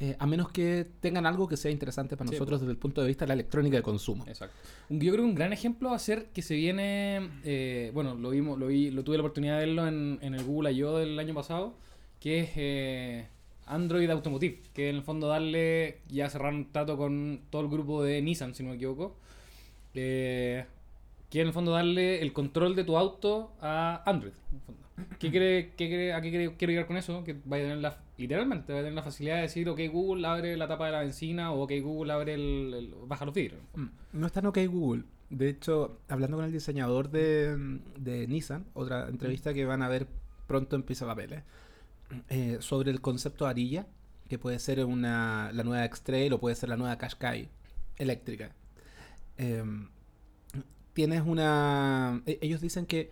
Eh, 0.02 0.16
a 0.18 0.26
menos 0.26 0.48
que 0.48 0.86
tengan 1.00 1.26
algo 1.26 1.46
que 1.46 1.58
sea 1.58 1.70
interesante 1.70 2.16
para 2.16 2.28
Sí, 2.28 2.34
nosotros 2.34 2.60
desde 2.60 2.72
el 2.72 2.78
punto 2.78 3.02
de 3.02 3.08
vista 3.08 3.24
de 3.26 3.28
la 3.28 3.34
electrónica 3.34 3.76
de 3.76 3.82
consumo. 3.82 4.24
Exacto. 4.26 4.56
Yo 4.88 5.12
creo 5.12 5.24
que 5.24 5.30
un 5.30 5.34
gran 5.34 5.52
ejemplo 5.52 5.90
va 5.90 5.96
a 5.96 5.98
ser 5.98 6.28
que 6.32 6.40
se 6.40 6.54
viene, 6.54 7.28
eh, 7.44 7.90
bueno, 7.92 8.14
lo 8.14 8.30
vimos, 8.30 8.58
lo 8.58 8.68
vi, 8.68 8.90
lo 8.90 9.04
tuve 9.04 9.18
la 9.18 9.22
oportunidad 9.22 9.58
de 9.60 9.66
verlo 9.66 9.86
en, 9.86 10.18
en 10.22 10.34
el 10.34 10.42
Google 10.42 10.72
I.O. 10.72 10.96
del 10.96 11.18
año 11.18 11.34
pasado, 11.34 11.74
que 12.18 12.40
es 12.40 12.50
eh, 12.56 13.26
Android 13.66 14.08
Automotive, 14.08 14.62
que 14.72 14.88
en 14.88 14.96
el 14.96 15.02
fondo 15.02 15.28
darle, 15.28 15.98
ya 16.08 16.30
cerraron 16.30 16.56
un 16.56 16.72
trato 16.72 16.96
con 16.96 17.42
todo 17.50 17.60
el 17.60 17.68
grupo 17.68 18.02
de 18.02 18.22
Nissan, 18.22 18.54
si 18.54 18.62
no 18.62 18.70
me 18.70 18.76
equivoco, 18.76 19.16
eh, 21.30 21.32
que 21.32 21.40
en 21.40 21.46
el 21.48 21.52
fondo 21.52 21.72
darle 21.72 22.20
el 22.22 22.32
control 22.32 22.74
de 22.76 22.84
tu 22.84 22.96
auto 22.96 23.52
a 23.60 24.02
Android. 24.06 24.32
en 24.50 24.56
el 24.56 24.62
fondo. 24.62 24.80
¿Qué 25.18 25.30
cree, 25.30 25.72
qué 25.76 25.88
cree- 25.88 26.12
¿A 26.12 26.20
qué 26.20 26.30
cree- 26.30 26.56
quiero 26.56 26.70
llegar 26.72 26.86
con 26.86 26.96
eso? 26.98 27.24
Que 27.24 27.34
vaya 27.44 27.64
a 27.64 27.66
tener 27.68 27.78
la, 27.78 27.98
literalmente, 28.18 28.72
va 28.72 28.80
a 28.80 28.82
tener 28.82 28.94
la 28.94 29.02
facilidad 29.02 29.36
de 29.36 29.42
decir, 29.42 29.66
ok 29.68 29.80
Google 29.90 30.26
abre 30.26 30.56
la 30.56 30.68
tapa 30.68 30.86
de 30.86 30.92
la 30.92 31.00
benzina 31.00 31.52
o 31.52 31.62
ok 31.62 31.72
Google 31.82 32.12
abre 32.12 32.34
el, 32.34 32.74
el- 32.74 32.94
baja 33.06 33.24
los 33.24 33.34
vidrios. 33.34 33.60
Mm, 33.74 33.86
No 34.12 34.26
está 34.26 34.40
en 34.40 34.46
OK 34.46 34.58
Google. 34.68 35.04
De 35.30 35.48
hecho, 35.48 36.00
hablando 36.08 36.36
con 36.36 36.44
el 36.44 36.52
diseñador 36.52 37.10
de, 37.10 37.56
de 37.98 38.26
Nissan, 38.26 38.66
otra 38.74 39.08
entrevista 39.08 39.54
que 39.54 39.64
van 39.64 39.80
a 39.82 39.88
ver 39.88 40.06
pronto 40.48 40.74
en 40.76 40.82
Pisa 40.82 41.06
Papeles, 41.06 41.44
eh, 42.28 42.56
sobre 42.60 42.90
el 42.90 43.00
concepto 43.00 43.46
arilla, 43.46 43.86
que 44.28 44.38
puede 44.38 44.58
ser 44.58 44.84
una, 44.84 45.50
la 45.54 45.62
nueva 45.62 45.84
X-Trail 45.86 46.32
o 46.32 46.40
puede 46.40 46.56
ser 46.56 46.68
la 46.68 46.76
nueva 46.76 46.98
Qashqai 46.98 47.48
eléctrica. 47.96 48.50
Em, 49.38 49.88
tienes 50.92 51.22
una... 51.24 52.22
e- 52.26 52.38
Ellos 52.42 52.60
dicen 52.60 52.86
que 52.86 53.10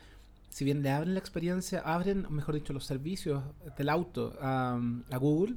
si 0.50 0.64
bien 0.64 0.82
le 0.82 0.90
abren 0.90 1.14
la 1.14 1.20
experiencia, 1.20 1.80
abren, 1.80 2.26
mejor 2.30 2.54
dicho, 2.54 2.72
los 2.72 2.84
servicios 2.84 3.42
del 3.76 3.88
auto 3.88 4.36
a, 4.40 4.80
a 5.10 5.16
Google, 5.18 5.56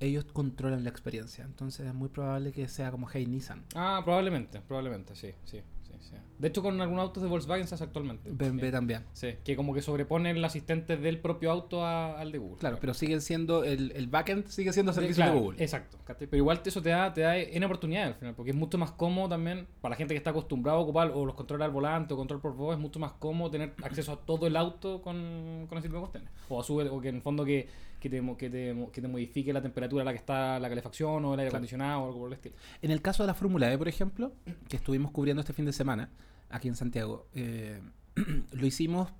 ellos 0.00 0.24
controlan 0.32 0.82
la 0.84 0.90
experiencia. 0.90 1.44
Entonces 1.44 1.86
es 1.86 1.94
muy 1.94 2.08
probable 2.08 2.52
que 2.52 2.66
sea 2.68 2.90
como 2.90 3.08
Hey 3.12 3.26
Nissan. 3.26 3.62
Ah, 3.74 4.00
probablemente, 4.04 4.60
probablemente, 4.66 5.14
sí, 5.14 5.30
sí, 5.44 5.60
sí. 6.02 6.14
De 6.38 6.48
hecho, 6.48 6.60
con 6.62 6.80
algunos 6.80 7.02
autos 7.04 7.22
de 7.22 7.28
Volkswagen 7.28 7.66
se 7.68 7.74
hace 7.76 7.84
actualmente. 7.84 8.28
BMW 8.30 8.70
también. 8.72 9.04
Sí, 9.12 9.34
que 9.44 9.54
como 9.54 9.72
que 9.72 9.80
sobreponen 9.80 10.36
el 10.36 10.44
asistente 10.44 10.96
del 10.96 11.20
propio 11.20 11.52
auto 11.52 11.84
a- 11.84 12.18
al 12.18 12.32
de 12.32 12.38
Google. 12.38 12.58
Claro, 12.58 12.78
pero 12.80 12.94
siguen 12.94 13.20
siendo, 13.20 13.62
el, 13.64 13.92
el 13.92 14.08
backend 14.08 14.46
sigue 14.48 14.72
siendo 14.72 14.92
servicio 14.92 15.22
Claro, 15.22 15.34
de 15.34 15.40
Google. 15.40 15.62
Exacto. 15.62 15.98
Pero 16.18 16.36
igual 16.36 16.60
eso 16.64 16.82
te 16.82 16.88
da, 16.90 17.12
te 17.14 17.20
da 17.20 17.38
N 17.38 17.64
oportunidades 17.64 18.08
al 18.08 18.18
final, 18.18 18.34
porque 18.34 18.50
es 18.50 18.56
mucho 18.56 18.76
más 18.76 18.90
cómodo 18.92 19.28
también 19.28 19.68
para 19.80 19.90
la 19.92 19.96
gente 19.96 20.14
que 20.14 20.18
está 20.18 20.30
acostumbrada 20.30 20.78
a 20.78 20.80
ocupar 20.80 21.12
o 21.14 21.24
los 21.24 21.34
controles 21.36 21.64
al 21.64 21.70
volante 21.70 22.12
o 22.14 22.16
control 22.16 22.40
por 22.40 22.54
voz, 22.56 22.74
es 22.74 22.80
mucho 22.80 22.98
más 22.98 23.12
cómodo 23.12 23.50
tener 23.50 23.74
acceso 23.82 24.12
a 24.12 24.16
todo 24.16 24.46
el 24.48 24.56
auto 24.56 25.00
con, 25.00 25.66
con 25.68 25.78
ese 25.78 25.86
tipo 25.88 25.96
de 25.96 26.00
cuestiones. 26.00 26.30
O 26.48 26.60
a 26.60 26.64
su, 26.64 26.76
o 26.78 27.00
que 27.00 27.08
en 27.10 27.16
el 27.16 27.22
fondo 27.22 27.44
que, 27.44 27.68
que, 28.02 28.10
te, 28.10 28.20
que, 28.36 28.50
te, 28.50 28.88
que 28.92 29.00
te 29.00 29.06
modifique 29.08 29.52
la 29.52 29.62
temperatura 29.62 30.02
a 30.02 30.04
la 30.04 30.10
que 30.12 30.18
está 30.18 30.58
la 30.58 30.68
calefacción 30.68 31.24
o 31.24 31.34
el 31.34 31.40
aire 31.40 31.50
Claro. 31.50 31.58
acondicionado 31.58 32.00
o 32.02 32.06
algo 32.08 32.18
por 32.18 32.26
el 32.28 32.34
estilo. 32.34 32.56
En 32.82 32.90
el 32.90 33.00
caso 33.00 33.22
de 33.22 33.28
la 33.28 33.34
Fórmula 33.34 33.72
E, 33.72 33.78
por 33.78 33.86
ejemplo, 33.88 34.32
que 34.68 34.76
estuvimos 34.76 35.12
cubriendo 35.12 35.40
este 35.40 35.52
fin 35.52 35.64
de 35.64 35.72
semana 35.72 36.10
aquí 36.50 36.66
en 36.68 36.74
Santiago, 36.74 37.28
eh, 37.34 37.80
lo 38.52 38.66
hicimos 38.66 39.10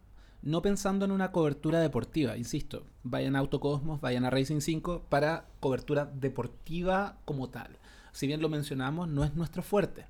no 0.43 0.61
pensando 0.61 1.05
en 1.05 1.13
una 1.13 1.31
cobertura 1.31 1.79
deportiva, 1.79 2.37
insisto. 2.37 2.85
Vayan 3.05 3.37
a 3.37 3.39
Autocosmos, 3.39 4.01
vayan 4.01 4.25
a 4.25 4.31
Racing 4.31 4.61
5 4.61 5.07
para 5.09 5.47
cobertura 5.61 6.07
deportiva 6.07 7.19
como 7.25 7.49
tal. 7.51 7.79
Si 8.11 8.27
bien 8.27 8.43
lo 8.43 8.49
mencionamos, 8.49 9.09
no 9.09 9.23
es 9.25 9.35
nuestro 9.37 9.63
fuerte. 9.63 10.07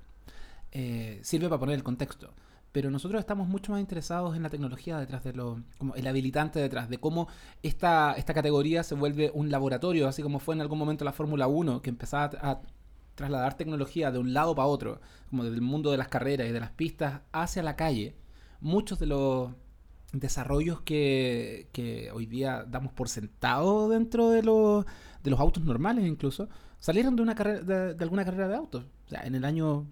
Eh, 0.71 1.19
sirve 1.21 1.49
para 1.49 1.59
poner 1.59 1.75
el 1.75 1.83
contexto. 1.83 2.33
Pero 2.73 2.89
nosotros 2.89 3.19
estamos 3.19 3.47
mucho 3.47 3.71
más 3.71 3.79
interesados 3.79 4.35
en 4.35 4.41
la 4.41 4.49
tecnología 4.49 4.97
detrás 4.97 5.23
de 5.23 5.31
lo. 5.33 5.61
como 5.77 5.93
el 5.95 6.07
habilitante 6.07 6.59
detrás, 6.59 6.89
de 6.89 6.97
cómo 6.97 7.27
esta, 7.61 8.13
esta 8.13 8.33
categoría 8.33 8.83
se 8.83 8.95
vuelve 8.95 9.31
un 9.33 9.51
laboratorio, 9.51 10.07
así 10.07 10.23
como 10.23 10.39
fue 10.39 10.55
en 10.55 10.61
algún 10.61 10.79
momento 10.79 11.05
la 11.05 11.13
Fórmula 11.13 11.47
1, 11.47 11.83
que 11.83 11.91
empezaba 11.91 12.31
a, 12.41 12.61
trasladar 13.13 13.55
tecnología 13.55 14.11
de 14.11 14.17
un 14.17 14.33
lado 14.33 14.55
para 14.55 14.67
otro, 14.67 14.99
como 15.29 15.43
del 15.43 15.61
mundo 15.61 15.91
de 15.91 15.97
las 15.97 16.07
carreras 16.07 16.47
y 16.49 16.51
de 16.51 16.59
las 16.59 16.71
pistas 16.71 17.21
hacia 17.31 17.61
la 17.61 17.75
calle. 17.75 18.15
Muchos 18.59 18.97
de 18.97 19.05
los 19.05 19.51
desarrollos 20.11 20.81
que, 20.81 21.69
que 21.73 22.11
hoy 22.11 22.25
día 22.25 22.65
damos 22.67 22.91
por 22.93 23.07
sentado 23.07 23.87
dentro 23.87 24.31
de 24.31 24.41
los, 24.41 24.85
de 25.23 25.29
los 25.29 25.39
autos 25.39 25.63
normales 25.63 26.07
incluso, 26.07 26.49
salieron 26.79 27.15
de 27.15 27.21
una 27.21 27.35
carrera 27.35 27.61
de, 27.61 27.93
de 27.93 28.03
alguna 28.03 28.25
carrera 28.25 28.47
de 28.47 28.55
autos. 28.55 28.85
O 29.05 29.09
sea, 29.09 29.21
en 29.21 29.35
el 29.35 29.45
año, 29.45 29.85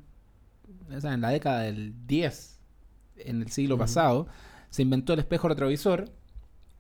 o 0.92 1.00
sea, 1.00 1.14
en 1.14 1.22
la 1.22 1.30
década 1.30 1.60
del 1.62 1.94
10, 2.08 2.61
en 3.26 3.42
el 3.42 3.52
siglo 3.52 3.78
pasado, 3.78 4.28
se 4.70 4.82
inventó 4.82 5.14
el 5.14 5.20
espejo 5.20 5.48
retrovisor 5.48 6.10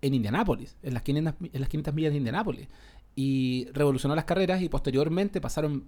en 0.01 0.13
Indianápolis, 0.13 0.75
en 0.83 0.93
las 0.93 1.03
500, 1.03 1.33
mi- 1.39 1.51
en 1.53 1.59
las 1.61 1.69
500 1.69 1.93
millas 1.93 2.11
de 2.11 2.17
Indianápolis. 2.17 2.67
Y 3.15 3.67
revolucionó 3.73 4.15
las 4.15 4.25
carreras 4.25 4.61
y 4.61 4.69
posteriormente 4.69 5.41
pasaron 5.41 5.85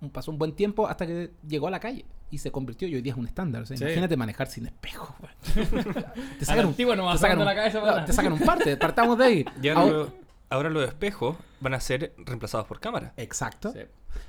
un- 0.00 0.10
pasó 0.10 0.30
un 0.30 0.38
buen 0.38 0.52
tiempo 0.52 0.86
hasta 0.86 1.06
que 1.06 1.30
llegó 1.48 1.68
a 1.68 1.70
la 1.70 1.80
calle 1.80 2.04
y 2.30 2.38
se 2.38 2.50
convirtió 2.50 2.86
y 2.86 2.94
hoy 2.96 3.00
día 3.02 3.12
es 3.14 3.18
un 3.18 3.26
estándar. 3.26 3.62
O 3.62 3.66
sea, 3.66 3.76
Sí. 3.76 3.84
imagínate 3.84 4.16
manejar 4.16 4.46
sin 4.48 4.66
espejo. 4.66 5.16
te 6.38 6.44
sacan 6.44 6.66
un, 6.66 6.70
antigua 6.72 6.94
no 6.96 7.02
te 7.02 7.06
vas 7.06 7.20
sacan 7.20 7.38
sacando 7.38 7.42
un- 7.42 7.46
la 7.46 7.54
cabeza 7.54 7.80
para 7.80 7.86
no, 7.86 7.92
atrás. 7.92 8.06
te 8.06 8.12
sacan 8.12 8.32
un 8.34 8.38
parte, 8.40 8.76
partamos 8.76 9.16
de 9.18 9.24
ahí. 9.24 9.44
ahora 10.50 10.70
los 10.70 10.86
espejos 10.86 11.36
van 11.60 11.74
a 11.74 11.80
ser 11.80 12.14
reemplazados 12.18 12.66
por 12.66 12.80
cámara. 12.80 13.12
Exacto. 13.16 13.72
Sí. 13.72 13.80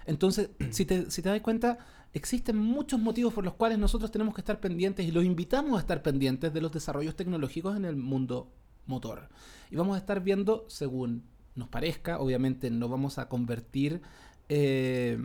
Entonces, 0.05 0.49
si 0.71 0.85
te, 0.85 1.09
si 1.11 1.21
te 1.21 1.29
das 1.29 1.41
cuenta, 1.41 1.77
existen 2.13 2.57
muchos 2.57 2.99
motivos 2.99 3.33
por 3.33 3.43
los 3.43 3.53
cuales 3.53 3.77
nosotros 3.77 4.11
tenemos 4.11 4.33
que 4.33 4.41
estar 4.41 4.59
pendientes 4.59 5.05
y 5.05 5.11
los 5.11 5.23
invitamos 5.23 5.77
a 5.77 5.79
estar 5.79 6.01
pendientes 6.01 6.53
de 6.53 6.61
los 6.61 6.71
desarrollos 6.71 7.15
tecnológicos 7.15 7.75
en 7.77 7.85
el 7.85 7.95
mundo 7.95 8.51
motor. 8.85 9.29
Y 9.69 9.75
vamos 9.75 9.95
a 9.95 9.99
estar 9.99 10.21
viendo, 10.21 10.65
según 10.69 11.23
nos 11.55 11.67
parezca, 11.67 12.19
obviamente 12.19 12.69
no 12.69 12.87
vamos 12.87 13.17
a 13.17 13.27
convertir 13.27 14.01
eh, 14.49 15.19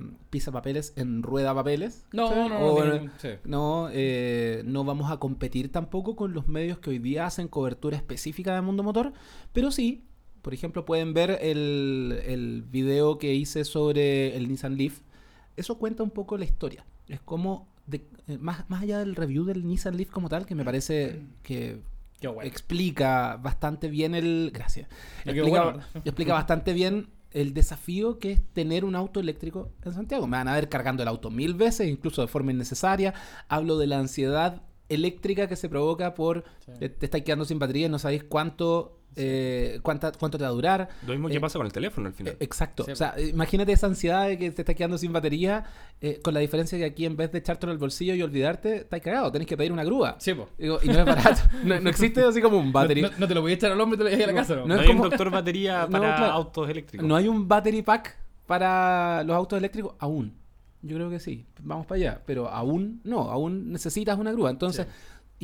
papeles 0.51 0.93
en 0.97 1.22
rueda 1.22 1.55
papeles. 1.55 2.05
No, 2.12 2.28
¿sí? 2.28 2.34
no, 2.34 2.49
no. 2.49 2.59
O- 2.59 2.84
no, 2.84 3.11
sí. 3.18 3.28
no, 3.45 3.88
eh, 3.93 4.62
no 4.64 4.84
vamos 4.84 5.11
a 5.12 5.18
competir 5.18 5.70
tampoco 5.70 6.16
con 6.16 6.32
los 6.32 6.49
medios 6.49 6.78
que 6.78 6.90
hoy 6.90 6.99
día 6.99 7.26
hacen 7.26 7.49
cobertura 7.49 7.97
específica 7.97 8.55
del 8.55 8.62
mundo 8.62 8.82
motor, 8.82 9.12
pero 9.53 9.70
sí, 9.70 10.05
por 10.43 10.53
ejemplo, 10.55 10.84
pueden 10.84 11.14
ver 11.14 11.38
el, 11.40 12.20
el 12.26 12.62
video 12.62 13.18
que 13.18 13.34
hice 13.34 13.64
sobre 13.64 14.36
el 14.36 14.49
Nissan 14.49 14.76
Leaf. 14.76 15.01
Eso 15.57 15.78
cuenta 15.78 16.03
un 16.03 16.11
poco 16.11 16.36
la 16.36 16.45
historia. 16.45 16.84
Es 17.09 17.20
como, 17.20 17.68
de- 17.86 18.07
eh, 18.28 18.38
más, 18.38 18.68
más 18.68 18.82
allá 18.82 18.99
del 18.99 19.14
review 19.16 19.45
del 19.45 19.66
Nissan 19.66 19.97
Leaf 19.97 20.11
como 20.11 20.28
tal, 20.28 20.47
que 20.47 20.55
me 20.55 20.64
parece 20.64 21.22
que 21.43 21.80
bueno. 22.22 22.43
explica 22.43 23.36
bastante 23.36 23.88
bien 23.88 24.14
el... 24.14 24.51
Gracias. 24.53 24.88
Explica, 25.24 25.64
bueno. 25.64 25.80
explica 26.05 26.32
bastante 26.34 26.72
bien 26.72 27.09
el 27.32 27.55
desafío 27.55 28.18
que 28.18 28.32
es 28.32 28.43
tener 28.53 28.84
un 28.84 28.95
auto 28.95 29.18
eléctrico 29.20 29.70
en 29.84 29.93
Santiago. 29.95 30.26
Me 30.26 30.36
van 30.36 30.49
a 30.49 30.55
ver 30.55 30.68
cargando 30.68 31.03
el 31.03 31.09
auto 31.09 31.30
mil 31.30 31.55
veces, 31.55 31.88
incluso 31.88 32.20
de 32.22 32.28
forma 32.28 32.53
innecesaria. 32.53 33.14
Hablo 33.49 33.78
de 33.78 33.86
la 33.86 33.99
ansiedad 33.99 34.62
eléctrica 34.88 35.49
que 35.49 35.57
se 35.57 35.68
provoca 35.68 36.14
por 36.14 36.45
Sí. 36.66 36.72
te 36.88 37.07
estáis 37.07 37.24
quedando 37.24 37.45
sin 37.47 37.59
batería 37.59 37.86
y 37.86 37.88
no 37.90 37.99
sabéis 37.99 38.24
cuánto, 38.24 38.99
eh, 39.16 39.78
cuánta, 39.82 40.12
cuánto 40.12 40.38
te 40.38 40.44
va 40.44 40.50
a 40.50 40.52
durar. 40.52 40.88
Lo 41.06 41.12
mismo 41.12 41.28
que 41.28 41.36
Eh, 41.36 41.40
pasa 41.40 41.58
con 41.58 41.66
el 41.66 41.72
teléfono 41.72 42.06
al 42.08 42.14
final. 42.14 42.34
Eh, 42.34 42.36
Exacto. 42.40 42.84
Sí. 42.84 42.92
O 42.92 42.96
sea, 42.96 43.14
imagínate 43.20 43.72
esa 43.72 43.86
ansiedad 43.86 44.26
de 44.28 44.38
que 44.38 44.50
te 44.50 44.62
estás 44.62 44.74
quedando 44.74 44.98
sin 44.98 45.12
batería, 45.12 45.64
eh, 46.00 46.20
con 46.22 46.34
la 46.34 46.40
diferencia 46.40 46.78
que 46.78 46.84
aquí 46.84 47.04
en 47.06 47.16
vez 47.16 47.30
de 47.32 47.38
echártelo 47.38 47.72
al 47.72 47.78
bolsillo 47.78 48.14
y 48.14 48.22
olvidarte, 48.22 48.76
estás 48.78 49.00
cagado, 49.00 49.30
tenés 49.32 49.46
que 49.46 49.56
pedir 49.56 49.72
una 49.72 49.84
grúa. 49.84 50.16
Sí, 50.18 50.34
po. 50.34 50.48
Digo, 50.58 50.78
y 50.82 50.88
no 50.88 50.98
es 51.00 51.04
barato. 51.04 51.40
no, 51.64 51.80
no 51.80 51.90
existe 51.90 52.22
así 52.22 52.40
como 52.40 52.58
un 52.58 52.72
battery. 52.72 53.02
No, 53.02 53.10
no- 53.10 53.18
no 53.18 53.28
te 53.28 53.34
lo 53.34 53.42
voy 53.42 53.52
a 53.52 53.54
echar 53.54 53.72
al 53.72 53.80
hombre 53.80 53.96
y 53.96 53.98
te 53.98 54.04
lo 54.04 54.10
llevas 54.10 54.24
a 54.28 54.32
la 54.32 54.38
casa, 54.38 54.54
¿no? 54.56 54.60
no 54.62 54.66
No, 54.68 54.74
es 54.76 54.80
hay 54.80 54.86
como- 54.88 55.02
un 55.04 55.08
doctor 55.10 55.30
batería 55.30 55.82
No, 55.90 55.90
para 56.00 56.16
claro. 56.16 56.32
autos 56.32 56.68
eléctricos. 56.70 57.06
No 57.06 57.16
hay 57.16 57.28
un 57.28 57.46
battery 57.48 57.82
pack 57.82 58.16
para 58.46 59.22
los 59.24 59.34
autos 59.36 59.58
eléctricos 59.58 59.94
aún. 59.98 60.34
Yo 60.82 60.96
creo 60.96 61.08
que 61.10 61.20
sí. 61.20 61.46
Vamos 61.60 61.86
para 61.86 61.96
allá. 62.00 62.22
Pero 62.26 62.48
aún 62.48 63.00
no. 63.04 63.30
Aún 63.30 63.70
necesitas 63.70 64.18
una 64.18 64.32
grúa. 64.32 64.50
Entonces, 64.50 64.86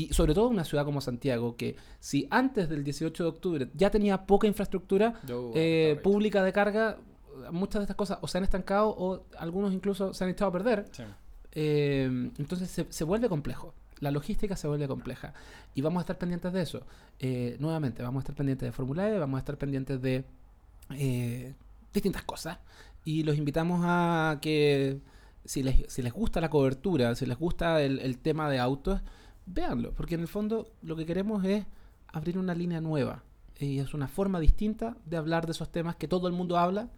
y 0.00 0.12
sobre 0.14 0.32
todo 0.34 0.48
una 0.48 0.64
ciudad 0.64 0.84
como 0.84 1.00
Santiago, 1.00 1.56
que 1.56 1.74
si 1.98 2.28
antes 2.30 2.68
del 2.68 2.84
18 2.84 3.22
de 3.24 3.28
octubre 3.28 3.68
ya 3.74 3.90
tenía 3.90 4.26
poca 4.26 4.46
infraestructura 4.46 5.14
Yo- 5.26 5.50
eh, 5.56 5.98
pública 6.02 6.42
de 6.44 6.52
carga, 6.52 6.98
muchas 7.50 7.80
de 7.80 7.84
estas 7.84 7.96
cosas 7.96 8.18
o 8.20 8.28
se 8.28 8.38
han 8.38 8.44
estancado 8.44 8.88
o 8.96 9.24
algunos 9.38 9.72
incluso 9.72 10.14
se 10.14 10.22
han 10.24 10.30
echado 10.30 10.50
a 10.50 10.52
perder. 10.52 10.86
Sí. 10.92 11.02
Eh, 11.52 12.30
entonces 12.38 12.70
se, 12.70 12.86
se 12.90 13.04
vuelve 13.04 13.28
complejo. 13.28 13.74
la 14.00 14.12
logística 14.12 14.54
se 14.54 14.68
vuelve 14.68 14.86
compleja. 14.86 15.34
Y 15.74 15.80
vamos 15.80 15.98
a 16.00 16.02
estar 16.02 16.16
pendientes 16.18 16.52
de 16.52 16.62
eso. 16.62 16.82
Eh, 17.18 17.56
nuevamente, 17.58 18.00
vamos 18.04 18.20
a 18.20 18.22
estar 18.22 18.36
pendientes 18.36 18.66
de 18.68 18.72
Fórmula 18.72 19.08
E, 19.10 19.18
vamos 19.18 19.38
a 19.38 19.40
estar 19.40 19.56
pendientes 19.58 20.00
de 20.00 20.24
distintas 21.92 22.22
cosas. 22.22 22.58
Y 23.04 23.22
los 23.24 23.36
invitamos 23.36 23.80
a 23.84 24.38
que 24.40 25.00
si 25.44 25.62
les, 25.62 25.84
si 25.92 26.02
les 26.02 26.12
gusta 26.12 26.40
la 26.40 26.50
cobertura, 26.50 27.14
si 27.14 27.26
les 27.26 27.38
gusta 27.38 27.82
el, 27.82 27.98
el 28.00 28.18
tema 28.18 28.48
de 28.50 28.58
autos, 28.58 29.00
véanlo. 29.52 29.92
Porque 29.92 30.14
en 30.14 30.20
el 30.22 30.28
fondo 30.28 30.72
lo 30.82 30.96
que 30.96 31.06
queremos 31.06 31.44
es 31.44 31.64
abrir 32.08 32.38
una 32.38 32.54
línea 32.54 32.80
nueva. 32.80 33.24
Y 33.58 33.78
es 33.80 33.92
una 33.94 34.06
forma 34.08 34.38
distinta 34.40 34.96
de 35.04 35.16
hablar 35.16 35.46
de 35.46 35.52
esos 35.52 35.70
temas 35.72 35.96
que 35.96 36.06
todo 36.08 36.28
el 36.28 36.32
mundo 36.32 36.56
habla, 36.58 36.88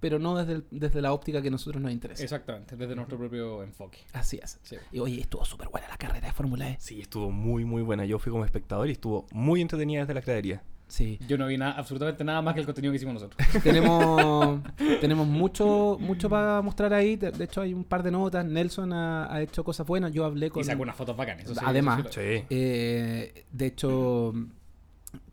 pero 0.00 0.18
no 0.18 0.36
desde, 0.36 0.52
el- 0.54 0.66
desde 0.70 1.02
la 1.02 1.12
óptica 1.12 1.42
que 1.42 1.48
a 1.48 1.50
nosotros 1.50 1.82
nos 1.82 1.92
interesa. 1.92 2.22
Exactamente, 2.22 2.76
desde 2.76 2.94
nuestro 2.94 3.18
propio 3.18 3.62
enfoque. 3.62 3.98
Así 4.12 4.38
es. 4.42 4.58
Sí. 4.62 4.76
Y 4.92 4.98
oye, 4.98 5.20
estuvo 5.20 5.44
súper 5.44 5.68
buena 5.68 5.88
la 5.88 5.96
carrera 5.96 6.26
de 6.28 6.32
Fórmula 6.32 6.70
E. 6.70 6.76
Sí, 6.80 7.00
estuvo 7.00 7.30
muy, 7.30 7.64
muy 7.64 7.82
buena. 7.82 8.04
Yo 8.06 8.18
fui 8.18 8.30
como 8.32 8.44
espectador 8.44 8.88
y 8.88 8.92
estuvo 8.92 9.26
muy 9.32 9.60
entretenida 9.60 10.00
desde 10.00 10.14
la 10.14 10.20
gradería. 10.20 10.62
Sí. 10.88 11.18
Yo 11.26 11.36
no 11.36 11.46
vi 11.48 11.58
nada, 11.58 11.72
absolutamente 11.72 12.22
nada 12.22 12.40
más 12.42 12.54
que 12.54 12.60
el 12.60 12.66
contenido 12.66 12.92
que 12.92 12.96
hicimos 12.96 13.14
nosotros. 13.14 13.44
tenemos 13.62 14.60
tenemos 15.00 15.26
mucho 15.26 15.96
mucho 16.00 16.28
para 16.30 16.62
mostrar 16.62 16.94
ahí. 16.94 17.16
De, 17.16 17.32
de 17.32 17.44
hecho, 17.44 17.60
hay 17.60 17.74
un 17.74 17.82
par 17.84 18.02
de 18.04 18.10
notas. 18.12 18.44
Nelson 18.44 18.92
ha, 18.92 19.32
ha 19.32 19.42
hecho 19.42 19.64
cosas 19.64 19.86
buenas. 19.86 20.12
Yo 20.12 20.24
hablé 20.24 20.48
con. 20.48 20.60
Y 20.60 20.64
sacó 20.64 20.82
unas 20.82 20.94
fotos 20.96 21.16
bacanas. 21.16 21.44
eso 21.44 21.54
sí, 21.54 21.60
Además. 21.64 22.00
eso 22.00 22.08
sí 22.12 22.20
lo- 22.20 22.38
Sí. 22.38 22.44
Eh, 22.50 23.44
de 23.50 23.66
hecho, 23.66 24.32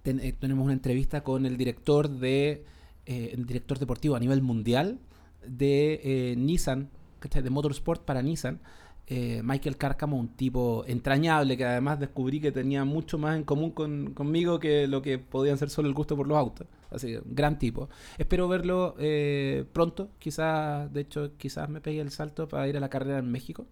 ten- 0.02 0.20
eh, 0.22 0.34
tenemos 0.34 0.64
una 0.64 0.74
entrevista 0.74 1.22
con 1.22 1.46
el 1.46 1.56
director 1.58 2.10
de 2.10 2.66
eh, 3.06 3.32
el 3.34 3.46
director 3.46 3.78
deportivo 3.80 4.16
a 4.16 4.20
nivel 4.20 4.42
mundial 4.42 5.00
de 5.46 6.02
eh, 6.04 6.36
Nissan, 6.38 6.90
de 7.22 7.50
Motorsport 7.50 8.04
para 8.04 8.22
Nissan. 8.22 8.60
Eh, 9.08 9.42
Michael 9.44 9.78
Cárcamo, 9.78 10.18
un 10.18 10.30
tipo 10.30 10.84
entrañable 10.88 11.58
que 11.58 11.66
además 11.66 12.00
descubrí 12.00 12.40
que 12.40 12.52
tenía 12.52 12.86
mucho 12.86 13.18
más 13.18 13.36
en 13.36 13.44
común 13.44 13.72
con- 13.72 14.14
conmigo 14.14 14.60
que 14.60 14.88
lo 14.88 15.02
que 15.02 15.20
podían 15.20 15.58
ser 15.58 15.70
solo 15.70 15.88
el 15.90 15.94
gusto 15.94 16.16
por 16.16 16.28
los 16.28 16.38
autos. 16.38 16.68
Así 16.90 17.08
que, 17.08 17.22
gran 17.26 17.58
tipo. 17.60 17.90
Espero 18.18 18.48
verlo 18.48 18.96
eh, 19.00 19.66
pronto. 19.74 20.10
Quizás, 20.20 20.92
de 20.94 21.02
hecho, 21.02 21.32
quizás 21.38 21.68
me 21.70 21.82
pegue 21.82 22.00
el 22.02 22.12
salto 22.12 22.48
para 22.48 22.68
ir 22.68 22.78
a 22.78 22.80
la 22.80 22.90
carrera 22.90 23.18
en 23.20 23.32
México. 23.32 23.66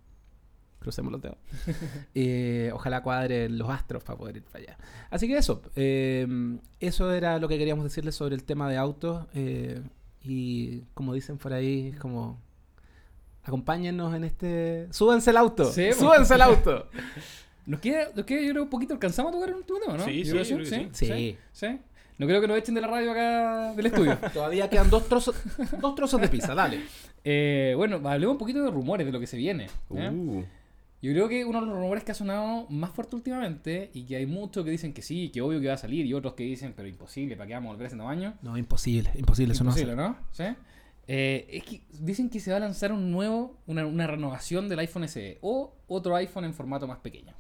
Crucemos 0.79 1.11
los 1.11 1.21
dedos. 1.21 1.37
Eh, 2.15 2.71
ojalá 2.73 3.01
cuadren 3.03 3.57
los 3.57 3.69
astros 3.69 4.03
para 4.03 4.17
poder 4.17 4.37
ir 4.37 4.43
para 4.43 4.63
allá. 4.63 4.77
Así 5.11 5.27
que 5.27 5.37
eso. 5.37 5.61
eh, 5.75 6.27
eso 6.79 7.11
era 7.13 7.37
lo 7.39 7.47
que 7.47 7.57
queríamos 7.57 7.83
decirles 7.85 8.15
sobre 8.15 8.35
el 8.35 8.43
tema 8.43 8.69
de 8.69 8.77
autos. 8.77 9.25
eh, 9.33 9.81
y 10.23 10.81
como 10.93 11.13
dicen 11.13 11.37
por 11.37 11.53
ahí, 11.53 11.89
es 11.93 11.99
como. 11.99 12.39
Acompáñennos 13.43 14.13
en 14.15 14.23
este. 14.23 14.87
¡Súbanse 14.91 15.31
el 15.31 15.37
auto! 15.37 15.65
Sí, 15.71 15.87
po. 15.93 15.99
¡Súbanse 15.99 16.35
el 16.35 16.41
auto! 16.41 16.87
Nos 17.65 17.79
queda, 17.79 18.07
nos 18.15 18.25
queda, 18.25 18.41
yo 18.41 18.51
creo, 18.51 18.63
un 18.63 18.69
poquito. 18.69 18.93
¿Alcanzamos 18.95 19.31
a 19.31 19.35
tocar 19.35 19.49
un 19.51 19.57
último 19.57 19.79
tema, 19.79 19.95
no? 19.95 20.03
Sí, 20.03 20.25
sí, 20.25 20.31
creo 20.31 20.43
creo 20.43 20.65
sí. 20.65 20.89
sí. 20.93 21.37
sí. 21.51 21.79
No 22.17 22.27
creo 22.27 22.41
que 22.41 22.47
nos 22.47 22.57
echen 22.57 22.75
de 22.75 22.81
la 22.81 22.87
radio 22.87 23.11
acá 23.11 23.73
del 23.73 23.85
estudio. 23.85 24.17
Todavía 24.33 24.69
quedan 24.69 24.89
dos 24.89 25.07
trozos, 25.07 25.35
dos 25.79 25.95
trozos 25.95 26.19
de 26.21 26.27
pizza, 26.27 26.53
dale. 26.53 26.81
Eh, 27.23 27.73
bueno, 27.75 28.01
hablemos 28.07 28.33
un 28.33 28.37
poquito 28.37 28.63
de 28.63 28.69
rumores 28.71 29.05
de 29.05 29.11
lo 29.11 29.19
que 29.19 29.27
se 29.27 29.37
viene. 29.37 29.67
Uh, 29.89 30.43
Yo 31.01 31.11
creo 31.13 31.27
que 31.29 31.45
uno 31.45 31.61
de 31.61 31.67
los 31.67 31.75
rumores 31.75 32.03
que 32.03 32.11
ha 32.11 32.15
sonado 32.15 32.67
más 32.69 32.91
fuerte 32.91 33.15
últimamente 33.15 33.89
y 33.93 34.03
que 34.03 34.17
hay 34.17 34.25
muchos 34.25 34.63
que 34.65 34.71
dicen 34.71 34.93
que 34.93 35.01
sí, 35.01 35.29
que 35.29 35.41
obvio 35.41 35.59
que 35.61 35.67
va 35.67 35.73
a 35.73 35.77
salir 35.77 36.05
y 36.05 36.13
otros 36.13 36.33
que 36.33 36.43
dicen, 36.43 36.73
pero 36.75 36.87
imposible, 36.87 37.35
¿para 37.35 37.47
qué 37.47 37.53
vamos 37.53 37.69
a 37.69 37.71
volver 37.73 37.85
a 37.85 37.87
ese 37.87 37.97
tamaño? 37.97 38.33
No, 38.41 38.57
imposible, 38.57 39.09
imposible, 39.15 39.53
eso 39.53 39.63
no 39.63 39.71
Imposible, 39.71 39.93
hace. 39.93 40.01
¿no? 40.01 40.17
¿Sí? 40.31 40.43
Eh, 41.07 41.47
es 41.49 41.63
que 41.63 41.81
dicen 41.99 42.29
que 42.29 42.39
se 42.39 42.51
va 42.51 42.57
a 42.57 42.59
lanzar 42.59 42.91
un 42.91 43.11
nuevo, 43.11 43.57
una, 43.67 44.07
renovación 44.07 44.69
del 44.69 44.79
iPhone 44.79 45.07
SE 45.07 45.39
o 45.41 45.75
otro 45.87 46.15
iPhone 46.15 46.45
en 46.45 46.53
formato 46.53 46.87
más 46.87 46.99
pequeño. 46.99 47.33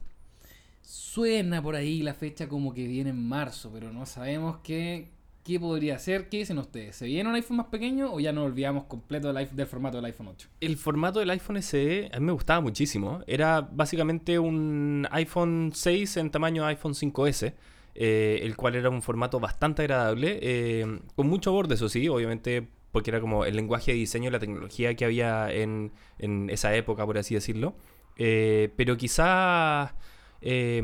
Suena 0.81 1.61
por 1.61 1.75
ahí 1.75 2.01
la 2.01 2.13
fecha 2.13 2.47
como 2.47 2.73
que 2.73 2.87
viene 2.87 3.11
en 3.11 3.27
marzo, 3.27 3.71
pero 3.71 3.93
no 3.93 4.05
sabemos 4.05 4.57
qué, 4.63 5.09
qué 5.43 5.59
podría 5.59 5.99
ser. 5.99 6.27
¿Qué 6.27 6.39
dicen 6.39 6.57
ustedes? 6.57 6.95
¿Se 6.95 7.05
viene 7.05 7.29
un 7.29 7.35
iPhone 7.35 7.57
más 7.57 7.67
pequeño 7.67 8.11
o 8.11 8.19
ya 8.19 8.33
nos 8.33 8.45
olvidamos 8.45 8.85
completo 8.85 9.31
del, 9.31 9.47
del 9.55 9.67
formato 9.67 9.97
del 9.97 10.05
iPhone 10.05 10.29
8? 10.29 10.49
el 10.59 10.77
formato 10.77 11.19
del 11.19 11.29
iPhone 11.29 11.61
SE 11.61 12.09
a 12.11 12.19
mí 12.19 12.25
me 12.25 12.31
gustaba 12.31 12.61
muchísimo. 12.61 13.21
Era 13.27 13.61
básicamente 13.61 14.39
un 14.39 15.07
iPhone 15.11 15.71
6 15.73 16.17
en 16.17 16.31
tamaño 16.31 16.65
iPhone 16.65 16.93
5S. 16.93 17.53
eh, 17.93 18.39
el 18.43 18.55
cual 18.55 18.75
era 18.75 18.89
un 18.89 19.01
formato 19.01 19.39
bastante 19.39 19.81
agradable, 19.81 20.39
eh, 20.41 20.99
con 21.15 21.27
mucho 21.27 21.51
borde, 21.51 21.75
eso 21.75 21.89
sí, 21.89 22.07
obviamente 22.07 22.69
porque 22.91 23.09
era 23.11 23.21
como 23.21 23.45
el 23.45 23.55
lenguaje 23.55 23.91
de 23.91 23.97
diseño 23.97 24.29
y 24.29 24.31
la 24.31 24.39
tecnología 24.39 24.95
que 24.95 25.05
había 25.05 25.51
en, 25.51 25.91
en 26.19 26.49
esa 26.49 26.75
época, 26.75 27.05
por 27.05 27.17
así 27.17 27.33
decirlo. 27.35 27.75
Eh, 28.17 28.71
pero 28.75 28.97
quizás 28.97 29.93
eh, 30.41 30.81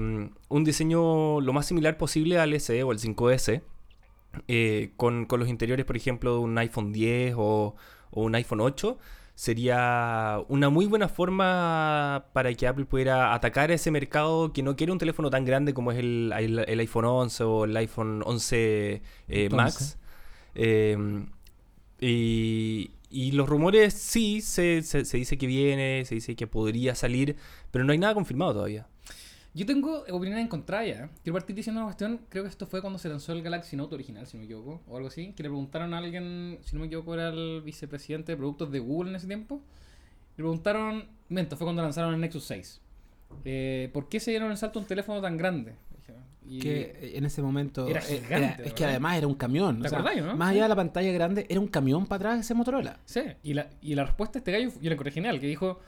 un 0.49 0.63
diseño 0.63 1.41
lo 1.41 1.53
más 1.53 1.65
similar 1.65 1.97
posible 1.97 2.39
al 2.39 2.53
SE 2.59 2.83
o 2.83 2.91
el 2.91 2.99
5S, 2.99 3.61
eh, 4.47 4.91
con, 4.97 5.25
con 5.25 5.39
los 5.39 5.49
interiores, 5.49 5.85
por 5.85 5.97
ejemplo, 5.97 6.33
de 6.33 6.39
un 6.39 6.57
iPhone 6.57 6.91
10 6.93 7.35
o, 7.37 7.75
o 8.11 8.21
un 8.23 8.35
iPhone 8.35 8.61
8, 8.61 8.97
sería 9.35 10.39
una 10.47 10.69
muy 10.69 10.85
buena 10.85 11.07
forma 11.07 12.25
para 12.33 12.53
que 12.53 12.67
Apple 12.67 12.85
pudiera 12.85 13.33
atacar 13.33 13.69
a 13.71 13.73
ese 13.75 13.91
mercado 13.91 14.51
que 14.53 14.63
no 14.63 14.75
quiere 14.75 14.91
un 14.91 14.97
teléfono 14.97 15.29
tan 15.29 15.45
grande 15.45 15.73
como 15.73 15.91
es 15.91 15.99
el, 15.99 16.33
el- 16.37 16.65
el 16.67 16.79
iPhone 16.79 17.05
11 17.05 17.43
o 17.43 17.65
el 17.65 17.77
iPhone 17.77 18.23
11 18.25 19.01
eh, 19.27 19.49
Max. 19.51 19.97
Eh, 20.55 20.97
y, 21.99 22.91
los 23.31 23.47
rumores 23.49 23.93
sí, 23.93 24.41
se, 24.41 24.81
se- 24.83 25.03
dice 25.17 25.37
que 25.37 25.47
viene, 25.47 26.03
se 26.05 26.15
dice 26.15 26.35
que 26.35 26.47
podría 26.47 26.95
salir, 26.95 27.35
pero 27.71 27.83
no 27.85 27.91
hay 27.91 27.97
nada 27.97 28.13
confirmado 28.13 28.53
todavía. 28.53 28.87
Yo 29.53 29.65
tengo 29.65 30.03
opiniones 30.11 30.45
encontradas 30.45 30.87
ya. 30.87 31.09
Quiero 31.23 31.33
partir 31.33 31.55
diciendo 31.55 31.81
una 31.81 31.87
cuestión. 31.87 32.21
Creo 32.29 32.43
que 32.43 32.49
esto 32.49 32.67
fue 32.67 32.81
cuando 32.81 32.99
se 32.99 33.09
lanzó 33.09 33.31
el 33.33 33.41
Galaxy 33.41 33.75
Note 33.75 33.95
original, 33.95 34.27
si 34.27 34.37
no 34.37 34.41
me 34.41 34.45
equivoco, 34.45 34.81
o 34.87 34.97
algo 34.97 35.07
así. 35.07 35.33
Que 35.33 35.41
le 35.41 35.49
preguntaron 35.49 35.95
a 35.95 35.97
alguien, 35.97 36.59
si 36.63 36.75
no 36.75 36.81
me 36.81 36.85
equivoco, 36.87 37.15
era 37.15 37.29
el 37.29 37.61
vicepresidente 37.63 38.33
de 38.33 38.37
productos 38.37 38.71
de 38.71 38.77
Google 38.79 39.09
en 39.09 39.15
ese 39.15 39.25
tiempo. 39.25 39.61
Le 40.35 40.43
preguntaron, 40.43 41.05
mento, 41.29 41.57
fue 41.57 41.65
cuando 41.65 41.81
lanzaron 41.81 42.13
el 42.13 42.19
Nexus 42.21 42.43
6. 42.43 42.81
Eh, 43.45 43.89
¿Por 43.93 44.09
qué 44.09 44.19
se 44.19 44.29
dieron 44.29 44.51
el 44.51 44.57
salto 44.57 44.77
a 44.77 44.83
un 44.83 44.87
teléfono 44.87 45.21
tan 45.21 45.37
grande? 45.37 45.73
Y- 46.49 46.59
Que 46.59 46.81
eh, 47.01 47.11
en 47.17 47.25
ese 47.25 47.41
momento. 47.41 47.87
Era 47.87 47.99
eh, 48.01 48.21
gigante, 48.25 48.67
es 48.67 48.73
que 48.73 48.85
además 48.85 49.17
era 49.17 49.27
un 49.27 49.35
camión. 49.35 49.81
¿Te 49.81 49.87
o 49.87 49.89
sea, 49.89 49.99
acordás, 49.99 50.23
no? 50.23 50.35
Más 50.35 50.49
allá 50.51 50.63
de 50.63 50.69
la 50.69 50.75
pantalla 50.75 51.11
grande, 51.11 51.45
era 51.49 51.59
un 51.59 51.67
camión 51.67 52.05
para 52.07 52.17
atrás 52.31 52.39
ese 52.45 52.53
Motorola. 52.53 52.99
Sí, 53.05 53.21
y 53.43 53.53
la, 53.53 53.69
y 53.81 53.95
la 53.95 54.05
respuesta 54.05 54.33
de 54.33 54.39
este 54.39 54.51
gallo 54.51 54.71
yo 54.81 54.89
la 54.89 54.93
encontré 54.93 55.11
genial, 55.11 55.39
que 55.39 55.47
dijo, 55.47 55.79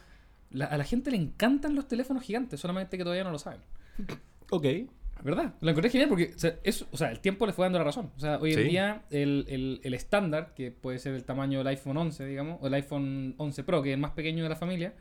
"La- 0.52 0.66
a 0.66 0.78
la 0.78 0.84
gente 0.84 1.12
le 1.12 1.18
encantan 1.18 1.76
los 1.76 1.88
teléfonos 1.88 2.24
gigantes, 2.24 2.60
solamente 2.60 2.98
que 2.98 3.04
todavía 3.04 3.24
no 3.24 3.32
lo 3.32 3.40
saben. 3.40 3.62
Ok. 4.52 4.66
¿Verdad? 5.22 5.54
Lo 5.60 5.70
encontré 5.70 5.90
genial 5.92 6.08
porque 6.10 6.32
o 6.34 6.40
sea, 6.40 6.56
eso- 6.64 6.88
o 6.92 6.98
sea, 6.98 7.12
el 7.12 7.20
tiempo 7.20 7.46
le 7.46 7.52
fue 7.54 7.66
dando 7.66 7.78
la 7.78 7.84
razón. 7.84 8.10
O 8.16 8.20
sea, 8.20 8.38
hoy 8.40 8.52
en 8.54 8.58
Sí. 8.60 8.64
día 8.64 9.04
el, 9.12 9.46
el- 9.50 9.82
el 9.84 9.94
estándar, 9.94 10.54
que 10.56 10.72
puede 10.72 10.98
ser 10.98 11.14
el 11.14 11.26
tamaño 11.26 11.58
del 11.60 11.68
iPhone 11.68 11.98
11, 11.98 12.26
digamos, 12.26 12.58
o 12.62 12.68
el 12.68 12.74
iPhone 12.74 13.36
11 13.38 13.64
Pro, 13.66 13.84
que 13.84 13.90
es 13.90 13.94
el 13.96 14.00
más 14.00 14.12
pequeño 14.12 14.44
de 14.44 14.50
la 14.50 14.56
familia, 14.56 14.94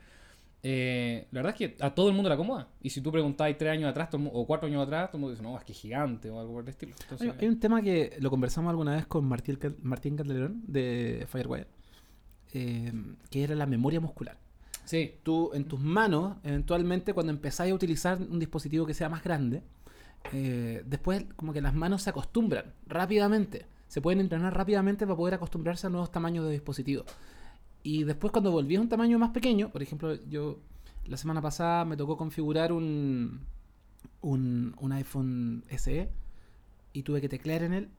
eh, 0.61 1.27
la 1.31 1.41
verdad 1.41 1.55
es 1.59 1.69
que 1.75 1.83
a 1.83 1.93
todo 1.95 2.09
el 2.09 2.15
mundo 2.15 2.29
le 2.29 2.35
acomoda. 2.35 2.67
Y 2.81 2.89
si 2.89 3.01
tú 3.01 3.11
preguntabas 3.11 3.57
tres 3.57 3.71
años 3.71 3.89
atrás 3.89 4.09
o 4.13 4.45
cuatro 4.45 4.67
años 4.67 4.83
atrás, 4.83 5.09
todo 5.09 5.17
el 5.17 5.21
mundo 5.21 5.31
dice, 5.31 5.43
no, 5.43 5.57
es 5.57 5.63
que 5.63 5.71
es 5.71 5.79
gigante 5.79 6.29
o 6.29 6.39
algo 6.39 6.53
por 6.53 6.63
el 6.63 6.69
estilo. 6.69 6.93
Entonces, 7.01 7.29
Hay, 7.31 7.37
hay 7.39 7.47
un 7.47 7.59
tema 7.59 7.81
que 7.81 8.17
lo 8.19 8.29
conversamos 8.29 8.69
alguna 8.69 8.95
vez 8.95 9.05
con 9.07 9.25
Martín, 9.25 9.57
Martín 9.83 10.17
Calderón 10.17 10.63
de 10.67 11.25
Firewire, 11.29 11.67
eh, 12.53 12.91
que 13.29 13.43
era 13.43 13.55
la 13.55 13.65
memoria 13.65 13.99
muscular. 13.99 14.37
sí, 14.83 15.15
Tú 15.23 15.51
en 15.53 15.65
tus 15.65 15.79
manos, 15.79 16.37
eventualmente 16.43 17.13
cuando 17.13 17.31
empezáis 17.31 17.71
a 17.71 17.75
utilizar 17.75 18.19
un 18.19 18.39
dispositivo 18.39 18.85
que 18.85 18.93
sea 18.93 19.07
más 19.07 19.23
grande, 19.23 19.63
eh, 20.33 20.83
después 20.85 21.25
como 21.37 21.53
que 21.53 21.61
las 21.61 21.73
manos 21.73 22.03
se 22.03 22.09
acostumbran 22.09 22.73
rápidamente. 22.87 23.65
Se 23.87 24.01
pueden 24.01 24.19
entrenar 24.19 24.55
rápidamente 24.55 25.05
para 25.07 25.15
poder 25.15 25.33
acostumbrarse 25.35 25.87
a 25.87 25.89
nuevos 25.89 26.11
tamaños 26.11 26.45
de 26.45 26.51
dispositivos. 26.51 27.05
Y 27.83 28.03
después 28.03 28.31
cuando 28.31 28.51
volví 28.51 28.75
a 28.75 28.81
un 28.81 28.89
tamaño 28.89 29.17
más 29.19 29.31
pequeño, 29.31 29.69
por 29.69 29.81
ejemplo, 29.81 30.15
yo 30.27 30.59
la 31.05 31.17
semana 31.17 31.41
pasada 31.41 31.85
me 31.85 31.97
tocó 31.97 32.17
configurar 32.17 32.71
un, 32.71 33.41
un, 34.21 34.75
un 34.79 34.91
iPhone 34.91 35.63
SE 35.77 36.09
y 36.93 37.03
tuve 37.03 37.21
que 37.21 37.29
teclear 37.29 37.63
en 37.63 37.73
él 37.73 37.89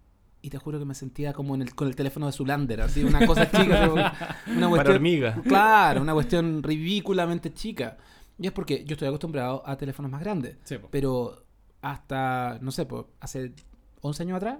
y 0.42 0.50
te 0.50 0.58
juro 0.58 0.78
que 0.78 0.84
me 0.84 0.94
sentía 0.94 1.32
como 1.32 1.54
en 1.54 1.62
el, 1.62 1.74
con 1.74 1.88
el 1.88 1.96
teléfono 1.96 2.26
de 2.26 2.32
Zulander, 2.32 2.80
así 2.80 3.04
una 3.04 3.26
cosa 3.26 3.50
chica, 3.50 3.90
una 3.90 4.12
Para 4.46 4.68
cuestión, 4.68 4.94
hormiga. 4.96 5.42
Claro, 5.42 6.02
una 6.02 6.14
cuestión 6.14 6.62
ridículamente 6.62 7.52
chica. 7.52 7.98
Y 8.38 8.46
es 8.46 8.52
porque 8.52 8.84
yo 8.84 8.94
estoy 8.94 9.08
acostumbrado 9.08 9.62
a 9.66 9.76
teléfonos 9.76 10.10
más 10.10 10.20
grandes. 10.22 10.56
sí, 10.64 10.78
po. 10.78 10.88
Pero 10.90 11.44
hasta, 11.82 12.58
no 12.62 12.72
sé, 12.72 12.86
pues, 12.86 13.04
hace 13.20 13.52
11 14.00 14.22
años 14.22 14.36
atrás, 14.36 14.58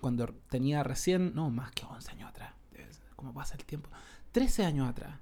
cuando 0.00 0.26
tenía 0.48 0.82
recién, 0.82 1.34
no, 1.34 1.50
más 1.50 1.70
que 1.72 1.84
11 1.84 2.10
años 2.12 2.30
atrás, 2.30 2.54
¿cómo 3.14 3.34
pasa 3.34 3.56
el 3.56 3.64
tiempo? 3.64 3.90
13 4.34 4.64
años 4.64 4.88
atrás. 4.88 5.16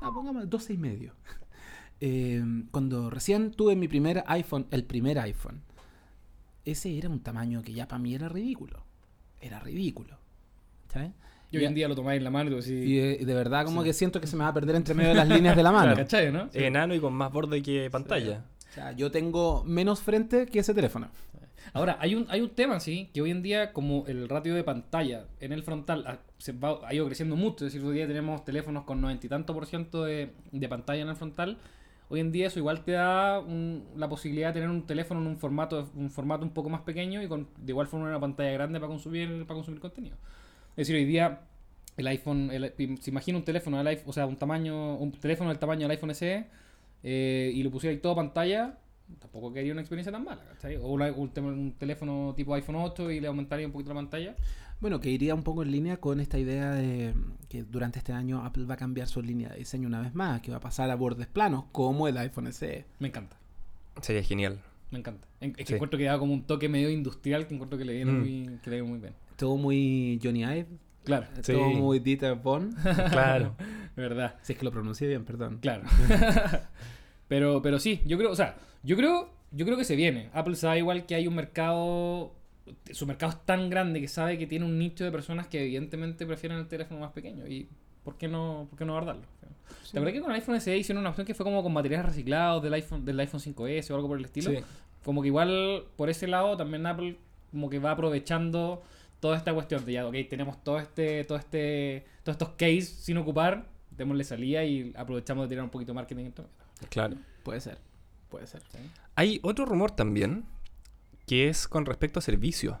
Ah, 0.00 0.10
pongamos 0.12 0.48
12 0.48 0.74
y 0.74 0.78
medio. 0.78 1.14
Eh, 2.00 2.40
cuando 2.70 3.10
recién 3.10 3.50
tuve 3.50 3.74
mi 3.74 3.88
primer 3.88 4.22
iPhone, 4.28 4.68
el 4.70 4.84
primer 4.84 5.18
iPhone, 5.18 5.62
ese 6.64 6.96
era 6.96 7.08
un 7.08 7.18
tamaño 7.18 7.60
que 7.62 7.72
ya 7.72 7.88
para 7.88 7.98
mí 7.98 8.14
era 8.14 8.28
ridículo. 8.28 8.84
Era 9.40 9.58
ridículo. 9.58 10.16
¿Sabes? 10.92 11.10
Y 11.50 11.56
hoy 11.56 11.64
en 11.64 11.74
día 11.74 11.88
lo 11.88 11.96
tomáis 11.96 12.18
en 12.18 12.22
la 12.22 12.30
mano 12.30 12.50
y 12.52 12.54
Y 12.70 12.96
de, 13.00 13.18
y 13.20 13.24
de 13.24 13.34
verdad 13.34 13.64
como 13.64 13.80
Sí. 13.82 13.88
que 13.88 13.92
siento 13.94 14.20
que 14.20 14.28
se 14.28 14.36
me 14.36 14.44
va 14.44 14.50
a 14.50 14.54
perder 14.54 14.76
entre 14.76 14.94
medio 14.94 15.08
de 15.08 15.16
las 15.16 15.28
líneas 15.28 15.56
de 15.56 15.62
la 15.64 15.72
mano. 15.72 15.96
¿cachai, 15.96 16.30
no? 16.30 16.48
Sí. 16.52 16.60
Enano 16.62 16.94
y 16.94 17.00
con 17.00 17.14
más 17.14 17.32
borde 17.32 17.60
que 17.64 17.90
pantalla. 17.90 18.44
O 18.70 18.72
sea, 18.72 18.92
yo 18.92 19.10
tengo 19.10 19.64
menos 19.64 19.98
frente 20.00 20.46
que 20.46 20.60
ese 20.60 20.74
teléfono. 20.74 21.08
Ahora, 21.72 21.96
hay 22.00 22.14
un, 22.14 22.26
hay 22.30 22.40
un 22.40 22.50
tema, 22.50 22.80
sí, 22.80 23.10
que 23.12 23.20
hoy 23.22 23.30
en 23.30 23.42
día, 23.42 23.72
como 23.72 24.04
el 24.06 24.28
ratio 24.28 24.54
de 24.54 24.64
pantalla 24.64 25.26
en 25.40 25.52
el 25.52 25.62
frontal 25.62 26.04
ha, 26.06 26.18
se 26.38 26.52
va- 26.52 26.80
ha 26.86 26.94
ido 26.94 27.06
creciendo 27.06 27.36
mucho, 27.36 27.66
es 27.66 27.72
decir, 27.72 27.86
hoy 27.86 27.94
día 27.96 28.06
tenemos 28.06 28.44
teléfonos 28.44 28.84
con 28.84 29.00
noventa 29.00 29.26
y 29.26 29.28
tanto 29.28 29.54
por 29.54 29.66
ciento 29.66 30.04
de, 30.04 30.32
de 30.52 30.68
pantalla 30.68 31.02
en 31.02 31.08
el 31.08 31.16
frontal. 31.16 31.58
Hoy 32.10 32.20
en 32.20 32.32
día 32.32 32.46
eso 32.46 32.58
igual 32.58 32.84
te 32.84 32.92
da 32.92 33.38
un- 33.40 33.84
la 33.96 34.08
posibilidad 34.08 34.48
de 34.48 34.54
tener 34.54 34.70
un 34.70 34.86
teléfono 34.86 35.20
en 35.20 35.26
un 35.26 35.36
formato, 35.38 35.90
un 35.94 36.10
formato 36.10 36.44
un 36.44 36.50
poco 36.52 36.70
más 36.70 36.80
pequeño 36.82 37.22
y 37.22 37.28
con 37.28 37.48
de 37.58 37.72
igual 37.72 37.86
forma 37.86 38.06
una 38.08 38.20
pantalla 38.20 38.50
grande 38.52 38.78
para 38.80 38.88
consumir, 38.88 39.28
para 39.46 39.56
consumir 39.56 39.80
contenido. 39.80 40.16
Es 40.72 40.88
decir, 40.88 40.96
hoy 40.96 41.04
día 41.04 41.40
el 41.96 42.06
iPhone, 42.06 42.50
el- 42.52 42.72
se 43.00 43.10
imagina 43.10 43.38
un 43.38 43.44
teléfono 43.44 43.78
del 43.78 43.86
iPhone, 43.88 44.04
o 44.08 44.12
sea, 44.12 44.26
un 44.26 44.36
tamaño, 44.36 44.96
un 44.96 45.12
teléfono 45.12 45.50
del 45.50 45.58
tamaño 45.58 45.82
del 45.82 45.90
iPhone 45.92 46.10
SE 46.12 46.46
eh, 47.02 47.52
y 47.54 47.62
lo 47.62 47.70
pusiera 47.70 47.92
ahí 47.94 48.00
todo 48.00 48.14
pantalla, 48.16 48.78
tampoco 49.18 49.52
quedaría 49.52 49.72
una 49.72 49.80
experiencia 49.82 50.12
tan 50.12 50.24
mala, 50.24 50.44
¿cachai? 50.44 50.76
O 50.76 50.88
una- 50.88 51.12
un, 51.12 51.30
un 51.38 51.72
teléfono 51.78 52.34
tipo 52.36 52.54
iPhone 52.54 52.76
8 52.76 53.10
y 53.10 53.20
le 53.20 53.28
aumentaría 53.28 53.66
un 53.66 53.72
poquito 53.72 53.90
la 53.90 53.96
pantalla. 53.96 54.36
Bueno, 54.80 55.00
que 55.00 55.10
iría 55.10 55.34
un 55.34 55.42
poco 55.42 55.62
en 55.64 55.72
línea 55.72 55.96
con 55.98 56.20
esta 56.20 56.38
idea 56.38 56.70
de 56.72 57.12
que 57.48 57.64
durante 57.64 57.98
este 57.98 58.12
año 58.12 58.44
Apple 58.44 58.64
va 58.64 58.74
a 58.74 58.76
cambiar 58.76 59.08
su 59.08 59.20
línea 59.22 59.48
de 59.48 59.58
diseño 59.58 59.88
una 59.88 60.00
vez 60.00 60.14
más, 60.14 60.40
que 60.40 60.50
va 60.52 60.58
a 60.58 60.60
pasar 60.60 60.90
a 60.90 60.94
bordes 60.94 61.26
planos, 61.26 61.64
como 61.72 62.06
el 62.06 62.16
iPhone 62.18 62.52
SE. 62.52 62.84
Me 63.00 63.08
encanta, 63.08 63.36
Sería 64.02 64.22
genial. 64.22 64.60
me 64.92 64.98
encanta. 65.00 65.26
En- 65.40 65.50
Es 65.50 65.56
que 65.56 65.64
Sí. 65.66 65.74
encuentro 65.74 65.98
que 65.98 66.04
da 66.04 66.18
como 66.18 66.32
un 66.32 66.42
toque 66.44 66.68
medio 66.68 66.90
industrial 66.90 67.46
que 67.48 67.54
encuentro 67.54 67.76
que 67.78 67.84
le 67.84 67.92
viene, 67.94 68.12
Mm. 68.12 68.18
muy, 68.20 68.58
que 68.62 68.70
le 68.70 68.76
viene 68.76 68.88
muy 68.88 69.00
bien. 69.00 69.14
Todo 69.36 69.56
muy 69.56 70.20
Johnny 70.22 70.42
Ive, 70.44 70.66
Claro, 71.04 71.26
Sí. 71.42 71.52
todo 71.54 71.70
muy 71.70 72.00
Dieter 72.00 72.34
Bohn. 72.34 72.74
Claro. 73.10 73.56
verdad. 73.96 74.36
si 74.42 74.52
es 74.52 74.58
que 74.58 74.64
lo 74.64 74.70
pronuncié 74.70 75.08
bien, 75.08 75.24
perdón. 75.24 75.58
Claro. 75.60 75.84
pero, 77.28 77.62
pero 77.62 77.78
sí, 77.78 78.00
yo 78.06 78.16
creo, 78.18 78.30
o 78.30 78.36
sea, 78.36 78.56
yo 78.82 78.96
creo, 78.96 79.30
yo 79.50 79.64
creo 79.64 79.76
que 79.76 79.84
se 79.84 79.96
viene. 79.96 80.30
Apple 80.32 80.56
sabe 80.56 80.78
igual 80.78 81.06
que 81.06 81.14
hay 81.14 81.26
un 81.26 81.34
mercado, 81.34 82.34
su 82.92 83.06
mercado 83.06 83.32
es 83.32 83.44
tan 83.44 83.70
grande 83.70 84.00
que 84.00 84.08
sabe 84.08 84.38
que 84.38 84.46
tiene 84.46 84.64
un 84.64 84.78
nicho 84.78 85.04
de 85.04 85.12
personas 85.12 85.46
que 85.46 85.62
evidentemente 85.62 86.26
prefieren 86.26 86.58
el 86.58 86.68
teléfono 86.68 87.00
más 87.00 87.12
pequeño. 87.12 87.46
Y 87.46 87.68
¿por 88.04 88.16
qué 88.16 88.28
no, 88.28 88.66
por 88.70 88.78
qué 88.78 88.84
no 88.84 88.92
guardarlo? 88.92 89.22
¿Te 89.90 89.98
acuerdas 89.98 90.12
que 90.12 90.20
con 90.20 90.30
el 90.30 90.36
iPhone 90.36 90.60
SE 90.60 90.76
hicieron 90.76 91.00
una 91.00 91.10
opción 91.10 91.26
que 91.26 91.34
fue 91.34 91.44
como 91.44 91.62
con 91.62 91.72
materiales 91.72 92.06
reciclados 92.06 92.62
del 92.62 92.74
iPhone, 92.74 93.04
del 93.04 93.20
iPhone 93.20 93.40
5S 93.40 93.90
o 93.90 93.94
algo 93.94 94.08
por 94.08 94.18
el 94.18 94.24
estilo? 94.24 94.50
Sí. 94.50 94.58
Como 95.04 95.22
que 95.22 95.28
igual 95.28 95.84
por 95.96 96.10
ese 96.10 96.26
lado 96.26 96.56
también 96.56 96.86
Apple 96.86 97.16
como 97.50 97.70
que 97.70 97.78
va 97.78 97.92
aprovechando 97.92 98.82
toda 99.20 99.36
esta 99.36 99.52
cuestión 99.52 99.84
de 99.84 99.92
ya, 99.92 100.06
ok, 100.06 100.14
tenemos 100.28 100.62
todo 100.62 100.78
este, 100.78 101.24
todo 101.24 101.38
este, 101.38 102.04
todos 102.22 102.34
estos 102.34 102.50
case 102.50 102.82
sin 102.82 103.16
ocupar, 103.16 103.66
démosle 103.90 104.24
salida 104.24 104.64
y 104.64 104.92
aprovechamos 104.96 105.44
de 105.44 105.48
tirar 105.48 105.64
un 105.64 105.70
poquito 105.70 105.92
de 105.92 105.96
marketing. 105.96 106.26
en 106.26 106.32
todo. 106.32 106.48
Claro. 106.88 107.16
Puede 107.42 107.60
ser, 107.60 107.78
puede 108.28 108.46
ser. 108.46 108.62
¿sí? 108.72 108.78
Hay 109.14 109.40
otro 109.42 109.64
rumor 109.64 109.90
también 109.90 110.44
que 111.26 111.48
es 111.48 111.68
con 111.68 111.86
respecto 111.86 112.18
a 112.18 112.22
servicios. 112.22 112.76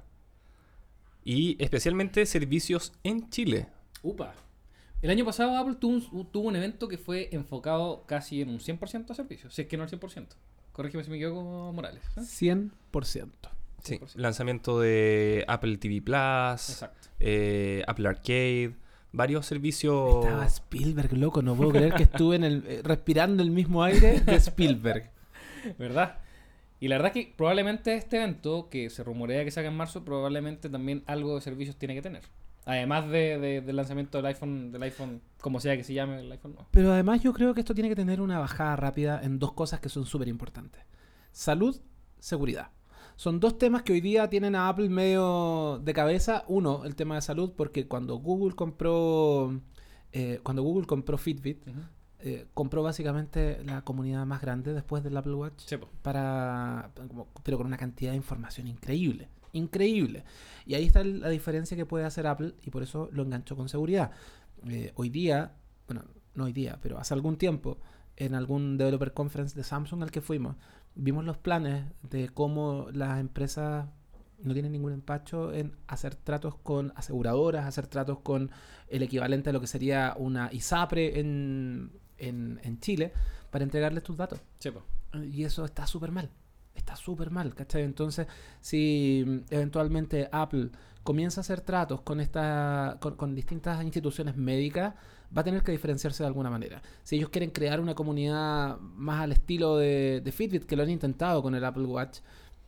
Y 1.24 1.62
especialmente 1.62 2.24
servicios 2.26 2.92
en 3.04 3.28
Chile. 3.30 3.68
Upa. 4.02 4.34
El 5.02 5.10
año 5.10 5.24
pasado 5.24 5.56
Apple 5.56 5.76
tuvo 5.76 5.94
un, 5.94 6.30
tuvo 6.32 6.48
un 6.48 6.56
evento 6.56 6.88
que 6.88 6.98
fue 6.98 7.28
enfocado 7.32 8.04
casi 8.06 8.40
en 8.40 8.48
un 8.48 8.58
100% 8.58 9.10
a 9.10 9.14
servicios, 9.14 9.54
si 9.54 9.62
es 9.62 9.68
que 9.68 9.76
no 9.76 9.84
al 9.84 9.90
100%. 9.90 10.26
Corrígeme 10.72 11.04
si 11.04 11.10
me 11.10 11.16
equivoco, 11.16 11.72
Morales. 11.72 12.02
¿eh? 12.16 12.20
100%. 12.20 13.28
Sí. 13.82 13.94
100%. 13.98 14.16
Lanzamiento 14.16 14.80
de 14.80 15.44
Apple 15.46 15.76
TV 15.78 16.00
Plus, 16.02 16.70
Exacto. 16.70 17.08
eh, 17.20 17.84
Apple 17.86 18.08
Arcade, 18.08 18.74
varios 19.12 19.46
servicios. 19.46 20.24
Estaba 20.24 20.46
Spielberg, 20.46 21.12
loco, 21.16 21.42
no 21.42 21.54
puedo 21.54 21.70
creer 21.70 21.94
que 21.94 22.04
estuve 22.04 22.36
en 22.36 22.44
el, 22.44 22.64
eh, 22.66 22.80
respirando 22.82 23.42
el 23.42 23.50
mismo 23.50 23.82
aire 23.84 24.20
de 24.20 24.34
Spielberg. 24.36 25.10
¿Verdad? 25.78 26.18
Y 26.80 26.88
la 26.88 26.96
verdad 26.96 27.12
que 27.12 27.32
probablemente 27.36 27.94
este 27.94 28.18
evento, 28.18 28.68
que 28.70 28.88
se 28.90 29.02
rumorea 29.02 29.44
que 29.44 29.50
saca 29.50 29.68
en 29.68 29.76
marzo, 29.76 30.04
probablemente 30.04 30.68
también 30.68 31.02
algo 31.06 31.34
de 31.34 31.40
servicios 31.40 31.76
tiene 31.76 31.94
que 31.94 32.02
tener. 32.02 32.22
Además 32.66 33.08
de, 33.08 33.38
de- 33.38 33.60
del 33.62 33.76
lanzamiento 33.76 34.18
del 34.18 34.26
iPhone, 34.26 34.70
del 34.70 34.82
iPhone, 34.82 35.20
como 35.40 35.58
sea 35.58 35.76
que 35.76 35.84
se 35.84 35.94
llame 35.94 36.20
el 36.20 36.30
iPhone 36.30 36.52
nuevo. 36.52 36.68
Pero 36.70 36.92
además 36.92 37.22
yo 37.22 37.32
creo 37.32 37.54
que 37.54 37.60
esto 37.60 37.74
tiene 37.74 37.88
que 37.88 37.96
tener 37.96 38.20
una 38.20 38.38
bajada 38.38 38.76
rápida 38.76 39.20
en 39.22 39.38
dos 39.38 39.52
cosas 39.54 39.80
que 39.80 39.88
son 39.88 40.06
súper 40.06 40.28
importantes. 40.28 40.82
Salud, 41.32 41.80
seguridad. 42.18 42.70
Son 43.16 43.40
dos 43.40 43.58
temas 43.58 43.82
que 43.82 43.92
hoy 43.94 44.00
día 44.00 44.28
tienen 44.28 44.54
a 44.54 44.68
Apple 44.68 44.88
medio 44.90 45.80
de 45.82 45.92
cabeza. 45.92 46.44
Uno, 46.46 46.84
el 46.84 46.94
tema 46.94 47.16
de 47.16 47.22
salud, 47.22 47.52
porque 47.56 47.88
cuando 47.88 48.16
Google 48.16 48.54
compró, 48.54 49.60
eh, 50.12 50.38
cuando 50.44 50.62
Google 50.62 50.86
compró 50.86 51.18
Fitbit, 51.18 51.64
eh, 52.20 52.46
compró 52.54 52.82
básicamente 52.82 53.62
la 53.64 53.82
comunidad 53.82 54.26
más 54.26 54.40
grande 54.40 54.74
después 54.74 55.04
del 55.04 55.16
Apple 55.16 55.34
Watch 55.34 55.62
Sí, 55.66 55.76
para 56.02 56.90
pero 57.42 57.58
con 57.58 57.66
una 57.66 57.76
cantidad 57.76 58.10
de 58.10 58.16
información 58.16 58.66
increíble 58.66 59.28
increíble. 59.52 60.24
Y 60.66 60.74
ahí 60.74 60.84
está 60.84 61.02
la 61.02 61.30
diferencia 61.30 61.76
que 61.76 61.86
puede 61.86 62.04
hacer 62.04 62.26
Apple 62.26 62.54
y 62.62 62.70
por 62.70 62.82
eso 62.82 63.08
lo 63.12 63.22
enganchó 63.22 63.56
con 63.56 63.68
seguridad. 63.68 64.10
Eh, 64.68 64.92
hoy 64.96 65.08
día 65.08 65.52
bueno 65.86 66.04
no 66.34 66.44
hoy 66.44 66.52
día 66.52 66.78
pero 66.82 66.98
hace 66.98 67.14
algún 67.14 67.36
tiempo 67.36 67.78
en 68.16 68.34
algún 68.34 68.76
developer 68.76 69.14
conference 69.14 69.54
de 69.54 69.62
Samsung 69.62 70.02
al 70.02 70.10
que 70.10 70.20
fuimos 70.20 70.56
vimos 70.96 71.24
los 71.24 71.38
planes 71.38 71.84
de 72.02 72.28
cómo 72.28 72.88
las 72.92 73.20
empresas 73.20 73.86
no 74.42 74.52
tienen 74.52 74.72
ningún 74.72 74.92
empacho 74.92 75.52
en 75.52 75.76
hacer 75.86 76.14
tratos 76.14 76.56
con 76.56 76.92
aseguradoras, 76.96 77.66
hacer 77.66 77.86
tratos 77.86 78.20
con 78.20 78.50
el 78.88 79.02
equivalente 79.02 79.50
a 79.50 79.52
lo 79.52 79.60
que 79.60 79.66
sería 79.66 80.14
una 80.16 80.48
ISAPRE 80.52 81.20
en, 81.20 81.92
en, 82.18 82.60
en 82.62 82.80
Chile 82.80 83.12
para 83.50 83.64
entregarles 83.64 84.02
tus 84.02 84.16
datos. 84.16 84.40
Sí. 84.58 84.70
Y 85.32 85.44
eso 85.44 85.64
está 85.64 85.86
súper 85.86 86.12
mal. 86.12 86.30
Está 86.74 86.94
súper 86.94 87.30
mal, 87.30 87.54
¿cachai? 87.54 87.82
Entonces, 87.82 88.26
si 88.60 89.24
mm, 89.26 89.38
eventualmente 89.50 90.28
Apple 90.30 90.70
comienza 91.02 91.40
a 91.40 91.42
hacer 91.42 91.60
tratos 91.60 92.02
con, 92.02 92.20
esta, 92.20 92.98
con, 93.00 93.16
con 93.16 93.34
distintas 93.34 93.82
instituciones 93.82 94.36
médicas, 94.36 94.94
va 95.36 95.40
a 95.40 95.44
tener 95.44 95.62
que 95.62 95.72
diferenciarse 95.72 96.22
de 96.22 96.26
alguna 96.26 96.50
manera. 96.50 96.82
Si 97.02 97.16
ellos 97.16 97.30
quieren 97.30 97.50
crear 97.50 97.80
una 97.80 97.94
comunidad 97.94 98.78
más 98.78 99.22
al 99.22 99.32
estilo 99.32 99.76
de, 99.76 100.20
de 100.22 100.32
Fitbit, 100.32 100.64
que 100.64 100.76
lo 100.76 100.82
han 100.82 100.90
intentado 100.90 101.42
con 101.42 101.54
el 101.54 101.64
Apple 101.64 101.84
Watch, 101.84 102.20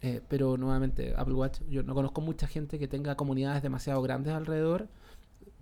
eh, 0.02 0.22
pero 0.28 0.56
nuevamente, 0.56 1.14
Apple 1.16 1.35
Watch, 1.35 1.60
yo 1.68 1.82
no 1.82 1.94
conozco 1.94 2.20
mucha 2.20 2.47
gente 2.47 2.78
que 2.78 2.89
tenga 2.89 3.16
comunidades 3.16 3.62
demasiado 3.62 4.01
grandes 4.02 4.32
alrededor, 4.32 4.89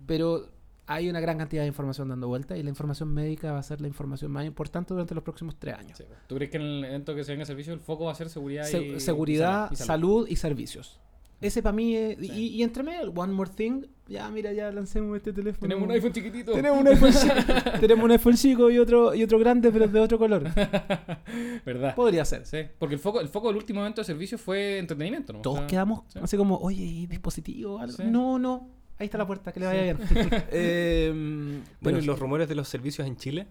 pero 0.05 0.49
hay 0.91 1.07
una 1.09 1.19
gran 1.19 1.37
cantidad 1.37 1.61
de 1.61 1.67
información 1.67 2.09
dando 2.09 2.27
vuelta 2.27 2.57
y 2.57 2.63
la 2.63 2.69
información 2.69 3.13
médica 3.13 3.51
va 3.51 3.59
a 3.59 3.63
ser 3.63 3.79
la 3.79 3.87
información 3.87 4.31
más 4.31 4.45
importante 4.45 4.93
durante 4.93 5.13
los 5.15 5.23
próximos 5.23 5.55
tres 5.59 5.75
años. 5.75 5.97
Sí, 5.97 6.03
po. 6.03 6.15
¿Tú 6.27 6.35
crees 6.35 6.49
que 6.51 6.57
en 6.57 6.63
el 6.63 6.83
evento 6.85 7.13
que 7.15 7.23
se 7.23 7.31
venga 7.31 7.45
servicio 7.45 7.73
el 7.73 7.79
foco 7.79 8.05
va 8.05 8.11
a 8.11 8.15
ser 8.15 8.27
seguridad 8.29 8.63
Se- 8.65 8.81
y 8.83 8.99
seguridad, 8.99 9.69
y 9.71 9.75
salud. 9.75 10.27
y 10.27 10.35
servicios. 10.35 10.99
Ese 11.41 11.63
para 11.63 11.71
mí 11.73 11.95
es, 11.95 12.17
Sí. 12.19 12.29
y, 12.33 12.47
y 12.57 12.63
entre 12.63 12.83
medio, 12.83 13.11
One 13.15 13.31
More 13.31 13.49
Thing, 13.55 13.83
ya 14.09 14.29
mira, 14.29 14.51
ya 14.51 14.71
lancemos 14.73 15.15
este 15.15 15.31
teléfono. 15.31 15.61
Tenemos 15.61 15.85
un 15.87 15.91
iPhone 15.93 16.11
chiquitito. 16.11 16.51
Tenemos 16.51 16.81
un 16.81 16.87
iPhone 16.89 17.13
chico, 17.13 17.33
tenemos 17.79 18.03
un 18.05 18.11
iPhone 18.11 18.35
chico 18.35 18.69
y 18.69 18.77
otro, 18.77 19.15
y 19.15 19.23
otro 19.23 19.39
grande, 19.39 19.71
pero 19.71 19.87
de 19.87 19.99
otro 20.01 20.17
color. 20.17 20.43
¿Verdad? 21.65 21.95
Podría 21.95 22.25
ser. 22.25 22.45
Sí, 22.45 22.57
porque 22.77 22.95
el 22.95 22.99
foco, 22.99 23.21
el 23.21 23.29
foco 23.29 23.47
del 23.47 23.57
último 23.57 23.81
evento 23.81 24.01
de 24.01 24.05
servicio 24.05 24.37
fue 24.37 24.79
entretenimiento, 24.79 25.33
¿no? 25.33 25.39
O 25.39 25.41
Todos 25.41 25.59
sea, 25.59 25.67
quedamos 25.67 26.03
sí. 26.07 26.19
así 26.21 26.35
como, 26.35 26.57
oye, 26.57 26.83
¿y 26.83 27.07
dispositivo? 27.07 27.79
algo? 27.79 28.03
No, 28.03 28.37
no. 28.39 28.67
Ahí 28.99 29.05
está 29.05 29.17
la 29.17 29.25
puerta, 29.25 29.51
que 29.51 29.59
le 29.61 29.65
vaya 29.65 29.95
Sí. 29.97 30.13
bien. 30.13 30.29
Eh, 30.51 31.61
Bueno, 31.81 31.99
y 31.99 32.01
los 32.03 32.19
rumores 32.19 32.47
de 32.49 32.55
los 32.55 32.67
servicios 32.67 33.07
en 33.07 33.15
Chile. 33.17 33.47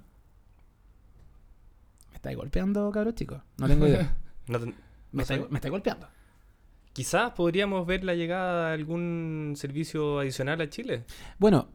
¿Me 2.10 2.16
estáis 2.16 2.36
golpeando, 2.36 2.90
cabros 2.90 3.14
chicos? 3.14 3.40
No 3.58 3.66
tengo 3.66 3.86
idea. 3.86 4.16
No 4.48 4.58
ten- 4.58 4.74
Me 5.12 5.22
estáis 5.22 5.42
me 5.50 5.56
estáis 5.58 5.70
golpeando. 5.72 6.08
Quizás 6.94 7.32
podríamos 7.32 7.86
ver 7.86 8.02
la 8.02 8.14
llegada 8.14 8.68
de 8.68 8.74
algún 8.74 9.54
servicio 9.56 10.18
adicional 10.20 10.60
a 10.62 10.68
Chile. 10.70 11.04
Bueno, 11.38 11.68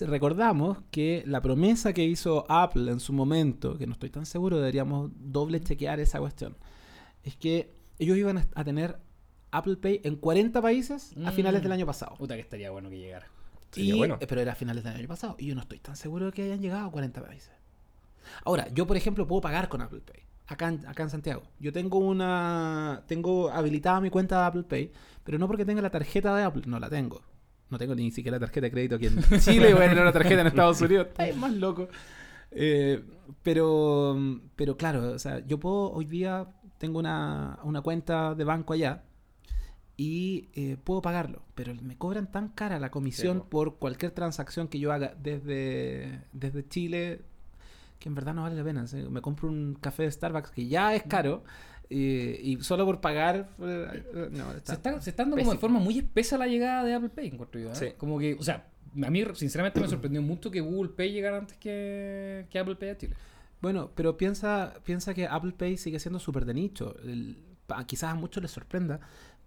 recordamos 0.00 0.78
que 0.90 1.22
la 1.26 1.40
promesa 1.40 1.92
que 1.94 2.04
hizo 2.04 2.44
Apple 2.50 2.90
en 2.92 3.00
su 3.00 3.12
momento, 3.14 3.76
que 3.78 3.86
no 3.86 3.92
estoy 3.94 4.10
tan 4.10 4.26
seguro, 4.26 4.58
deberíamos 4.58 5.10
doble 5.16 5.60
chequear 5.60 6.00
esa 6.00 6.18
cuestión, 6.20 6.56
es 7.24 7.34
que 7.36 7.74
ellos 7.98 8.16
iban 8.18 8.46
a 8.54 8.64
tener 8.64 8.98
Apple 9.50 9.76
Pay 9.76 10.00
en 10.04 10.16
40 10.16 10.60
países 10.62 11.12
a 11.24 11.30
Mm. 11.30 11.32
finales 11.34 11.62
del 11.62 11.72
año 11.72 11.86
pasado. 11.86 12.14
Puta 12.16 12.34
que 12.34 12.40
estaría 12.40 12.70
bueno 12.70 12.90
que 12.90 12.98
llegara. 12.98 13.26
Sería 13.70 13.94
Y- 13.94 13.98
bueno. 13.98 14.18
Pero 14.20 14.40
era 14.40 14.52
a 14.52 14.54
finales 14.54 14.84
del 14.84 14.94
año 14.96 15.08
pasado. 15.08 15.36
Y 15.38 15.46
yo 15.46 15.54
no 15.54 15.60
estoy 15.62 15.78
tan 15.78 15.96
seguro 15.96 16.26
de 16.26 16.32
que 16.32 16.42
hayan 16.42 16.60
llegado 16.60 16.86
a 16.86 16.90
40 16.90 17.22
países. 17.22 17.50
Ahora, 18.44 18.68
yo 18.74 18.86
por 18.86 18.96
ejemplo 18.96 19.26
puedo 19.26 19.40
pagar 19.40 19.68
con 19.68 19.80
Apple 19.82 20.00
Pay. 20.00 20.22
Acá 20.46 20.68
en, 20.68 20.86
acá 20.86 21.02
en 21.02 21.10
Santiago. 21.10 21.42
Yo 21.60 21.72
tengo 21.72 21.98
una. 21.98 23.02
Tengo 23.06 23.50
habilitada 23.50 24.00
mi 24.00 24.10
cuenta 24.10 24.40
de 24.40 24.46
Apple 24.46 24.62
Pay. 24.64 24.92
Pero 25.24 25.38
no 25.38 25.46
porque 25.46 25.64
tenga 25.64 25.82
la 25.82 25.90
tarjeta 25.90 26.34
de 26.36 26.42
Apple. 26.44 26.62
No 26.66 26.78
la 26.78 26.88
tengo. 26.88 27.20
No 27.70 27.76
tengo 27.76 27.94
ni 27.94 28.10
siquiera 28.10 28.38
tarjeta 28.38 28.66
de 28.66 28.70
crédito 28.70 28.94
aquí 28.96 29.06
en 29.06 29.18
Chile. 29.40 29.74
Voy 29.74 29.82
a 29.84 29.88
tener 29.88 30.02
una 30.02 30.12
tarjeta 30.12 30.40
en 30.40 30.46
Estados 30.46 30.80
Unidos. 30.80 31.08
Está 31.08 31.34
más 31.36 31.52
loco. 31.52 31.88
Eh, 32.50 33.04
pero, 33.42 34.16
pero 34.56 34.76
claro, 34.78 35.12
o 35.12 35.18
sea, 35.18 35.44
yo 35.46 35.60
puedo 35.60 35.92
hoy 35.92 36.06
día 36.06 36.46
tengo 36.78 36.98
una, 36.98 37.58
una 37.62 37.82
cuenta 37.82 38.34
de 38.34 38.44
banco 38.44 38.72
allá 38.72 39.02
y 39.98 40.48
eh, 40.54 40.76
puedo 40.82 41.02
pagarlo, 41.02 41.42
pero 41.56 41.74
me 41.82 41.98
cobran 41.98 42.30
tan 42.30 42.48
cara 42.50 42.78
la 42.78 42.90
comisión 42.90 43.38
Sí, 43.38 43.42
po. 43.42 43.48
por 43.50 43.78
cualquier 43.78 44.12
transacción 44.12 44.68
que 44.68 44.78
yo 44.78 44.92
haga 44.92 45.14
desde, 45.20 46.22
desde 46.32 46.66
Chile 46.68 47.20
que 47.98 48.08
en 48.08 48.14
verdad 48.14 48.32
no 48.32 48.42
vale 48.42 48.54
la 48.54 48.62
pena. 48.62 48.86
Sea, 48.86 49.08
Me 49.10 49.20
compro 49.20 49.48
un 49.48 49.74
café 49.80 50.04
de 50.04 50.10
Starbucks 50.12 50.52
que 50.52 50.68
ya 50.68 50.94
es 50.94 51.02
caro 51.02 51.42
y, 51.90 52.52
y 52.52 52.58
solo 52.62 52.84
por 52.86 53.00
pagar. 53.00 53.48
eh, 53.60 54.28
no, 54.30 54.52
Se 54.52 54.58
está- 54.58 54.72
está, 54.74 55.00
se 55.00 55.10
está 55.10 55.24
dando 55.24 55.34
como 55.36 55.50
de 55.50 55.56
pésimo. 55.56 55.60
forma 55.60 55.80
muy 55.80 55.98
espesa 55.98 56.38
la 56.38 56.46
llegada 56.46 56.84
de 56.84 56.94
Apple 56.94 57.08
Pay, 57.08 57.26
encuentro 57.28 57.60
yo. 57.60 57.72
¿eh? 57.72 57.74
Sí. 57.74 57.86
Como 57.98 58.20
que, 58.20 58.34
o 58.34 58.42
sea, 58.44 58.68
a 59.02 59.10
mí 59.10 59.24
sinceramente 59.34 59.80
me 59.80 59.88
sorprendió 59.88 60.22
mucho 60.22 60.48
que 60.52 60.60
Google 60.60 60.90
Pay 60.90 61.10
llegara 61.12 61.38
antes 61.38 61.56
que, 61.56 62.46
que 62.50 62.58
Apple 62.60 62.76
Pay 62.76 62.88
a 62.90 62.96
Chile. 62.98 63.14
Bueno, 63.60 63.90
pero 63.96 64.16
piensa, 64.16 64.74
piensa 64.84 65.12
que 65.12 65.26
Apple 65.26 65.54
Pay 65.58 65.76
sigue 65.76 65.98
siendo 65.98 66.20
súper 66.20 66.44
de 66.44 66.54
nicho. 66.54 66.94
El- 67.02 67.36
quizás 67.86 68.12
a 68.12 68.14
muchos 68.14 68.40
les 68.42 68.50
sorprenda, 68.52 69.00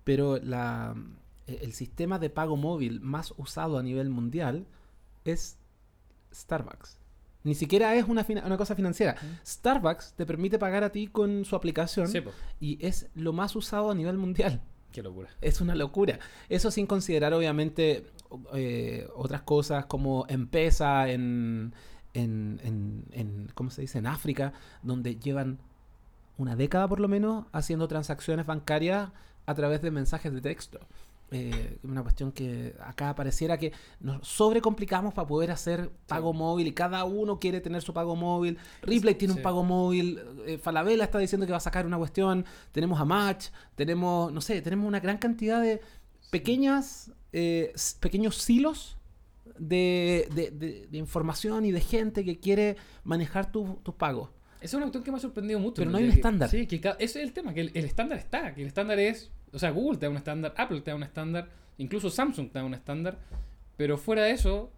pero 0.03 0.37
la, 0.37 0.95
e, 1.47 1.59
el 1.63 1.73
sistema 1.73 2.19
de 2.19 2.29
pago 2.29 2.57
móvil 2.57 2.99
más 3.01 3.33
usado 3.37 3.77
a 3.77 3.83
nivel 3.83 4.09
mundial 4.09 4.65
es 5.25 5.57
Starbucks. 6.33 6.97
Ni 7.43 7.55
siquiera 7.55 7.95
es 7.95 8.07
una, 8.07 8.25
una 8.45 8.57
cosa 8.57 8.75
financiera. 8.75 9.15
Starbucks 9.45 10.13
te 10.13 10.25
permite 10.27 10.59
pagar 10.59 10.83
a 10.83 10.91
ti 10.91 11.07
con 11.07 11.43
su 11.43 11.55
aplicación 11.55 12.07
Sí, 12.07 12.21
y 12.59 12.77
es 12.85 13.09
lo 13.15 13.33
más 13.33 13.55
usado 13.55 13.89
a 13.89 13.95
nivel 13.95 14.17
mundial. 14.17 14.61
Qué 14.91 15.01
locura. 15.01 15.29
Es 15.41 15.59
una 15.61 15.73
locura. 15.73 16.19
Eso 16.49 16.69
sin 16.69 16.85
considerar, 16.85 17.33
obviamente, 17.33 18.05
eh, 18.53 19.07
otras 19.15 19.41
cosas 19.41 19.85
como 19.87 20.25
Empesa 20.27 21.09
en, 21.09 21.73
en, 22.13 22.59
en, 22.63 23.05
en- 23.11 23.51
¿cómo 23.55 23.71
se 23.71 23.81
dice? 23.81 23.97
En 23.97 24.05
África, 24.05 24.53
donde 24.83 25.15
llevan 25.15 25.59
una 26.37 26.55
década 26.55 26.87
por 26.87 26.99
lo 26.99 27.07
menos 27.07 27.45
haciendo 27.53 27.87
transacciones 27.87 28.45
bancarias 28.45 29.09
a 29.45 29.53
través 29.55 29.81
de 29.81 29.91
mensajes 29.91 30.33
de 30.33 30.41
texto. 30.41 30.79
Eh, 31.33 31.77
una 31.83 32.01
cuestión 32.03 32.33
que 32.33 32.75
acá 32.81 33.15
pareciera 33.15 33.57
que 33.57 33.71
nos 34.01 34.27
sobrecomplicamos 34.27 35.13
para 35.13 35.25
poder 35.25 35.49
hacer 35.51 35.89
pago 36.05 36.33
móvil 36.33 36.67
y 36.67 36.73
cada 36.73 37.05
uno 37.05 37.39
quiere 37.39 37.61
tener 37.61 37.81
su 37.81 37.93
pago 37.93 38.17
móvil. 38.17 38.57
Ripley 38.81 39.15
tiene 39.15 39.35
sí. 39.35 39.39
un 39.39 39.43
pago 39.43 39.63
móvil, 39.63 40.19
eh, 40.45 40.57
Falabella 40.57 41.05
está 41.05 41.19
diciendo 41.19 41.45
que 41.45 41.53
va 41.53 41.57
a 41.59 41.61
sacar 41.61 41.85
una 41.85 41.97
cuestión, 41.97 42.43
tenemos 42.73 42.99
a 42.99 43.05
Match, 43.05 43.45
tenemos, 43.75 44.33
no 44.33 44.41
sé, 44.41 44.61
tenemos 44.61 44.85
una 44.85 44.99
gran 44.99 45.17
cantidad 45.19 45.61
de 45.61 45.79
pequeñas, 46.31 47.11
eh, 47.31 47.71
pequeños 48.01 48.35
silos 48.37 48.97
de, 49.57 50.27
de- 50.35 50.51
de- 50.51 50.87
de 50.87 50.97
información 50.97 51.63
y 51.65 51.71
de 51.71 51.79
gente 51.81 52.25
que 52.25 52.39
quiere 52.39 52.75
manejar 53.05 53.51
tu- 53.53 53.79
tus 53.83 53.95
pagos. 53.95 54.29
Esa 54.61 54.65
es 54.67 54.73
una 54.75 54.83
cuestión 54.85 55.03
que 55.03 55.11
me 55.11 55.17
ha 55.17 55.21
sorprendido 55.21 55.59
mucho. 55.59 55.75
Pero 55.75 55.91
¿no? 55.91 55.97
hay 55.97 56.03
un 56.05 56.09
que- 56.11 56.15
estándar. 56.15 56.49
Sí, 56.49 56.67
que 56.67 56.75
ese 56.77 56.93
es 56.99 57.15
el 57.15 57.33
tema, 57.33 57.53
que 57.53 57.61
el, 57.61 57.71
el 57.73 57.85
estándar 57.85 58.17
está, 58.19 58.53
que 58.53 58.61
el 58.61 58.67
estándar 58.67 58.99
es, 58.99 59.31
o 59.51 59.59
sea, 59.59 59.71
Google 59.71 59.97
te 59.97 60.05
da 60.05 60.09
un 60.11 60.17
estándar, 60.17 60.53
Apple 60.57 60.81
te 60.81 60.91
da 60.91 60.95
un 60.95 61.03
estándar, 61.03 61.49
incluso 61.77 62.09
Samsung 62.09 62.51
te 62.51 62.59
da 62.59 62.65
un 62.65 62.73
estándar, 62.73 63.17
pero 63.75 63.97
fuera 63.97 64.23
de 64.23 64.31
eso, 64.31 64.71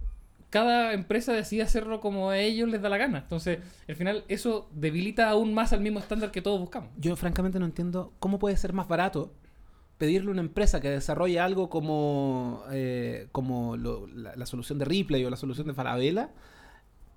cada 0.50 0.94
empresa 0.94 1.34
decide 1.34 1.64
hacerlo 1.64 2.00
como 2.00 2.30
a 2.30 2.38
ellos 2.40 2.70
les 2.70 2.82
da 2.82 2.88
la 2.90 2.98
gana. 2.98 3.18
Entonces, 3.20 3.60
al 3.90 3.96
final, 3.96 4.24
eso 4.30 4.70
debilita 4.72 5.30
aún 5.30 5.54
más 5.54 5.74
al 5.74 5.82
mismo 5.82 6.00
estándar 6.00 6.32
que 6.32 6.42
todos 6.42 6.60
buscamos. 6.60 6.90
Yo 6.98 7.16
francamente 7.16 7.60
no 7.60 7.66
entiendo 7.66 8.14
cómo 8.20 8.40
puede 8.40 8.56
ser 8.56 8.72
más 8.72 8.88
barato 8.88 9.34
pedirle 9.98 10.30
a 10.30 10.32
una 10.32 10.42
empresa 10.42 10.80
que 10.82 10.90
desarrolle 10.90 11.40
algo 11.40 11.70
como, 11.70 12.64
eh, 12.72 13.28
como 13.32 13.78
lo- 13.78 14.08
la, 14.08 14.36
la 14.36 14.46
solución 14.46 14.80
de 14.80 14.86
Ripley 14.86 15.24
o 15.26 15.30
la 15.30 15.38
solución 15.38 15.68
de 15.68 15.74
Falabella, 15.74 16.30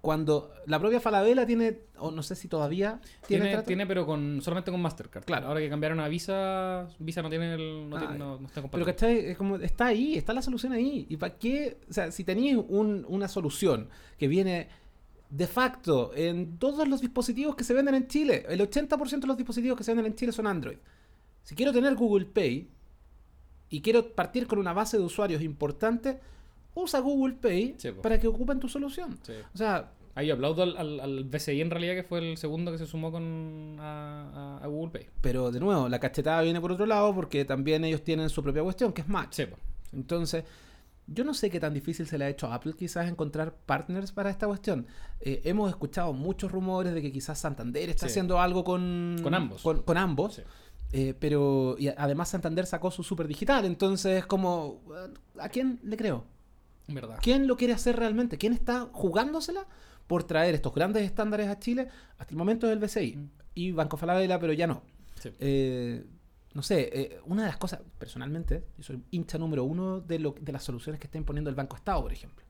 cuando 0.06 0.52
la 0.66 0.78
propia 0.78 1.00
Falabella 1.00 1.44
tiene, 1.44 1.80
o 1.98 2.12
no 2.12 2.22
sé 2.22 2.36
si 2.36 2.46
todavía 2.46 3.00
tiene, 3.26 3.60
Tiene, 3.64 3.88
pero 3.88 4.06
con 4.06 4.40
solamente 4.40 4.70
con 4.70 4.80
Mastercard. 4.80 5.24
Claro. 5.24 5.48
Ahora 5.48 5.58
que 5.58 5.68
cambiaron 5.68 5.98
a 5.98 6.06
Visa, 6.06 6.86
Visa 7.00 7.22
no 7.22 7.28
tiene 7.28 7.54
el, 7.54 7.90
no, 7.90 7.96
Ah, 7.96 8.00
tiene- 8.02 8.18
no- 8.18 8.38
no 8.38 8.46
está 8.46 8.62
Pero. 8.62 8.86
Es 8.88 9.36
como, 9.36 9.56
está 9.56 9.86
ahí, 9.86 10.14
está 10.16 10.32
la 10.32 10.42
solución 10.42 10.72
ahí. 10.72 11.06
¿Y 11.08 11.16
para 11.16 11.34
qué? 11.36 11.78
O 11.90 11.92
sea, 11.92 12.12
si 12.12 12.22
tenéis 12.22 12.56
un- 12.68 13.04
una 13.08 13.26
solución 13.26 13.88
que 14.16 14.28
viene 14.28 14.68
de 15.28 15.48
facto 15.48 16.12
en 16.14 16.56
todos 16.56 16.86
los 16.86 17.00
dispositivos 17.00 17.56
que 17.56 17.64
se 17.64 17.74
venden 17.74 17.96
en 17.96 18.06
Chile, 18.06 18.46
el 18.48 18.60
80% 18.60 19.26
de 19.26 19.26
los 19.26 19.36
dispositivos 19.36 19.76
que 19.76 19.82
se 19.82 19.90
venden 19.90 20.06
en 20.12 20.14
Chile 20.14 20.30
son 20.30 20.46
Android. 20.46 20.76
Si 21.42 21.56
quiero 21.56 21.72
tener 21.72 21.96
Google 21.96 22.26
Pay 22.26 22.68
y 23.70 23.80
quiero 23.80 24.14
partir 24.14 24.46
con 24.46 24.60
una 24.60 24.72
base 24.72 24.98
de 24.98 25.02
usuarios 25.02 25.42
importante, 25.42 26.20
usa 26.74 27.00
Google 27.00 27.34
Pay 27.40 27.74
Sí, 27.78 27.90
para 28.02 28.20
que 28.20 28.28
ocupen 28.28 28.60
tu 28.60 28.68
solución. 28.68 29.18
Sí. 29.22 29.32
O 29.54 29.56
sea, 29.56 29.90
Ahí 30.16 30.30
aplaudo 30.30 30.62
al, 30.64 30.76
al, 30.76 30.98
al 31.00 31.24
BCI 31.24 31.60
en 31.60 31.70
realidad, 31.70 31.94
que 31.94 32.02
fue 32.02 32.18
el 32.18 32.36
segundo 32.38 32.72
que 32.72 32.78
se 32.78 32.86
sumó 32.86 33.12
con 33.12 33.76
a, 33.78 34.56
a- 34.58 34.64
a 34.64 34.66
Google 34.66 34.90
Pay. 34.90 35.08
pero 35.20 35.52
de 35.52 35.60
nuevo, 35.60 35.88
la 35.88 36.00
cachetada 36.00 36.40
viene 36.42 36.60
por 36.60 36.72
otro 36.72 36.86
lado 36.86 37.14
porque 37.14 37.44
también 37.44 37.84
ellos 37.84 38.02
tienen 38.02 38.28
su 38.30 38.42
propia 38.42 38.62
cuestión, 38.62 38.92
que 38.92 39.02
es 39.02 39.08
Match. 39.08 39.34
Sí. 39.34 39.44
Entonces, 39.92 40.42
yo 41.06 41.22
no 41.22 41.34
sé 41.34 41.50
qué 41.50 41.60
tan 41.60 41.72
difícil 41.74 42.06
se 42.06 42.18
le 42.18 42.24
ha 42.24 42.28
hecho 42.30 42.46
a 42.48 42.54
Apple 42.54 42.72
quizás 42.76 43.08
encontrar 43.08 43.54
partners 43.66 44.10
para 44.10 44.30
esta 44.30 44.46
cuestión. 44.46 44.86
Eh, 45.20 45.42
hemos 45.44 45.68
escuchado 45.70 46.12
muchos 46.14 46.50
rumores 46.50 46.94
de 46.94 47.02
que 47.02 47.12
quizás 47.12 47.38
Santander 47.38 47.90
está 47.90 48.06
Sí. 48.06 48.12
haciendo 48.12 48.40
algo 48.40 48.64
con, 48.64 49.18
Con 49.22 49.34
ambos. 49.34 49.62
Con, 49.62 49.82
con 49.82 49.96
ambos. 49.98 50.34
Sí. 50.36 50.42
Eh, 50.92 51.14
pero 51.20 51.76
y 51.78 51.88
además 51.88 52.30
Santander 52.30 52.64
sacó 52.64 52.90
su 52.90 53.02
super 53.02 53.28
digital. 53.28 53.66
Entonces, 53.66 54.24
como, 54.24 54.80
¿a 55.38 55.48
quién 55.50 55.78
le 55.82 55.96
creo? 55.98 56.24
Verdad. 56.88 57.18
¿Quién 57.20 57.46
lo 57.46 57.56
quiere 57.56 57.74
hacer 57.74 57.96
realmente? 57.96 58.38
¿Quién 58.38 58.52
está 58.54 58.88
jugándosela 58.92 59.66
por 60.06 60.24
traer 60.24 60.54
estos 60.54 60.74
grandes 60.74 61.02
estándares 61.04 61.48
a 61.48 61.58
Chile? 61.58 61.88
Hasta 62.18 62.32
el 62.32 62.36
momento 62.38 62.66
es 62.66 62.72
el 62.72 62.78
BCI 62.78 63.16
Mm. 63.16 63.30
y 63.54 63.72
Banco 63.72 63.96
Falabella, 63.96 64.38
pero 64.38 64.52
ya 64.52 64.66
no. 64.66 64.82
Sí. 65.20 65.30
Eh, 65.40 66.04
no 66.54 66.62
sé, 66.62 66.90
eh, 66.92 67.20
una 67.26 67.42
de 67.42 67.48
las 67.48 67.58
cosas, 67.58 67.80
personalmente, 67.98 68.64
yo 68.78 68.82
soy 68.84 69.02
hincha 69.10 69.36
número 69.38 69.64
uno 69.64 70.00
de, 70.00 70.18
lo, 70.18 70.34
de 70.40 70.52
las 70.52 70.62
soluciones 70.64 70.98
que 71.00 71.06
está 71.06 71.18
imponiendo 71.18 71.50
el 71.50 71.56
Banco 71.56 71.76
Estado, 71.76 72.00
por 72.02 72.12
ejemplo. 72.12 72.44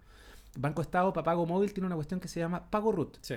El 0.55 0.61
Banco 0.63 0.81
Estado 0.83 1.13
para 1.13 1.25
pago 1.25 1.45
móvil 1.47 1.73
tiene 1.73 1.87
una 1.87 1.97
cuestión 1.97 2.21
que 2.21 2.29
se 2.29 2.39
llama 2.41 2.71
Pago 2.71 2.93
Root, 2.93 3.19
Sí. 3.21 3.35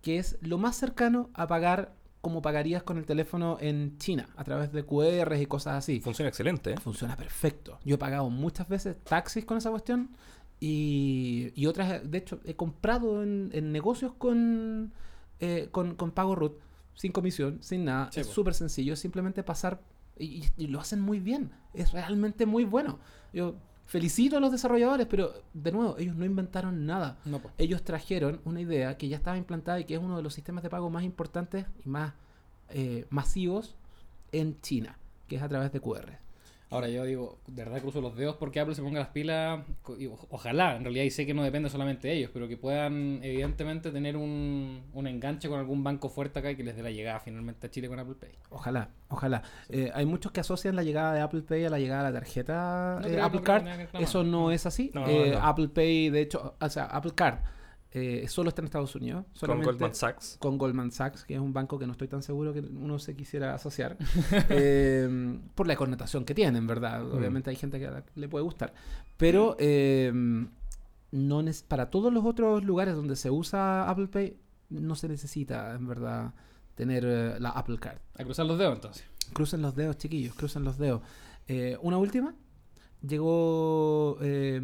que 0.00 0.18
es 0.18 0.38
lo 0.40 0.58
más 0.58 0.76
cercano 0.76 1.30
a 1.34 1.46
pagar 1.46 1.94
como 2.20 2.40
pagarías 2.40 2.84
con 2.84 2.98
el 2.98 3.04
teléfono 3.04 3.58
en 3.60 3.98
China, 3.98 4.28
a 4.36 4.44
través 4.44 4.70
de 4.70 4.84
QRs 4.84 5.40
y 5.40 5.46
cosas 5.46 5.74
así. 5.74 6.00
Funciona 6.00 6.28
excelente. 6.28 6.70
¿eh? 6.72 6.76
Funciona 6.78 7.16
perfecto. 7.16 7.80
Yo 7.84 7.96
he 7.96 7.98
pagado 7.98 8.30
muchas 8.30 8.68
veces 8.68 8.96
taxis 9.02 9.44
con 9.44 9.58
esa 9.58 9.70
cuestión 9.70 10.10
y, 10.64 11.50
y 11.56 11.66
otras, 11.66 12.08
de 12.08 12.18
hecho, 12.18 12.38
he 12.44 12.54
comprado 12.54 13.24
en, 13.24 13.50
en 13.52 13.72
negocios 13.72 14.12
con, 14.16 14.92
eh, 15.40 15.66
con, 15.72 15.96
con 15.96 16.12
pago 16.12 16.36
root, 16.36 16.52
sin 16.94 17.10
comisión, 17.10 17.58
sin 17.60 17.84
nada. 17.84 18.10
Es 18.14 18.28
súper 18.28 18.54
sencillo, 18.54 18.94
simplemente 18.94 19.42
pasar 19.42 19.80
y, 20.16 20.44
y 20.56 20.68
lo 20.68 20.78
hacen 20.78 21.00
muy 21.00 21.18
bien. 21.18 21.50
Es 21.74 21.90
realmente 21.90 22.46
muy 22.46 22.62
bueno. 22.64 23.00
Yo 23.32 23.56
felicito 23.86 24.36
a 24.36 24.40
los 24.40 24.52
desarrolladores, 24.52 25.08
pero 25.08 25.32
de 25.52 25.72
nuevo, 25.72 25.96
ellos 25.98 26.14
no 26.14 26.24
inventaron 26.24 26.86
nada. 26.86 27.18
No. 27.24 27.40
Ellos 27.58 27.82
trajeron 27.82 28.40
una 28.44 28.60
idea 28.60 28.96
que 28.96 29.08
ya 29.08 29.16
estaba 29.16 29.36
implantada 29.36 29.80
y 29.80 29.84
que 29.84 29.94
es 29.94 30.00
uno 30.00 30.16
de 30.16 30.22
los 30.22 30.32
sistemas 30.32 30.62
de 30.62 30.70
pago 30.70 30.90
más 30.90 31.02
importantes 31.02 31.66
y 31.84 31.88
más 31.88 32.12
eh, 32.68 33.04
masivos 33.10 33.74
en 34.30 34.60
China, 34.60 34.96
que 35.26 35.34
es 35.34 35.42
a 35.42 35.48
través 35.48 35.72
de 35.72 35.80
QR. 35.80 36.21
Ahora 36.72 36.88
yo 36.88 37.04
digo, 37.04 37.38
de 37.46 37.64
verdad 37.64 37.80
cruzo 37.80 38.00
los 38.00 38.16
dedos 38.16 38.36
porque 38.36 38.58
Apple 38.58 38.74
se 38.74 38.82
ponga 38.82 38.98
las 38.98 39.08
pilas. 39.10 39.60
y 39.98 40.06
o- 40.06 40.18
ojalá, 40.30 40.74
en 40.76 40.82
realidad, 40.84 41.04
y 41.04 41.10
sé 41.10 41.26
que 41.26 41.34
no 41.34 41.42
depende 41.42 41.68
solamente 41.68 42.08
de 42.08 42.14
ellos, 42.14 42.30
pero 42.32 42.48
que 42.48 42.56
puedan, 42.56 43.20
evidentemente, 43.22 43.90
tener 43.90 44.16
un, 44.16 44.82
un 44.92 45.06
enganche 45.06 45.48
con 45.48 45.58
algún 45.58 45.84
banco 45.84 46.08
fuerte 46.08 46.38
acá 46.38 46.50
y 46.50 46.56
que 46.56 46.64
les 46.64 46.74
dé 46.74 46.82
la 46.82 46.90
llegada 46.90 47.20
finalmente 47.20 47.66
a 47.66 47.70
Chile 47.70 47.88
con 47.88 47.98
Apple 47.98 48.14
Pay. 48.18 48.30
Ojalá, 48.50 48.88
ojalá. 49.08 49.42
Eh, 49.68 49.90
hay 49.94 50.06
muchos 50.06 50.32
que 50.32 50.40
asocian 50.40 50.74
la 50.74 50.82
llegada 50.82 51.12
de 51.14 51.20
Apple 51.20 51.42
Pay 51.42 51.64
a 51.66 51.70
la 51.70 51.78
llegada 51.78 52.04
de 52.06 52.12
la 52.12 52.18
tarjeta 52.20 52.98
No 53.02 53.06
eh, 53.08 53.20
Apple 53.20 53.42
Card. 53.42 53.66
Eso 54.00 54.24
no 54.24 54.50
es 54.50 54.64
así. 54.66 54.90
No, 54.94 55.06
Eh, 55.06 55.32
no. 55.32 55.38
Apple 55.46 55.68
Pay, 55.68 56.10
de 56.10 56.20
hecho, 56.22 56.54
o 56.60 56.68
sea, 56.68 56.84
Apple 56.86 57.12
Card 57.14 57.38
eh, 57.94 58.26
solo 58.28 58.48
está 58.48 58.62
en 58.62 58.66
Estados 58.66 58.94
Unidos. 58.94 59.24
Con 59.26 59.34
solamente 59.40 59.66
Goldman 59.70 59.94
Sachs. 59.94 60.36
Con 60.38 60.56
Goldman 60.58 60.90
Sachs, 60.90 61.24
que 61.24 61.34
es 61.34 61.40
un 61.40 61.52
banco 61.52 61.78
que 61.78 61.86
no 61.86 61.92
estoy 61.92 62.08
tan 62.08 62.22
seguro 62.22 62.52
que 62.52 62.60
uno 62.60 62.98
se 62.98 63.14
quisiera 63.14 63.54
asociar. 63.54 63.98
eh, 64.48 65.38
por 65.54 65.66
la 65.66 65.76
connotación 65.76 66.24
que 66.24 66.34
tienen, 66.34 66.66
¿verdad? 66.66 67.04
Mm. 67.04 67.12
Obviamente 67.12 67.50
hay 67.50 67.56
gente 67.56 67.78
que 67.78 67.90
la- 67.90 68.04
le 68.14 68.28
puede 68.28 68.44
gustar. 68.44 68.72
Pero 69.18 69.56
eh, 69.58 70.10
no 71.12 71.44
para 71.68 71.90
todos 71.90 72.12
los 72.12 72.24
otros 72.24 72.64
lugares 72.64 72.94
donde 72.96 73.16
se 73.16 73.30
usa 73.30 73.88
Apple 73.88 74.08
Pay, 74.08 74.38
no 74.70 74.94
se 74.94 75.08
necesita, 75.08 75.74
en 75.74 75.86
verdad, 75.86 76.32
tener 76.74 77.04
eh, 77.04 77.36
la 77.38 77.50
Apple 77.50 77.78
Card. 77.78 77.98
A 78.18 78.24
cruzar 78.24 78.46
los 78.46 78.58
dedos 78.58 78.74
entonces. 78.74 79.04
Crucen 79.34 79.60
los 79.60 79.74
dedos, 79.76 79.98
chiquillos, 79.98 80.34
crucen 80.34 80.64
los 80.64 80.78
dedos. 80.78 81.02
Eh, 81.46 81.76
una 81.82 81.98
última. 81.98 82.34
Llegó. 83.06 84.16
Eh, 84.22 84.62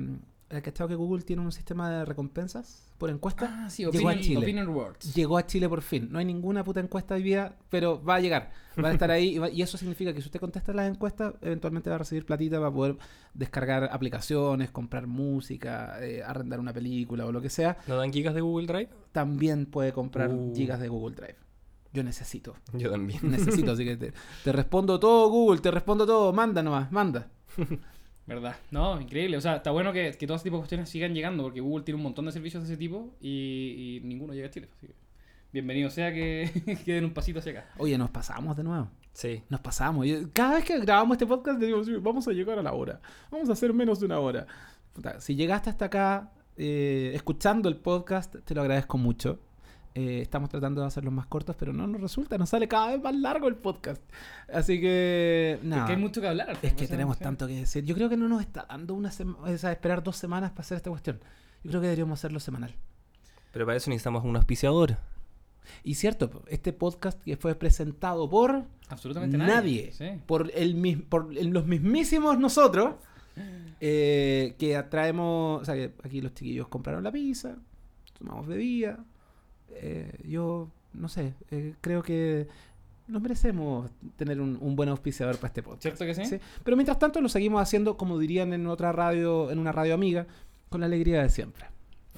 ¿Has 0.51 0.63
cachado 0.63 0.89
que 0.89 0.95
Google 0.95 1.23
tiene 1.25 1.43
un 1.43 1.53
sistema 1.53 1.91
de 1.91 2.05
recompensas 2.07 2.88
por 2.99 3.11
encuesta? 3.11 3.65
Ah, 3.65 3.71
sí, 3.71 3.85
Llegó 3.85 4.09
a 4.09 4.13
Opinion, 4.13 4.21
Chile. 4.21 4.39
Opinion 4.41 4.67
Rewards. 4.67 5.15
Llegó 5.15 5.39
a 5.39 5.47
Chile 5.47 5.69
por 5.69 5.83
fin. 5.83 6.09
No 6.11 6.19
hay 6.19 6.25
ninguna 6.25 6.65
puta 6.65 6.81
encuesta 6.81 7.15
hoy 7.15 7.23
día, 7.23 7.57
pero 7.71 8.03
va 8.03 8.17
a 8.17 8.21
llegar. 8.21 8.51
Va 8.83 8.89
a 8.89 8.93
estar 8.93 9.11
ahí. 9.11 9.37
Y, 9.37 9.39
va- 9.39 9.49
y 9.51 9.63
eso 9.63 9.79
significa 9.79 10.13
que 10.13 10.21
si 10.21 10.27
usted 10.27 10.41
contesta 10.41 10.73
las 10.73 10.91
encuestas, 10.91 11.35
eventualmente 11.41 11.89
va 11.91 11.97
a 11.97 11.99
recibir 12.01 12.27
platita 12.27 12.59
para 12.59 12.71
poder 12.73 12.97
descargar 13.35 13.89
aplicaciones, 13.93 14.71
comprar 14.71 15.07
música, 15.07 15.97
eh, 16.05 16.23
arrendar 16.23 16.61
una 16.61 16.73
película 16.73 17.25
o 17.25 17.33
lo 17.33 17.41
que 17.41 17.51
sea. 17.51 17.79
¿No 17.87 17.97
dan 17.97 18.13
gigas 18.13 18.35
de 18.35 18.41
Google 18.41 18.67
Drive? 18.67 18.89
También 19.13 19.67
puede 19.67 19.93
comprar 19.93 20.31
Uh. 20.31 20.53
gigas 20.55 20.81
de 20.81 20.89
Google 20.89 21.15
Drive. 21.17 21.37
Yo 21.93 22.03
necesito. 22.03 22.55
Yo 22.75 22.91
también. 22.91 23.21
Necesito, 23.31 23.73
así 23.73 23.85
que 23.85 23.97
te, 23.97 24.13
te 24.45 24.53
respondo 24.53 25.01
todo, 25.01 25.29
Google, 25.31 25.61
te 25.61 25.71
respondo 25.71 26.05
todo, 26.07 26.33
manda 26.33 26.63
nomás, 26.63 26.93
manda. 26.93 27.29
¿Verdad? 28.29 28.57
No, 28.71 29.01
increíble. 29.01 29.37
O 29.37 29.41
sea, 29.41 29.57
está 29.57 29.71
bueno 29.71 29.93
que, 29.93 30.13
que 30.13 30.27
todo 30.27 30.37
ese 30.37 30.45
tipo 30.45 30.57
de 30.57 30.61
cuestiones 30.61 30.89
sigan 30.91 31.15
llegando 31.15 31.43
porque 31.45 31.61
Google 31.61 31.83
tiene 31.85 31.97
un 31.97 32.03
montón 32.05 32.27
de 32.27 32.33
servicios 32.33 32.63
de 32.63 32.69
ese 32.73 32.77
tipo 32.79 33.15
y, 33.21 33.99
y 34.03 34.07
ninguno 34.07 34.35
llega 34.35 34.49
a 34.49 34.51
Chile. 34.51 34.69
así 34.77 34.87
que 34.87 34.95
bienvenido 35.51 35.89
sea 35.89 36.13
que, 36.13 36.51
que 36.85 36.93
den 36.93 37.05
un 37.05 37.13
pasito 37.15 37.39
hacia 37.39 37.53
acá. 37.53 37.67
Oye, 37.79 37.97
nos 37.97 38.11
pasamos 38.11 38.57
de 38.57 38.65
nuevo. 38.65 38.91
Sí. 39.15 39.43
Nos 39.49 39.61
pasamos. 39.61 40.07
Y 40.07 40.27
Cada 40.33 40.57
vez 40.57 40.65
que 40.65 40.79
grabamos 40.79 41.15
este 41.15 41.27
podcast, 41.27 41.59
decimos, 41.59 41.87
"Sí, 41.87 41.95
vamos 41.97 42.29
a 42.29 42.33
llegar 42.33 42.59
a 42.59 42.63
la 42.63 42.73
hora. 42.75 43.01
Vamos 43.31 43.49
a 43.49 43.53
hacer 43.55 43.73
menos 43.73 43.99
de 43.99 44.07
una 44.07 44.21
hora. 44.21 44.47
Puta, 44.93 45.21
si 45.21 45.35
llegaste 45.35 45.71
hasta 45.71 45.87
acá 45.87 46.33
eh, 46.57 47.13
escuchando 47.15 47.69
el 47.69 47.77
podcast, 47.77 48.37
te 48.45 48.55
lo 48.55 48.61
agradezco 48.61 48.99
mucho. 48.99 49.41
Eh, 49.99 50.21
estamos 50.23 50.49
tratando 50.49 50.81
de 50.81 50.87
hacerlos 50.87 51.13
más 51.13 51.27
cortos, 51.27 51.57
pero 51.59 51.73
no 51.73 51.87
nos 51.89 52.01
resulta. 52.01 52.39
Nos 52.39 52.51
sale 52.51 52.69
cada 52.69 52.93
vez 52.93 53.03
más 53.03 53.17
largo 53.17 53.49
el 53.49 53.57
podcast. 53.57 54.01
Así 54.53 54.81
que, 54.81 55.55
Es 55.61 55.65
nada. 55.65 55.87
que 55.87 55.93
hay 55.95 55.99
mucho 55.99 56.21
que 56.21 56.29
hablar. 56.29 56.57
Es 56.63 56.73
que 56.75 56.87
sea, 56.87 56.89
tenemos 56.97 57.19
tanto 57.19 57.49
que 57.49 57.55
decir. 57.57 57.85
Yo 57.85 57.97
creo 57.97 58.09
que 58.09 58.17
no 58.17 58.29
nos 58.29 58.41
está 58.41 58.65
dando 58.69 58.95
una 58.95 59.11
sema- 59.11 59.37
o 59.41 59.59
sea, 59.59 59.73
esperar 59.73 60.05
dos 60.05 60.17
semanas 60.17 60.51
para 60.53 60.61
hacer 60.61 60.77
esta 60.77 60.91
cuestión. 60.91 61.19
Yo 61.65 61.71
creo 61.71 61.81
que 61.81 61.87
deberíamos 61.89 62.19
hacerlo 62.21 62.39
semanal. 62.39 62.75
Pero 63.53 63.67
para 63.67 63.77
eso 63.77 63.91
necesitamos 63.91 64.25
un 64.25 64.37
auspiciador. 64.37 64.99
Y 65.83 65.95
cierto, 65.97 66.45
este 66.49 66.73
podcast 66.73 67.21
que 67.23 67.37
fue 67.37 67.57
presentado 67.57 68.31
por 68.31 68.65
Absolutamente 68.91 69.37
nadie, 69.37 69.53
nadie. 69.55 69.93
Sí. 69.93 70.23
por, 70.27 70.51
el, 70.55 71.03
por 71.09 71.37
el- 71.37 71.49
los 71.49 71.67
mismísimos 71.67 72.39
nosotros, 72.39 72.95
eh, 73.81 74.55
que 74.59 74.77
atraemos, 74.77 75.63
o 75.63 75.65
sea, 75.65 75.75
que 75.75 75.93
aquí 76.05 76.21
los 76.21 76.35
chiquillos 76.35 76.69
compraron 76.69 77.03
la 77.05 77.11
pizza, 77.13 77.57
tomamos 78.19 78.47
bebida. 78.47 79.05
Eh, 79.71 80.13
yo, 80.27 80.69
no 80.95 81.09
sé, 81.09 81.35
eh, 81.51 81.75
creo 81.81 82.03
que 82.03 82.49
nos 83.07 83.23
merecemos 83.23 83.91
tener 84.17 84.41
un, 84.41 84.59
un 84.61 84.77
buen 84.77 84.89
auspiciador 84.89 85.37
para 85.37 85.49
este 85.49 85.63
podcast. 85.63 85.83
¿Cierto 85.83 86.05
que 86.05 86.15
sí? 86.15 86.25
Sí. 86.27 86.41
Pero 86.63 86.77
mientras 86.77 86.99
tanto 86.99 87.21
lo 87.21 87.29
seguimos 87.29 87.63
haciendo, 87.63 87.97
como 87.97 88.19
dirían 88.19 88.53
en 88.53 88.67
otra 88.67 88.93
radio, 88.93 89.51
en 89.51 89.59
una 89.59 89.73
radio 89.73 89.95
amiga, 89.95 90.27
con 90.69 90.81
la 90.81 90.87
alegría 90.87 91.23
de 91.23 91.31
siempre. 91.31 91.67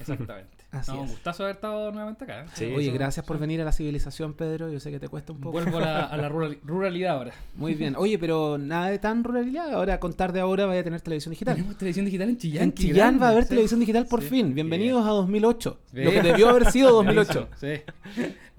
Exactamente. 0.00 0.59
Así 0.72 0.92
no, 0.92 0.98
un 1.00 1.04
es. 1.06 1.10
gustazo 1.12 1.42
haber 1.42 1.56
estado 1.56 1.90
nuevamente 1.90 2.22
acá. 2.24 2.42
¿eh? 2.42 2.46
Sí, 2.54 2.64
Oye, 2.66 2.90
gracias 2.92 3.26
por 3.26 3.36
sí. 3.36 3.40
venir 3.40 3.60
a 3.60 3.64
la 3.64 3.72
civilización, 3.72 4.34
Pedro. 4.34 4.70
Yo 4.70 4.78
sé 4.78 4.92
que 4.92 5.00
te 5.00 5.08
cuesta 5.08 5.32
un 5.32 5.40
poco. 5.40 5.52
Vuelvo 5.52 5.78
a 5.78 5.80
la, 5.80 6.04
a 6.06 6.16
la 6.16 6.28
rural- 6.28 6.58
ruralidad 6.64 7.16
ahora. 7.16 7.32
Muy 7.56 7.74
bien. 7.74 7.96
Oye, 7.96 8.18
pero 8.20 8.56
nada 8.56 8.86
de 8.90 9.00
tan 9.00 9.24
ruralidad. 9.24 9.72
Ahora, 9.74 9.94
a 9.94 10.00
contar 10.00 10.32
de 10.32 10.38
ahora, 10.38 10.66
vaya 10.66 10.82
a 10.82 10.84
tener 10.84 11.00
televisión 11.00 11.30
digital. 11.32 11.56
Tenemos 11.56 11.76
televisión 11.76 12.04
digital 12.06 12.28
en 12.28 12.38
Chillán. 12.38 12.62
En 12.62 12.74
Chillán 12.74 12.94
grande, 12.96 13.20
va 13.20 13.26
a 13.26 13.30
haber 13.30 13.42
sí. 13.44 13.48
televisión 13.48 13.80
digital 13.80 14.06
por 14.06 14.22
Sí. 14.22 14.28
fin. 14.28 14.54
Bienvenidos 14.54 15.04
a 15.04 15.10
2008. 15.10 15.78
Bien. 15.92 16.04
Lo 16.06 16.12
que 16.12 16.22
debió 16.22 16.48
haber 16.50 16.70
sido 16.70 16.90
2008. 17.02 17.48
Sí. 17.60 17.72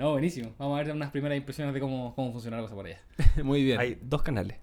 No, 0.02 0.12
buenísimo. 0.14 0.54
Vamos 0.58 0.80
a 0.80 0.84
ver 0.84 0.96
unas 0.96 1.12
primeras 1.12 1.38
impresiones 1.38 1.74
de 1.76 1.80
cómo, 1.80 2.16
cómo 2.16 2.32
funciona 2.32 2.58
la 2.58 2.64
cosa 2.64 2.74
por 2.76 2.86
allá. 2.88 3.00
Muy 3.44 3.64
bien. 3.64 3.80
Hay 3.80 4.00
dos 4.02 4.22
canales. 4.24 4.58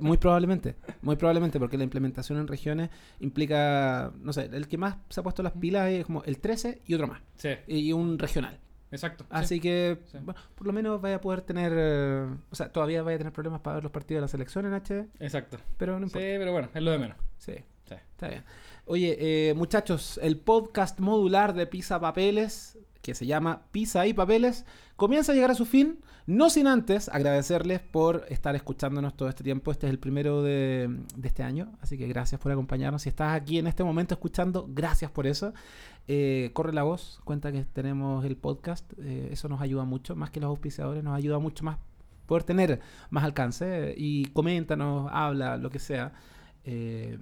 Muy 0.00 0.16
probablemente. 0.16 0.76
Muy 1.02 1.16
probablemente, 1.16 1.58
porque 1.58 1.76
la 1.76 1.84
implementación 1.84 2.38
en 2.38 2.46
regiones 2.46 2.88
implica, 3.20 4.12
no 4.20 4.32
sé, 4.32 4.48
el 4.52 4.66
que 4.66 4.78
más 4.78 4.96
se 5.10 5.20
ha 5.20 5.22
puesto 5.22 5.42
las 5.42 5.52
pilas 5.52 5.88
es 5.90 6.06
como 6.06 6.24
el 6.24 6.38
13 6.38 6.80
y 6.86 6.94
otro 6.94 7.06
más. 7.06 7.20
Sí, 7.36 7.50
Y 7.66 7.92
un 7.92 8.18
regional. 8.18 8.58
exacto. 8.90 9.24
sí. 9.24 9.30
Así 9.30 9.60
que, 9.60 9.98
Sí. 10.06 10.18
bueno, 10.22 10.40
por 10.54 10.66
lo 10.66 10.72
menos 10.72 11.00
vaya 11.02 11.16
a 11.16 11.20
poder 11.20 11.42
tener, 11.42 11.72
eh, 11.76 12.26
o 12.50 12.54
sea, 12.56 12.70
todavía 12.72 13.02
vaya 13.02 13.16
a 13.16 13.18
tener 13.18 13.32
problemas 13.34 13.60
para 13.60 13.74
ver 13.74 13.82
los 13.82 13.92
partidos 13.92 14.18
de 14.18 14.22
la 14.22 14.28
selección 14.28 14.64
en 14.64 14.72
HD, 14.72 15.06
Exacto. 15.20 15.58
pero 15.76 16.00
no 16.00 16.06
Sí, 16.08 16.18
importa. 16.18 16.38
pero 16.38 16.52
bueno, 16.52 16.68
es 16.72 16.82
lo 16.82 16.90
de 16.92 16.98
menos. 16.98 17.16
Sí. 17.36 17.52
Sí. 17.84 17.94
Está 17.94 18.28
bien. 18.28 18.42
Oye, 18.86 19.16
eh, 19.50 19.54
muchachos, 19.54 20.18
el 20.22 20.38
podcast 20.38 20.98
modular 20.98 21.52
de 21.52 21.66
Pisa 21.66 22.00
Papeles, 22.00 22.78
que 23.06 23.14
se 23.14 23.24
llama 23.24 23.62
Pisa 23.70 24.04
y 24.06 24.12
Papeles, 24.12 24.66
comienza 24.96 25.30
a 25.30 25.34
llegar 25.34 25.52
a 25.52 25.54
su 25.54 25.64
fin. 25.64 26.00
No 26.26 26.50
sin 26.50 26.66
antes 26.66 27.08
agradecerles 27.08 27.78
por 27.78 28.26
estar 28.28 28.56
escuchándonos 28.56 29.16
todo 29.16 29.28
este 29.28 29.44
tiempo. 29.44 29.70
Este 29.70 29.86
es 29.86 29.92
el 29.92 30.00
primero 30.00 30.42
de, 30.42 31.04
este 31.22 31.44
año, 31.44 31.72
así 31.80 31.96
que 31.96 32.08
gracias 32.08 32.40
por 32.40 32.50
acompañarnos. 32.50 33.02
Si 33.02 33.08
estás 33.08 33.40
aquí 33.40 33.58
en 33.58 33.68
este 33.68 33.84
momento 33.84 34.14
escuchando, 34.14 34.66
gracias 34.68 35.12
por 35.12 35.28
eso. 35.28 35.54
Eh, 36.08 36.50
corre 36.52 36.72
la 36.72 36.82
voz, 36.82 37.20
cuenta 37.24 37.52
que 37.52 37.64
tenemos 37.64 38.24
el 38.24 38.36
podcast. 38.36 38.92
eh, 38.98 39.28
eso 39.30 39.48
nos 39.48 39.60
ayuda 39.60 39.84
mucho, 39.84 40.16
más 40.16 40.30
que 40.30 40.40
los 40.40 40.48
auspiciadores, 40.48 41.04
nos 41.04 41.16
ayuda 41.16 41.38
mucho 41.38 41.64
más 41.64 41.78
poder 42.26 42.42
tener 42.42 42.80
más 43.10 43.22
alcance. 43.22 43.94
Y 43.96 44.24
coméntanos, 44.26 45.08
habla, 45.12 45.56
lo 45.56 45.70
que 45.70 45.78
sea. 45.78 46.12
Eh, 46.64 47.18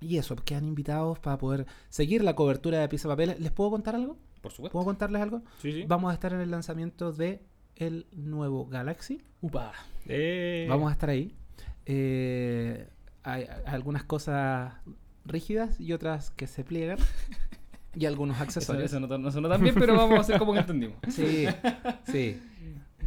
y 0.00 0.18
eso, 0.18 0.36
quedan 0.36 0.66
invitados 0.66 1.18
para 1.18 1.38
poder 1.38 1.66
seguir 1.88 2.22
la 2.22 2.36
cobertura 2.36 2.80
de 2.80 2.88
Pisa 2.90 3.08
Papeles. 3.08 3.40
¿Les 3.40 3.52
puedo 3.52 3.70
contar 3.70 3.94
algo? 3.94 4.18
Por 4.40 4.52
supuesto. 4.52 4.72
¿Puedo 4.72 4.84
contarles 4.84 5.22
algo? 5.22 5.42
Sí, 5.60 5.72
sí. 5.72 5.84
Vamos 5.86 6.10
a 6.10 6.14
estar 6.14 6.32
en 6.32 6.40
el 6.40 6.50
lanzamiento 6.50 7.12
de 7.12 7.42
el 7.76 8.06
nuevo 8.12 8.66
Galaxy. 8.66 9.22
Upa. 9.40 9.72
Eh, 10.06 10.66
Vamos 10.68 10.88
a 10.90 10.92
estar 10.92 11.10
ahí. 11.10 11.34
Eh, 11.86 12.88
hay, 13.22 13.42
hay 13.44 13.48
algunas 13.66 14.04
cosas 14.04 14.72
rígidas 15.24 15.78
y 15.80 15.92
otras 15.92 16.30
que 16.30 16.46
se 16.46 16.64
pliegan. 16.64 16.98
y 17.94 18.06
algunos 18.06 18.36
Eso, 18.36 18.44
accesorios. 18.44 18.84
eso 18.92 19.00
no, 19.00 19.06
no 19.18 19.48
tan 19.48 19.62
bien, 19.62 19.74
pero 19.74 19.96
vamos 19.96 20.18
a 20.18 20.20
hacer 20.22 20.38
como 20.38 20.52
que 20.52 20.60
entendimos. 20.60 20.96
Sí, 21.10 21.46
sí. 22.10 22.40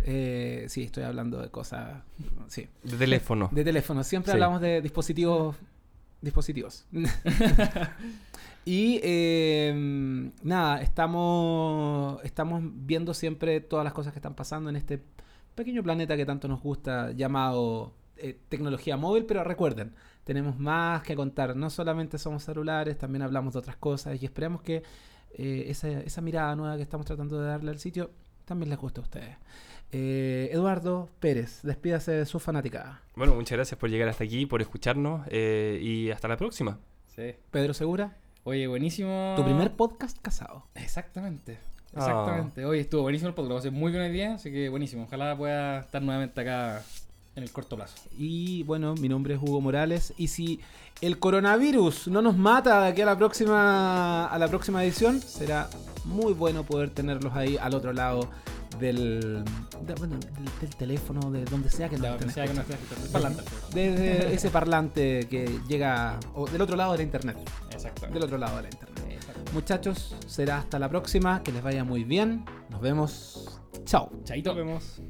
Eh, 0.03 0.65
sí, 0.67 0.83
estoy 0.83 1.03
hablando 1.03 1.39
de 1.41 1.49
cosas. 1.49 2.01
Sí. 2.47 2.67
De 2.83 2.97
teléfono. 2.97 3.49
De 3.51 3.63
teléfono. 3.63 4.03
Siempre 4.03 4.31
Sí. 4.31 4.35
hablamos 4.35 4.59
de 4.61 4.81
dispositivos. 4.81 5.55
Dispositivos. 6.21 6.85
y 8.65 8.99
eh, 9.03 10.31
nada, 10.43 10.81
estamos, 10.81 12.23
estamos 12.23 12.61
viendo 12.63 13.13
siempre 13.13 13.61
todas 13.61 13.83
las 13.83 13.93
cosas 13.93 14.13
que 14.13 14.19
están 14.19 14.35
pasando 14.35 14.69
en 14.69 14.75
este 14.75 15.01
pequeño 15.55 15.83
planeta 15.83 16.15
que 16.15 16.25
tanto 16.25 16.47
nos 16.47 16.61
gusta, 16.61 17.11
llamado 17.11 17.93
eh, 18.17 18.39
tecnología 18.49 18.97
móvil. 18.97 19.25
Pero 19.25 19.43
recuerden, 19.43 19.93
tenemos 20.23 20.59
más 20.59 21.03
que 21.03 21.15
contar. 21.15 21.55
No 21.55 21.69
solamente 21.69 22.17
somos 22.17 22.43
celulares, 22.43 22.97
también 22.97 23.21
hablamos 23.21 23.53
de 23.53 23.59
otras 23.59 23.77
cosas. 23.77 24.21
Y 24.21 24.25
esperemos 24.25 24.61
que 24.61 24.83
eh, 25.33 25.65
esa, 25.67 25.89
esa 25.89 26.21
mirada 26.21 26.55
nueva 26.55 26.75
que 26.77 26.83
estamos 26.83 27.05
tratando 27.05 27.39
de 27.39 27.47
darle 27.47 27.71
al 27.71 27.79
sitio 27.79 28.11
también 28.45 28.69
les 28.69 28.79
guste 28.79 28.99
a 28.99 29.03
ustedes. 29.03 29.38
Eh, 29.93 30.49
Eduardo 30.51 31.09
Pérez, 31.19 31.61
despídase 31.63 32.11
de 32.11 32.25
su 32.25 32.39
fanaticada. 32.39 33.01
Bueno, 33.15 33.35
muchas 33.35 33.57
gracias 33.57 33.79
por 33.79 33.89
llegar 33.89 34.07
hasta 34.07 34.23
aquí, 34.23 34.45
por 34.45 34.61
escucharnos 34.61 35.25
eh, 35.29 35.79
y 35.81 36.11
hasta 36.11 36.27
la 36.27 36.38
próxima. 36.38 36.79
Sí. 37.07 37.33
Pedro 37.49 37.73
Segura, 37.73 38.17
Oye, 38.43 38.65
buenísimo. 38.65 39.34
tu 39.35 39.43
primer 39.43 39.72
podcast 39.73 40.18
casado. 40.19 40.65
Exactamente. 40.73 41.59
Ah. 41.93 41.99
Exactamente. 41.99 42.65
Hoy 42.65 42.80
estuvo 42.80 43.03
buenísimo 43.03 43.30
el 43.30 43.35
podcast. 43.35 43.49
Lo 43.49 43.55
pasé 43.57 43.72
muy 43.72 43.91
bien 43.91 44.03
hoy 44.03 44.11
día, 44.11 44.34
así 44.34 44.51
que 44.51 44.69
buenísimo. 44.69 45.03
Ojalá 45.03 45.38
pueda 45.38 45.81
estar 45.81 46.01
nuevamente 46.01 46.41
acá 46.41 46.81
en 47.35 47.43
el 47.43 47.51
corto 47.51 47.75
plazo. 47.75 47.95
Y 48.17 48.63
bueno, 48.63 48.93
mi 48.95 49.07
nombre 49.09 49.35
es 49.35 49.39
Hugo 49.41 49.61
Morales. 49.61 50.13
Y 50.17 50.27
si 50.27 50.59
el 51.01 51.17
coronavirus 51.19 52.07
no 52.09 52.21
nos 52.21 52.35
mata 52.37 52.81
de 52.83 52.89
aquí 52.89 53.01
a 53.01 53.05
la 53.05 53.17
próxima, 53.17 54.27
a 54.27 54.37
la 54.37 54.47
próxima 54.47 54.83
edición, 54.83 55.21
será 55.21 55.69
muy 56.05 56.33
bueno 56.33 56.63
poder 56.63 56.89
tenerlos 56.89 57.33
ahí 57.33 57.57
al 57.57 57.73
otro 57.73 57.93
lado 57.93 58.29
del, 58.79 59.43
de- 59.85 59.93
bueno, 59.95 60.17
del, 60.17 60.59
del 60.59 60.75
teléfono, 60.75 61.29
de 61.31 61.45
donde 61.45 61.69
sea 61.69 61.87
que 61.89 61.97
nos 61.97 62.07
estén 62.19 62.29
escuchando. 62.29 63.43
Desde 63.73 64.33
ese 64.33 64.49
parlante 64.49 65.27
que 65.29 65.59
llega 65.67 66.19
o 66.35 66.47
del 66.47 66.61
otro 66.61 66.75
lado 66.75 66.91
de 66.93 66.97
la 66.99 67.03
internet. 67.03 67.37
Exactamente. 67.71 68.13
Del 68.15 68.23
otro 68.25 68.37
lado 68.37 68.57
de 68.57 68.63
la 68.63 68.69
internet. 68.69 69.05
Exacto. 69.09 69.51
Muchachos, 69.53 70.15
será 70.27 70.57
hasta 70.59 70.79
la 70.79 70.89
próxima. 70.89 71.43
Que 71.43 71.51
les 71.51 71.61
vaya 71.63 71.83
muy 71.83 72.03
bien. 72.03 72.43
Nos 72.69 72.81
vemos. 72.81 73.59
Chao. 73.85 74.09
Chaito. 74.23 74.49
Nos 74.53 74.57
vemos. 74.57 75.01